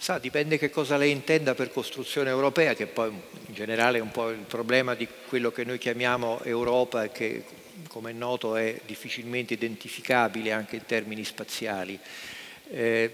Sa, 0.00 0.18
dipende 0.18 0.58
che 0.58 0.70
cosa 0.70 0.96
lei 0.96 1.10
intenda 1.10 1.54
per 1.54 1.72
costruzione 1.72 2.30
europea, 2.30 2.74
che 2.74 2.86
poi 2.86 3.10
in 3.10 3.52
generale 3.52 3.98
è 3.98 4.00
un 4.00 4.12
po' 4.12 4.30
il 4.30 4.38
problema 4.38 4.94
di 4.94 5.08
quello 5.28 5.50
che 5.50 5.64
noi 5.64 5.76
chiamiamo 5.76 6.40
Europa 6.44 7.02
e 7.02 7.10
che, 7.10 7.44
come 7.88 8.10
è 8.10 8.12
noto, 8.12 8.54
è 8.54 8.80
difficilmente 8.86 9.54
identificabile 9.54 10.52
anche 10.52 10.76
in 10.76 10.86
termini 10.86 11.24
spaziali. 11.24 11.98
Eh, 12.70 13.10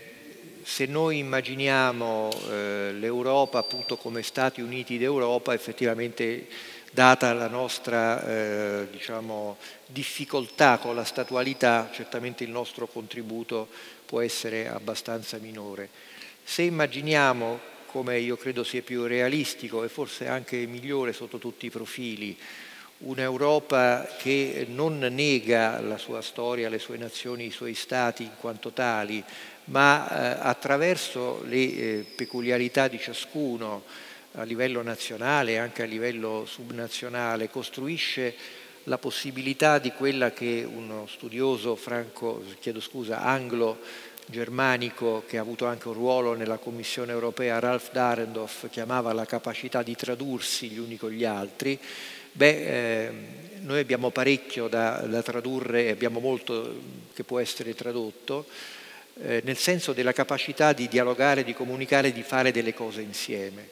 se 0.63 0.85
noi 0.85 1.19
immaginiamo 1.19 2.31
eh, 2.51 2.93
l'Europa 2.93 3.59
appunto 3.59 3.97
come 3.97 4.23
Stati 4.23 4.61
Uniti 4.61 4.99
d'Europa, 4.99 5.55
effettivamente 5.55 6.47
data 6.91 7.33
la 7.33 7.49
nostra 7.49 8.25
eh, 8.27 8.89
diciamo, 8.91 9.57
difficoltà 9.87 10.77
con 10.77 10.95
la 10.95 11.05
statualità, 11.05 11.89
certamente 11.95 12.45
il 12.45 12.51
nostro 12.51 12.87
contributo 12.87 13.69
può 14.05 14.21
essere 14.21 14.69
abbastanza 14.69 15.39
minore. 15.39 16.13
Se 16.47 16.63
immaginiamo, 16.63 17.59
come 17.87 18.19
io 18.19 18.37
credo 18.37 18.65
sia 18.65 18.83
più 18.83 19.07
realistico 19.07 19.83
e 19.83 19.89
forse 19.89 20.29
anche 20.29 20.67
migliore 20.67 21.15
sotto 21.15 21.39
tutti 21.39 21.67
i 21.67 21.71
profili, 21.71 22.37
un'Europa 22.99 24.07
che 24.19 24.67
non 24.69 24.99
nega 24.99 25.81
la 25.81 25.97
sua 25.97 26.21
storia, 26.21 26.69
le 26.69 26.79
sue 26.79 26.99
nazioni, 26.99 27.47
i 27.47 27.51
suoi 27.51 27.75
stati 27.75 28.25
in 28.25 28.33
quanto 28.39 28.71
tali, 28.71 29.25
ma 29.67 30.09
eh, 30.09 30.47
attraverso 30.47 31.43
le 31.47 31.57
eh, 31.57 32.07
peculiarità 32.15 32.89
di 32.89 32.99
ciascuno 32.99 33.83
a 34.33 34.43
livello 34.43 34.83
nazionale 34.83 35.53
e 35.53 35.57
anche 35.57 35.83
a 35.83 35.87
livello 35.87 36.45
subnazionale 36.47 37.49
costruisce 37.49 38.35
la 38.85 38.99
possibilità 38.99 39.79
di 39.79 39.93
quella 39.93 40.33
che 40.33 40.67
uno 40.71 41.07
studioso 41.07 41.75
franco, 41.75 42.45
chiedo 42.61 42.81
scusa, 42.81 43.23
anglo 43.23 43.79
germanico 44.27 45.25
che 45.27 45.39
ha 45.39 45.41
avuto 45.41 45.67
anche 45.67 45.89
un 45.89 45.95
ruolo 45.95 46.35
nella 46.35 46.59
Commissione 46.59 47.13
europea, 47.13 47.59
Ralph 47.59 47.93
Darendorf, 47.93 48.69
chiamava 48.71 49.13
la 49.13 49.27
capacità 49.27 49.83
di 49.83 49.95
tradursi 49.95 50.69
gli 50.69 50.79
uni 50.79 50.97
con 50.97 51.11
gli 51.11 51.25
altri, 51.25 51.79
beh, 52.33 53.07
eh, 53.07 53.13
noi 53.61 53.81
abbiamo 53.81 54.11
parecchio 54.11 54.69
da, 54.69 54.99
da 55.01 55.23
tradurre, 55.23 55.91
abbiamo 55.91 56.21
molto 56.21 56.81
che 57.13 57.25
può 57.25 57.39
essere 57.39 57.75
tradotto, 57.75 58.47
eh, 59.23 59.41
nel 59.45 59.57
senso 59.57 59.93
della 59.93 60.13
capacità 60.13 60.73
di 60.73 60.89
dialogare, 60.89 61.45
di 61.45 61.55
comunicare, 61.55 62.13
di 62.13 62.23
fare 62.23 62.51
delle 62.51 62.75
cose 62.75 63.01
insieme. 63.01 63.69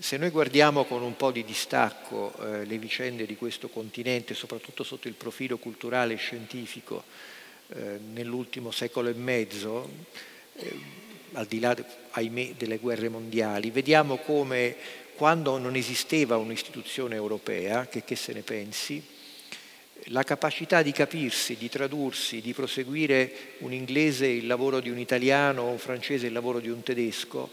Se 0.00 0.16
noi 0.16 0.30
guardiamo 0.30 0.84
con 0.84 1.02
un 1.02 1.16
po' 1.16 1.30
di 1.30 1.44
distacco 1.44 2.32
eh, 2.40 2.64
le 2.64 2.78
vicende 2.78 3.26
di 3.26 3.36
questo 3.36 3.68
continente, 3.68 4.34
soprattutto 4.34 4.84
sotto 4.84 5.08
il 5.08 5.14
profilo 5.14 5.58
culturale 5.58 6.14
e 6.14 6.18
scientifico, 6.18 7.02
eh, 7.68 7.98
nell'ultimo 8.12 8.70
secolo 8.70 9.08
e 9.08 9.14
mezzo, 9.14 9.88
eh, 10.54 10.76
al 11.32 11.46
di 11.46 11.60
là, 11.60 11.76
ahimè, 12.10 12.54
delle 12.56 12.78
guerre 12.78 13.08
mondiali, 13.08 13.70
vediamo 13.70 14.16
come 14.16 14.76
quando 15.14 15.58
non 15.58 15.74
esisteva 15.74 16.36
un'istituzione 16.36 17.14
europea, 17.14 17.86
che, 17.88 18.04
che 18.04 18.16
se 18.16 18.32
ne 18.32 18.42
pensi, 18.42 19.02
la 20.10 20.22
capacità 20.22 20.80
di 20.80 20.92
capirsi, 20.92 21.56
di 21.56 21.68
tradursi, 21.68 22.40
di 22.40 22.52
proseguire 22.52 23.56
un 23.58 23.72
inglese 23.72 24.26
il 24.26 24.46
lavoro 24.46 24.80
di 24.80 24.90
un 24.90 24.98
italiano 24.98 25.68
un 25.68 25.78
francese 25.78 26.28
il 26.28 26.32
lavoro 26.32 26.60
di 26.60 26.70
un 26.70 26.82
tedesco, 26.82 27.50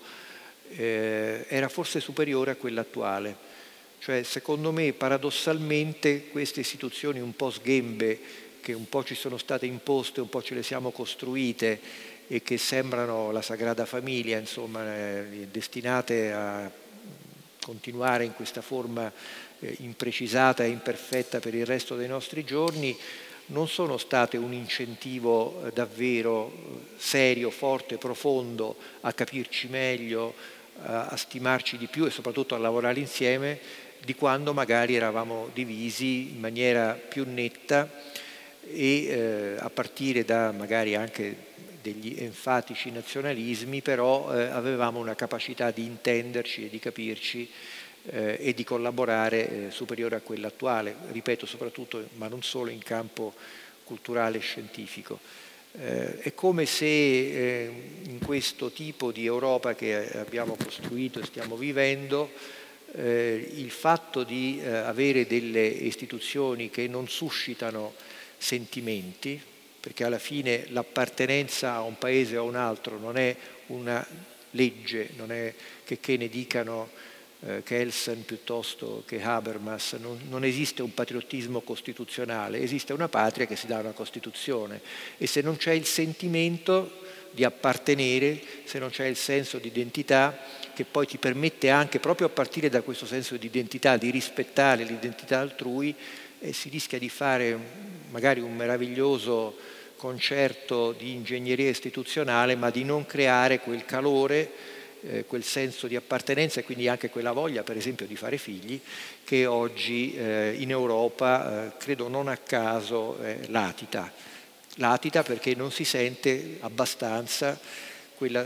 eh, 0.70 1.46
era 1.50 1.68
forse 1.68 2.00
superiore 2.00 2.52
a 2.52 2.56
quella 2.56 2.82
attuale. 2.82 3.54
Cioè, 4.00 4.24
secondo 4.24 4.72
me, 4.72 4.94
paradossalmente, 4.94 6.28
queste 6.28 6.60
istituzioni 6.60 7.20
un 7.20 7.36
po' 7.36 7.50
sghembe 7.50 8.20
che 8.66 8.74
un 8.74 8.90
po' 8.90 9.04
ci 9.04 9.14
sono 9.14 9.38
state 9.38 9.68
imposte, 9.68 10.22
un 10.22 10.30
po' 10.30 10.42
ce 10.42 10.56
le 10.56 10.64
siamo 10.64 10.90
costruite 10.90 11.80
e 12.26 12.42
che 12.42 12.58
sembrano 12.58 13.30
la 13.30 13.44
Sagrada 13.44 13.86
Famiglia, 13.86 14.40
insomma, 14.40 14.84
eh, 14.92 15.48
destinate 15.52 16.32
a 16.32 16.72
continuare 17.62 18.26
in 18.26 18.34
questa 18.34 18.64
forma 18.64 19.12
eh, 19.60 19.76
imprecisata 19.82 20.64
e 20.64 20.70
imperfetta 20.70 21.40
per 21.40 21.54
il 21.54 21.64
resto 21.64 21.96
dei 21.96 22.08
nostri 22.08 22.44
giorni, 22.44 22.98
non 23.48 23.68
sono 23.68 24.00
state 24.00 24.36
un 24.36 24.52
incentivo 24.52 25.68
eh, 25.68 25.72
davvero 25.72 26.52
serio, 26.98 27.52
forte, 27.52 28.00
profondo 28.00 28.78
a 29.02 29.14
capirci 29.14 29.68
meglio, 29.68 30.34
a 30.82 31.16
stimarci 31.16 31.78
di 31.78 31.86
più 31.86 32.06
e 32.06 32.10
soprattutto 32.10 32.56
a 32.56 32.58
lavorare 32.58 33.00
insieme 33.00 33.60
di 34.04 34.16
quando 34.16 34.54
magari 34.54 34.96
eravamo 34.96 35.50
divisi 35.54 36.32
in 36.32 36.40
maniera 36.40 36.94
più 36.94 37.26
netta 37.26 37.90
e 38.72 39.06
eh, 39.06 39.56
a 39.60 39.70
partire 39.70 40.26
da 40.26 40.52
magari 40.52 40.96
anche 40.96 41.54
degli 41.82 42.16
enfatici 42.18 42.90
nazionalismi, 42.90 43.82
però 43.82 44.34
eh, 44.34 44.46
avevamo 44.46 45.00
una 45.00 45.14
capacità 45.14 45.70
di 45.70 45.86
intenderci 45.86 46.66
e 46.66 46.70
di 46.70 46.80
capirci 46.80 47.48
eh, 48.08 48.38
e 48.40 48.54
di 48.54 48.64
collaborare 48.64 49.68
eh, 49.68 49.72
superiore 49.72 50.16
a 50.16 50.22
quella 50.22 50.48
attuale, 50.48 50.96
ripeto 51.12 51.46
soprattutto, 51.46 52.08
ma 52.16 52.28
non 52.28 52.42
solo 52.42 52.72
in 52.72 52.80
campo 52.80 53.34
culturale 53.84 54.38
e 54.38 54.42
scientifico. 54.42 55.20
Eh, 55.80 56.20
è 56.20 56.34
come 56.34 56.66
se 56.66 56.86
eh, 56.86 57.72
in 58.08 58.20
questo 58.20 58.72
tipo 58.72 59.12
di 59.12 59.26
Europa 59.26 59.76
che 59.76 60.12
abbiamo 60.18 60.56
costruito 60.56 61.20
e 61.20 61.26
stiamo 61.26 61.56
vivendo, 61.56 62.32
il 62.98 63.72
fatto 63.72 64.24
di 64.24 64.62
avere 64.64 65.28
delle 65.28 65.66
istituzioni 65.66 66.70
che 66.70 66.88
non 66.88 67.10
suscitano 67.10 67.94
sentimenti, 68.38 69.42
perché 69.80 70.04
alla 70.04 70.20
fine 70.20 70.66
l'appartenenza 70.70 71.74
a 71.74 71.82
un 71.82 71.98
paese 71.98 72.38
o 72.38 72.42
a 72.42 72.48
un 72.48 72.56
altro 72.56 72.98
non 72.98 73.18
è 73.18 73.36
una 73.68 74.06
legge, 74.52 75.10
non 75.18 75.32
è 75.32 75.54
che, 75.84 76.00
che 76.00 76.18
ne 76.18 76.28
dicano 76.28 76.90
eh, 77.42 77.62
Kelsen 77.64 78.26
piuttosto 78.26 79.04
che 79.06 79.22
Habermas, 79.22 79.94
non, 79.94 80.20
non, 80.30 80.44
esiste 80.44 80.82
un 80.82 80.94
patriottismo 80.94 81.62
costituzionale, 81.62 82.60
esiste 82.60 82.94
una 82.94 83.10
patria 83.10 83.46
che 83.46 83.56
si 83.56 83.68
dà 83.68 83.80
una 83.80 83.92
Costituzione. 83.92 84.82
E 85.18 85.28
se 85.28 85.42
non 85.42 85.58
c'è 85.58 85.74
il 85.74 85.86
sentimento 85.86 87.04
di 87.32 87.44
appartenere, 87.44 88.42
se 88.64 88.80
non 88.80 88.90
c'è 88.90 89.06
il 89.06 89.18
senso 89.18 89.60
di 89.60 89.68
identità, 89.68 90.38
che 90.74 90.86
poi 90.86 91.06
ti 91.06 91.18
permette 91.18 91.70
anche 91.70 92.00
proprio 92.00 92.28
a 92.28 92.32
partire 92.32 92.70
da 92.70 92.82
questo 92.82 93.06
senso 93.06 93.38
di 93.38 93.46
identità, 93.46 93.98
di 93.98 94.10
rispettare 94.10 94.84
l'identità 94.84 95.40
altrui, 95.40 95.94
eh, 96.46 96.54
si 96.54 96.70
rischia 96.70 97.00
di 97.00 97.10
fare 97.10 97.58
magari 98.10 98.40
un 98.40 98.56
meraviglioso 98.56 99.56
concerto 99.98 100.92
di 100.92 101.12
ingegneria 101.14 101.70
istituzionale, 101.70 102.56
ma 102.56 102.70
di 102.70 102.84
non 102.84 103.06
creare 103.06 103.60
quel 103.60 103.86
calore 103.86 104.52
eh, 105.02 105.26
quel 105.26 105.44
senso 105.44 105.88
di 105.88 105.96
appartenenza 105.96 106.60
e 106.60 106.64
quindi 106.64 106.88
anche 106.88 107.10
quella 107.10 107.32
voglia, 107.32 107.64
per 107.64 107.78
esempio, 107.78 108.06
di 108.06 108.16
fare 108.16 108.38
figli, 108.38 108.80
che 109.24 109.46
oggi 109.46 110.16
eh, 110.16 110.56
in 110.58 110.72
Europa, 110.72 111.66
eh, 111.66 111.78
credo 111.78 112.08
non 112.08 112.28
a 112.28 112.38
caso, 112.38 113.18
latita. 113.48 114.12
Latita 114.76 115.24
perché 115.24 115.56
non 115.56 115.72
si 115.72 115.86
sente 115.86 116.58
abbastanza 116.60 117.58
quella 118.16 118.46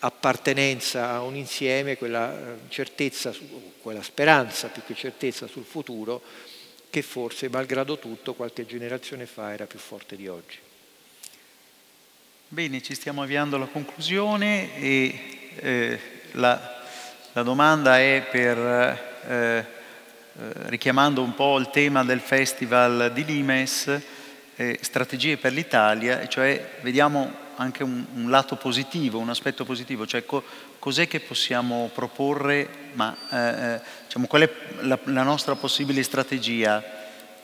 appartenenza 0.00 1.10
a 1.10 1.22
un 1.22 1.34
insieme, 1.34 1.96
quella 1.96 2.32
eh, 2.32 2.56
certezza, 2.68 3.32
quella 3.80 4.02
speranza 4.02 4.68
più 4.68 4.82
che 4.86 4.94
certezza 4.94 5.46
sul 5.46 5.64
futuro 5.64 6.22
che 6.94 7.02
forse, 7.02 7.48
malgrado 7.48 7.98
tutto, 7.98 8.34
qualche 8.34 8.66
generazione 8.66 9.26
fa 9.26 9.52
era 9.52 9.66
più 9.66 9.80
forte 9.80 10.14
di 10.14 10.28
oggi. 10.28 10.58
Bene, 12.46 12.80
ci 12.82 12.94
stiamo 12.94 13.20
avviando 13.20 13.56
alla 13.56 13.66
conclusione 13.66 14.78
e 14.78 15.50
eh, 15.56 16.00
la, 16.34 16.84
la, 17.32 17.42
domanda 17.42 17.98
è 17.98 18.24
per, 18.30 18.56
eh, 18.56 19.26
eh, 19.26 19.66
richiamando 20.68 21.20
un 21.20 21.34
po' 21.34 21.58
il 21.58 21.68
tema 21.70 22.04
del 22.04 22.20
festival 22.20 23.10
di 23.12 23.24
Limes, 23.24 24.00
eh, 24.56 24.78
strategie 24.80 25.36
per 25.36 25.52
l'Italia, 25.52 26.26
cioè 26.28 26.76
vediamo 26.82 27.42
anche 27.56 27.82
un, 27.82 28.04
un, 28.14 28.30
lato 28.30 28.56
positivo, 28.56 29.18
un 29.18 29.28
aspetto 29.28 29.64
positivo, 29.64 30.06
cioè 30.06 30.24
co, 30.24 30.42
cos'è 30.78 31.06
che 31.06 31.20
possiamo 31.20 31.90
proporre, 31.92 32.68
ma 32.92 33.16
eh, 33.30 33.80
diciamo, 34.04 34.26
qual 34.26 34.42
è 34.42 34.50
la, 34.80 34.98
la 35.04 35.22
nostra 35.22 35.54
possibile 35.54 36.02
strategia? 36.02 36.82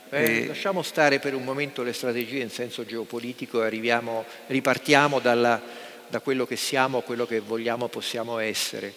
Eh, 0.09 0.47
lasciamo 0.47 0.81
stare 0.81 1.19
per 1.19 1.33
un 1.33 1.43
momento 1.43 1.83
le 1.83 1.93
strategie 1.93 2.41
in 2.41 2.49
senso 2.49 2.85
geopolitico 2.85 3.61
e 3.61 3.65
arriviamo, 3.65 4.25
ripartiamo 4.47 5.19
dalla, 5.19 5.61
da 6.09 6.19
quello 6.19 6.45
che 6.45 6.57
siamo 6.57 6.97
a 6.97 7.03
quello 7.03 7.25
che 7.25 7.39
vogliamo 7.39 7.87
possiamo 7.87 8.37
essere, 8.37 8.93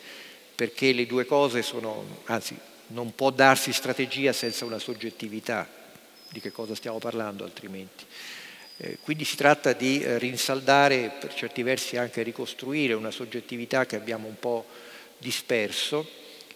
perché 0.54 0.92
le 0.92 1.06
due 1.06 1.24
cose 1.24 1.62
sono, 1.62 2.04
anzi 2.24 2.58
non 2.88 3.14
può 3.14 3.30
darsi 3.30 3.72
strategia 3.72 4.32
senza 4.32 4.64
una 4.64 4.78
soggettività, 4.78 5.66
di 6.34 6.40
che 6.40 6.50
cosa 6.50 6.74
stiamo 6.74 6.98
parlando 6.98 7.44
altrimenti. 7.44 8.04
Eh, 8.76 8.98
quindi 9.00 9.24
si 9.24 9.36
tratta 9.36 9.72
di 9.72 10.02
eh, 10.02 10.18
rinsaldare, 10.18 11.12
per 11.20 11.32
certi 11.32 11.62
versi 11.62 11.96
anche 11.96 12.22
ricostruire 12.22 12.92
una 12.94 13.12
soggettività 13.12 13.86
che 13.86 13.94
abbiamo 13.94 14.26
un 14.26 14.38
po' 14.38 14.66
disperso, 15.16 16.06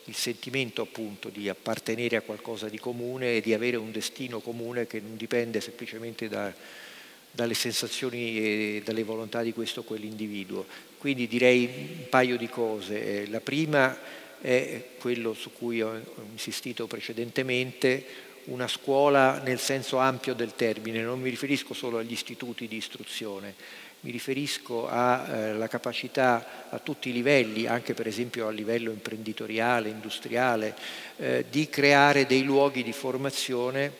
il 0.06 0.16
sentimento 0.16 0.82
appunto 0.82 1.28
di 1.28 1.48
appartenere 1.48 2.16
a 2.16 2.22
qualcosa 2.22 2.68
di 2.68 2.78
comune 2.78 3.36
e 3.36 3.40
di 3.40 3.54
avere 3.54 3.76
un 3.76 3.92
destino 3.92 4.40
comune 4.40 4.86
che 4.86 5.00
non 5.00 5.16
dipende 5.16 5.60
semplicemente 5.60 6.28
da, 6.28 6.52
dalle 7.30 7.54
sensazioni 7.54 8.38
e 8.38 8.82
dalle 8.84 9.04
volontà 9.04 9.42
di 9.42 9.52
questo 9.52 9.80
o 9.80 9.84
quell'individuo. 9.84 10.66
Quindi 10.98 11.28
direi 11.28 11.66
un 12.00 12.08
paio 12.08 12.36
di 12.36 12.48
cose. 12.48 13.22
Eh, 13.22 13.28
la 13.28 13.40
prima 13.40 13.96
è 14.40 14.82
quello 14.98 15.34
su 15.34 15.52
cui 15.52 15.82
ho 15.82 16.00
insistito 16.32 16.88
precedentemente, 16.88 18.04
una 18.48 18.68
scuola 18.68 19.40
nel 19.44 19.58
senso 19.58 19.98
ampio 19.98 20.34
del 20.34 20.54
termine, 20.54 21.00
non 21.00 21.20
mi 21.20 21.30
riferisco 21.30 21.74
solo 21.74 21.98
agli 21.98 22.12
istituti 22.12 22.68
di 22.68 22.76
istruzione, 22.76 23.54
mi 24.00 24.10
riferisco 24.10 24.88
alla 24.88 25.64
eh, 25.64 25.68
capacità 25.68 26.68
a 26.70 26.78
tutti 26.78 27.08
i 27.08 27.12
livelli, 27.12 27.66
anche 27.66 27.94
per 27.94 28.06
esempio 28.06 28.46
a 28.46 28.50
livello 28.50 28.90
imprenditoriale, 28.90 29.88
industriale, 29.88 30.74
eh, 31.16 31.44
di 31.50 31.68
creare 31.68 32.26
dei 32.26 32.42
luoghi 32.42 32.82
di 32.82 32.92
formazione 32.92 33.92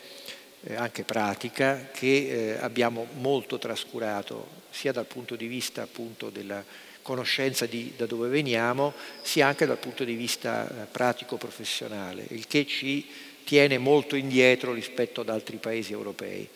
eh, 0.62 0.75
anche 0.75 1.03
pratica 1.03 1.89
che 1.93 2.07
eh, 2.07 2.59
abbiamo 2.61 3.07
molto 3.19 3.59
trascurato 3.59 4.57
sia 4.70 4.93
dal 4.93 5.07
punto 5.07 5.35
di 5.35 5.47
vista 5.47 5.83
appunto 5.83 6.31
della 6.31 6.65
conoscenza 7.03 7.65
di 7.65 7.95
da 7.97 8.07
dove 8.07 8.29
veniamo, 8.29 8.93
sia 9.23 9.47
anche 9.47 9.66
dal 9.66 9.79
punto 9.79 10.05
di 10.05 10.15
vista 10.15 10.69
eh, 10.69 10.87
pratico-professionale, 10.87 12.27
il 12.29 12.47
che 12.47 12.66
ci 12.66 13.07
tiene 13.49 13.79
molto 13.79 14.15
indietro 14.15 14.75
rispetto 14.75 15.23
ad 15.23 15.31
altri 15.31 15.57
paesi 15.57 15.93
europei. 15.93 16.47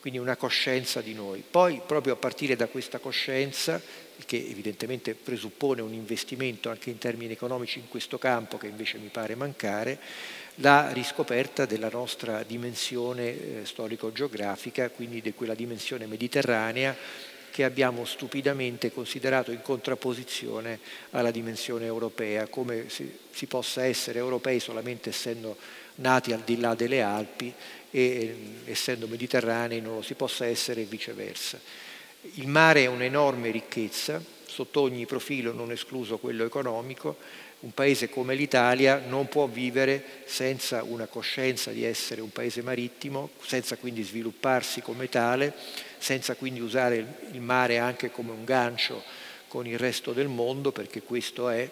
Quindi 0.00 0.18
una 0.18 0.36
coscienza 0.36 1.02
di 1.02 1.12
noi. 1.12 1.44
Poi 1.48 1.82
proprio 1.84 2.14
a 2.14 2.16
partire 2.16 2.56
da 2.56 2.68
questa 2.68 3.00
coscienza, 3.00 3.78
che 4.24 4.46
evidentemente 4.48 5.12
presuppone 5.14 5.82
un 5.82 5.92
investimento 5.92 6.70
anche 6.70 6.88
in 6.88 6.96
termini 6.96 7.34
economici 7.34 7.80
in 7.80 7.88
questo 7.88 8.16
campo, 8.16 8.56
che 8.56 8.66
invece 8.66 8.96
mi 8.96 9.08
pare 9.08 9.34
mancare, 9.34 9.98
la 10.60 10.90
riscoperta 10.90 11.66
della 11.66 11.90
nostra 11.90 12.42
dimensione 12.44 13.26
eh, 13.26 13.60
storico-geografica, 13.66 14.88
quindi 14.88 15.20
di 15.20 15.34
quella 15.34 15.54
dimensione 15.54 16.06
mediterranea 16.06 16.96
che 17.50 17.64
abbiamo 17.64 18.06
stupidamente 18.06 18.90
considerato 18.90 19.50
in 19.50 19.60
contrapposizione 19.60 20.78
alla 21.10 21.30
dimensione 21.30 21.84
europea, 21.84 22.46
come 22.46 22.88
se 22.88 23.18
si 23.32 23.44
possa 23.46 23.84
essere 23.84 24.18
europei 24.18 24.60
solamente 24.60 25.10
essendo 25.10 25.56
nati 25.98 26.32
al 26.32 26.40
di 26.40 26.58
là 26.58 26.74
delle 26.74 27.02
Alpi 27.02 27.52
e 27.90 28.00
eh, 28.00 28.36
essendo 28.70 29.06
mediterranei 29.06 29.80
non 29.80 29.96
lo 29.96 30.02
si 30.02 30.14
possa 30.14 30.46
essere 30.46 30.82
e 30.82 30.84
viceversa. 30.84 31.60
Il 32.34 32.48
mare 32.48 32.84
è 32.84 32.86
un'enorme 32.86 33.50
ricchezza, 33.50 34.22
sotto 34.46 34.80
ogni 34.80 35.06
profilo, 35.06 35.52
non 35.52 35.70
escluso 35.70 36.18
quello 36.18 36.44
economico, 36.44 37.16
un 37.60 37.72
paese 37.74 38.08
come 38.08 38.34
l'Italia 38.34 39.02
non 39.06 39.28
può 39.28 39.46
vivere 39.46 40.22
senza 40.26 40.84
una 40.84 41.06
coscienza 41.06 41.70
di 41.70 41.84
essere 41.84 42.20
un 42.20 42.30
paese 42.30 42.62
marittimo, 42.62 43.30
senza 43.44 43.76
quindi 43.76 44.02
svilupparsi 44.02 44.80
come 44.80 45.08
tale, 45.08 45.52
senza 45.98 46.34
quindi 46.36 46.60
usare 46.60 47.04
il 47.32 47.40
mare 47.40 47.78
anche 47.78 48.10
come 48.10 48.30
un 48.30 48.44
gancio 48.44 49.02
con 49.48 49.66
il 49.66 49.78
resto 49.78 50.12
del 50.12 50.28
mondo, 50.28 50.70
perché 50.70 51.02
questo 51.02 51.48
è, 51.48 51.68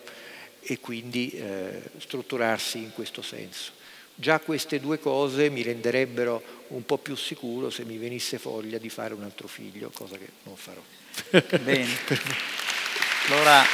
e 0.61 0.81
quindi 0.81 1.31
eh, 1.31 1.83
strutturarsi 1.99 2.79
in 2.79 2.93
questo 2.93 3.23
senso. 3.23 3.76
Già 4.19 4.41
queste 4.41 4.81
due 4.81 4.99
cose 4.99 5.51
mi 5.51 5.63
renderebbero 5.63 6.65
un 6.69 6.85
po' 6.87 6.97
più 6.97 7.15
sicuro 7.15 7.69
se 7.69 7.85
mi 7.85 7.99
venisse 7.99 8.39
voglia 8.43 8.79
di 8.79 8.89
fare 8.89 9.13
un 9.13 9.23
altro 9.23 9.47
figlio, 9.47 9.91
cosa 9.93 10.17
che 10.17 10.29
non 10.45 10.57
farò. 10.57 10.83
Bene. 11.63 11.87
Allora 13.29 13.65